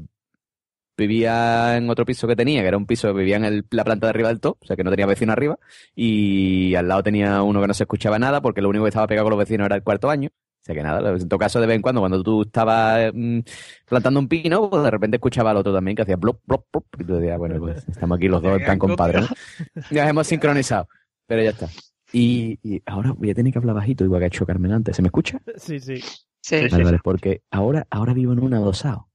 vivía 0.98 1.76
en 1.78 1.88
otro 1.88 2.04
piso 2.04 2.26
que 2.28 2.36
tenía, 2.36 2.60
que 2.60 2.68
era 2.68 2.76
un 2.76 2.86
piso 2.86 3.08
que 3.08 3.18
vivía 3.20 3.36
en 3.36 3.44
el- 3.46 3.66
la 3.70 3.84
planta 3.84 4.06
de 4.06 4.10
arriba 4.10 4.28
del 4.28 4.40
top, 4.40 4.58
o 4.60 4.66
sea 4.66 4.76
que 4.76 4.84
no 4.84 4.90
tenía 4.90 5.06
vecino 5.06 5.32
arriba, 5.32 5.58
y 5.94 6.74
al 6.74 6.88
lado 6.88 7.02
tenía 7.02 7.42
uno 7.42 7.60
que 7.60 7.68
no 7.68 7.74
se 7.74 7.84
escuchaba 7.84 8.18
nada, 8.18 8.42
porque 8.42 8.60
lo 8.60 8.68
único 8.68 8.84
que 8.84 8.88
estaba 8.90 9.06
pegado 9.06 9.24
con 9.26 9.30
los 9.30 9.38
vecinos 9.38 9.66
era 9.66 9.76
el 9.76 9.82
cuarto 9.82 10.08
baño. 10.08 10.28
O 10.30 10.64
sea 10.68 10.74
que 10.74 10.82
nada, 10.82 11.10
en 11.16 11.28
todo 11.28 11.38
caso, 11.38 11.60
de 11.60 11.66
vez 11.66 11.76
en 11.76 11.82
cuando, 11.82 12.00
cuando 12.02 12.22
tú 12.22 12.42
estabas 12.42 13.12
mm, 13.14 13.38
plantando 13.86 14.20
un 14.20 14.28
pino, 14.28 14.68
pues 14.68 14.82
de 14.82 14.90
repente 14.90 15.16
escuchaba 15.16 15.52
al 15.52 15.56
otro 15.56 15.72
también 15.72 15.96
que 15.96 16.02
hacía 16.02 16.16
blop, 16.16 16.40
blop, 16.44 16.66
blop, 16.70 16.84
y 16.98 17.04
tú 17.04 17.14
decías, 17.14 17.38
bueno, 17.38 17.58
pues 17.58 17.88
estamos 17.88 18.16
aquí 18.18 18.28
los 18.28 18.42
dos 18.42 18.58
en 18.58 18.64
plan 18.64 18.78
compadres, 18.78 19.22
¿no? 19.22 19.28
Nos 19.90 20.06
hemos 20.10 20.26
sincronizado, 20.26 20.88
pero 21.26 21.42
ya 21.42 21.50
está. 21.50 21.68
Y, 22.12 22.58
y 22.62 22.82
ahora 22.86 23.12
voy 23.12 23.30
a 23.30 23.34
tener 23.34 23.52
que 23.52 23.58
hablar 23.58 23.76
bajito, 23.76 24.04
igual 24.04 24.20
que 24.20 24.24
ha 24.24 24.28
hecho 24.28 24.44
Carmen 24.44 24.72
antes. 24.72 24.96
¿Se 24.96 25.02
me 25.02 25.08
escucha? 25.08 25.40
Sí, 25.56 25.78
sí. 25.80 26.00
Sí. 26.40 26.56
Vale, 26.70 26.84
vale, 26.84 26.98
porque 27.02 27.42
ahora, 27.50 27.86
ahora 27.90 28.12
vivo 28.14 28.32
en 28.32 28.40
un 28.40 28.54
adosado. 28.54 29.07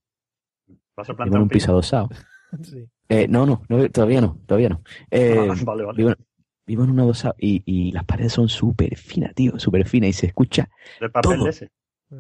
Vas 0.96 1.10
a 1.10 1.14
Vivo 1.14 1.18
plantar 1.18 1.38
en 1.38 1.44
un 1.44 1.50
piso 1.50 1.72
adosado. 1.72 2.10
sí. 2.64 2.88
Eh, 3.10 3.28
no, 3.28 3.46
no, 3.46 3.64
no, 3.70 3.90
todavía 3.90 4.22
no, 4.22 4.40
todavía 4.46 4.70
no. 4.70 4.82
Eh, 5.12 5.48
Ah, 5.50 5.56
vale, 5.66 5.84
vale. 5.84 5.98
vivo, 5.98 6.14
vivo 6.66 6.84
en 6.84 6.90
un 6.92 7.00
adosado 7.00 7.36
y, 7.38 7.62
y 7.66 7.92
las 7.92 8.06
paredes 8.06 8.34
son 8.34 8.48
súper 8.50 8.96
finas, 8.98 9.34
tío, 9.36 9.58
súper 9.60 9.88
finas 9.88 10.10
y 10.10 10.14
se 10.14 10.28
escucha, 10.28 10.70
De 11.00 11.10
papel 11.10 11.34
todo. 11.36 11.44
de 11.46 11.50
ese. 11.50 11.70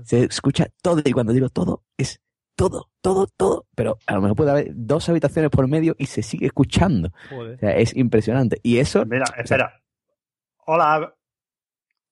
se 0.03 0.23
escucha 0.23 0.67
todo 0.81 1.01
y 1.03 1.11
cuando 1.11 1.33
digo 1.33 1.49
todo 1.49 1.83
es 1.97 2.19
todo, 2.55 2.91
todo, 3.01 3.27
todo, 3.35 3.65
pero 3.75 3.97
a 4.05 4.13
lo 4.13 4.21
mejor 4.21 4.37
puede 4.37 4.51
haber 4.51 4.71
dos 4.75 5.09
habitaciones 5.09 5.49
por 5.49 5.67
medio 5.67 5.95
y 5.97 6.05
se 6.05 6.21
sigue 6.21 6.45
escuchando. 6.45 7.09
O 7.31 7.57
sea, 7.57 7.75
es 7.77 7.95
impresionante. 7.95 8.59
Y 8.61 8.77
eso, 8.77 9.05
Mira, 9.07 9.25
espera. 9.37 9.81
Hola. 10.67 11.15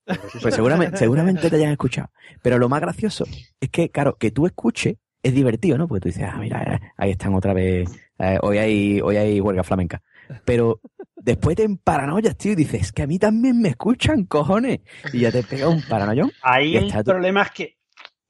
pues 0.04 0.54
seguramente, 0.54 0.96
seguramente 0.96 1.48
te 1.48 1.56
hayan 1.56 1.70
escuchado. 1.70 2.10
Pero 2.42 2.58
lo 2.58 2.68
más 2.68 2.80
gracioso 2.80 3.24
es 3.60 3.70
que, 3.70 3.90
claro, 3.90 4.16
que 4.16 4.32
tú 4.32 4.46
escuches 4.46 4.96
es 5.22 5.34
divertido, 5.34 5.78
¿no? 5.78 5.86
Porque 5.88 6.00
tú 6.00 6.08
dices, 6.08 6.24
ah, 6.32 6.36
mira, 6.38 6.62
eh, 6.62 6.80
ahí 6.96 7.10
están 7.12 7.34
otra 7.34 7.52
vez, 7.52 7.88
eh, 8.18 8.38
hoy 8.42 8.58
hay, 8.58 9.00
hoy 9.00 9.16
hay 9.16 9.40
huelga 9.40 9.62
flamenca. 9.62 10.02
Pero 10.44 10.80
después 11.16 11.56
te 11.56 11.68
paranoias, 11.82 12.36
tío, 12.36 12.52
y 12.52 12.56
dices, 12.56 12.92
que 12.92 13.02
a 13.02 13.06
mí 13.06 13.18
también 13.18 13.60
me 13.60 13.68
escuchan, 13.70 14.24
cojones. 14.24 14.80
Y 15.12 15.20
ya 15.20 15.30
te 15.32 15.42
pega 15.42 15.68
un 15.68 15.82
paranoión. 15.88 16.30
Ahí 16.42 16.76
el 16.76 16.92
tú- 16.92 17.04
problema 17.04 17.42
es 17.42 17.50
que 17.50 17.76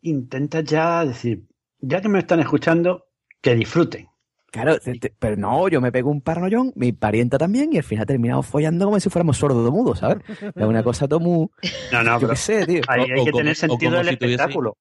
intentas 0.02 0.64
ya 0.64 1.04
decir, 1.04 1.44
ya 1.78 2.00
que 2.00 2.08
me 2.08 2.18
están 2.18 2.40
escuchando, 2.40 3.06
que 3.40 3.54
disfruten. 3.54 4.08
Claro, 4.50 4.78
te- 4.78 4.98
te- 4.98 5.14
pero 5.18 5.36
no, 5.36 5.66
yo 5.68 5.80
me 5.80 5.90
pego 5.90 6.10
un 6.10 6.20
paranoión, 6.20 6.72
mi 6.76 6.92
parienta 6.92 7.38
también, 7.38 7.72
y 7.72 7.78
al 7.78 7.84
final 7.84 8.04
terminamos 8.04 8.46
follando 8.46 8.84
como 8.84 9.00
si 9.00 9.08
fuéramos 9.08 9.38
sordos 9.38 9.70
mudos, 9.72 10.00
¿sabes? 10.00 10.18
Es 10.54 10.64
una 10.66 10.82
cosa 10.82 11.08
todo 11.08 11.20
muy, 11.20 11.48
No, 11.90 12.02
no, 12.02 12.14
yo 12.16 12.20
pero 12.20 12.30
qué 12.32 12.36
sé, 12.36 12.66
tío. 12.66 12.82
ahí 12.88 13.00
hay 13.10 13.20
o 13.20 13.24
que 13.24 13.30
como- 13.30 13.38
tener 13.38 13.56
sentido 13.56 13.92
del 13.92 14.08
si 14.08 14.16
tuviese- 14.16 14.34
espectáculo. 14.34 14.76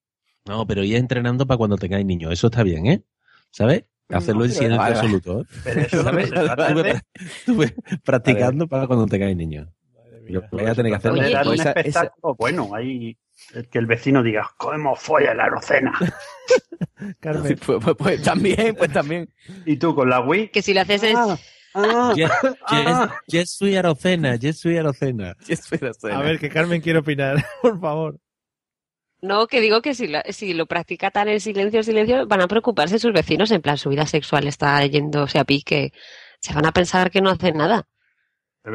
No, 0.47 0.65
pero 0.65 0.83
ir 0.83 0.95
entrenando 0.95 1.45
para 1.45 1.57
cuando 1.57 1.77
tengáis 1.77 2.05
niños. 2.05 2.31
Eso 2.33 2.47
está 2.47 2.63
bien, 2.63 2.87
¿eh? 2.87 3.03
¿Sabes? 3.51 3.85
Hacerlo 4.09 4.43
en 4.45 4.49
pero- 4.51 4.59
silencio 4.59 4.77
Vale, 4.79 4.95
absoluto. 4.95 5.41
¿eh? 5.41 5.45
Pero 5.63 5.81
eso 5.81 6.03
¿Sabes? 6.03 6.31
Estuve, 7.13 7.75
practicando 8.03 8.67
para 8.67 8.87
cuando 8.87 9.05
tengáis 9.05 9.37
niños. 9.37 9.67
Lo 10.27 10.41
voy 10.51 10.65
a 10.65 10.75
tener 10.75 10.91
que 10.91 10.95
hacer. 10.97 11.11
Oye, 11.11 11.35
un 11.45 11.53
esa- 11.55 11.71
espectáculo 11.71 12.35
bueno, 12.35 12.73
ahí 12.75 13.17
el 13.53 13.67
que 13.69 13.79
el 13.79 13.85
vecino 13.85 14.21
diga, 14.23 14.49
¿cómo 14.57 14.95
folla 14.95 15.33
la 15.33 15.45
arocena? 15.45 15.93
Carmen, 17.19 17.57
Pues, 17.65 17.79
pues- 17.83 17.95
pues 17.97 18.21
también, 18.21 18.75
pues 18.75 18.91
también. 18.91 19.29
Y 19.65 19.77
tú 19.77 19.95
con 19.95 20.09
la 20.09 20.19
Wii. 20.21 20.49
Que 20.49 20.61
si 20.61 20.73
lo 20.73 20.81
haces 20.81 21.03
es... 21.03 21.15
Ah, 21.15 21.37
ah, 21.73 22.13
Yes, 22.15 22.29
ah. 22.43 22.55
yes, 22.71 23.09
yes, 23.27 23.51
soy 23.51 23.75
Arocena, 23.75 24.35
yes, 24.35 24.59
soy 24.59 24.77
Arocena. 24.77 25.35
a 26.11 26.21
ver, 26.21 26.37
que 26.39 26.49
Carmen 26.49 26.81
quiere 26.81 26.99
opinar, 26.99 27.43
por 27.61 27.79
favor. 27.79 28.17
No, 29.21 29.45
que 29.47 29.61
digo 29.61 29.81
que 29.81 29.93
si 29.93 30.07
lo, 30.07 30.19
si 30.29 30.53
lo 30.53 30.65
practica 30.65 31.11
tan 31.11 31.27
en 31.27 31.39
silencio, 31.39 31.83
silencio, 31.83 32.25
van 32.27 32.41
a 32.41 32.47
preocuparse 32.47 32.97
sus 32.97 33.13
vecinos. 33.13 33.51
En 33.51 33.61
plan, 33.61 33.77
su 33.77 33.89
vida 33.89 34.05
sexual 34.07 34.47
está 34.47 34.83
yéndose 34.85 35.37
a 35.37 35.43
pique. 35.43 35.93
Se 36.39 36.53
van 36.53 36.65
a 36.65 36.71
pensar 36.71 37.11
que 37.11 37.21
no 37.21 37.29
hacen 37.29 37.57
nada. 37.57 37.87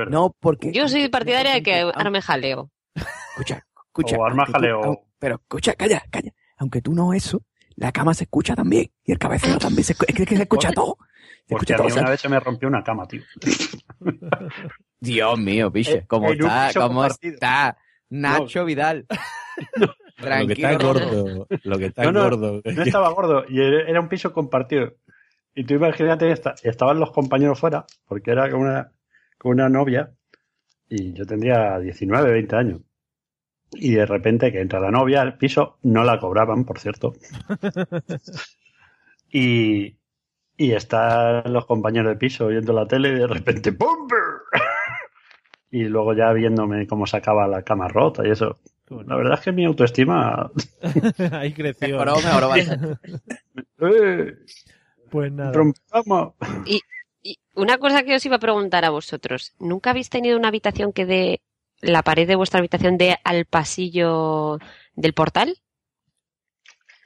No, 0.08 0.36
porque... 0.40 0.72
Yo 0.72 0.88
soy 0.88 1.08
partidaria 1.08 1.54
de 1.54 1.62
que 1.62 1.90
arme 1.94 2.22
jaleo. 2.22 2.70
Escucha, 2.94 3.66
escucha. 3.88 4.16
O 4.18 4.24
arma 4.24 4.46
tú- 4.46 4.52
jaleo. 4.52 5.04
pero 5.18 5.34
escucha, 5.36 5.74
calla, 5.74 6.02
calla. 6.10 6.32
Aunque 6.58 6.80
tú 6.80 6.94
no 6.94 7.12
eso, 7.12 7.42
la 7.74 7.90
cama 7.92 8.14
se 8.14 8.24
escucha 8.24 8.54
también. 8.54 8.90
Y 9.04 9.12
el 9.12 9.18
cabecero 9.18 9.58
también 9.58 9.84
se, 9.84 9.92
es 9.92 10.14
que 10.26 10.36
se 10.36 10.42
escucha 10.42 10.70
todo. 10.72 10.96
Se 11.48 11.54
Porque 11.54 11.72
escucha 11.72 11.74
a 11.74 11.76
todo. 11.78 11.86
mí 11.86 11.90
o 11.90 11.94
sea, 11.94 12.02
una 12.02 12.10
vez 12.10 12.20
se 12.20 12.28
me 12.28 12.40
rompió 12.40 12.68
una 12.68 12.82
cama, 12.84 13.06
tío. 13.06 13.22
Dios 15.00 15.38
mío, 15.38 15.72
piche. 15.72 15.98
En- 15.98 16.06
¿Cómo 16.06 16.30
está? 16.32 16.70
¿Cómo 16.74 16.86
compartido. 17.00 17.34
está? 17.34 17.76
Nacho 18.10 18.64
Vidal. 18.64 19.06
Lo 20.18 20.46
que 20.46 20.52
está 20.54 20.72
gordo, 20.78 21.46
lo 21.64 21.78
que 21.78 21.86
está 21.86 22.04
No, 22.04 22.12
no, 22.12 22.22
gordo. 22.24 22.62
No 22.64 22.82
estaba 22.82 23.10
gordo 23.10 23.44
y 23.48 23.60
era 23.60 24.00
un 24.00 24.08
piso 24.08 24.32
compartido. 24.32 24.94
Y 25.54 25.64
tú 25.64 25.74
imagínate, 25.74 26.30
esta- 26.30 26.54
estaban 26.62 27.00
los 27.00 27.10
compañeros 27.12 27.58
fuera, 27.58 27.84
porque 28.06 28.30
era 28.30 28.50
con 28.50 28.60
una, 28.60 28.92
con 29.38 29.52
una 29.52 29.68
novia, 29.68 30.10
y 30.88 31.12
yo 31.14 31.24
tendría 31.26 31.78
19, 31.78 32.30
20 32.32 32.56
años. 32.56 32.80
Y 33.72 33.94
de 33.94 34.06
repente 34.06 34.52
que 34.52 34.60
entra 34.60 34.80
la 34.80 34.90
novia 34.90 35.20
al 35.22 35.36
piso, 35.38 35.78
no 35.82 36.04
la 36.04 36.18
cobraban, 36.20 36.64
por 36.64 36.78
cierto. 36.78 37.14
Y, 39.30 39.96
y 40.56 40.72
están 40.72 41.52
los 41.52 41.66
compañeros 41.66 42.10
de 42.12 42.16
piso 42.16 42.46
viendo 42.46 42.72
la 42.72 42.86
tele 42.86 43.08
y 43.10 43.14
de 43.16 43.26
repente 43.26 43.72
¡pum! 43.72 44.08
y 45.70 45.84
luego 45.84 46.14
ya 46.14 46.32
viéndome 46.32 46.86
cómo 46.86 47.06
sacaba 47.06 47.46
la 47.48 47.62
cama 47.62 47.88
rota 47.88 48.26
y 48.26 48.30
eso. 48.30 48.58
La 48.88 49.16
verdad 49.16 49.34
es 49.34 49.40
que 49.40 49.52
mi 49.52 49.64
autoestima... 49.64 50.50
Ahí 51.32 51.52
creció. 51.52 51.88
Mejoró, 51.88 52.16
mejoró 52.16 52.56
¡Eh! 52.56 54.36
Pues 55.10 55.32
nada. 55.32 55.52
rompamos! 55.52 56.34
Y, 56.66 56.80
y 57.22 57.38
una 57.54 57.78
cosa 57.78 58.02
que 58.04 58.14
os 58.14 58.24
iba 58.26 58.36
a 58.36 58.40
preguntar 58.40 58.84
a 58.84 58.90
vosotros. 58.90 59.54
¿Nunca 59.58 59.90
habéis 59.90 60.08
tenido 60.08 60.38
una 60.38 60.48
habitación 60.48 60.92
que 60.92 61.06
de 61.06 61.40
la 61.80 62.02
pared 62.02 62.26
de 62.28 62.36
vuestra 62.36 62.58
habitación 62.58 62.96
dé 62.96 63.18
al 63.24 63.44
pasillo 63.44 64.58
del 64.94 65.12
portal? 65.14 65.56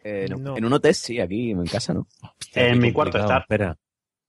Eh, 0.04 0.26
no. 0.30 0.36
No. 0.38 0.56
En 0.56 0.64
un 0.64 0.72
hotel 0.72 0.94
sí, 0.94 1.20
aquí 1.20 1.50
en 1.50 1.64
casa 1.66 1.94
no. 1.94 2.06
En 2.54 2.78
mi 2.78 2.92
cuarto 2.92 3.18
está. 3.18 3.38
Espera. 3.38 3.76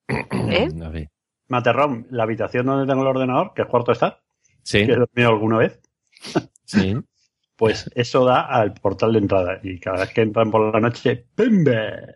¿Eh? 0.08 0.70
A 0.84 0.90
ver. 0.90 1.10
Materrón, 1.48 2.08
la 2.12 2.24
habitación 2.24 2.66
donde 2.66 2.90
tengo 2.90 3.02
el 3.02 3.10
ordenador, 3.10 3.54
que 3.54 3.64
es 3.64 3.68
cuarto 3.68 3.92
está, 3.92 4.22
Sí, 4.64 4.86
que 4.86 4.94
he 4.94 4.96
dormido 4.96 5.30
alguna 5.30 5.58
vez, 5.58 5.82
sí. 6.66 6.96
pues 7.62 7.92
eso 7.94 8.26
da 8.26 8.42
al 8.42 8.74
portal 8.74 9.14
de 9.14 9.20
entrada. 9.20 9.60
Y 9.62 9.80
cada 9.80 10.00
vez 10.00 10.12
que 10.16 10.22
entran 10.22 10.50
por 10.50 10.74
la 10.74 10.80
noche, 10.80 11.28
¡pimbe! 11.36 12.16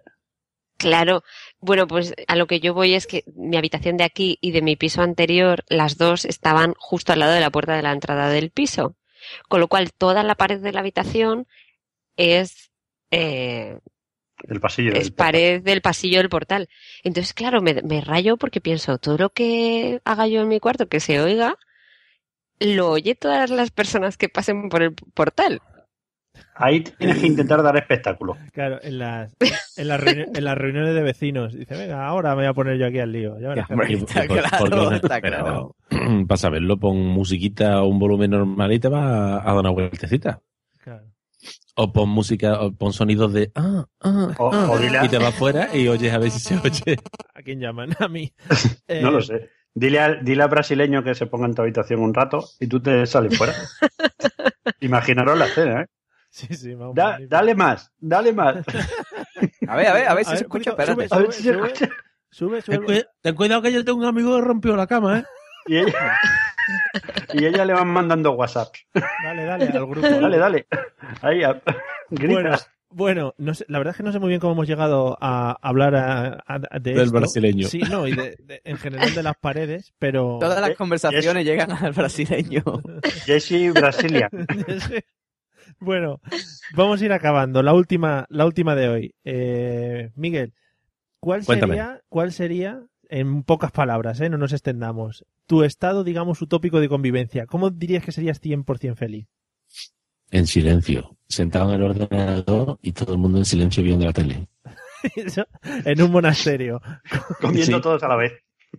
Claro. 0.80 1.22
Bueno, 1.60 1.86
pues 1.86 2.16
a 2.28 2.36
lo 2.36 2.48
que 2.48 2.60
yo 2.60 2.74
voy 2.74 2.96
es 2.96 3.06
que 3.06 3.24
mi 3.36 3.56
habitación 3.56 3.96
de 3.96 4.06
aquí 4.06 4.40
y 4.42 4.50
de 4.54 4.64
mi 4.64 4.76
piso 4.76 5.04
anterior, 5.04 5.64
las 5.70 6.00
dos 6.00 6.26
estaban 6.26 6.74
justo 6.80 7.14
al 7.14 7.20
lado 7.20 7.34
de 7.34 7.42
la 7.42 7.52
puerta 7.52 7.76
de 7.76 7.84
la 7.84 7.92
entrada 7.92 8.28
del 8.30 8.50
piso. 8.50 8.96
Con 9.48 9.60
lo 9.60 9.68
cual, 9.68 9.94
toda 9.94 10.24
la 10.24 10.34
pared 10.34 10.60
de 10.60 10.72
la 10.72 10.80
habitación 10.80 11.46
es, 12.18 12.72
eh, 13.12 13.78
El 14.50 14.60
pasillo. 14.60 14.94
es 14.94 15.04
del- 15.04 15.14
pared 15.14 15.62
del 15.62 15.82
pasillo 15.82 16.18
del 16.18 16.30
portal. 16.30 16.70
Entonces, 17.04 17.36
claro, 17.36 17.62
me, 17.62 17.84
me 17.84 18.02
rayo 18.02 18.38
porque 18.38 18.62
pienso, 18.62 18.98
todo 18.98 19.20
lo 19.20 19.30
que 19.30 20.02
haga 20.06 20.26
yo 20.26 20.42
en 20.42 20.48
mi 20.48 20.60
cuarto 20.60 20.88
que 20.90 21.00
se 21.00 21.22
oiga, 21.22 21.56
lo 22.60 22.90
oye 22.92 23.16
todas 23.16 23.50
las 23.50 23.72
personas 23.72 24.18
que 24.18 24.30
pasen 24.30 24.70
por 24.70 24.82
el 24.84 24.94
portal. 24.94 25.62
Ahí 26.58 26.82
tienes 26.82 27.20
que 27.20 27.28
intentar 27.28 27.64
dar 27.64 27.78
espectáculo. 27.78 28.38
Claro, 28.52 28.80
en 28.82 29.00
las, 29.00 29.34
en, 29.78 29.88
las 29.88 30.02
en 30.06 30.44
las 30.44 30.58
reuniones 30.58 30.94
de 30.94 31.02
vecinos. 31.02 31.54
Dice, 31.54 31.76
venga, 31.78 32.06
ahora 32.06 32.30
me 32.32 32.42
voy 32.42 32.46
a 32.46 32.54
poner 32.54 32.78
yo 32.78 32.88
aquí 32.88 33.00
al 33.00 33.12
lío. 33.12 33.40
Ya 33.40 33.50
verás 33.50 33.70
Hombre, 33.70 33.94
está 33.94 34.26
por- 34.26 34.70
claro, 34.70 35.00
claro. 35.22 35.76
Para 36.28 36.38
saberlo, 36.38 36.78
pon 36.78 36.98
musiquita 36.98 37.74
a 37.76 37.84
un 37.84 38.00
volumen 38.00 38.32
normal 38.32 38.72
y 38.74 38.80
te 38.80 38.90
va 38.90 39.42
a 39.42 39.46
dar 39.46 39.56
una 39.58 39.70
vueltecita. 39.70 40.42
Claro. 40.82 41.06
O 41.76 41.92
pon 41.94 42.10
música, 42.10 42.60
o 42.62 42.74
pon 42.74 42.92
sonidos 42.94 43.32
de 43.34 43.52
ah, 43.56 43.86
ah, 44.02 44.34
O- 44.38 44.52
ah, 44.54 44.70
o 44.72 45.06
y 45.06 45.10
te 45.10 45.18
vas 45.18 45.36
fuera 45.36 45.76
y 45.76 45.88
oyes 45.88 46.14
a 46.14 46.18
ver 46.18 46.32
si 46.32 46.40
se 46.40 46.56
oye. 46.64 46.98
¿A 47.34 47.42
quién 47.44 47.60
llaman? 47.60 47.90
A 48.00 48.08
mí. 48.08 48.34
Eh, 48.88 49.02
No 49.02 49.12
lo 49.12 49.22
sé. 49.22 49.50
Dile 49.78 50.00
al, 50.00 50.24
dile 50.24 50.42
al 50.44 50.50
brasileño 50.50 51.04
que 51.04 51.14
se 51.16 51.26
ponga 51.28 51.46
en 51.48 51.54
tu 51.54 51.62
habitación 51.62 52.00
un 52.00 52.14
rato 52.14 52.40
y 52.62 52.68
tú 52.68 52.82
te 52.82 53.06
sales 53.06 53.38
fuera. 53.38 53.54
Imaginaros 54.80 55.38
la 55.38 55.46
escena, 55.46 55.82
¿eh? 55.82 55.86
Sí, 56.30 56.48
sí, 56.56 56.74
vamos. 56.76 56.96
Da- 56.96 57.20
dale 57.28 57.56
más, 57.56 57.92
dale 58.00 58.34
más. 58.34 58.58
A 59.68 59.76
ver, 59.76 59.88
a 59.88 59.94
ver, 59.94 60.08
a 60.08 60.14
ver 60.14 60.22
A 60.22 60.24
si 60.26 60.30
ver, 60.32 60.38
se 60.38 60.44
escucha, 60.46 60.70
espérate. 60.72 61.08
A 61.12 61.18
ver 61.18 61.32
si 61.34 61.44
se 61.44 61.54
Sube, 61.54 61.66
escucha. 61.68 61.90
Sube, 62.32 62.62
Ten, 62.62 62.76
sube. 62.76 62.86
cuida- 62.86 63.08
ten 63.22 63.36
cuidado 63.36 63.62
que 63.62 63.74
yo 63.74 63.84
tengo 63.84 63.98
un 64.00 64.06
amigo 64.06 64.36
que 64.36 64.42
rompió 64.46 64.76
la 64.76 64.88
cama, 64.88 65.20
¿eh? 65.20 65.24
Y 65.68 65.78
ella, 65.78 66.20
y 67.34 67.46
ella 67.46 67.66
le 67.66 67.74
van 67.74 67.88
mandando 67.88 68.32
WhatsApp. 68.34 68.74
Dale, 69.24 69.46
dale, 69.46 69.68
al 69.70 69.86
grupo. 69.88 70.08
Dale, 70.08 70.38
dale. 70.38 70.68
Ahí, 71.22 71.44
a- 71.44 71.54
Bueno, 72.10 72.40
gritas. 72.40 72.70
Bueno 72.96 73.34
no 73.38 73.54
sé, 73.54 73.66
la 73.68 73.78
verdad 73.78 73.92
es 73.92 73.98
que 73.98 74.04
no 74.04 74.12
sé 74.12 74.20
muy 74.20 74.30
bien 74.30 74.40
cómo 74.40 74.54
hemos 74.54 74.68
llegado 74.68 75.18
a 75.20 75.52
hablar 75.62 75.96
a- 75.96 76.44
a- 76.48 76.80
de 76.80 76.92
Del 76.94 77.00
esto. 77.02 77.12
brasileño. 77.18 77.68
Sí, 77.68 77.80
no, 77.80 78.08
y 78.08 78.16
de- 78.16 78.38
de- 78.44 78.62
en 78.64 78.78
general 78.78 79.14
de 79.14 79.22
las 79.24 79.36
paredes, 79.38 79.94
pero... 80.00 80.38
Todas 80.40 80.62
las 80.62 80.70
Eh, 80.72 80.76
conversaciones 80.76 81.46
llegan 81.46 81.72
al 81.72 81.92
brasileño. 81.92 82.64
Jesse 83.26 83.74
Brasilia. 83.74 84.30
bueno, 85.80 86.22
vamos 86.74 87.02
a 87.02 87.06
ir 87.06 87.12
acabando. 87.14 87.62
La 87.64 87.74
última, 87.74 88.26
la 88.30 88.46
última 88.46 88.76
de 88.76 88.88
hoy. 88.90 89.16
Eh, 89.24 90.12
Miguel, 90.16 90.54
¿cuál 91.20 91.44
Cuéntame. 91.46 91.74
sería, 91.76 92.02
¿cuál 92.10 92.32
sería, 92.32 92.82
en 93.10 93.44
pocas 93.44 93.72
palabras, 93.72 94.20
eh, 94.22 94.30
no 94.30 94.38
nos 94.38 94.54
extendamos, 94.54 95.26
tu 95.48 95.64
estado, 95.64 96.04
digamos, 96.04 96.42
utópico 96.42 96.80
de 96.80 96.90
convivencia? 96.90 97.46
¿Cómo 97.46 97.70
dirías 97.70 98.04
que 98.04 98.12
serías 98.12 98.40
100% 98.42 98.96
feliz? 98.96 99.28
En 100.32 100.48
silencio, 100.48 101.15
sentado 101.28 101.70
en 101.74 101.82
el 101.82 101.84
ordenador 101.90 102.78
y 102.82 102.92
todo 102.92 103.14
el 103.14 103.20
mundo 103.20 103.40
en 103.40 103.46
silencio 103.46 103.84
viendo 103.84 104.06
la 104.06 104.14
tele. 104.14 104.48
En 105.86 106.02
un 106.02 106.12
monasterio. 106.12 106.82
Comiendo 107.42 107.78
Sí. 107.78 107.82
todos 107.82 108.02
a 108.04 108.08
la 108.08 108.16
vez. 108.16 108.34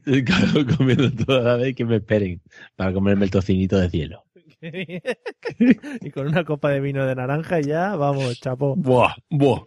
Claro, 0.05 0.66
comiendo 0.77 1.10
toda 1.24 1.40
la 1.43 1.56
vez 1.56 1.74
que 1.74 1.85
me 1.85 1.97
esperen 1.97 2.43
para 2.74 2.93
comerme 2.93 3.24
el 3.24 3.31
tocinito 3.31 3.78
de 3.78 3.89
cielo. 3.89 4.24
y 4.60 6.10
con 6.10 6.27
una 6.27 6.44
copa 6.44 6.70
de 6.70 6.81
vino 6.81 7.06
de 7.06 7.14
naranja 7.14 7.60
y 7.60 7.64
ya, 7.64 7.97
vamos, 7.97 8.39
chapo. 8.40 8.74
Buah, 8.77 9.14
buah, 9.31 9.62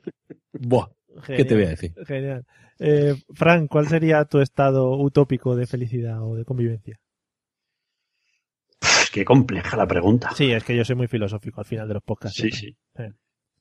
buah. 0.54 0.88
¿Qué 1.26 1.46
te 1.46 1.56
voy 1.56 1.64
a 1.64 1.70
decir? 1.70 1.94
Genial. 2.06 2.46
Eh, 2.80 3.16
Frank, 3.34 3.70
¿cuál 3.70 3.88
sería 3.88 4.24
tu 4.26 4.40
estado 4.40 4.98
utópico 4.98 5.56
de 5.56 5.66
felicidad 5.68 6.22
o 6.22 6.36
de 6.36 6.46
convivencia? 6.46 7.00
Qué 9.12 9.26
compleja 9.26 9.76
la 9.78 9.88
pregunta. 9.88 10.32
Sí, 10.36 10.52
es 10.52 10.64
que 10.64 10.76
yo 10.76 10.86
soy 10.86 10.96
muy 10.96 11.08
filosófico 11.08 11.62
al 11.62 11.66
final 11.66 11.88
de 11.88 11.96
los 11.96 12.04
podcasts. 12.04 12.38
Sí, 12.42 12.52
siempre. 12.52 13.10
sí. 13.10 13.16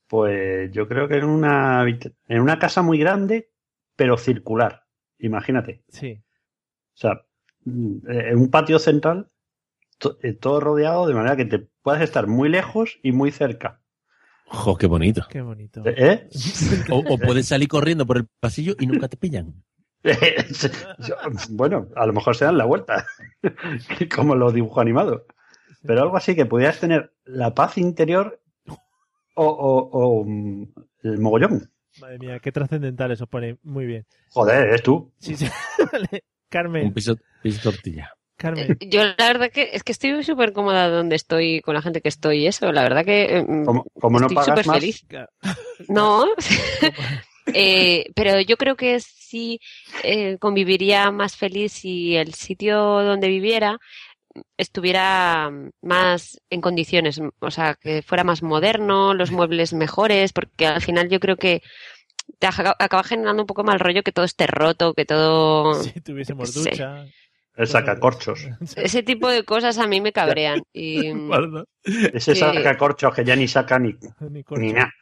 Pues 0.07 0.71
yo 0.73 0.89
creo 0.89 1.07
que 1.09 1.17
en 1.17 1.25
una, 1.25 1.85
en 1.87 2.41
una 2.41 2.59
casa 2.59 2.83
muy 2.83 2.99
grande, 2.99 3.51
pero 3.97 4.17
circular. 4.17 4.85
Imagínate. 5.19 5.83
Sí. 5.89 6.23
O 6.95 6.97
sea, 6.97 7.13
eh, 7.67 8.29
en 8.31 8.39
un 8.39 8.51
patio 8.51 8.79
central, 8.79 9.31
to- 9.99 10.19
eh, 10.23 10.33
todo 10.33 10.61
rodeado 10.61 11.07
de 11.07 11.15
manera 11.15 11.37
que 11.37 11.45
te 11.45 11.59
puedas 11.83 12.01
estar 12.03 12.27
muy 12.27 12.49
lejos 12.49 12.99
y 13.03 13.13
muy 13.13 13.31
cerca. 13.33 13.81
Jo, 14.47 14.77
qué 14.79 14.87
bonito. 14.87 15.27
Qué 15.29 15.43
bonito. 15.43 15.83
¿Eh? 15.85 16.29
O, 16.91 16.99
o 17.07 17.19
puedes 17.19 17.47
salir 17.49 17.69
corriendo 17.69 18.07
por 18.07 18.17
el 18.17 18.27
pasillo 18.41 18.75
y 18.81 18.87
nunca 18.87 19.09
te 19.09 19.19
pillan. 19.19 19.63
bueno, 21.51 21.89
a 21.97 22.07
lo 22.07 22.13
mejor 22.13 22.37
se 22.37 22.45
dan 22.45 22.57
la 22.57 22.65
vuelta, 22.65 23.07
como 24.15 24.35
los 24.35 24.55
dibujos 24.55 24.81
animados. 24.81 25.23
Pero 25.87 26.03
algo 26.03 26.17
así 26.17 26.35
que 26.35 26.47
pudieras 26.47 26.81
tener 26.81 27.13
la 27.25 27.55
paz 27.55 27.79
interior 27.79 28.41
o, 29.35 29.45
o- 29.45 29.89
o, 29.93 30.25
mm, 30.25 30.67
el 31.05 31.19
mogollón. 31.19 31.71
Madre 32.01 32.19
mía, 32.19 32.39
qué 32.41 32.53
trascendental 32.53 33.11
eso 33.13 33.27
pone. 33.27 33.59
Muy 33.63 33.87
bien. 33.87 34.07
Joder, 34.31 34.69
eres 34.69 34.83
tú. 34.83 35.13
Sí, 35.19 35.37
sí. 35.37 35.47
Vale. 35.93 36.09
Un 36.13 36.21
Carmen, 36.49 36.95
piso, 36.95 37.17
piso 37.43 37.61
tortilla. 37.61 38.13
Carmen. 38.37 38.77
Yo 38.81 39.03
la 39.05 39.15
verdad 39.19 39.51
que 39.51 39.71
es 39.73 39.83
que 39.83 39.91
estoy 39.93 40.23
súper 40.23 40.53
cómoda 40.53 40.89
donde 40.89 41.17
estoy 41.17 41.61
con 41.61 41.75
la 41.75 41.83
gente 41.83 42.01
que 42.01 42.09
estoy 42.09 42.45
y 42.45 42.47
eso. 42.47 42.71
La 42.73 42.83
verdad 42.83 43.05
que 43.05 43.45
mm, 43.47 43.65
Como, 43.65 43.85
como 44.01 44.21
no 44.21 44.27
estoy 44.29 44.45
súper 44.45 44.67
más, 44.67 44.77
feliz. 44.79 45.05
No, 45.89 46.25
Eh, 47.55 48.11
pero 48.15 48.41
yo 48.43 48.59
creo 48.59 48.77
que 48.77 49.01
sí 49.01 49.59
eh, 50.05 50.37
conviviría 50.39 51.11
más 51.11 51.35
feliz 51.37 51.73
si 51.73 52.15
el 52.15 52.35
sitio 52.35 52.77
donde 52.79 53.29
viviera 53.29 53.79
estuviera 54.57 55.51
más 55.83 56.41
en 56.51 56.61
condiciones, 56.61 57.21
o 57.41 57.51
sea, 57.51 57.75
que 57.75 58.03
fuera 58.03 58.25
más 58.25 58.43
moderno, 58.43 59.15
los 59.15 59.31
muebles 59.31 59.73
mejores, 59.73 60.33
porque 60.33 60.67
al 60.67 60.81
final 60.83 61.09
yo 61.09 61.21
creo 61.21 61.37
que 61.37 61.63
te 62.39 62.47
acaba 62.47 63.03
generando 63.05 63.43
un 63.43 63.47
poco 63.47 63.65
mal 63.65 63.81
rollo 63.81 64.03
que 64.03 64.13
todo 64.13 64.25
esté 64.25 64.47
roto, 64.47 64.95
que 64.95 65.05
todo... 65.05 65.75
Si 65.83 66.01
tuviésemos 66.01 66.53
Sí. 66.53 66.65
ducha. 66.71 67.05
el 67.57 67.67
sacacorchos. 67.67 68.47
Ese 68.77 69.03
tipo 69.03 69.29
de 69.29 69.45
cosas 69.45 69.79
a 69.79 69.87
mí 69.87 70.01
me 70.01 70.13
cabrean. 70.13 70.63
Y, 70.73 71.13
Ese 72.13 72.35
sacacorchos 72.35 73.15
que 73.15 73.25
ya 73.25 73.35
ni 73.37 73.49
saca 73.49 73.79
ni, 73.79 73.95
Ni 74.31 74.45
ni 74.59 74.73
nada. 74.73 74.93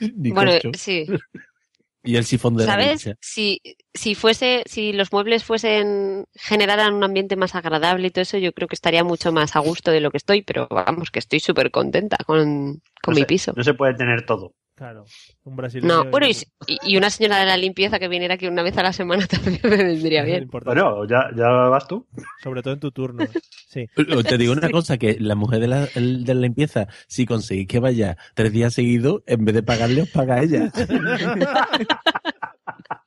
Ni 0.00 0.30
bueno, 0.30 0.52
corcho. 0.52 0.70
sí. 0.78 1.06
Y 2.02 2.16
el 2.16 2.24
sifón 2.24 2.56
de 2.56 2.64
la 2.64 2.72
¿Sabes? 2.72 3.04
ducha. 3.04 3.16
Si, 3.20 3.60
si 3.92 4.14
fuese, 4.14 4.62
si 4.66 4.92
los 4.94 5.12
muebles 5.12 5.44
fuesen, 5.44 6.24
generaran 6.34 6.94
un 6.94 7.04
ambiente 7.04 7.36
más 7.36 7.54
agradable 7.54 8.06
y 8.06 8.10
todo 8.10 8.22
eso, 8.22 8.38
yo 8.38 8.52
creo 8.52 8.68
que 8.68 8.74
estaría 8.74 9.04
mucho 9.04 9.32
más 9.32 9.54
a 9.54 9.58
gusto 9.60 9.90
de 9.90 10.00
lo 10.00 10.10
que 10.10 10.16
estoy, 10.16 10.42
pero 10.42 10.66
vamos, 10.70 11.10
que 11.10 11.18
estoy 11.18 11.40
súper 11.40 11.70
contenta 11.70 12.16
con, 12.26 12.80
con 13.02 13.12
No 13.12 13.14
mi 13.14 13.20
se- 13.20 13.26
piso. 13.26 13.52
No 13.54 13.64
se 13.64 13.74
puede 13.74 13.94
tener 13.94 14.24
todo. 14.24 14.54
Claro. 14.80 15.04
Un 15.44 15.56
brasileño. 15.56 16.04
No, 16.04 16.10
bueno, 16.10 16.26
y, 16.26 16.34
y 16.86 16.96
una 16.96 17.10
señora 17.10 17.40
de 17.40 17.44
la 17.44 17.58
limpieza 17.58 17.98
que 17.98 18.08
viniera 18.08 18.36
aquí 18.36 18.46
una 18.46 18.62
vez 18.62 18.78
a 18.78 18.82
la 18.82 18.94
semana 18.94 19.26
también 19.26 19.60
me 19.62 19.76
vendría 19.76 20.24
bien. 20.24 20.48
Bueno, 20.50 21.06
ya, 21.06 21.28
ya 21.36 21.50
vas 21.50 21.86
tú. 21.86 22.06
Sobre 22.42 22.62
todo 22.62 22.72
en 22.72 22.80
tu 22.80 22.90
turno. 22.90 23.26
Sí. 23.68 23.84
Te 24.26 24.38
digo 24.38 24.54
una 24.54 24.70
cosa, 24.70 24.96
que 24.96 25.18
la 25.20 25.34
mujer 25.34 25.60
de 25.60 25.68
la, 25.68 25.84
de 25.84 26.34
la 26.34 26.40
limpieza, 26.40 26.88
si 27.08 27.26
conseguís 27.26 27.68
que 27.68 27.78
vaya 27.78 28.16
tres 28.32 28.52
días 28.52 28.72
seguidos, 28.72 29.20
en 29.26 29.44
vez 29.44 29.54
de 29.54 29.62
pagarle, 29.62 30.00
os 30.00 30.08
paga 30.08 30.42
ella. 30.42 30.72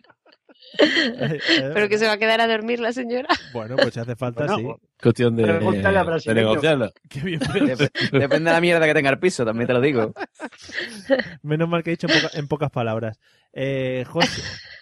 Pero 1.74 1.90
que 1.90 1.98
se 1.98 2.06
va 2.08 2.14
a 2.14 2.18
quedar 2.18 2.42
a 2.42 2.48
dormir 2.48 2.80
la 2.80 2.92
señora. 2.94 3.28
Bueno, 3.52 3.76
pues 3.76 3.94
si 3.94 4.00
hace 4.00 4.16
falta, 4.16 4.46
Bueno, 4.46 4.78
sí. 4.80 4.88
Cuestión 5.02 5.36
de, 5.36 5.44
de 5.44 6.34
negociarlo. 6.34 6.92
Qué 7.10 7.20
bien, 7.22 7.40
Dep- 7.42 7.92
Depende 8.12 8.50
de 8.50 8.54
la 8.56 8.62
mierda 8.62 8.86
que 8.86 8.94
tenga 8.94 9.10
el 9.10 9.20
piso, 9.20 9.46
también 9.46 9.68
te 9.68 9.74
lo 9.74 9.82
digo. 9.82 10.14
Menos 11.42 11.68
mal 11.70 11.84
que 11.84 11.92
he 11.92 11.94
dicho 11.94 12.08
en, 12.08 12.14
poca- 12.22 12.38
en 12.38 12.48
pocas 12.48 12.72
palabras. 12.72 13.20
Eh, 13.54 14.04
José, 14.08 14.42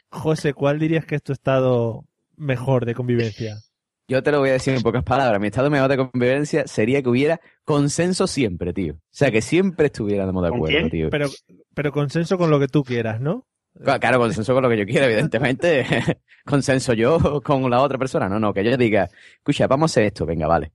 José, 0.10 0.54
¿cuál 0.54 0.80
dirías 0.80 1.06
que 1.06 1.16
es 1.16 1.24
tu 1.24 1.34
estado 1.34 2.06
mejor 2.38 2.86
de 2.86 2.94
convivencia? 2.96 3.56
Yo 4.08 4.22
te 4.24 4.32
lo 4.32 4.40
voy 4.40 4.50
a 4.50 4.54
decir 4.54 4.74
en 4.74 4.82
pocas 4.82 5.04
palabras. 5.04 5.40
Mi 5.40 5.48
estado 5.48 5.70
mejor 5.70 5.90
de 5.90 5.98
convivencia 5.98 6.68
sería 6.68 7.02
que 7.02 7.10
hubiera 7.10 7.40
consenso 7.64 8.28
siempre, 8.28 8.74
tío. 8.74 8.96
O 8.96 9.00
sea, 9.10 9.32
que 9.32 9.42
siempre 9.42 9.86
estuviéramos 9.88 10.44
de 10.44 10.50
¿Con 10.50 10.58
acuerdo, 10.58 10.90
tío. 10.90 11.10
Pero, 11.10 11.30
pero 11.74 11.92
consenso 11.94 12.38
con 12.38 12.50
lo 12.50 12.60
que 12.60 12.68
tú 12.68 12.84
quieras, 12.84 13.22
¿no? 13.22 13.46
Claro, 13.74 14.20
consenso 14.20 14.54
con 14.54 14.64
lo 14.64 14.70
que 14.70 14.78
yo 14.78 14.86
quiera, 14.86 15.06
evidentemente. 15.06 15.86
consenso 16.46 16.94
yo 16.94 17.42
con 17.42 17.70
la 17.70 17.82
otra 17.82 17.98
persona. 17.98 18.28
No, 18.28 18.40
no, 18.40 18.54
que 18.54 18.64
yo 18.64 18.76
diga, 18.78 19.10
escucha, 19.36 19.68
vamos 19.68 19.92
a 19.92 19.94
hacer 19.94 20.04
esto, 20.06 20.26
venga, 20.26 20.48
vale. 20.48 20.74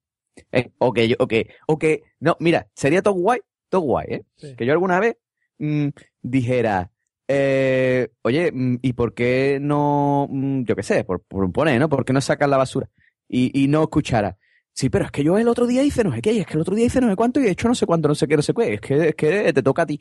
Eh, 0.52 0.70
o 0.78 0.92
que 0.92 1.08
yo, 1.08 1.16
o 1.18 1.26
que, 1.26 1.50
o 1.66 1.78
que, 1.78 2.02
no, 2.20 2.36
mira, 2.40 2.68
sería 2.74 3.02
todo 3.02 3.14
guay, 3.14 3.40
todo 3.68 3.82
guay, 3.82 4.06
¿eh? 4.08 4.24
Sí. 4.36 4.54
Que 4.56 4.66
yo 4.66 4.72
alguna 4.72 5.00
vez 5.00 5.16
mm, 5.58 5.88
dijera, 6.22 6.90
eh, 7.28 8.08
oye, 8.22 8.50
mm, 8.52 8.78
¿y 8.82 8.92
por 8.92 9.14
qué 9.14 9.58
no, 9.60 10.26
mm, 10.30 10.64
yo 10.64 10.76
qué 10.76 10.82
sé, 10.82 11.04
por, 11.04 11.22
por 11.22 11.50
poner, 11.52 11.78
¿no? 11.80 11.88
¿Por 11.88 12.04
qué 12.04 12.12
no 12.12 12.20
sacar 12.20 12.48
la 12.48 12.56
basura? 12.56 12.88
Y, 13.28 13.62
y 13.62 13.68
no 13.68 13.82
escuchara. 13.82 14.36
Sí, 14.72 14.90
pero 14.90 15.06
es 15.06 15.10
que 15.10 15.24
yo 15.24 15.38
el 15.38 15.48
otro 15.48 15.66
día 15.66 15.82
hice 15.82 16.04
no 16.04 16.12
sé 16.12 16.20
qué, 16.20 16.32
y 16.32 16.40
es 16.40 16.46
que 16.46 16.54
el 16.54 16.60
otro 16.60 16.74
día 16.74 16.86
hice 16.86 17.00
no 17.00 17.08
sé 17.08 17.16
cuánto 17.16 17.40
y 17.40 17.46
he 17.46 17.50
hecho 17.50 17.66
no 17.66 17.74
sé 17.74 17.86
cuánto, 17.86 18.08
no 18.08 18.14
sé 18.14 18.28
qué, 18.28 18.36
no 18.36 18.42
sé 18.42 18.52
qué. 18.52 18.74
Es 18.74 18.80
que, 18.80 19.08
es 19.08 19.14
que 19.14 19.52
te 19.52 19.62
toca 19.62 19.82
a 19.82 19.86
ti. 19.86 19.98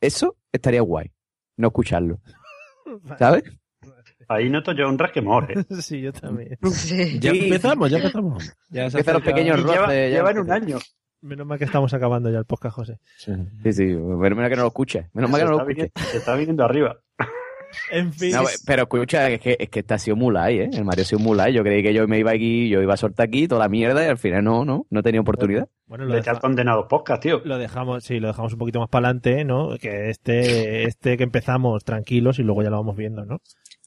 Eso 0.00 0.36
estaría 0.50 0.80
guay. 0.80 1.10
No 1.56 1.68
escucharlo. 1.68 2.18
¿Sabes? 3.18 3.44
Ahí 4.28 4.48
noto 4.48 4.72
yo 4.72 4.88
un 4.88 4.98
resquemor, 4.98 5.50
¿eh? 5.52 5.64
sí, 5.82 6.00
yo 6.00 6.12
también. 6.12 6.58
Sí. 6.72 7.18
Ya 7.20 7.30
empezamos, 7.32 7.90
ya 7.90 7.98
empezamos. 7.98 8.44
Ya 8.70 8.90
se 8.90 8.98
Empiezan 8.98 9.14
los 9.14 9.22
pequeños 9.22 9.58
Y 9.58 9.62
lleva, 9.62 9.86
roces. 9.86 10.10
ya- 10.10 10.16
lleva 10.16 10.30
en 10.30 10.38
un 10.38 10.50
año. 10.50 10.78
Menos 11.20 11.46
mal 11.46 11.58
que 11.58 11.64
estamos 11.64 11.92
acabando 11.94 12.30
ya 12.30 12.38
el 12.38 12.44
podcast, 12.44 12.76
José. 12.76 12.98
Sí. 13.16 13.32
Sí, 13.62 13.72
sí, 13.72 13.84
menos 13.84 14.36
mal 14.38 14.48
que 14.50 14.56
no 14.56 14.62
lo 14.62 14.68
escuches. 14.68 15.06
Menos 15.14 15.30
mal 15.30 15.40
que 15.40 15.44
no 15.46 15.52
lo 15.52 15.60
escuches. 15.68 15.90
se 16.10 16.18
está 16.18 16.34
viniendo 16.36 16.64
arriba. 16.64 16.98
En 17.90 18.12
fin. 18.12 18.32
No, 18.32 18.42
pero 18.66 18.82
escucha, 18.82 19.28
es 19.30 19.40
que, 19.40 19.56
es 19.58 19.68
que 19.68 19.80
está 19.80 19.98
sido 19.98 20.16
mulay, 20.16 20.58
¿eh? 20.60 20.70
El 20.72 20.84
Mario 20.84 21.02
ha 21.02 21.04
sido 21.04 21.18
mulay. 21.20 21.52
Yo 21.52 21.62
creí 21.62 21.82
que 21.82 21.92
yo 21.94 22.06
me 22.08 22.18
iba 22.18 22.30
aquí, 22.32 22.68
yo 22.68 22.80
iba 22.82 22.94
a 22.94 22.96
soltar 22.96 23.26
aquí 23.26 23.46
toda 23.48 23.60
la 23.62 23.68
mierda 23.68 24.04
y 24.04 24.08
al 24.08 24.18
final 24.18 24.44
no, 24.44 24.64
no, 24.64 24.86
no 24.90 25.02
tenía 25.02 25.20
oportunidad. 25.20 25.68
bueno, 25.86 26.04
lo, 26.04 26.14
deja- 26.14 26.38
condenado 26.40 26.88
podcast, 26.88 27.22
tío. 27.22 27.40
lo 27.44 27.58
dejamos, 27.58 28.04
sí, 28.04 28.20
lo 28.20 28.28
dejamos 28.28 28.52
un 28.52 28.58
poquito 28.58 28.80
más 28.80 28.88
para 28.88 29.08
adelante, 29.08 29.44
¿no? 29.44 29.76
Que 29.80 30.10
este, 30.10 30.84
este 30.84 31.16
que 31.16 31.24
empezamos 31.24 31.84
tranquilos 31.84 32.38
y 32.38 32.42
luego 32.42 32.62
ya 32.62 32.70
lo 32.70 32.76
vamos 32.76 32.96
viendo, 32.96 33.24
¿no? 33.24 33.38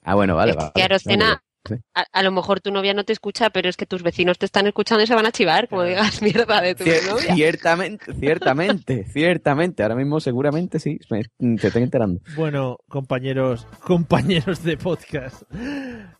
Ah, 0.04 0.16
bueno, 0.16 0.36
vale, 0.36 0.52
Es 0.52 0.58
vale. 0.58 0.72
que 0.74 0.84
Arocena, 0.84 1.44
Sí. 1.66 1.76
a, 1.96 2.06
a 2.14 2.24
lo 2.24 2.32
mejor 2.32 2.62
tu 2.62 2.72
novia 2.72 2.94
no 2.94 3.04
te 3.04 3.12
escucha, 3.14 3.50
pero 3.50 3.68
es 3.68 3.76
que 3.76 3.86
tus 3.86 4.02
vecinos 4.02 4.38
te 4.38 4.46
están 4.46 4.68
escuchando 4.68 5.04
y 5.04 5.08
se 5.08 5.16
van 5.16 5.26
a 5.26 5.32
chivar, 5.32 5.68
como 5.68 5.84
digas 5.84 6.22
mierda 6.22 6.62
de 6.62 6.76
tu 6.76 6.84
Cier- 6.86 7.06
novia. 7.10 7.36
ciertamente, 7.36 8.14
ciertamente, 8.14 9.04
ciertamente. 9.12 9.84
Ahora 9.84 9.96
mismo 9.96 10.20
seguramente 10.20 10.80
sí, 10.80 10.98
me, 11.10 11.24
te 11.58 11.68
estoy 11.68 11.84
enterando. 11.84 12.22
Bueno, 12.36 12.78
compañeros, 12.88 13.68
compañeros 13.84 14.64
de 14.64 14.78
podcast. 14.78 15.44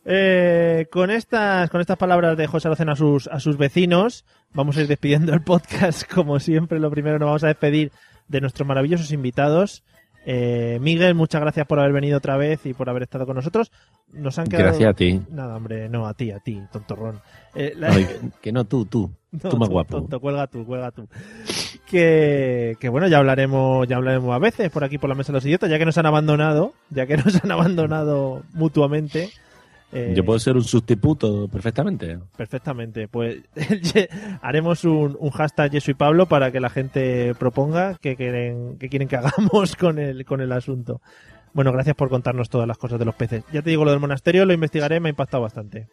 Eh, 0.04 0.86
con 0.90 1.10
estas, 1.10 1.70
con 1.70 1.80
estas 1.80 1.96
palabras 1.96 2.36
de 2.36 2.46
José 2.46 2.68
Arocena 2.68 2.92
a 2.92 2.96
sus, 2.96 3.26
a 3.28 3.40
sus 3.40 3.56
vecinos, 3.56 4.24
vamos 4.52 4.76
a 4.76 4.82
ir 4.82 4.86
despidiendo 4.88 5.32
el 5.34 5.42
podcast. 5.42 6.02
Como 6.12 6.40
siempre, 6.40 6.78
lo 6.78 6.90
primero 6.90 7.18
nos 7.18 7.26
vamos 7.26 7.44
a 7.44 7.48
despedir 7.48 7.92
de 8.28 8.40
nuestros 8.40 8.66
maravillosos 8.66 9.12
invitados. 9.12 9.82
Eh, 10.26 10.78
Miguel, 10.82 11.14
muchas 11.14 11.40
gracias 11.40 11.66
por 11.66 11.78
haber 11.78 11.92
venido 11.92 12.18
otra 12.18 12.36
vez 12.36 12.64
y 12.66 12.74
por 12.74 12.90
haber 12.90 13.02
estado 13.04 13.24
con 13.26 13.36
nosotros. 13.36 13.70
Nos 14.12 14.38
han 14.38 14.46
quedado... 14.46 14.66
Gracias 14.68 14.90
a 14.90 14.94
ti. 14.94 15.20
Nada, 15.30 15.56
hombre, 15.56 15.88
no, 15.88 16.06
a 16.06 16.14
ti, 16.14 16.30
a 16.30 16.38
ti, 16.40 16.60
tontorrón. 16.70 17.20
Eh, 17.54 17.72
la- 17.76 17.88
que- 17.94 18.18
que 18.40 18.52
no 18.52 18.64
tú, 18.64 18.84
tú. 18.84 19.10
No, 19.30 19.50
tú 19.50 19.58
más 19.58 19.68
guapo. 19.68 19.98
tonto, 19.98 20.20
cuelga 20.20 20.46
tú, 20.46 20.64
cuelga 20.64 20.90
tú. 20.90 21.06
Que, 21.90 22.76
que 22.80 22.88
bueno, 22.88 23.08
ya 23.08 23.18
hablaremos, 23.18 23.86
ya 23.86 23.96
hablaremos 23.96 24.34
a 24.34 24.38
veces 24.38 24.70
por 24.70 24.84
aquí 24.84 24.96
por 24.98 25.08
la 25.10 25.14
mesa 25.14 25.32
de 25.32 25.36
los 25.38 25.44
idiotas, 25.44 25.68
ya 25.70 25.78
que 25.78 25.84
nos 25.84 25.98
han 25.98 26.06
abandonado, 26.06 26.72
ya 26.90 27.06
que 27.06 27.16
nos 27.18 27.42
han 27.44 27.50
abandonado 27.50 28.42
mutuamente. 28.54 29.28
Eh, 29.92 30.12
Yo 30.14 30.24
puedo 30.24 30.38
ser 30.38 30.56
un 30.56 30.64
sustituto 30.64 31.48
perfectamente. 31.48 32.18
Perfectamente, 32.36 33.08
pues 33.08 33.38
haremos 34.42 34.84
un, 34.84 35.16
un 35.18 35.30
hashtag 35.30 35.72
Yesu 35.72 35.92
y 35.92 35.94
Pablo 35.94 36.26
para 36.26 36.50
que 36.52 36.60
la 36.60 36.68
gente 36.70 37.34
proponga 37.34 37.96
qué 38.00 38.16
quieren, 38.16 38.76
qué 38.78 38.88
quieren 38.88 39.08
que 39.08 39.16
hagamos 39.18 39.76
con 39.76 39.98
el, 39.98 40.24
con 40.24 40.40
el 40.40 40.52
asunto. 40.52 41.00
Bueno, 41.54 41.72
gracias 41.72 41.96
por 41.96 42.10
contarnos 42.10 42.50
todas 42.50 42.68
las 42.68 42.78
cosas 42.78 42.98
de 42.98 43.04
los 43.06 43.14
peces. 43.14 43.42
Ya 43.52 43.62
te 43.62 43.70
digo, 43.70 43.84
lo 43.84 43.90
del 43.90 44.00
monasterio 44.00 44.44
lo 44.44 44.52
investigaré, 44.52 45.00
me 45.00 45.08
ha 45.08 45.10
impactado 45.10 45.42
bastante. 45.42 45.88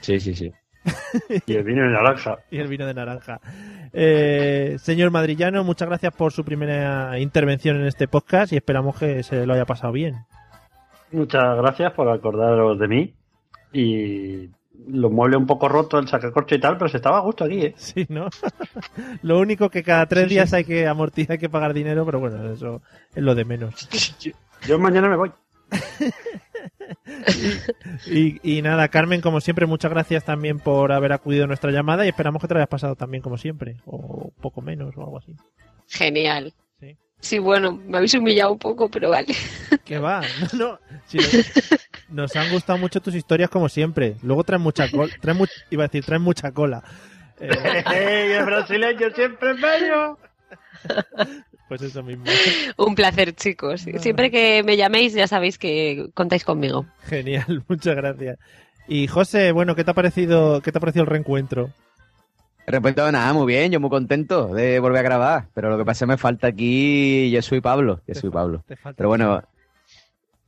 Sí, 0.00 0.20
sí, 0.20 0.34
sí. 0.34 0.52
Y 1.46 1.54
el 1.54 1.64
vino 1.64 1.82
de 1.82 1.88
naranja. 1.90 2.38
y 2.50 2.58
el 2.58 2.68
vino 2.68 2.86
de 2.86 2.94
naranja. 2.94 3.40
Eh, 3.92 4.76
señor 4.78 5.10
Madrillano, 5.10 5.64
muchas 5.64 5.88
gracias 5.88 6.12
por 6.14 6.32
su 6.32 6.44
primera 6.44 7.18
intervención 7.18 7.76
en 7.80 7.86
este 7.86 8.06
podcast 8.06 8.52
y 8.52 8.56
esperamos 8.56 8.98
que 8.98 9.22
se 9.22 9.46
lo 9.46 9.54
haya 9.54 9.64
pasado 9.64 9.92
bien. 9.92 10.14
Muchas 11.14 11.56
gracias 11.56 11.92
por 11.92 12.08
acordaros 12.08 12.78
de 12.78 12.88
mí. 12.88 13.14
Y 13.72 14.50
los 14.88 15.10
muebles 15.10 15.38
un 15.38 15.46
poco 15.46 15.68
rotos, 15.68 16.00
el 16.02 16.08
sacacorcho 16.08 16.54
y 16.56 16.60
tal, 16.60 16.76
pero 16.76 16.88
se 16.88 16.96
estaba 16.96 17.18
a 17.18 17.22
gusto 17.22 17.44
aquí, 17.44 17.66
¿eh? 17.66 17.74
Sí, 17.76 18.06
¿no? 18.08 18.28
lo 19.22 19.38
único 19.38 19.70
que 19.70 19.82
cada 19.82 20.06
tres 20.06 20.24
Sí, 20.24 20.28
sí. 20.30 20.34
días 20.34 20.52
hay 20.52 20.64
que 20.64 20.86
amortizar, 20.86 21.32
hay 21.32 21.38
que 21.38 21.48
pagar 21.48 21.72
dinero, 21.72 22.04
pero 22.04 22.20
bueno, 22.20 22.52
eso 22.52 22.82
es 23.14 23.22
lo 23.22 23.34
de 23.34 23.44
menos. 23.44 23.88
Yo 24.66 24.78
mañana 24.78 25.08
me 25.08 25.16
voy. 25.16 25.30
Y, 28.06 28.56
y 28.58 28.62
nada, 28.62 28.88
Carmen, 28.88 29.20
como 29.20 29.40
siempre, 29.40 29.66
muchas 29.66 29.90
gracias 29.90 30.24
también 30.24 30.58
por 30.58 30.92
haber 30.92 31.12
acudido 31.12 31.44
a 31.44 31.46
nuestra 31.46 31.70
llamada 31.70 32.04
y 32.04 32.08
esperamos 32.08 32.40
que 32.40 32.48
te 32.48 32.54
lo 32.54 32.60
hayas 32.60 32.68
pasado 32.68 32.96
también 32.96 33.22
como 33.22 33.36
siempre, 33.38 33.76
o 33.86 34.30
poco 34.40 34.60
menos 34.62 34.96
o 34.96 35.00
algo 35.00 35.18
así. 35.18 35.34
Genial. 35.88 36.52
Sí. 37.24 37.38
Bueno, 37.38 37.80
me 37.86 37.96
habéis 37.96 38.14
humillado 38.14 38.52
un 38.52 38.58
poco, 38.58 38.88
pero 38.88 39.10
vale. 39.10 39.34
Que 39.84 39.98
va, 39.98 40.22
no, 40.52 40.58
no. 40.58 40.78
si 41.06 41.18
lo- 41.18 41.28
nos 42.08 42.34
han 42.36 42.50
gustado 42.50 42.78
mucho 42.78 43.00
tus 43.02 43.14
historias 43.14 43.50
como 43.50 43.68
siempre. 43.68 44.16
Luego 44.22 44.42
traen 44.44 44.62
mucha 44.62 44.90
cola, 44.90 45.12
traen 45.20 45.36
mu- 45.38 45.46
iba 45.70 45.84
a 45.84 45.88
decir, 45.88 46.04
traen 46.04 46.22
mucha 46.22 46.52
cola. 46.52 46.82
Eh, 47.40 47.50
¡Ey, 47.92 48.32
el 48.32 48.44
brasileño 48.44 49.10
siempre 49.12 49.50
es 49.50 49.60
bello! 49.60 50.16
pues 51.68 51.82
eso 51.82 52.02
mismo. 52.02 52.24
Un 52.76 52.94
placer, 52.94 53.34
chicos. 53.34 53.84
Siempre 53.98 54.30
que 54.30 54.62
me 54.62 54.76
llaméis 54.76 55.12
ya 55.14 55.26
sabéis 55.26 55.58
que 55.58 56.06
contáis 56.14 56.44
conmigo. 56.44 56.86
Genial, 57.08 57.64
muchas 57.68 57.96
gracias. 57.96 58.38
Y 58.86 59.08
José, 59.08 59.50
bueno, 59.50 59.74
¿qué 59.74 59.82
te 59.82 59.90
ha 59.90 59.94
parecido, 59.94 60.60
qué 60.62 60.70
te 60.70 60.78
ha 60.78 60.80
parecido 60.80 61.02
el 61.04 61.10
reencuentro? 61.10 61.70
Respecto 62.66 63.04
a 63.04 63.12
nada, 63.12 63.32
muy 63.32 63.46
bien, 63.46 63.70
yo 63.70 63.78
muy 63.80 63.90
contento 63.90 64.48
de 64.48 64.80
volver 64.80 65.00
a 65.00 65.02
grabar. 65.02 65.48
Pero 65.54 65.68
lo 65.70 65.76
que 65.78 65.84
pasa 65.84 66.04
es 66.04 66.08
que 66.08 66.12
me 66.12 66.16
falta 66.16 66.46
aquí 66.46 67.28
Jesús 67.30 67.58
y 67.58 67.60
Pablo. 67.60 68.00
Jesús 68.06 68.24
y 68.24 68.30
Pablo. 68.30 68.64
Te 68.66 68.76
falta- 68.76 68.96
Pero 68.96 69.08
bueno, 69.10 69.42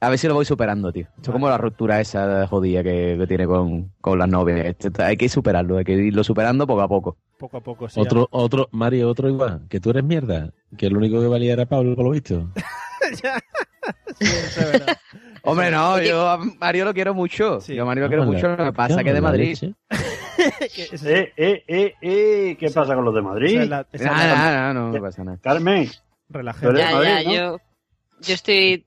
a 0.00 0.08
ver 0.08 0.18
si 0.18 0.26
lo 0.26 0.34
voy 0.34 0.44
superando, 0.46 0.92
tío. 0.92 1.06
Esto 1.16 1.30
es 1.30 1.32
como 1.32 1.48
la 1.48 1.58
ruptura 1.58 2.00
esa 2.00 2.46
jodida 2.46 2.82
que, 2.82 3.16
que 3.18 3.26
tiene 3.26 3.46
con, 3.46 3.92
con 4.00 4.18
las 4.18 4.28
novias. 4.28 4.74
Hay 4.98 5.16
que 5.16 5.28
superarlo, 5.28 5.76
hay 5.78 5.84
que 5.84 5.92
irlo 5.92 6.24
superando 6.24 6.66
poco 6.66 6.80
a 6.82 6.88
poco. 6.88 7.16
Poco 7.38 7.58
a 7.58 7.60
poco, 7.60 7.88
sí. 7.88 8.00
Otro, 8.00 8.28
otro, 8.30 8.68
Mario, 8.72 9.10
otro 9.10 9.28
igual. 9.28 9.62
Que 9.68 9.78
tú 9.78 9.90
eres 9.90 10.04
mierda. 10.04 10.50
Que 10.78 10.86
el 10.86 10.96
único 10.96 11.20
que 11.20 11.26
valía 11.26 11.52
era 11.52 11.66
Pablo, 11.66 11.94
por 11.94 12.04
lo 12.06 12.10
visto. 12.12 12.48
Sí. 14.20 14.26
Hombre, 15.42 15.70
no, 15.70 16.00
yo 16.02 16.28
a 16.28 16.38
Mario 16.38 16.84
lo 16.86 16.92
quiero 16.94 17.14
mucho. 17.14 17.60
Sí. 17.60 17.74
Yo 17.74 17.82
a 17.82 17.86
Mario 17.86 18.04
lo 18.04 18.08
quiero 18.08 18.24
mucho, 18.24 18.48
lo 18.56 18.64
que 18.64 18.72
pasa 18.72 18.96
es 18.98 19.02
que 19.04 19.10
es 19.10 19.14
de 19.14 19.20
Madrid. 19.20 19.58
¡Eh, 20.38 21.32
eh, 21.36 21.64
eh, 21.66 21.94
eh! 22.00 22.56
¿Qué 22.58 22.70
pasa 22.70 22.94
con 22.94 23.04
los 23.04 23.14
de 23.14 23.22
Madrid? 23.22 23.58
Nada, 23.60 23.86
nada, 23.94 24.74
no, 24.74 24.92
no 24.92 25.00
pasa 25.00 25.24
nada. 25.24 25.38
Carmen, 25.40 25.88
relajemos. 26.28 26.74
Pero- 26.74 26.78
Ya, 26.88 26.94
Madrid, 26.94 27.10
ya, 27.10 27.22
¿no? 27.22 27.32
yo, 27.52 27.60
yo 28.20 28.34
estoy... 28.34 28.84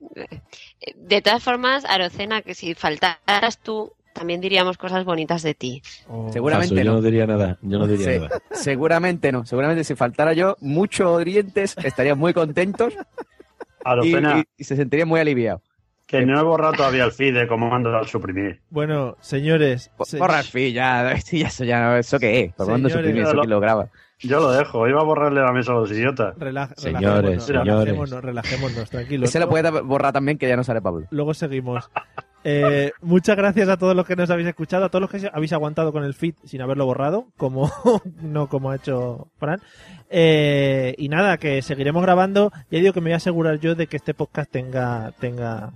De 0.96 1.22
todas 1.22 1.42
formas, 1.42 1.84
Arocena, 1.86 2.42
que 2.42 2.54
si 2.54 2.74
faltaras 2.74 3.58
tú, 3.62 3.92
también 4.14 4.40
diríamos 4.40 4.76
cosas 4.78 5.04
bonitas 5.04 5.42
de 5.42 5.54
ti. 5.54 5.82
Oh, 6.08 6.30
Seguramente 6.32 6.74
Paso, 6.74 6.84
yo 6.84 6.90
no. 6.90 6.96
no 6.98 7.02
diría 7.02 7.26
nada. 7.26 7.58
Yo 7.62 7.78
no 7.78 7.86
diría 7.86 8.12
Sí, 8.12 8.18
nada. 8.20 8.42
seguramente 8.52 9.32
no. 9.32 9.44
Seguramente 9.46 9.82
si 9.84 9.94
faltara 9.94 10.32
yo, 10.34 10.56
muchos 10.60 11.08
oyentes 11.08 11.76
estarían 11.82 12.18
muy 12.18 12.32
contentos 12.32 12.94
y, 13.84 13.88
Arocena, 13.88 14.38
y- 14.38 14.44
y 14.58 14.64
se 14.64 14.76
sentirían 14.76 15.08
muy 15.08 15.20
aliviados. 15.20 15.62
que 16.06 16.26
no 16.26 16.40
he 16.40 16.42
borrado 16.42 16.72
todavía 16.72 17.04
el 17.04 17.12
feed 17.12 17.34
de 17.34 17.46
cómo 17.46 17.70
mando 17.70 17.96
al 17.96 18.06
suprimir. 18.08 18.60
Bueno, 18.70 19.16
señores. 19.20 19.92
Se- 20.04 20.18
Borra 20.18 20.40
el 20.40 20.44
feed, 20.46 20.74
ya, 20.74 21.12
eso 21.32 21.64
ya, 21.64 21.98
¿eso 21.98 22.18
qué 22.18 22.40
es? 22.40 22.52
¿Por 22.54 22.66
cuándo 22.66 22.88
suprimir 22.88 23.22
eso 23.22 23.34
lo- 23.34 23.42
que 23.42 23.48
lo 23.48 23.60
graba? 23.60 23.88
Yo 24.18 24.38
lo 24.40 24.50
dejo, 24.50 24.86
iba 24.88 25.00
a 25.00 25.04
borrarle 25.04 25.40
la 25.40 25.52
mesa 25.52 25.70
a 25.72 25.76
los 25.76 25.90
idiotas. 25.92 26.36
Rela- 26.36 26.74
Señores, 26.76 27.00
relajémonos, 27.22 27.44
señores. 27.44 27.66
relajémonos, 27.86 28.24
relajémonos, 28.24 28.90
tranquilos. 28.90 29.28
Ese 29.30 29.38
lo 29.40 29.48
puede 29.48 29.70
borrar 29.82 30.12
también, 30.12 30.36
que 30.36 30.46
ya 30.48 30.56
no 30.56 30.64
sale 30.64 30.82
Pablo. 30.82 31.06
Luego 31.10 31.32
seguimos. 31.32 31.88
Eh, 32.42 32.92
muchas 33.02 33.36
gracias 33.36 33.68
a 33.68 33.76
todos 33.76 33.94
los 33.94 34.06
que 34.06 34.16
nos 34.16 34.30
habéis 34.30 34.48
escuchado, 34.48 34.86
a 34.86 34.88
todos 34.88 35.02
los 35.02 35.10
que 35.10 35.30
habéis 35.32 35.52
aguantado 35.52 35.92
con 35.92 36.04
el 36.04 36.14
feed 36.14 36.34
sin 36.44 36.62
haberlo 36.62 36.86
borrado, 36.86 37.26
como 37.36 37.70
no 38.22 38.48
como 38.48 38.70
ha 38.70 38.76
hecho 38.76 39.28
Fran. 39.38 39.60
Eh, 40.08 40.94
y 40.98 41.08
nada, 41.08 41.36
que 41.38 41.60
seguiremos 41.62 42.02
grabando. 42.02 42.50
Ya 42.70 42.78
digo 42.80 42.92
que 42.94 43.00
me 43.00 43.10
voy 43.10 43.14
a 43.14 43.16
asegurar 43.16 43.58
yo 43.60 43.74
de 43.74 43.86
que 43.86 43.96
este 43.98 44.14
podcast 44.14 44.50
tenga 44.50 45.12
tenga 45.20 45.72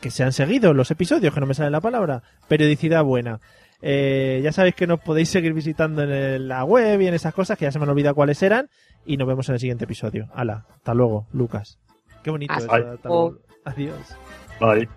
que 0.00 0.10
se 0.10 0.22
han 0.22 0.32
seguido 0.32 0.74
los 0.74 0.90
episodios, 0.90 1.32
que 1.32 1.40
no 1.40 1.46
me 1.46 1.54
sale 1.54 1.70
la 1.70 1.80
palabra. 1.80 2.22
Periodicidad 2.46 3.02
buena. 3.04 3.40
Eh, 3.80 4.40
ya 4.44 4.52
sabéis 4.52 4.74
que 4.74 4.86
nos 4.86 5.00
podéis 5.00 5.30
seguir 5.30 5.52
visitando 5.54 6.02
en 6.02 6.10
el- 6.10 6.48
la 6.48 6.64
web 6.64 7.00
y 7.00 7.06
en 7.06 7.14
esas 7.14 7.32
cosas, 7.34 7.56
que 7.58 7.64
ya 7.64 7.72
se 7.72 7.78
me 7.78 7.84
han 7.84 7.90
olvidado 7.90 8.14
cuáles 8.14 8.42
eran. 8.42 8.68
Y 9.06 9.16
nos 9.16 9.26
vemos 9.26 9.48
en 9.48 9.54
el 9.54 9.60
siguiente 9.60 9.84
episodio. 9.84 10.28
Hala, 10.34 10.66
hasta 10.74 10.92
luego, 10.94 11.26
Lucas. 11.32 11.78
Qué 12.22 12.30
bonito 12.30 12.52
Hasta 12.52 12.76
eso, 12.78 12.90
hasta 12.92 13.08
luego. 13.08 13.38
Adiós. 13.64 14.16
Bye. 14.60 14.88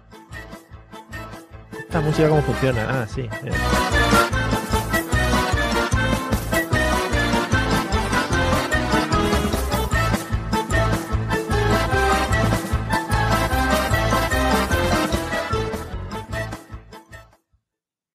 Esta 1.87 2.01
música 2.01 2.27
cómo 2.27 2.41
funciona. 2.41 2.85
Ah, 2.89 3.07
sí. 3.07 3.29